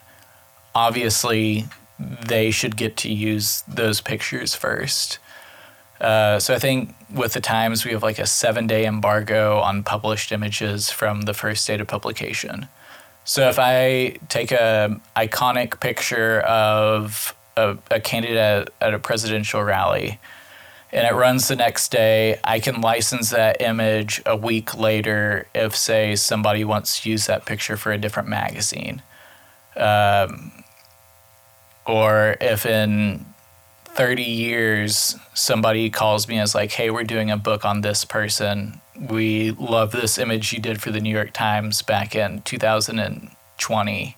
obviously 0.75 1.65
they 1.99 2.51
should 2.51 2.77
get 2.77 2.97
to 2.99 3.13
use 3.13 3.63
those 3.67 4.01
pictures 4.01 4.55
first. 4.55 5.19
Uh, 6.01 6.39
so 6.39 6.55
I 6.55 6.59
think 6.59 6.95
with 7.13 7.33
the 7.33 7.41
Times, 7.41 7.85
we 7.85 7.93
have 7.93 8.03
like 8.03 8.19
a 8.19 8.27
seven 8.27 8.67
day 8.67 8.87
embargo 8.87 9.59
on 9.61 9.83
published 9.83 10.33
images 10.33 10.91
from 10.91 11.23
the 11.23 11.35
first 11.35 11.67
date 11.67 11.81
of 11.81 11.87
publication. 11.87 12.69
So 13.25 13.49
if 13.49 13.59
I 13.59 14.17
take 14.29 14.53
a 14.53 15.01
iconic 15.17 15.81
picture 15.81 16.41
of 16.41 17.35
a, 17.57 17.77
a 17.91 18.01
candidate 18.01 18.71
at, 18.81 18.95
a 18.95 18.99
presidential 18.99 19.63
rally 19.63 20.21
and 20.93 21.07
it 21.07 21.15
runs 21.15 21.49
the 21.49 21.57
next 21.57 21.91
day, 21.91 22.39
I 22.45 22.61
can 22.61 22.81
license 22.81 23.31
that 23.31 23.61
image 23.61 24.23
a 24.27 24.37
week 24.37 24.77
later 24.77 25.47
if, 25.55 25.75
say, 25.75 26.15
somebody 26.17 26.65
wants 26.65 27.01
to 27.01 27.11
use 27.11 27.27
that 27.27 27.47
picture 27.47 27.77
for 27.77 27.93
a 27.93 27.99
different 27.99 28.29
magazine. 28.29 29.03
Um, 29.77 30.65
or 31.87 32.37
if 32.41 32.65
in 32.65 33.27
30 33.95 34.23
years 34.23 35.17
somebody 35.35 35.89
calls 35.89 36.27
me 36.27 36.39
as 36.39 36.55
like 36.55 36.73
hey 36.73 36.91
we're 36.91 37.05
doing 37.05 37.31
a 37.31 37.37
book 37.37 37.65
on 37.65 37.81
this 37.81 38.05
person. 38.05 38.81
We 38.99 39.53
love 39.53 39.93
this 39.93 40.19
image 40.19 40.53
you 40.53 40.61
did 40.61 40.81
for 40.81 40.91
the 40.91 41.01
new 41.01 41.13
york 41.13 41.33
times 41.33 41.83
back 41.83 42.15
in 42.15 42.43
2020 42.43 44.17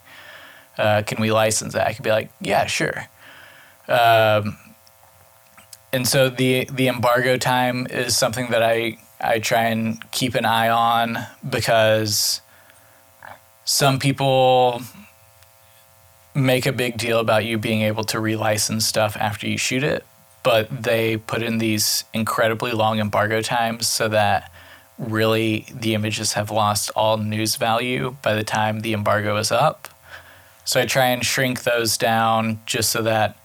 uh, 0.78 1.02
can 1.06 1.20
we 1.20 1.32
license 1.32 1.72
that? 1.72 1.86
I 1.86 1.92
could 1.92 2.02
be 2.02 2.10
like 2.10 2.30
yeah 2.40 2.66
sure. 2.66 3.08
Um, 3.88 4.58
and 5.92 6.06
so 6.06 6.28
the 6.28 6.68
the 6.72 6.88
embargo 6.88 7.36
time 7.36 7.86
is 7.86 8.16
something 8.16 8.50
that 8.50 8.62
i 8.62 8.98
i 9.20 9.38
try 9.38 9.64
and 9.64 10.10
keep 10.10 10.34
an 10.34 10.44
eye 10.44 10.68
on 10.68 11.18
because 11.48 12.40
some 13.64 13.98
people 13.98 14.82
make 16.36 16.66
a 16.66 16.72
big 16.72 16.98
deal 16.98 17.18
about 17.18 17.44
you 17.44 17.56
being 17.56 17.80
able 17.80 18.04
to 18.04 18.18
relicense 18.18 18.82
stuff 18.82 19.16
after 19.16 19.48
you 19.48 19.56
shoot 19.56 19.82
it, 19.82 20.04
but 20.42 20.68
they 20.82 21.16
put 21.16 21.42
in 21.42 21.58
these 21.58 22.04
incredibly 22.12 22.72
long 22.72 23.00
embargo 23.00 23.40
times 23.40 23.88
so 23.88 24.06
that 24.08 24.52
really 24.98 25.66
the 25.72 25.94
images 25.94 26.34
have 26.34 26.50
lost 26.50 26.90
all 26.94 27.16
news 27.16 27.56
value 27.56 28.16
by 28.22 28.34
the 28.34 28.44
time 28.44 28.80
the 28.80 28.92
embargo 28.92 29.36
is 29.36 29.50
up. 29.50 29.88
So 30.64 30.80
I 30.80 30.86
try 30.86 31.06
and 31.06 31.24
shrink 31.24 31.62
those 31.62 31.96
down 31.96 32.60
just 32.66 32.90
so 32.90 33.02
that 33.02 33.38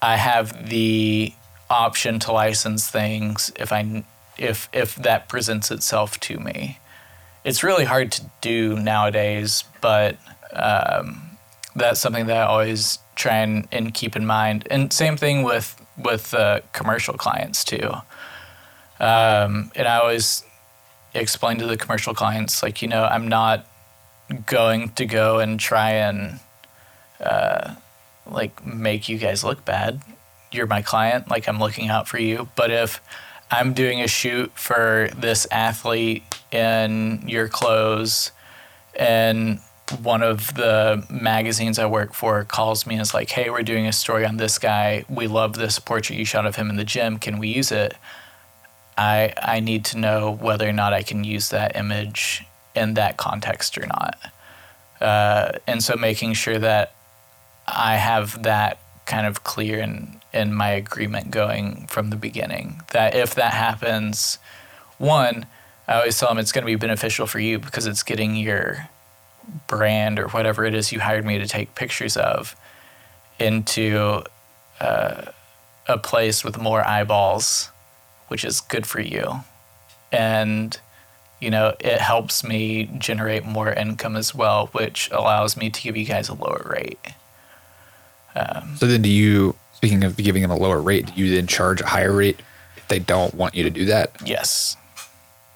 I 0.00 0.16
have 0.16 0.70
the 0.70 1.32
option 1.68 2.18
to 2.20 2.32
license 2.32 2.88
things 2.88 3.52
if 3.56 3.72
I 3.72 4.04
if 4.38 4.68
if 4.72 4.94
that 4.96 5.28
presents 5.28 5.70
itself 5.70 6.18
to 6.20 6.38
me. 6.38 6.78
It's 7.44 7.62
really 7.62 7.84
hard 7.84 8.12
to 8.12 8.30
do 8.40 8.78
nowadays, 8.78 9.64
but 9.80 10.16
um, 10.52 11.27
that's 11.78 12.00
something 12.00 12.26
that 12.26 12.36
I 12.36 12.42
always 12.42 12.98
try 13.14 13.36
and, 13.38 13.66
and 13.72 13.92
keep 13.94 14.16
in 14.16 14.26
mind. 14.26 14.66
And 14.70 14.92
same 14.92 15.16
thing 15.16 15.42
with 15.42 15.74
with 15.96 16.32
uh, 16.34 16.60
commercial 16.72 17.14
clients 17.14 17.64
too. 17.64 17.90
Um, 19.00 19.70
and 19.74 19.88
I 19.88 19.96
always 19.96 20.44
explain 21.14 21.58
to 21.58 21.66
the 21.66 21.76
commercial 21.76 22.14
clients 22.14 22.62
like 22.62 22.82
you 22.82 22.88
know 22.88 23.04
I'm 23.04 23.26
not 23.26 23.66
going 24.46 24.90
to 24.90 25.06
go 25.06 25.38
and 25.38 25.58
try 25.58 25.92
and 25.92 26.40
uh, 27.20 27.74
like 28.26 28.64
make 28.64 29.08
you 29.08 29.18
guys 29.18 29.42
look 29.42 29.64
bad. 29.64 30.00
You're 30.52 30.66
my 30.66 30.82
client, 30.82 31.28
like 31.30 31.48
I'm 31.48 31.58
looking 31.58 31.88
out 31.88 32.08
for 32.08 32.18
you. 32.18 32.48
But 32.56 32.70
if 32.70 33.00
I'm 33.50 33.72
doing 33.72 34.00
a 34.00 34.08
shoot 34.08 34.52
for 34.54 35.10
this 35.16 35.46
athlete 35.50 36.22
in 36.50 37.24
your 37.26 37.48
clothes 37.48 38.32
and 38.98 39.60
one 39.90 40.22
of 40.22 40.54
the 40.54 41.04
magazines 41.10 41.78
I 41.78 41.86
work 41.86 42.14
for 42.14 42.44
calls 42.44 42.86
me 42.86 42.94
and 42.94 43.02
is 43.02 43.14
like, 43.14 43.30
hey, 43.30 43.50
we're 43.50 43.62
doing 43.62 43.86
a 43.86 43.92
story 43.92 44.24
on 44.24 44.36
this 44.36 44.58
guy. 44.58 45.04
We 45.08 45.26
love 45.26 45.54
this 45.54 45.78
portrait 45.78 46.18
you 46.18 46.24
shot 46.24 46.46
of 46.46 46.56
him 46.56 46.70
in 46.70 46.76
the 46.76 46.84
gym. 46.84 47.18
Can 47.18 47.38
we 47.38 47.48
use 47.48 47.72
it? 47.72 47.94
I, 48.96 49.32
I 49.40 49.60
need 49.60 49.84
to 49.86 49.98
know 49.98 50.30
whether 50.30 50.68
or 50.68 50.72
not 50.72 50.92
I 50.92 51.02
can 51.02 51.24
use 51.24 51.50
that 51.50 51.76
image 51.76 52.44
in 52.74 52.94
that 52.94 53.16
context 53.16 53.78
or 53.78 53.86
not. 53.86 54.18
Uh, 55.00 55.52
and 55.66 55.82
so 55.82 55.96
making 55.96 56.34
sure 56.34 56.58
that 56.58 56.94
I 57.66 57.96
have 57.96 58.42
that 58.42 58.78
kind 59.06 59.26
of 59.26 59.44
clear 59.44 59.78
in, 59.78 60.20
in 60.32 60.52
my 60.52 60.70
agreement 60.70 61.30
going 61.30 61.86
from 61.86 62.10
the 62.10 62.16
beginning. 62.16 62.82
That 62.92 63.14
if 63.14 63.34
that 63.36 63.54
happens, 63.54 64.38
one, 64.98 65.46
I 65.86 65.94
always 65.94 66.18
tell 66.18 66.28
them 66.28 66.38
it's 66.38 66.52
going 66.52 66.62
to 66.62 66.66
be 66.66 66.76
beneficial 66.76 67.26
for 67.26 67.38
you 67.38 67.58
because 67.58 67.86
it's 67.86 68.02
getting 68.02 68.36
your 68.36 68.88
brand 69.66 70.18
or 70.18 70.28
whatever 70.28 70.64
it 70.64 70.74
is 70.74 70.92
you 70.92 71.00
hired 71.00 71.24
me 71.24 71.38
to 71.38 71.46
take 71.46 71.74
pictures 71.74 72.16
of 72.16 72.56
into 73.38 74.22
uh, 74.80 75.26
a 75.86 75.98
place 75.98 76.44
with 76.44 76.58
more 76.58 76.86
eyeballs, 76.86 77.70
which 78.28 78.44
is 78.44 78.60
good 78.60 78.86
for 78.86 79.00
you. 79.00 79.40
And, 80.12 80.78
you 81.40 81.50
know, 81.50 81.74
it 81.80 82.00
helps 82.00 82.44
me 82.44 82.90
generate 82.98 83.44
more 83.44 83.72
income 83.72 84.16
as 84.16 84.34
well, 84.34 84.68
which 84.68 85.10
allows 85.12 85.56
me 85.56 85.70
to 85.70 85.82
give 85.82 85.96
you 85.96 86.04
guys 86.04 86.28
a 86.28 86.34
lower 86.34 86.66
rate. 86.68 86.98
Um, 88.34 88.76
so 88.76 88.86
then, 88.86 89.02
do 89.02 89.08
you, 89.08 89.56
speaking 89.74 90.04
of 90.04 90.16
giving 90.16 90.42
them 90.42 90.50
a 90.50 90.56
lower 90.56 90.80
rate, 90.80 91.14
do 91.14 91.22
you 91.22 91.34
then 91.34 91.46
charge 91.46 91.80
a 91.80 91.86
higher 91.86 92.12
rate 92.12 92.40
if 92.76 92.86
they 92.88 92.98
don't 92.98 93.34
want 93.34 93.54
you 93.54 93.62
to 93.64 93.70
do 93.70 93.84
that? 93.86 94.12
Yes. 94.24 94.76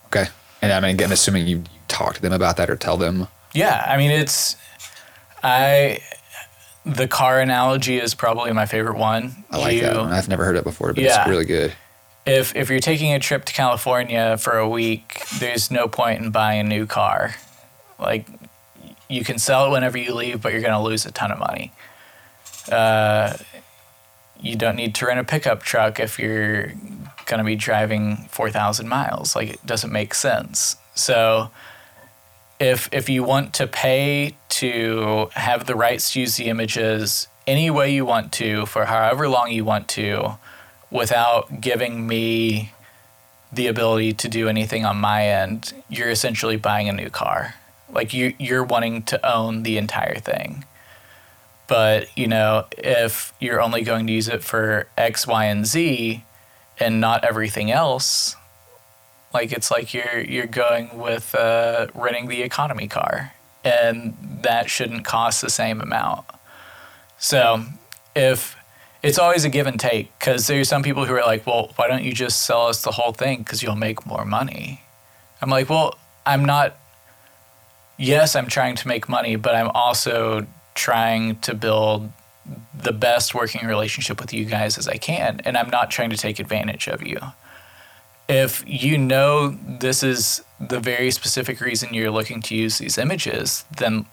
Okay. 0.06 0.26
And 0.60 0.72
I 0.72 0.80
mean, 0.80 0.94
again, 0.94 1.12
assuming 1.12 1.46
you, 1.46 1.58
you 1.58 1.80
talk 1.88 2.14
to 2.14 2.22
them 2.22 2.32
about 2.32 2.56
that 2.56 2.70
or 2.70 2.76
tell 2.76 2.96
them 2.96 3.28
yeah, 3.54 3.84
I 3.86 3.96
mean 3.96 4.10
it's 4.10 4.56
I 5.42 6.00
the 6.84 7.06
car 7.06 7.40
analogy 7.40 7.98
is 7.98 8.14
probably 8.14 8.52
my 8.52 8.66
favorite 8.66 8.96
one. 8.96 9.44
I 9.50 9.58
like 9.58 9.74
you, 9.74 9.82
that 9.82 9.96
one. 9.96 10.12
I've 10.12 10.28
never 10.28 10.44
heard 10.44 10.56
it 10.56 10.64
before, 10.64 10.92
but 10.92 11.02
yeah, 11.02 11.20
it's 11.20 11.28
really 11.28 11.44
good. 11.44 11.72
If 12.26 12.54
if 12.56 12.70
you're 12.70 12.80
taking 12.80 13.12
a 13.12 13.18
trip 13.18 13.44
to 13.46 13.52
California 13.52 14.36
for 14.38 14.58
a 14.58 14.68
week, 14.68 15.24
there's 15.38 15.70
no 15.70 15.88
point 15.88 16.22
in 16.22 16.30
buying 16.30 16.60
a 16.60 16.68
new 16.68 16.86
car. 16.86 17.34
Like 17.98 18.26
you 19.08 19.24
can 19.24 19.38
sell 19.38 19.66
it 19.66 19.70
whenever 19.70 19.98
you 19.98 20.14
leave, 20.14 20.40
but 20.40 20.52
you're 20.52 20.62
going 20.62 20.72
to 20.72 20.80
lose 20.80 21.04
a 21.04 21.12
ton 21.12 21.30
of 21.30 21.38
money. 21.38 21.72
Uh, 22.70 23.36
you 24.40 24.56
don't 24.56 24.76
need 24.76 24.94
to 24.96 25.06
rent 25.06 25.20
a 25.20 25.24
pickup 25.24 25.62
truck 25.62 26.00
if 26.00 26.18
you're 26.18 26.72
going 27.26 27.38
to 27.38 27.44
be 27.44 27.54
driving 27.54 28.16
4,000 28.30 28.88
miles. 28.88 29.36
Like 29.36 29.50
it 29.50 29.66
doesn't 29.66 29.92
make 29.92 30.14
sense. 30.14 30.76
So 30.94 31.50
if 32.62 32.88
if 32.92 33.08
you 33.08 33.24
want 33.24 33.52
to 33.52 33.66
pay 33.66 34.36
to 34.48 35.28
have 35.34 35.66
the 35.66 35.74
rights 35.74 36.12
to 36.12 36.20
use 36.20 36.36
the 36.36 36.44
images 36.44 37.26
any 37.44 37.68
way 37.68 37.92
you 37.92 38.06
want 38.06 38.30
to 38.32 38.64
for 38.66 38.84
however 38.84 39.28
long 39.28 39.50
you 39.50 39.64
want 39.64 39.88
to 39.88 40.38
without 40.90 41.60
giving 41.60 42.06
me 42.06 42.72
the 43.52 43.66
ability 43.66 44.12
to 44.12 44.28
do 44.28 44.48
anything 44.48 44.84
on 44.84 44.96
my 44.96 45.26
end 45.26 45.74
you're 45.88 46.08
essentially 46.08 46.56
buying 46.56 46.88
a 46.88 46.92
new 46.92 47.10
car. 47.10 47.56
Like 47.90 48.14
you 48.14 48.34
you're 48.38 48.64
wanting 48.64 49.02
to 49.04 49.16
own 49.28 49.64
the 49.64 49.76
entire 49.76 50.20
thing. 50.20 50.64
But 51.66 52.16
you 52.16 52.28
know 52.28 52.66
if 52.78 53.34
you're 53.40 53.60
only 53.60 53.82
going 53.82 54.06
to 54.06 54.12
use 54.12 54.28
it 54.28 54.44
for 54.44 54.86
x 54.96 55.26
y 55.26 55.46
and 55.46 55.66
z 55.66 56.24
and 56.78 57.00
not 57.00 57.24
everything 57.24 57.72
else 57.72 58.36
like 59.32 59.52
it's 59.52 59.70
like 59.70 59.94
you're 59.94 60.20
you're 60.20 60.46
going 60.46 60.98
with 60.98 61.34
uh, 61.34 61.86
renting 61.94 62.28
the 62.28 62.42
economy 62.42 62.88
car, 62.88 63.32
and 63.64 64.16
that 64.42 64.68
shouldn't 64.68 65.04
cost 65.04 65.40
the 65.40 65.50
same 65.50 65.80
amount. 65.80 66.24
So 67.18 67.64
if 68.14 68.56
it's 69.02 69.18
always 69.18 69.44
a 69.44 69.48
give 69.48 69.66
and 69.66 69.80
take 69.80 70.16
because 70.18 70.46
there's 70.46 70.68
some 70.68 70.82
people 70.82 71.06
who 71.06 71.14
are 71.14 71.22
like, 71.22 71.46
well, 71.46 71.72
why 71.76 71.88
don't 71.88 72.04
you 72.04 72.12
just 72.12 72.42
sell 72.42 72.68
us 72.68 72.82
the 72.82 72.92
whole 72.92 73.12
thing 73.12 73.38
because 73.38 73.62
you'll 73.62 73.76
make 73.76 74.06
more 74.06 74.24
money? 74.24 74.82
I'm 75.40 75.50
like, 75.50 75.68
well, 75.68 75.98
I'm 76.26 76.44
not. 76.44 76.76
Yes, 77.98 78.34
I'm 78.34 78.46
trying 78.48 78.76
to 78.76 78.88
make 78.88 79.08
money, 79.08 79.36
but 79.36 79.54
I'm 79.54 79.68
also 79.68 80.46
trying 80.74 81.36
to 81.40 81.54
build 81.54 82.10
the 82.74 82.92
best 82.92 83.34
working 83.34 83.66
relationship 83.66 84.20
with 84.20 84.32
you 84.32 84.44
guys 84.44 84.76
as 84.76 84.88
I 84.88 84.96
can, 84.96 85.40
and 85.44 85.56
I'm 85.56 85.70
not 85.70 85.90
trying 85.90 86.10
to 86.10 86.16
take 86.16 86.38
advantage 86.40 86.88
of 86.88 87.06
you 87.06 87.18
if 88.32 88.64
you 88.66 88.96
know 88.96 89.50
this 89.50 90.02
is 90.02 90.42
the 90.58 90.80
very 90.80 91.10
specific 91.10 91.60
reason 91.60 91.92
you're 91.92 92.10
looking 92.10 92.40
to 92.42 92.56
use 92.56 92.78
these 92.78 92.96
images, 92.96 93.64
then 93.76 94.06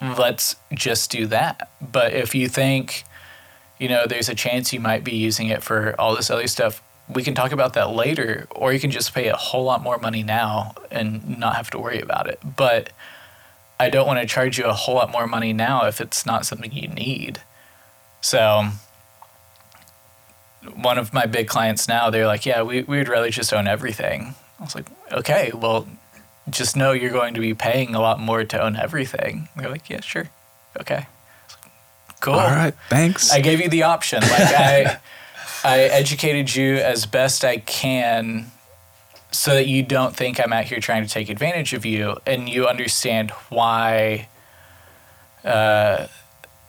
let's 0.00 0.54
just 0.72 1.10
do 1.10 1.26
that. 1.26 1.68
But 1.80 2.12
if 2.12 2.34
you 2.34 2.48
think, 2.48 3.04
you 3.78 3.88
know, 3.88 4.06
there's 4.06 4.28
a 4.28 4.34
chance 4.34 4.72
you 4.72 4.78
might 4.78 5.02
be 5.02 5.16
using 5.16 5.48
it 5.48 5.62
for 5.64 6.00
all 6.00 6.14
this 6.14 6.30
other 6.30 6.46
stuff, 6.46 6.80
we 7.12 7.22
can 7.22 7.34
talk 7.34 7.50
about 7.50 7.74
that 7.74 7.90
later, 7.90 8.46
or 8.50 8.72
you 8.72 8.78
can 8.78 8.90
just 8.90 9.12
pay 9.12 9.28
a 9.28 9.36
whole 9.36 9.64
lot 9.64 9.82
more 9.82 9.98
money 9.98 10.22
now 10.22 10.74
and 10.90 11.38
not 11.38 11.56
have 11.56 11.70
to 11.70 11.78
worry 11.78 12.00
about 12.00 12.28
it. 12.28 12.38
But 12.56 12.90
I 13.80 13.90
don't 13.90 14.06
want 14.06 14.20
to 14.20 14.26
charge 14.26 14.58
you 14.58 14.64
a 14.64 14.72
whole 14.72 14.94
lot 14.94 15.10
more 15.10 15.26
money 15.26 15.52
now 15.52 15.86
if 15.86 16.00
it's 16.00 16.24
not 16.24 16.46
something 16.46 16.72
you 16.72 16.88
need. 16.88 17.40
So 18.20 18.68
one 20.74 20.98
of 20.98 21.12
my 21.12 21.26
big 21.26 21.48
clients 21.48 21.88
now, 21.88 22.10
they're 22.10 22.26
like, 22.26 22.46
yeah, 22.46 22.62
we, 22.62 22.82
we 22.82 22.98
would 22.98 23.08
rather 23.08 23.30
just 23.30 23.52
own 23.52 23.66
everything. 23.66 24.34
I 24.58 24.64
was 24.64 24.74
like, 24.74 24.86
okay, 25.12 25.52
well, 25.54 25.86
just 26.48 26.76
know 26.76 26.92
you're 26.92 27.10
going 27.10 27.34
to 27.34 27.40
be 27.40 27.54
paying 27.54 27.94
a 27.94 28.00
lot 28.00 28.20
more 28.20 28.44
to 28.44 28.60
own 28.62 28.76
everything. 28.76 29.48
They're 29.56 29.70
like, 29.70 29.90
yeah, 29.90 30.00
sure. 30.00 30.30
Okay. 30.80 31.06
Cool. 32.20 32.34
All 32.34 32.50
right, 32.50 32.74
thanks. 32.88 33.30
I 33.30 33.40
gave 33.40 33.60
you 33.60 33.68
the 33.68 33.82
option. 33.84 34.20
Like 34.22 34.32
I, 34.32 35.00
I 35.64 35.78
educated 35.80 36.54
you 36.54 36.76
as 36.76 37.06
best 37.06 37.44
I 37.44 37.58
can, 37.58 38.50
so 39.30 39.54
that 39.54 39.66
you 39.66 39.82
don't 39.82 40.16
think 40.16 40.40
I'm 40.40 40.52
out 40.52 40.64
here 40.64 40.80
trying 40.80 41.04
to 41.04 41.08
take 41.08 41.28
advantage 41.28 41.74
of 41.74 41.84
you, 41.84 42.16
and 42.26 42.48
you 42.48 42.66
understand 42.66 43.30
why. 43.48 44.28
Uh, 45.44 46.06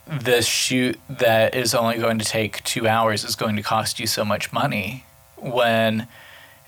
this 0.09 0.45
shoot 0.45 0.99
that 1.09 1.53
is 1.55 1.73
only 1.73 1.97
going 1.97 2.19
to 2.19 2.25
take 2.25 2.63
two 2.63 2.87
hours 2.87 3.23
is 3.23 3.35
going 3.35 3.55
to 3.55 3.61
cost 3.61 3.99
you 3.99 4.07
so 4.07 4.23
much 4.23 4.53
money 4.53 5.05
when 5.37 6.07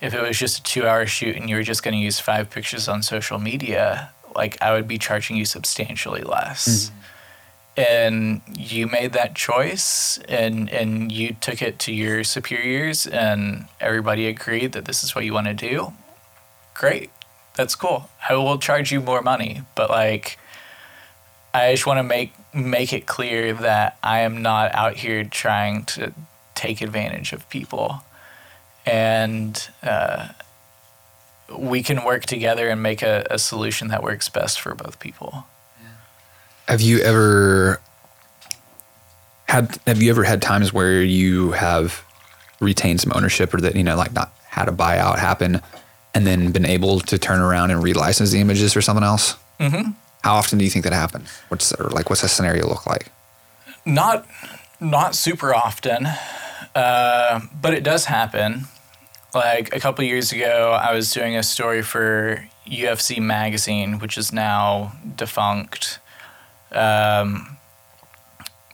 if 0.02 0.14
it 0.14 0.22
was 0.22 0.38
just 0.38 0.60
a 0.60 0.64
two 0.64 0.86
hour 0.86 1.06
shoot 1.06 1.36
and 1.36 1.50
you 1.50 1.56
were 1.56 1.64
just 1.64 1.84
going 1.84 1.94
to 1.94 2.00
use 2.00 2.20
five 2.20 2.50
pictures 2.50 2.88
on 2.88 3.02
social 3.02 3.40
media 3.40 4.12
like 4.36 4.62
i 4.62 4.72
would 4.72 4.88
be 4.88 4.98
charging 4.98 5.38
you 5.38 5.46
substantially 5.46 6.22
less. 6.22 6.68
Mm-hmm. 6.68 6.96
And 7.78 8.42
you 8.58 8.88
made 8.88 9.14
that 9.14 9.36
choice 9.36 10.20
and 10.28 10.70
and 10.70 11.12
you 11.12 11.34
took 11.40 11.62
it 11.62 11.80
to 11.80 11.94
your 11.94 12.26
superiors 12.26 13.08
and 13.08 13.68
everybody 13.80 14.28
agreed 14.28 14.74
that 14.74 14.84
this 14.84 15.02
is 15.02 15.16
what 15.16 15.24
you 15.24 15.34
want 15.34 15.48
to 15.48 15.54
do. 15.54 15.94
Great. 16.74 17.10
That's 17.56 17.76
cool. 17.76 18.10
I 18.28 18.36
will 18.36 18.58
charge 18.58 18.92
you 18.92 19.00
more 19.00 19.22
money 19.22 19.62
but 19.76 19.90
like 19.90 20.38
i 21.54 21.72
just 21.72 21.88
want 21.88 21.98
to 21.98 22.04
make 22.04 22.34
make 22.54 22.94
it 22.94 23.06
clear 23.06 23.54
that 23.54 23.98
i 24.04 24.20
am 24.20 24.42
not 24.42 24.74
out 24.74 24.96
here 24.98 25.24
trying 25.24 25.84
to 25.84 26.14
take 26.56 26.82
advantage 26.82 27.32
of 27.34 27.48
people 27.50 28.04
and 28.86 29.70
uh, 29.84 30.30
we 31.58 31.84
can 31.84 32.04
work 32.04 32.26
together 32.26 32.70
and 32.70 32.82
make 32.82 33.02
a, 33.02 33.26
a 33.30 33.38
solution 33.38 33.90
that 33.90 34.02
works 34.04 34.30
best 34.30 34.60
for 34.60 34.74
both 34.76 35.00
people 35.00 35.46
Have 36.68 36.82
you 36.82 37.00
ever 37.00 37.82
had 39.48 39.78
Have 39.88 40.02
you 40.02 40.12
ever 40.12 40.24
had 40.24 40.42
times 40.42 40.72
where 40.72 41.02
you 41.02 41.52
have 41.52 42.04
retained 42.60 43.02
some 43.02 43.12
ownership, 43.16 43.54
or 43.54 43.62
that 43.62 43.76
you 43.76 43.84
know, 43.84 43.96
like 43.96 44.14
not 44.14 44.34
had 44.48 44.68
a 44.68 44.72
buyout 44.72 45.18
happen, 45.18 45.62
and 46.14 46.26
then 46.26 46.52
been 46.52 46.66
able 46.66 47.00
to 47.02 47.18
turn 47.18 47.40
around 47.40 47.72
and 47.72 47.82
relicense 47.84 48.32
the 48.32 48.40
images 48.40 48.74
for 48.74 48.82
something 48.82 49.04
else? 49.04 49.36
Mm-hmm. 49.60 49.92
How 50.24 50.36
often 50.36 50.58
do 50.58 50.66
you 50.66 50.72
think 50.72 50.84
that 50.84 50.94
happens? 50.94 51.30
What's 51.48 51.78
like 51.80 52.10
what's 52.10 52.22
that 52.22 52.30
scenario 52.30 52.68
look 52.68 52.86
like? 52.86 53.12
not 53.86 54.26
not 54.80 55.16
super 55.16 55.54
often 55.54 56.08
uh, 56.76 57.42
but 57.62 57.74
it 57.74 57.84
does 57.84 58.06
happen 58.06 58.66
like 59.34 59.74
a 59.76 59.80
couple 59.80 60.04
years 60.04 60.32
ago 60.32 60.78
i 60.82 60.94
was 60.94 61.12
doing 61.12 61.36
a 61.36 61.44
story 61.44 61.82
for 61.82 62.46
ufc 62.68 63.20
magazine 63.20 64.00
which 64.00 64.18
is 64.18 64.32
now 64.32 64.94
defunct 65.16 66.00
um, 66.72 67.58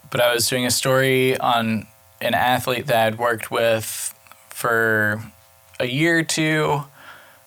but 0.10 0.20
i 0.22 0.34
was 0.34 0.48
doing 0.50 0.66
a 0.66 0.72
story 0.72 1.38
on 1.38 1.88
an 2.22 2.34
athlete 2.34 2.88
that 2.88 3.08
i'd 3.08 3.20
worked 3.20 3.52
with 3.52 4.14
for 4.50 5.22
a 5.80 5.86
year 5.88 6.20
or 6.20 6.24
two 6.24 6.84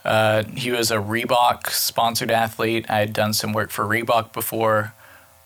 uh, 0.08 0.42
he 0.56 0.70
was 0.70 0.90
a 0.90 0.96
Reebok 0.96 1.68
sponsored 1.68 2.30
athlete. 2.30 2.86
I 2.88 3.00
had 3.00 3.12
done 3.12 3.34
some 3.34 3.52
work 3.52 3.70
for 3.70 3.84
Reebok 3.84 4.32
before 4.32 4.94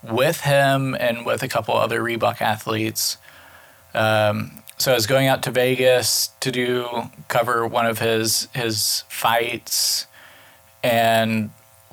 with 0.01 0.41
him 0.41 0.95
and 0.97 1.25
with 1.25 1.43
a 1.43 1.49
couple 1.49 1.75
other 1.75 2.01
Reebok 2.01 2.39
athletes. 2.39 3.17
Um, 3.93 4.63
so 4.77 4.93
I 4.93 4.95
was 4.95 5.05
going 5.05 5.27
out 5.27 5.43
to 5.43 5.51
Vegas 5.51 6.29
to 6.39 6.49
do 6.49 6.87
cover 7.27 7.67
one 7.67 7.85
of 7.85 7.99
his 7.99 8.47
his 8.55 9.03
fights, 9.09 10.07
and 10.81 11.49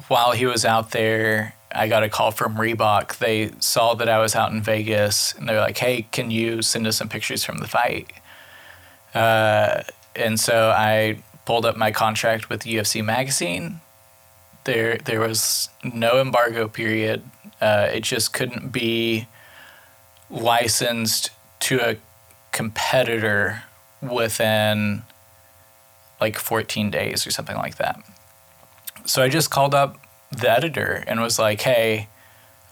while 0.06 0.30
he 0.30 0.46
was 0.46 0.64
out 0.64 0.92
there, 0.92 1.54
I 1.72 1.88
got 1.88 2.04
a 2.04 2.08
call 2.08 2.30
from 2.30 2.54
Reebok. 2.54 3.18
They 3.18 3.50
saw 3.58 3.94
that 3.94 4.08
I 4.08 4.20
was 4.20 4.36
out 4.36 4.52
in 4.52 4.62
Vegas, 4.62 5.34
and 5.34 5.48
they're 5.48 5.60
like, 5.60 5.78
"Hey, 5.78 6.06
can 6.12 6.30
you 6.30 6.62
send 6.62 6.86
us 6.86 6.98
some 6.98 7.08
pictures 7.08 7.44
from 7.44 7.58
the 7.58 7.66
fight?" 7.66 8.12
Uh, 9.12 9.82
and 10.14 10.38
so 10.38 10.70
I 10.70 11.18
pulled 11.50 11.66
up 11.66 11.76
my 11.76 11.90
contract 11.90 12.48
with 12.48 12.62
UFC 12.62 13.04
Magazine. 13.04 13.80
There, 14.62 14.98
there 14.98 15.18
was 15.18 15.68
no 15.82 16.20
embargo 16.20 16.68
period. 16.68 17.24
Uh, 17.60 17.88
it 17.92 18.04
just 18.04 18.32
couldn't 18.32 18.70
be 18.70 19.26
licensed 20.30 21.30
to 21.58 21.80
a 21.80 21.96
competitor 22.52 23.64
within 24.00 25.02
like 26.20 26.38
14 26.38 26.88
days 26.88 27.26
or 27.26 27.32
something 27.32 27.56
like 27.56 27.78
that. 27.78 28.00
So 29.04 29.20
I 29.20 29.28
just 29.28 29.50
called 29.50 29.74
up 29.74 29.98
the 30.30 30.48
editor 30.48 31.02
and 31.08 31.20
was 31.20 31.36
like, 31.36 31.62
hey, 31.62 32.06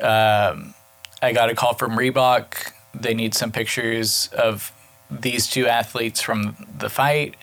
um, 0.01 0.73
I 1.21 1.33
got 1.33 1.51
a 1.51 1.57
call 1.57 1.75
from 1.75 1.99
Reebok. 1.99 2.71
They 2.95 3.15
need 3.15 3.35
some 3.35 3.51
pictures 3.51 4.29
of 4.39 4.71
these 5.11 5.49
two 5.49 5.67
athletes 5.67 6.21
from 6.21 6.69
the 6.79 6.89
fight. 6.89 7.35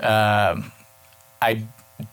Um, 0.00 0.72
I 1.42 1.64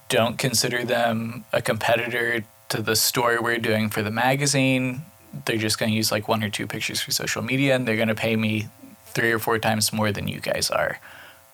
don't 0.09 0.38
consider 0.38 0.84
them 0.84 1.45
a 1.53 1.61
competitor 1.61 2.43
to 2.69 2.81
the 2.81 2.95
story 2.95 3.39
we're 3.39 3.57
doing 3.57 3.89
for 3.89 4.01
the 4.01 4.11
magazine. 4.11 5.03
They're 5.45 5.57
just 5.57 5.80
going 5.80 5.91
to 5.91 5.95
use 5.95 6.11
like 6.11 6.27
one 6.27 6.43
or 6.43 6.49
two 6.49 6.68
pictures 6.68 7.01
for 7.01 7.11
social 7.11 7.41
media 7.41 7.76
and 7.76 7.88
they're 7.88 7.95
going 7.95 8.07
to 8.07 8.15
pay 8.15 8.35
me 8.35 8.68
three 9.05 9.31
or 9.31 9.39
four 9.39 9.59
times 9.59 9.93
more 9.93 10.11
than 10.11 10.27
you 10.27 10.39
guys 10.39 10.69
are. 10.69 10.99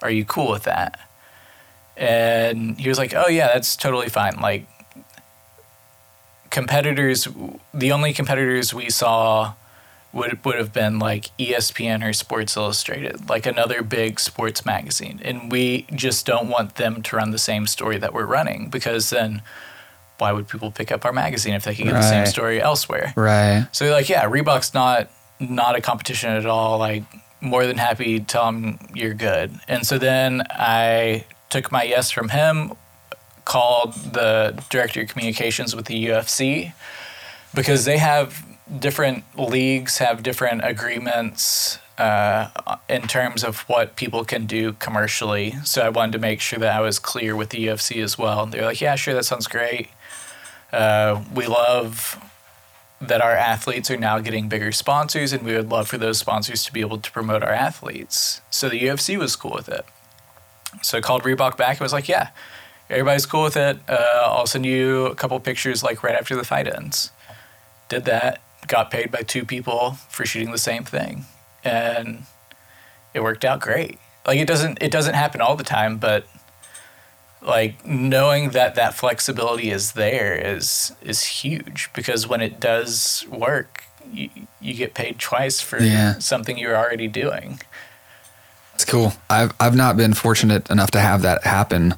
Are 0.01 0.11
you 0.11 0.25
cool 0.25 0.51
with 0.51 0.63
that? 0.63 0.99
And 1.95 2.79
he 2.79 2.89
was 2.89 2.97
like, 2.97 3.13
oh, 3.15 3.27
yeah, 3.27 3.47
that's 3.47 3.75
totally 3.75 4.09
fine. 4.09 4.39
Like, 4.41 4.65
competitors, 6.49 7.27
the 7.73 7.91
only 7.91 8.13
competitors 8.13 8.73
we 8.73 8.89
saw 8.89 9.53
would 10.13 10.45
would 10.45 10.55
have 10.55 10.71
been 10.71 10.99
like 10.99 11.35
ESPN 11.37 12.07
or 12.07 12.13
Sports 12.13 12.55
Illustrated, 12.55 13.27
like 13.29 13.45
another 13.45 13.81
big 13.81 14.19
sports 14.19 14.65
magazine. 14.65 15.19
And 15.23 15.51
we 15.51 15.87
just 15.93 16.25
don't 16.25 16.49
want 16.49 16.75
them 16.75 17.01
to 17.01 17.15
run 17.15 17.31
the 17.31 17.39
same 17.39 17.67
story 17.67 17.97
that 17.97 18.13
we're 18.13 18.25
running 18.25 18.69
because 18.69 19.09
then 19.09 19.41
why 20.19 20.31
would 20.31 20.47
people 20.47 20.71
pick 20.71 20.91
up 20.91 21.03
our 21.03 21.11
magazine 21.11 21.55
if 21.55 21.63
they 21.63 21.73
can 21.73 21.85
get 21.85 21.93
the 21.93 22.01
same 22.01 22.25
story 22.27 22.61
elsewhere? 22.61 23.13
Right. 23.15 23.67
So 23.71 23.91
like, 23.91 24.07
yeah, 24.07 24.23
Reebok's 24.25 24.73
not 24.73 25.09
not 25.39 25.75
a 25.75 25.81
competition 25.81 26.29
at 26.29 26.45
all. 26.45 26.77
Like, 26.77 27.03
more 27.41 27.65
than 27.65 27.77
happy 27.77 28.19
to 28.19 28.25
tell 28.25 28.47
him 28.47 28.79
you're 28.93 29.13
good. 29.13 29.51
And 29.67 29.85
so 29.85 29.97
then 29.97 30.43
I 30.49 31.25
took 31.49 31.71
my 31.71 31.83
yes 31.83 32.09
from 32.09 32.29
him, 32.29 32.73
called 33.45 33.93
the 33.93 34.63
director 34.69 35.01
of 35.01 35.09
communications 35.09 35.75
with 35.75 35.85
the 35.85 36.05
UFC 36.05 36.73
because 37.53 37.83
they 37.83 37.97
have 37.97 38.45
different 38.79 39.23
leagues 39.37 39.97
have 39.97 40.23
different 40.23 40.61
agreements 40.63 41.79
uh, 41.97 42.49
in 42.89 43.03
terms 43.03 43.43
of 43.43 43.61
what 43.61 43.95
people 43.95 44.23
can 44.25 44.45
do 44.45 44.73
commercially. 44.73 45.55
So 45.63 45.81
I 45.81 45.89
wanted 45.89 46.13
to 46.13 46.19
make 46.19 46.41
sure 46.41 46.59
that 46.59 46.75
I 46.75 46.81
was 46.81 46.99
clear 46.99 47.35
with 47.35 47.49
the 47.49 47.67
UFC 47.67 48.03
as 48.03 48.17
well. 48.17 48.45
They're 48.45 48.65
like, 48.65 48.81
yeah, 48.81 48.95
sure, 48.95 49.13
that 49.13 49.25
sounds 49.25 49.47
great. 49.47 49.89
Uh, 50.71 51.23
we 51.33 51.45
love 51.45 52.19
that 52.99 53.21
our 53.21 53.33
athletes 53.33 53.91
are 53.91 53.97
now 53.97 54.19
getting 54.19 54.47
bigger 54.47 54.71
sponsors, 54.71 55.33
and 55.33 55.43
we 55.43 55.53
would 55.53 55.69
love 55.69 55.87
for 55.87 55.97
those 55.97 56.17
sponsors 56.17 56.63
to 56.63 56.73
be 56.73 56.81
able 56.81 56.97
to 56.97 57.11
promote 57.11 57.43
our 57.43 57.51
athletes. 57.51 58.41
So 58.49 58.69
the 58.69 58.79
UFC 58.79 59.17
was 59.17 59.35
cool 59.35 59.51
with 59.51 59.69
it. 59.69 59.85
So 60.81 60.97
I 60.97 61.01
called 61.01 61.23
Reebok 61.23 61.57
back 61.57 61.77
and 61.77 61.81
was 61.81 61.93
like, 61.93 62.07
yeah, 62.07 62.29
everybody's 62.89 63.25
cool 63.25 63.43
with 63.43 63.57
it. 63.57 63.77
Uh, 63.87 64.23
I'll 64.25 64.47
send 64.47 64.65
you 64.65 65.05
a 65.07 65.15
couple 65.15 65.39
pictures 65.39 65.83
like 65.83 66.01
right 66.01 66.15
after 66.15 66.35
the 66.35 66.43
fight 66.43 66.67
ends. 66.67 67.11
Did 67.89 68.05
that, 68.05 68.41
got 68.67 68.91
paid 68.91 69.11
by 69.11 69.21
two 69.21 69.45
people 69.45 69.93
for 70.09 70.25
shooting 70.25 70.51
the 70.51 70.57
same 70.57 70.83
thing, 70.83 71.25
and 71.63 72.23
it 73.13 73.21
worked 73.23 73.45
out 73.45 73.59
great. 73.61 73.99
Like 74.25 74.39
it 74.39 74.47
doesn't 74.47 74.81
it 74.81 74.91
doesn't 74.91 75.15
happen 75.15 75.41
all 75.41 75.55
the 75.55 75.63
time, 75.63 75.97
but 75.97 76.25
like 77.41 77.85
knowing 77.85 78.51
that 78.51 78.75
that 78.75 78.93
flexibility 78.93 79.69
is 79.69 79.93
there 79.93 80.33
is 80.35 80.93
is 81.01 81.23
huge 81.23 81.89
because 81.93 82.27
when 82.27 82.39
it 82.41 82.59
does 82.59 83.25
work, 83.29 83.83
you, 84.11 84.29
you 84.61 84.73
get 84.73 84.93
paid 84.93 85.19
twice 85.19 85.59
for 85.59 85.79
Yeah. 85.81 86.19
something 86.19 86.57
you're 86.57 86.77
already 86.77 87.07
doing. 87.09 87.59
It's 88.75 88.85
cool. 88.85 89.13
I've 89.29 89.53
I've 89.59 89.75
not 89.75 89.97
been 89.97 90.13
fortunate 90.13 90.69
enough 90.71 90.91
to 90.91 90.99
have 90.99 91.21
that 91.23 91.43
happen. 91.43 91.95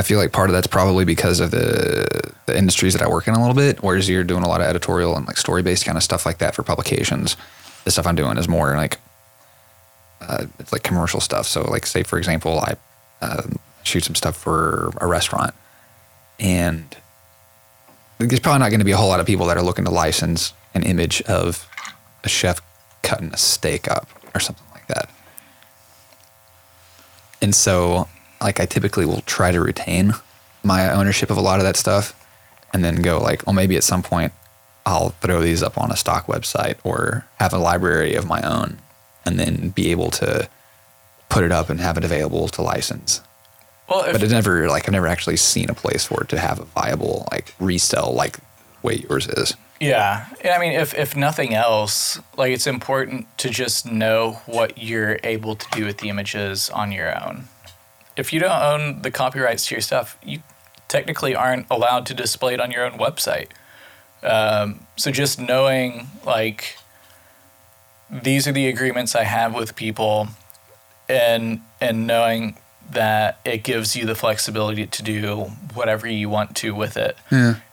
I 0.00 0.02
feel 0.02 0.18
like 0.18 0.32
part 0.32 0.48
of 0.48 0.54
that's 0.54 0.66
probably 0.66 1.04
because 1.04 1.40
of 1.40 1.50
the 1.50 2.32
the 2.46 2.56
industries 2.56 2.94
that 2.94 3.02
I 3.02 3.08
work 3.08 3.28
in 3.28 3.34
a 3.34 3.38
little 3.38 3.54
bit. 3.54 3.82
Whereas 3.82 4.08
you're 4.08 4.24
doing 4.24 4.42
a 4.42 4.48
lot 4.48 4.62
of 4.62 4.66
editorial 4.66 5.14
and 5.14 5.26
like 5.26 5.36
story 5.36 5.62
based 5.62 5.84
kind 5.84 5.98
of 5.98 6.02
stuff 6.02 6.24
like 6.24 6.38
that 6.38 6.54
for 6.54 6.62
publications. 6.62 7.36
The 7.84 7.90
stuff 7.90 8.06
I'm 8.06 8.14
doing 8.14 8.38
is 8.38 8.48
more 8.48 8.74
like 8.76 8.96
uh, 10.22 10.46
it's 10.58 10.72
like 10.72 10.84
commercial 10.84 11.20
stuff. 11.20 11.46
So 11.46 11.70
like 11.70 11.84
say 11.84 12.02
for 12.02 12.16
example, 12.16 12.60
I 12.60 12.76
uh, 13.20 13.42
shoot 13.82 14.04
some 14.04 14.14
stuff 14.14 14.38
for 14.38 14.90
a 15.02 15.06
restaurant, 15.06 15.52
and 16.38 16.96
there's 18.16 18.40
probably 18.40 18.60
not 18.60 18.70
going 18.70 18.80
to 18.80 18.86
be 18.86 18.92
a 18.92 18.96
whole 18.96 19.08
lot 19.08 19.20
of 19.20 19.26
people 19.26 19.44
that 19.48 19.58
are 19.58 19.62
looking 19.62 19.84
to 19.84 19.90
license 19.90 20.54
an 20.72 20.82
image 20.82 21.20
of 21.22 21.68
a 22.24 22.28
chef 22.30 22.62
cutting 23.02 23.34
a 23.34 23.36
steak 23.36 23.86
up 23.90 24.08
or 24.34 24.40
something 24.40 24.64
like 24.72 24.86
that. 24.86 25.10
And 27.42 27.54
so, 27.54 28.08
like, 28.40 28.60
I 28.60 28.66
typically 28.66 29.06
will 29.06 29.22
try 29.22 29.52
to 29.52 29.60
retain 29.60 30.12
my 30.62 30.90
ownership 30.90 31.30
of 31.30 31.36
a 31.36 31.42
lot 31.42 31.58
of 31.58 31.64
that 31.64 31.76
stuff 31.76 32.14
and 32.72 32.84
then 32.84 33.02
go, 33.02 33.18
like, 33.18 33.46
well, 33.46 33.54
maybe 33.54 33.76
at 33.76 33.84
some 33.84 34.02
point 34.02 34.32
I'll 34.86 35.10
throw 35.20 35.40
these 35.40 35.62
up 35.62 35.78
on 35.78 35.90
a 35.90 35.96
stock 35.96 36.26
website 36.26 36.76
or 36.84 37.26
have 37.38 37.52
a 37.52 37.58
library 37.58 38.14
of 38.14 38.26
my 38.26 38.40
own 38.42 38.78
and 39.24 39.38
then 39.38 39.70
be 39.70 39.90
able 39.90 40.10
to 40.10 40.48
put 41.28 41.44
it 41.44 41.52
up 41.52 41.70
and 41.70 41.80
have 41.80 41.96
it 41.96 42.04
available 42.04 42.48
to 42.48 42.62
license. 42.62 43.20
Well, 43.88 44.04
if, 44.04 44.12
But 44.12 44.22
it 44.22 44.30
never 44.30 44.68
like 44.68 44.86
I've 44.86 44.92
never 44.92 45.06
actually 45.06 45.36
seen 45.36 45.68
a 45.68 45.74
place 45.74 46.04
for 46.04 46.22
it 46.22 46.28
to 46.30 46.38
have 46.38 46.60
a 46.60 46.64
viable 46.64 47.28
like 47.32 47.54
resell 47.58 48.12
like 48.14 48.38
way 48.82 49.04
yours 49.08 49.26
is. 49.28 49.54
Yeah. 49.80 50.26
I 50.44 50.58
mean, 50.58 50.72
if, 50.72 50.94
if 50.94 51.16
nothing 51.16 51.54
else, 51.54 52.20
like 52.36 52.52
it's 52.52 52.66
important 52.66 53.26
to 53.38 53.48
just 53.48 53.90
know 53.90 54.40
what 54.46 54.78
you're 54.78 55.18
able 55.24 55.56
to 55.56 55.66
do 55.72 55.86
with 55.86 55.98
the 55.98 56.08
images 56.08 56.68
on 56.70 56.92
your 56.92 57.10
own. 57.26 57.44
If 58.16 58.32
you 58.32 58.40
don't 58.40 58.62
own 58.62 59.02
the 59.02 59.10
copyrights 59.10 59.66
to 59.66 59.74
your 59.74 59.82
stuff, 59.82 60.18
you 60.24 60.42
technically 60.88 61.34
aren't 61.34 61.66
allowed 61.70 62.06
to 62.06 62.14
display 62.14 62.54
it 62.54 62.60
on 62.60 62.70
your 62.70 62.84
own 62.84 62.98
website. 62.98 63.48
Um, 64.22 64.86
so 64.96 65.10
just 65.10 65.40
knowing, 65.40 66.08
like, 66.26 66.76
these 68.10 68.46
are 68.46 68.52
the 68.52 68.68
agreements 68.68 69.14
I 69.14 69.24
have 69.24 69.54
with 69.54 69.76
people, 69.76 70.28
and 71.08 71.60
and 71.80 72.06
knowing 72.06 72.56
that 72.90 73.38
it 73.44 73.62
gives 73.62 73.94
you 73.94 74.04
the 74.04 74.16
flexibility 74.16 74.84
to 74.84 75.02
do 75.02 75.36
whatever 75.74 76.08
you 76.08 76.28
want 76.28 76.56
to 76.56 76.74
with 76.74 76.96
it 76.96 77.16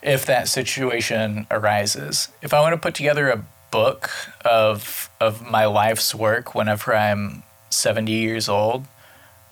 if 0.03 0.27
that 0.27 0.47
situation 0.47 1.47
arises. 1.49 2.29
If 2.43 2.53
I 2.53 2.61
want 2.61 2.73
to 2.73 2.77
put 2.77 2.93
together 2.93 3.29
a 3.29 3.43
book 3.71 4.11
of 4.45 5.09
of 5.19 5.41
my 5.49 5.65
life's 5.65 6.13
work 6.13 6.53
whenever 6.53 6.95
I'm 6.95 7.41
70 7.71 8.11
years 8.11 8.47
old, 8.47 8.85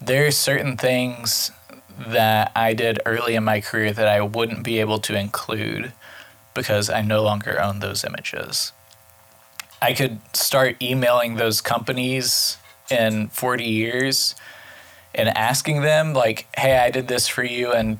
there 0.05 0.27
are 0.27 0.31
certain 0.31 0.77
things 0.77 1.51
that 1.97 2.51
I 2.55 2.73
did 2.73 2.99
early 3.05 3.35
in 3.35 3.43
my 3.43 3.61
career 3.61 3.91
that 3.93 4.07
I 4.07 4.21
wouldn't 4.21 4.63
be 4.63 4.79
able 4.79 4.99
to 4.99 5.17
include 5.17 5.93
because 6.53 6.89
I 6.89 7.01
no 7.01 7.23
longer 7.23 7.59
own 7.59 7.79
those 7.79 8.03
images. 8.03 8.71
I 9.81 9.93
could 9.93 10.19
start 10.33 10.81
emailing 10.81 11.35
those 11.35 11.61
companies 11.61 12.57
in 12.89 13.27
40 13.29 13.63
years 13.63 14.35
and 15.13 15.29
asking 15.29 15.81
them 15.81 16.13
like, 16.13 16.47
"Hey, 16.57 16.77
I 16.77 16.91
did 16.91 17.07
this 17.07 17.27
for 17.27 17.43
you 17.43 17.73
in 17.73 17.99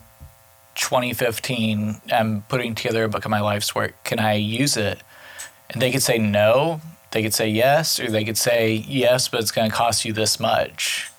2015. 0.76 2.02
I'm 2.12 2.44
putting 2.44 2.76
together 2.76 3.04
a 3.04 3.10
book 3.10 3.26
of 3.26 3.32
my 3.32 3.40
life's 3.40 3.74
work. 3.74 3.96
Can 4.04 4.20
I 4.20 4.34
use 4.34 4.78
it?" 4.78 5.00
And 5.70 5.82
they 5.82 5.92
could 5.92 6.04
say 6.04 6.18
no, 6.18 6.82
they 7.12 7.24
could 7.24 7.34
say 7.34 7.48
yes, 7.48 8.00
or 8.00 8.12
they 8.12 8.24
could 8.24 8.38
say 8.38 8.74
yes, 8.74 9.28
but 9.28 9.40
it's 9.40 9.52
going 9.52 9.70
to 9.70 9.76
cost 9.76 10.06
you 10.06 10.14
this 10.14 10.40
much. 10.40 11.10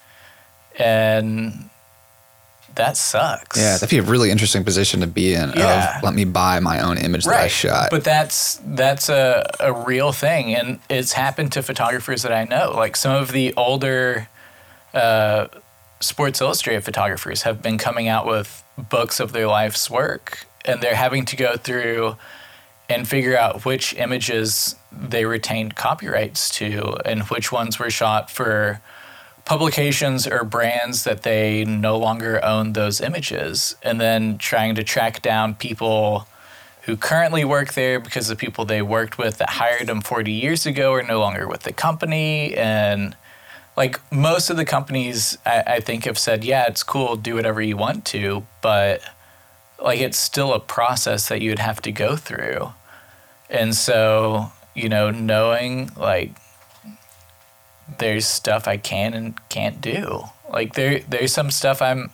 And 0.79 1.71
that 2.77 2.97
sucks. 2.97 3.59
Yeah, 3.59 3.75
that'd 3.75 3.89
be 3.89 3.99
a 3.99 4.03
really 4.03 4.31
interesting 4.31 4.65
position 4.65 5.01
to 5.01 5.07
be 5.07 5.35
in. 5.35 5.51
Yeah. 5.57 5.97
Of 5.97 6.03
let 6.03 6.15
me 6.15 6.25
buy 6.25 6.61
my 6.61 6.81
own 6.81 6.99
image 6.99 7.25
that 7.25 7.41
I 7.41 7.49
shot. 7.49 7.91
But 7.91 8.05
that's 8.05 8.61
that's 8.65 9.09
a, 9.09 9.51
a 9.61 9.73
real 9.73 10.13
thing, 10.13 10.55
and 10.55 10.79
it's 10.89 11.13
happened 11.13 11.53
to 11.53 11.63
photographers 11.63 12.23
that 12.23 12.33
I 12.33 12.45
know. 12.45 12.73
Like 12.75 12.97
some 12.97 13.15
of 13.15 13.33
the 13.33 13.55
older 13.57 14.29
uh, 14.95 15.49
Sports 16.01 16.41
Illustrated 16.41 16.85
photographers 16.85 17.43
have 17.43 17.63
been 17.63 17.79
coming 17.79 18.09
out 18.09 18.27
with 18.27 18.63
books 18.77 19.21
of 19.21 19.33
their 19.33 19.47
life's 19.47 19.91
work, 19.91 20.47
and 20.65 20.81
they're 20.83 20.95
having 20.95 21.25
to 21.27 21.37
go 21.37 21.57
through 21.57 22.17
and 22.89 23.09
figure 23.09 23.37
out 23.37 23.65
which 23.65 23.95
images 23.95 24.77
they 24.93 25.25
retained 25.25 25.75
copyrights 25.75 26.51
to 26.51 26.97
and 27.05 27.23
which 27.25 27.51
ones 27.51 27.79
were 27.79 27.91
shot 27.91 28.31
for 28.31 28.81
publications 29.47 30.27
or 30.27 30.45
brands 30.45 31.05
that 31.05 31.23
they 31.23 31.65
no 31.65 31.97
longer 31.97 32.45
own 32.45 32.75
those 32.75 33.01
images 33.01 33.77
and 33.83 34.01
then 34.01 34.37
trying 34.37 34.75
to 34.75 34.83
track 34.83 35.23
down 35.23 35.55
people 35.55 36.27
who 36.83 36.97
currently 36.97 37.45
work 37.45 37.73
there 37.75 37.99
because 37.99 38.27
the 38.27 38.37
people 38.37 38.65
they 38.65 38.83
worked 38.83 39.19
with 39.19 39.39
that 39.39 39.51
hired 39.51 39.87
them 39.87 40.01
40 40.01 40.33
years 40.33 40.67
ago 40.67 40.93
are 40.93 41.03
no 41.03 41.21
longer 41.21 41.49
with 41.49 41.63
the 41.63 41.73
company. 41.73 42.55
And 42.55 43.17
like 43.77 44.01
most 44.13 44.51
of 44.51 44.57
the 44.57 44.65
companies 44.65 45.39
I, 45.47 45.63
I 45.67 45.81
think 45.81 46.05
have 46.05 46.19
said 46.19 46.45
yeah 46.45 46.67
it's 46.67 46.83
cool 46.83 47.15
do 47.15 47.35
whatever 47.35 47.61
you 47.61 47.77
want 47.77 48.05
to 48.07 48.47
but 48.63 49.03
like 49.83 50.01
it's 50.01 50.19
still 50.19 50.55
a 50.55 50.61
process 50.61 51.29
that 51.29 51.43
you'd 51.43 51.59
have 51.59 51.81
to 51.83 51.93
go 51.93 52.17
through. 52.17 52.73
And 53.49 53.77
so 53.77 54.51
you 54.75 54.89
know 54.89 55.11
knowing 55.11 55.91
like 55.97 56.33
there's 57.99 58.27
stuff 58.27 58.67
I 58.69 58.77
can 58.77 59.15
and 59.15 59.49
can't 59.49 59.81
do. 59.81 60.25
Like 60.51 60.75
there 60.75 61.01
there's 61.01 61.33
some 61.33 61.51
stuff 61.51 61.83
I'm 61.83 62.11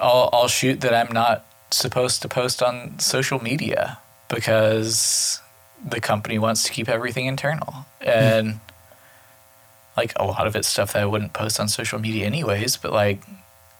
I'll 0.00 0.30
I'll 0.32 0.48
shoot 0.48 0.80
that 0.80 0.94
I'm 0.94 1.12
not 1.12 1.46
supposed 1.70 2.22
to 2.22 2.28
post 2.28 2.62
on 2.62 2.98
social 2.98 3.42
media 3.42 3.98
because 4.28 5.40
the 5.84 6.00
company 6.00 6.38
wants 6.38 6.62
to 6.64 6.72
keep 6.72 6.88
everything 6.88 7.26
internal. 7.26 7.86
And 8.00 8.60
like 9.96 10.12
a 10.16 10.24
lot 10.24 10.46
of 10.46 10.56
it's 10.56 10.68
stuff 10.68 10.92
that 10.92 11.02
I 11.02 11.06
wouldn't 11.06 11.32
post 11.32 11.60
on 11.60 11.68
social 11.68 11.98
media 11.98 12.26
anyways, 12.26 12.76
but 12.76 12.92
like 12.92 13.22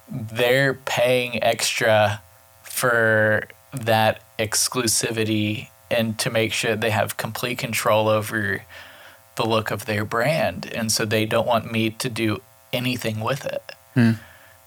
they're 0.09 0.75
paying 0.75 1.43
extra 1.43 2.23
for 2.63 3.49
that 3.73 4.23
exclusivity 4.39 5.69
and 5.91 6.19
to 6.19 6.31
make 6.31 6.53
sure 6.53 6.77
they 6.77 6.91
have 6.91 7.17
complete 7.17 7.59
control 7.59 8.09
over 8.09 8.63
the 9.37 9.45
look 9.45 9.71
of 9.71 9.87
their 9.87 10.05
brand, 10.05 10.71
and 10.75 10.91
so 10.93 11.05
they 11.05 11.27
don't 11.27 11.47
want 11.47 11.71
me 11.73 11.91
to 11.91 12.09
do 12.09 12.41
anything 12.73 13.21
with 13.21 13.45
it, 13.47 13.73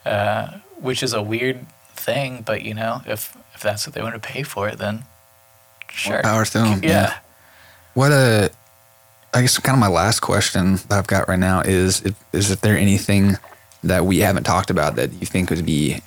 uh, 0.05 0.59
which 0.79 1.01
is 1.03 1.13
a 1.13 1.21
weird 1.21 1.65
thing. 1.95 2.43
But 2.45 2.61
you 2.63 2.73
know, 2.73 3.01
if 3.05 3.35
if 3.55 3.61
that's 3.61 3.87
what 3.87 3.93
they 3.95 4.01
want 4.01 4.15
to 4.15 4.19
pay 4.19 4.43
for 4.43 4.67
it, 4.67 4.77
then 4.77 5.03
sure. 5.91 6.21
Power 6.21 6.45
to 6.45 6.59
'em, 6.59 6.83
Yeah. 6.83 6.89
yeah. 6.89 7.13
What 7.93 8.11
a, 8.11 8.51
I 9.33 9.41
guess 9.41 9.57
kind 9.57 9.75
of 9.75 9.79
my 9.79 9.87
last 9.87 10.19
question 10.19 10.75
that 10.75 10.91
I've 10.91 11.07
got 11.07 11.27
right 11.27 11.39
now 11.39 11.61
is: 11.61 12.01
if, 12.05 12.15
is 12.33 12.51
if 12.51 12.61
there 12.61 12.77
anything 12.77 13.37
that 13.83 14.05
we 14.05 14.19
haven't 14.19 14.43
talked 14.43 14.69
about 14.69 14.95
that 14.97 15.13
you 15.13 15.25
think 15.25 15.49
would 15.49 15.65
be 15.65 16.01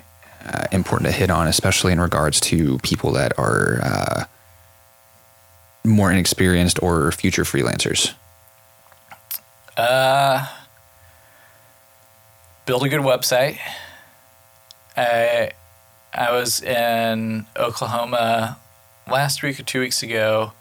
uh, 0.46 0.64
important 0.70 1.06
to 1.10 1.12
hit 1.16 1.30
on, 1.30 1.48
especially 1.48 1.92
in 1.92 2.00
regards 2.00 2.40
to 2.40 2.78
people 2.78 3.12
that 3.12 3.32
are 3.38 3.80
uh, 3.82 4.24
more 5.84 6.10
inexperienced 6.12 6.80
or 6.82 7.10
future 7.12 7.44
freelancers? 7.44 8.12
Uh, 9.76 10.46
build 12.66 12.84
a 12.84 12.88
good 12.88 13.00
website. 13.00 13.58
I 14.96 15.52
I 16.12 16.32
was 16.32 16.60
in 16.60 17.46
Oklahoma 17.56 18.58
last 19.08 19.42
week 19.42 19.60
or 19.60 19.62
two 19.62 19.80
weeks 19.80 20.02
ago, 20.02 20.52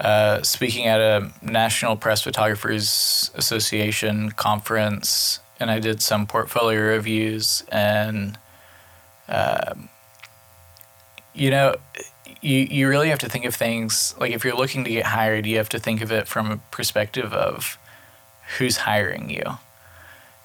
uh, 0.00 0.42
speaking 0.42 0.86
at 0.86 1.00
a 1.00 1.30
National 1.42 1.96
Press 1.96 2.22
Photographers 2.22 3.30
Association 3.34 4.30
conference, 4.30 5.40
and 5.58 5.70
I 5.70 5.80
did 5.80 6.00
some 6.00 6.26
portfolio 6.26 6.80
reviews. 6.80 7.64
And 7.70 8.38
um, 9.28 9.88
you 11.34 11.50
know, 11.50 11.76
you 12.40 12.58
you 12.58 12.88
really 12.88 13.08
have 13.08 13.18
to 13.20 13.28
think 13.28 13.44
of 13.44 13.54
things 13.54 14.14
like 14.20 14.30
if 14.30 14.44
you're 14.44 14.56
looking 14.56 14.84
to 14.84 14.90
get 14.90 15.06
hired, 15.06 15.44
you 15.46 15.56
have 15.56 15.68
to 15.70 15.78
think 15.78 16.00
of 16.00 16.12
it 16.12 16.28
from 16.28 16.50
a 16.50 16.56
perspective 16.70 17.32
of 17.32 17.78
who's 18.58 18.78
hiring 18.78 19.30
you. 19.30 19.58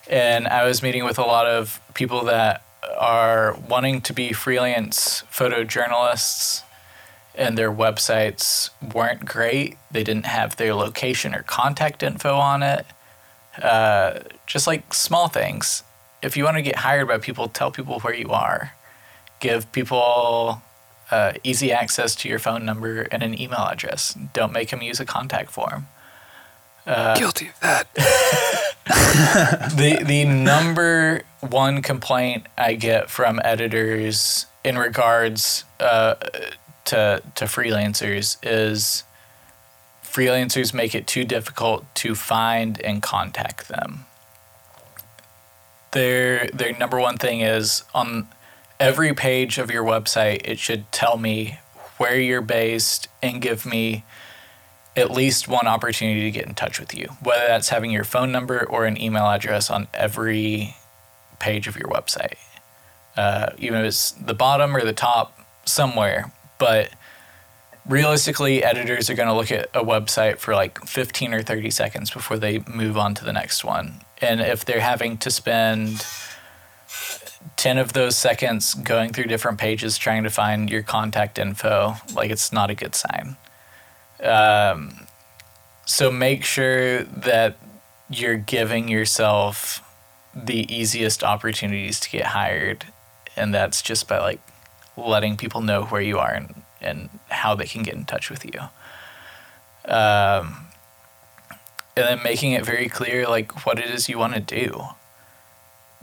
And 0.09 0.47
I 0.47 0.65
was 0.65 0.81
meeting 0.81 1.03
with 1.03 1.17
a 1.17 1.23
lot 1.23 1.47
of 1.47 1.81
people 1.93 2.23
that 2.25 2.63
are 2.97 3.57
wanting 3.67 4.01
to 4.01 4.13
be 4.13 4.33
freelance 4.33 5.23
photojournalists, 5.31 6.63
and 7.35 7.57
their 7.57 7.71
websites 7.71 8.69
weren't 8.93 9.25
great. 9.25 9.77
They 9.91 10.03
didn't 10.03 10.25
have 10.25 10.55
their 10.55 10.73
location 10.73 11.35
or 11.35 11.43
contact 11.43 12.01
info 12.01 12.35
on 12.35 12.63
it. 12.63 12.85
Uh, 13.61 14.19
just 14.45 14.67
like 14.67 14.93
small 14.93 15.27
things. 15.27 15.83
If 16.21 16.37
you 16.37 16.43
want 16.43 16.57
to 16.57 16.63
get 16.63 16.77
hired 16.77 17.07
by 17.07 17.17
people, 17.17 17.47
tell 17.47 17.71
people 17.71 17.99
where 17.99 18.13
you 18.13 18.29
are. 18.29 18.73
Give 19.39 19.71
people 19.71 20.61
uh, 21.11 21.33
easy 21.43 21.71
access 21.71 22.15
to 22.15 22.29
your 22.29 22.39
phone 22.39 22.65
number 22.65 23.01
and 23.01 23.21
an 23.21 23.39
email 23.39 23.67
address. 23.71 24.17
Don't 24.33 24.51
make 24.51 24.69
them 24.69 24.81
use 24.81 24.99
a 24.99 25.05
contact 25.05 25.51
form. 25.51 25.87
Guilty 27.15 27.49
of 27.49 27.59
that. 27.59 27.93
the 29.75 30.03
the 30.03 30.23
number 30.23 31.23
one 31.41 31.81
complaint 31.81 32.47
I 32.57 32.75
get 32.75 33.09
from 33.09 33.41
editors 33.43 34.45
in 34.63 34.77
regards 34.77 35.65
uh, 35.79 36.15
to 36.85 37.21
to 37.35 37.45
freelancers 37.45 38.37
is 38.41 39.03
freelancers 40.03 40.73
make 40.73 40.95
it 40.95 41.05
too 41.05 41.25
difficult 41.25 41.83
to 41.95 42.15
find 42.15 42.81
and 42.81 43.03
contact 43.03 43.67
them. 43.67 44.05
Their 45.91 46.47
their 46.47 46.77
number 46.77 46.99
one 46.99 47.17
thing 47.17 47.41
is 47.41 47.83
on 47.93 48.27
every 48.79 49.13
page 49.13 49.57
of 49.57 49.69
your 49.69 49.83
website 49.83 50.41
it 50.45 50.59
should 50.59 50.89
tell 50.91 51.17
me 51.17 51.59
where 51.97 52.19
you're 52.19 52.41
based 52.41 53.07
and 53.21 53.41
give 53.41 53.65
me 53.65 54.03
at 54.97 55.11
least 55.11 55.47
one 55.47 55.67
opportunity 55.67 56.21
to 56.21 56.31
get 56.31 56.47
in 56.47 56.55
touch 56.55 56.79
with 56.79 56.93
you, 56.97 57.07
whether 57.21 57.47
that's 57.47 57.69
having 57.69 57.91
your 57.91 58.03
phone 58.03 58.31
number 58.31 58.67
or 58.67 58.85
an 58.85 58.99
email 58.99 59.27
address 59.27 59.69
on 59.69 59.87
every 59.93 60.75
page 61.39 61.67
of 61.67 61.77
your 61.77 61.87
website. 61.87 62.37
Uh, 63.15 63.51
even 63.57 63.79
if 63.79 63.85
it's 63.85 64.11
the 64.11 64.33
bottom 64.33 64.75
or 64.75 64.81
the 64.81 64.93
top, 64.93 65.39
somewhere. 65.65 66.31
But 66.57 66.89
realistically, 67.87 68.63
editors 68.63 69.09
are 69.09 69.15
going 69.15 69.29
to 69.29 69.33
look 69.33 69.51
at 69.51 69.69
a 69.73 69.83
website 69.83 70.37
for 70.37 70.55
like 70.55 70.79
15 70.85 71.33
or 71.33 71.43
30 71.43 71.69
seconds 71.69 72.09
before 72.11 72.37
they 72.37 72.63
move 72.67 72.97
on 72.97 73.15
to 73.15 73.25
the 73.25 73.33
next 73.33 73.63
one. 73.63 74.01
And 74.19 74.41
if 74.41 74.65
they're 74.65 74.81
having 74.81 75.17
to 75.19 75.31
spend 75.31 76.05
10 77.55 77.77
of 77.77 77.93
those 77.93 78.17
seconds 78.17 78.73
going 78.73 79.13
through 79.13 79.25
different 79.25 79.59
pages 79.59 79.97
trying 79.97 80.23
to 80.23 80.29
find 80.29 80.69
your 80.69 80.83
contact 80.83 81.37
info, 81.37 81.95
like 82.13 82.31
it's 82.31 82.51
not 82.51 82.69
a 82.69 82.75
good 82.75 82.95
sign. 82.95 83.37
Um, 84.23 85.07
so 85.85 86.11
make 86.11 86.43
sure 86.43 87.03
that 87.03 87.57
you're 88.09 88.37
giving 88.37 88.87
yourself 88.87 89.83
the 90.35 90.71
easiest 90.73 91.23
opportunities 91.23 91.99
to 92.01 92.09
get 92.09 92.27
hired. 92.27 92.85
And 93.35 93.53
that's 93.53 93.81
just 93.81 94.07
by 94.07 94.19
like 94.19 94.41
letting 94.95 95.37
people 95.37 95.61
know 95.61 95.83
where 95.85 96.01
you 96.01 96.17
are 96.19 96.33
and, 96.33 96.63
and 96.81 97.09
how 97.29 97.55
they 97.55 97.65
can 97.65 97.83
get 97.83 97.93
in 97.93 98.05
touch 98.05 98.29
with 98.29 98.45
you. 98.45 98.59
Um, 99.91 100.67
and 101.95 102.05
then 102.05 102.23
making 102.23 102.51
it 102.51 102.65
very 102.65 102.89
clear 102.89 103.27
like 103.27 103.65
what 103.65 103.79
it 103.79 103.85
is 103.85 104.07
you 104.07 104.19
want 104.19 104.33
to 104.33 104.39
do. 104.39 104.83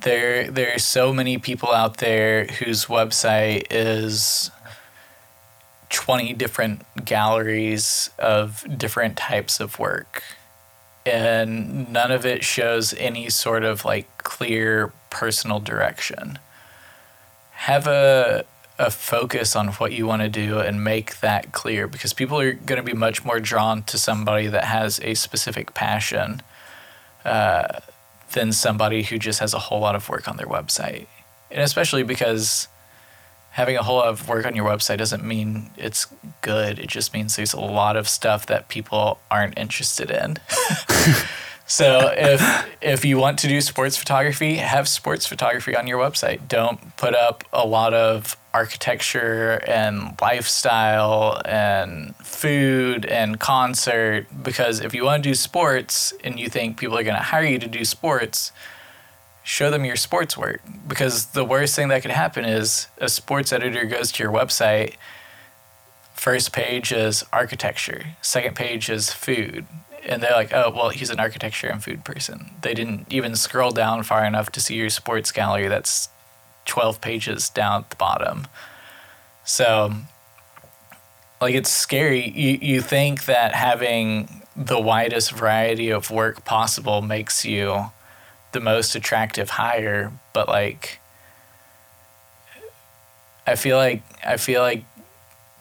There 0.01 0.51
there 0.51 0.74
are 0.74 0.78
so 0.78 1.12
many 1.12 1.39
people 1.39 1.73
out 1.73 1.99
there 1.99 2.47
whose 2.47 2.86
website 2.86 3.66
is 3.70 4.51
20 5.90 6.32
different 6.35 7.05
galleries 7.05 8.11
of 8.19 8.65
different 8.77 9.16
types 9.16 9.61
of 9.61 9.78
work. 9.78 10.23
And 11.06 11.93
none 11.93 12.11
of 12.11 12.24
it 12.24 12.44
shows 12.44 12.94
any 12.94 13.28
sort 13.31 13.65
of 13.65 13.85
like 13.85 14.06
clear 14.19 14.93
personal 15.11 15.61
direction. 15.61 16.39
Have 17.52 17.86
a 17.86 18.44
a 18.78 18.90
focus 18.90 19.55
on 19.55 19.69
what 19.69 19.93
you 19.93 20.06
want 20.06 20.23
to 20.23 20.28
do 20.28 20.59
and 20.59 20.82
make 20.82 21.20
that 21.20 21.52
clear 21.52 21.86
because 21.86 22.12
people 22.12 22.40
are 22.40 22.52
going 22.52 22.77
to 22.77 22.82
be 22.82 22.93
much 22.93 23.24
more 23.24 23.39
drawn 23.39 23.82
to 23.85 23.97
somebody 23.97 24.48
that 24.48 24.65
has 24.65 24.98
a 25.01 25.15
specific 25.15 25.74
passion 25.74 26.43
uh, 27.24 27.81
than 28.32 28.52
somebody 28.52 29.05
who 29.05 29.19
just 29.19 29.39
has 29.39 29.55
a 29.55 29.59
whole 29.59 29.81
lot 29.81 29.94
of 29.94 30.09
work 30.09 30.27
on 30.28 30.36
their 30.36 30.47
website. 30.47 31.06
And 31.52 31.62
especially 31.62 32.02
because 32.02 32.66
having 33.55 33.76
a 33.76 33.82
whole 33.82 33.97
lot 33.97 34.09
of 34.09 34.28
work 34.28 34.44
on 34.47 34.56
your 34.56 34.68
website 34.68 34.98
doesn't 34.98 35.24
mean 35.24 35.70
it's 35.76 36.06
good. 36.40 36.78
It 36.78 36.89
just 36.89 37.14
means 37.14 37.36
there's 37.36 37.55
a 37.55 37.60
lot 37.60 37.97
of 37.97 38.09
stuff 38.09 38.47
that 38.47 38.68
people 38.68 39.20
aren't 39.31 39.56
interested 39.56 40.10
in. 40.10 40.39
So 41.66 42.12
if 42.14 42.43
if 42.82 43.05
you 43.05 43.16
want 43.16 43.39
to 43.39 43.48
do 43.48 43.60
sports 43.60 43.97
photography, 43.97 44.56
have 44.56 44.86
sports 44.86 45.26
photography 45.26 45.74
on 45.74 45.86
your 45.86 45.98
website. 45.98 46.47
Don't 46.47 46.94
put 46.98 47.14
up 47.14 47.43
a 47.52 47.66
lot 47.66 47.94
of 47.94 48.36
architecture 48.52 49.62
and 49.66 50.14
lifestyle 50.20 51.40
and 51.44 52.14
food 52.16 53.06
and 53.06 53.40
concert 53.40 54.26
because 54.43 54.81
if 54.81 54.94
you 54.94 55.05
want 55.05 55.24
to 55.24 55.31
do 55.31 55.35
sports 55.35 56.12
and 56.22 56.39
you 56.39 56.48
think 56.48 56.76
people 56.78 56.98
are 56.98 57.02
going 57.02 57.16
to 57.16 57.22
hire 57.22 57.44
you 57.44 57.59
to 57.59 57.66
do 57.66 57.85
sports, 57.85 58.52
show 59.45 59.71
them 59.71 59.85
your 59.85 59.97
sports 59.97 60.37
work 60.37 60.61
because 60.89 61.27
the 61.27 61.45
worst 61.45 61.77
thing 61.77 61.89
that 61.89 62.03
could 62.03 62.11
happen 62.11 62.45
is 62.45 62.89
a 62.99 63.09
sports 63.09 63.53
editor 63.53 63.85
goes 63.85 64.11
to 64.11 64.23
your 64.23 64.33
website 64.33 64.95
first 66.15 66.53
page 66.53 66.91
is 66.91 67.23
architecture 67.33 68.07
second 68.23 68.57
page 68.57 68.89
is 68.89 69.12
food 69.12 69.66
and 70.07 70.23
they're 70.23 70.33
like, 70.33 70.53
oh, 70.53 70.71
well, 70.75 70.91
he's 70.91 71.11
an 71.11 71.19
architecture 71.19 71.69
and 71.69 71.83
food 71.83 72.05
person. 72.05 72.51
They 72.62 72.75
didn't 72.75 73.07
even 73.12 73.37
scroll 73.37 73.71
down 73.71 74.03
far 74.03 74.25
enough 74.25 74.51
to 74.53 74.61
see 74.61 74.77
your 74.77 74.91
sports 74.91 75.33
gallery 75.33 75.69
that's 75.69 76.09
12 76.66 77.01
pages 77.01 77.49
down 77.49 77.83
at 77.83 77.91
the 77.91 77.97
bottom. 77.97 78.47
So, 79.45 79.93
like, 81.41 81.55
it's 81.55 81.71
scary. 81.71 82.29
You, 82.29 82.59
you 82.61 82.81
think 82.81 83.27
that 83.27 83.55
having 83.55 84.43
the 84.57 84.81
widest 84.81 85.33
variety 85.33 85.91
of 85.91 86.11
work 86.11 86.45
possible 86.45 87.03
makes 87.03 87.45
you 87.45 87.91
the 88.55 88.60
most 88.60 88.94
attractive 88.94 89.51
hire, 89.51 90.10
but 90.32 90.48
like, 90.48 91.01
I 93.47 93.56
feel 93.56 93.76
like 93.76 94.02
I 94.26 94.39
feel 94.39 94.62
like 94.62 94.85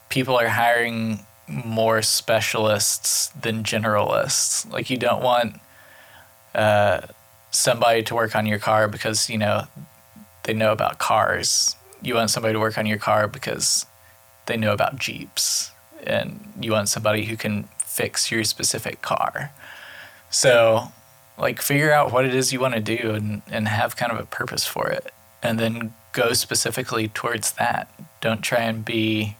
people 0.07 0.37
are 0.37 0.47
hiring 0.47 1.25
more 1.47 2.01
specialists 2.01 3.27
than 3.29 3.63
generalists. 3.63 4.71
Like 4.71 4.89
you 4.89 4.97
don't 4.97 5.21
want 5.21 5.59
uh, 6.55 7.01
somebody 7.51 8.03
to 8.03 8.15
work 8.15 8.35
on 8.35 8.45
your 8.45 8.59
car 8.59 8.87
because 8.87 9.29
you 9.29 9.37
know 9.37 9.65
they 10.43 10.53
know 10.53 10.71
about 10.71 10.99
cars. 10.99 11.75
You 12.01 12.15
want 12.15 12.29
somebody 12.29 12.53
to 12.53 12.59
work 12.59 12.77
on 12.77 12.85
your 12.85 12.99
car 12.99 13.27
because 13.27 13.85
they 14.45 14.55
know 14.55 14.71
about 14.71 14.97
Jeeps, 14.97 15.71
and 16.05 16.53
you 16.61 16.71
want 16.71 16.87
somebody 16.87 17.25
who 17.25 17.35
can 17.35 17.63
fix 17.79 18.31
your 18.31 18.43
specific 18.43 19.01
car. 19.01 19.51
So, 20.29 20.91
like, 21.37 21.61
figure 21.61 21.91
out 21.91 22.11
what 22.11 22.25
it 22.25 22.33
is 22.33 22.53
you 22.53 22.59
want 22.59 22.75
to 22.75 22.79
do 22.79 23.11
and, 23.11 23.41
and 23.49 23.67
have 23.67 23.95
kind 23.95 24.11
of 24.11 24.19
a 24.19 24.25
purpose 24.25 24.65
for 24.65 24.89
it, 24.89 25.11
and 25.41 25.59
then 25.59 25.93
go 26.11 26.33
specifically 26.33 27.07
towards 27.07 27.53
that. 27.53 27.89
Don't 28.21 28.41
try 28.41 28.59
and 28.59 28.85
be 28.85 29.35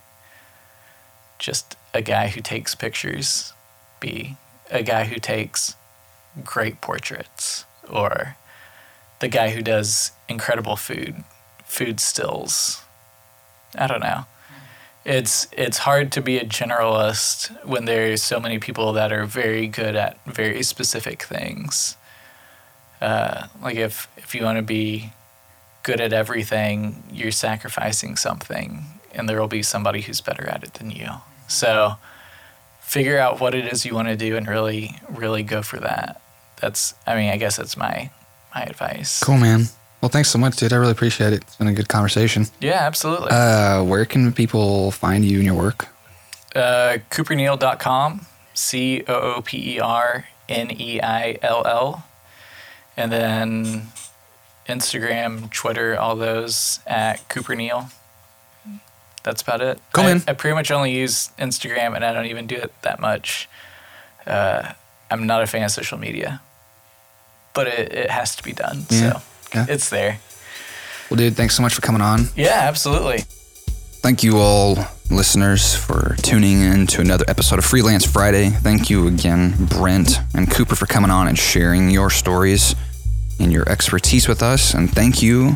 just 1.38 1.76
a 1.92 2.02
guy 2.02 2.28
who 2.28 2.40
takes 2.40 2.74
pictures, 2.74 3.52
be 4.00 4.36
a 4.70 4.82
guy 4.82 5.04
who 5.04 5.20
takes 5.20 5.76
great 6.42 6.80
portraits, 6.80 7.64
or 7.88 8.36
the 9.20 9.28
guy 9.28 9.50
who 9.50 9.62
does 9.62 10.12
incredible 10.28 10.76
food, 10.76 11.22
food 11.64 12.00
stills. 12.00 12.82
I 13.76 13.86
don't 13.86 14.00
know. 14.00 14.26
It's 15.04 15.48
it's 15.52 15.78
hard 15.78 16.10
to 16.12 16.22
be 16.22 16.38
a 16.38 16.44
generalist 16.44 17.50
when 17.64 17.84
there's 17.84 18.22
so 18.22 18.40
many 18.40 18.58
people 18.58 18.94
that 18.94 19.12
are 19.12 19.26
very 19.26 19.66
good 19.66 19.96
at 19.96 20.18
very 20.24 20.62
specific 20.62 21.22
things. 21.22 21.96
Uh, 23.00 23.48
like 23.62 23.76
if 23.76 24.08
if 24.16 24.34
you 24.34 24.44
want 24.44 24.56
to 24.56 24.62
be 24.62 25.12
good 25.82 26.00
at 26.00 26.12
everything, 26.12 27.02
you're 27.12 27.30
sacrificing 27.30 28.16
something, 28.16 28.84
and 29.12 29.28
there 29.28 29.38
will 29.38 29.48
be 29.48 29.62
somebody 29.62 30.00
who's 30.00 30.22
better 30.22 30.46
at 30.48 30.64
it 30.64 30.74
than 30.74 30.90
you. 30.90 31.08
So 31.46 31.96
figure 32.80 33.18
out 33.18 33.40
what 33.40 33.54
it 33.54 33.70
is 33.70 33.84
you 33.84 33.94
want 33.94 34.08
to 34.08 34.16
do 34.16 34.36
and 34.36 34.48
really, 34.48 34.98
really 35.10 35.42
go 35.42 35.62
for 35.62 35.78
that. 35.80 36.20
That's, 36.60 36.94
I 37.06 37.14
mean, 37.16 37.30
I 37.30 37.36
guess 37.36 37.56
that's 37.56 37.76
my 37.76 38.10
my 38.54 38.62
advice. 38.62 39.20
Cool, 39.22 39.38
man. 39.38 39.64
Well, 40.04 40.10
thanks 40.10 40.28
so 40.28 40.38
much, 40.38 40.56
dude. 40.56 40.70
I 40.74 40.76
really 40.76 40.92
appreciate 40.92 41.32
it. 41.32 41.40
It's 41.44 41.56
been 41.56 41.66
a 41.66 41.72
good 41.72 41.88
conversation. 41.88 42.44
Yeah, 42.60 42.80
absolutely. 42.82 43.30
Uh, 43.30 43.82
where 43.84 44.04
can 44.04 44.34
people 44.34 44.90
find 44.90 45.24
you 45.24 45.38
and 45.38 45.46
your 45.46 45.54
work? 45.54 45.88
Uh, 46.54 46.98
CooperNeill.com, 47.10 48.26
C 48.52 49.02
O 49.08 49.36
O 49.36 49.40
P 49.40 49.76
E 49.76 49.80
R 49.80 50.26
N 50.46 50.70
E 50.78 51.00
I 51.00 51.38
L 51.40 51.66
L. 51.66 52.04
And 52.98 53.10
then 53.10 53.86
Instagram, 54.68 55.50
Twitter, 55.50 55.98
all 55.98 56.16
those 56.16 56.80
at 56.86 57.26
Cooper 57.30 57.54
Neill. 57.54 57.88
That's 59.22 59.40
about 59.40 59.62
it. 59.62 59.80
Cool, 59.94 60.04
I. 60.04 60.22
I 60.28 60.34
pretty 60.34 60.54
much 60.54 60.70
only 60.70 60.92
use 60.92 61.30
Instagram 61.38 61.96
and 61.96 62.04
I 62.04 62.12
don't 62.12 62.26
even 62.26 62.46
do 62.46 62.56
it 62.56 62.74
that 62.82 63.00
much. 63.00 63.48
Uh, 64.26 64.74
I'm 65.10 65.26
not 65.26 65.42
a 65.42 65.46
fan 65.46 65.64
of 65.64 65.70
social 65.70 65.96
media, 65.96 66.42
but 67.54 67.68
it, 67.68 67.90
it 67.94 68.10
has 68.10 68.36
to 68.36 68.42
be 68.42 68.52
done. 68.52 68.84
Yeah, 68.90 69.12
So 69.14 69.22
yeah. 69.54 69.66
it's 69.68 69.90
there. 69.90 70.18
Well, 71.10 71.18
dude, 71.18 71.36
thanks 71.36 71.54
so 71.54 71.62
much 71.62 71.74
for 71.74 71.80
coming 71.80 72.00
on. 72.00 72.28
Yeah, 72.34 72.60
absolutely. 72.62 73.24
Thank 74.04 74.22
you 74.22 74.38
all, 74.38 74.76
listeners, 75.10 75.74
for 75.74 76.16
tuning 76.22 76.60
in 76.60 76.86
to 76.88 77.00
another 77.00 77.24
episode 77.28 77.58
of 77.58 77.64
Freelance 77.64 78.04
Friday. 78.04 78.50
Thank 78.50 78.90
you 78.90 79.06
again, 79.06 79.54
Brent 79.66 80.18
and 80.34 80.50
Cooper, 80.50 80.74
for 80.74 80.86
coming 80.86 81.10
on 81.10 81.28
and 81.28 81.38
sharing 81.38 81.88
your 81.88 82.10
stories 82.10 82.74
and 83.40 83.52
your 83.52 83.68
expertise 83.68 84.28
with 84.28 84.42
us. 84.42 84.74
And 84.74 84.90
thank 84.90 85.22
you, 85.22 85.54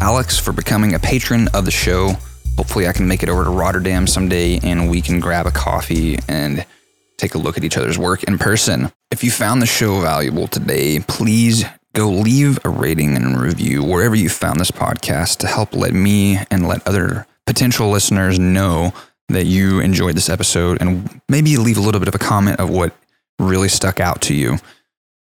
Alex, 0.00 0.38
for 0.38 0.52
becoming 0.52 0.94
a 0.94 0.98
patron 0.98 1.48
of 1.54 1.64
the 1.64 1.70
show. 1.70 2.14
Hopefully, 2.56 2.88
I 2.88 2.92
can 2.92 3.06
make 3.06 3.22
it 3.22 3.28
over 3.28 3.44
to 3.44 3.50
Rotterdam 3.50 4.06
someday 4.06 4.58
and 4.62 4.90
we 4.90 5.00
can 5.00 5.20
grab 5.20 5.46
a 5.46 5.50
coffee 5.50 6.18
and 6.28 6.64
take 7.16 7.34
a 7.34 7.38
look 7.38 7.56
at 7.56 7.64
each 7.64 7.76
other's 7.76 7.98
work 7.98 8.24
in 8.24 8.38
person. 8.38 8.90
If 9.10 9.22
you 9.22 9.30
found 9.30 9.62
the 9.62 9.66
show 9.66 10.00
valuable 10.00 10.48
today, 10.48 11.00
please 11.00 11.64
go 11.94 12.08
leave 12.08 12.58
a 12.64 12.68
rating 12.68 13.16
and 13.16 13.40
review 13.40 13.82
wherever 13.82 14.14
you 14.14 14.28
found 14.28 14.60
this 14.60 14.70
podcast 14.70 15.38
to 15.38 15.46
help 15.46 15.74
let 15.74 15.92
me 15.92 16.38
and 16.50 16.68
let 16.68 16.86
other 16.86 17.26
potential 17.46 17.88
listeners 17.88 18.38
know 18.38 18.92
that 19.28 19.46
you 19.46 19.80
enjoyed 19.80 20.16
this 20.16 20.28
episode 20.28 20.78
and 20.80 21.20
maybe 21.28 21.56
leave 21.56 21.78
a 21.78 21.80
little 21.80 22.00
bit 22.00 22.08
of 22.08 22.14
a 22.14 22.18
comment 22.18 22.60
of 22.60 22.68
what 22.68 22.94
really 23.38 23.68
stuck 23.68 24.00
out 24.00 24.20
to 24.22 24.34
you. 24.34 24.58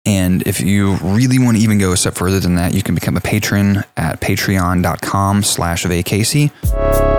And 0.06 0.46
if 0.48 0.62
you 0.62 0.96
really 1.02 1.40
want 1.40 1.58
to 1.58 1.64
even 1.64 1.80
go 1.80 1.92
a 1.92 1.98
step 1.98 2.16
further 2.16 2.40
than 2.40 2.56
that, 2.56 2.74
you 2.74 2.84
can 2.84 2.96
become 2.96 3.18
a 3.18 3.22
patron 3.22 3.84
at 3.98 4.22
patreon.com 4.22 5.44
slash 5.44 5.84
vacasey. 5.86 6.52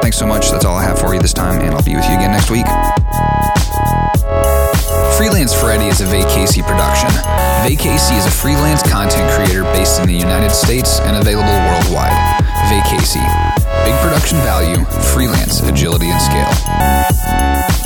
Thanks 0.01 0.17
so 0.17 0.27
much. 0.27 0.51
That's 0.51 0.65
all 0.65 0.77
I 0.77 0.85
have 0.85 0.99
for 0.99 1.15
you 1.15 1.21
this 1.21 1.35
time, 1.35 1.61
and 1.61 1.75
I'll 1.75 1.83
be 1.83 1.95
with 1.95 2.05
you 2.07 2.15
again 2.15 2.31
next 2.31 2.51
week. 2.51 2.67
Freelance 5.19 5.53
Friday 5.53 5.89
is 5.89 6.01
a 6.01 6.05
Vacasey 6.05 6.67
production. 6.67 7.38
Vacasey 7.69 8.17
is 8.17 8.25
a 8.25 8.31
freelance 8.31 8.83
content 8.83 9.31
creator 9.33 9.63
based 9.75 10.01
in 10.01 10.07
the 10.07 10.15
United 10.15 10.53
States 10.53 11.01
and 11.01 11.15
available 11.19 11.53
worldwide. 11.53 12.17
Vacasey. 12.71 13.21
Big 13.85 13.95
production 14.01 14.39
value, 14.39 14.87
freelance 15.13 15.61
agility 15.61 16.09
and 16.09 16.23
scale. 16.23 17.78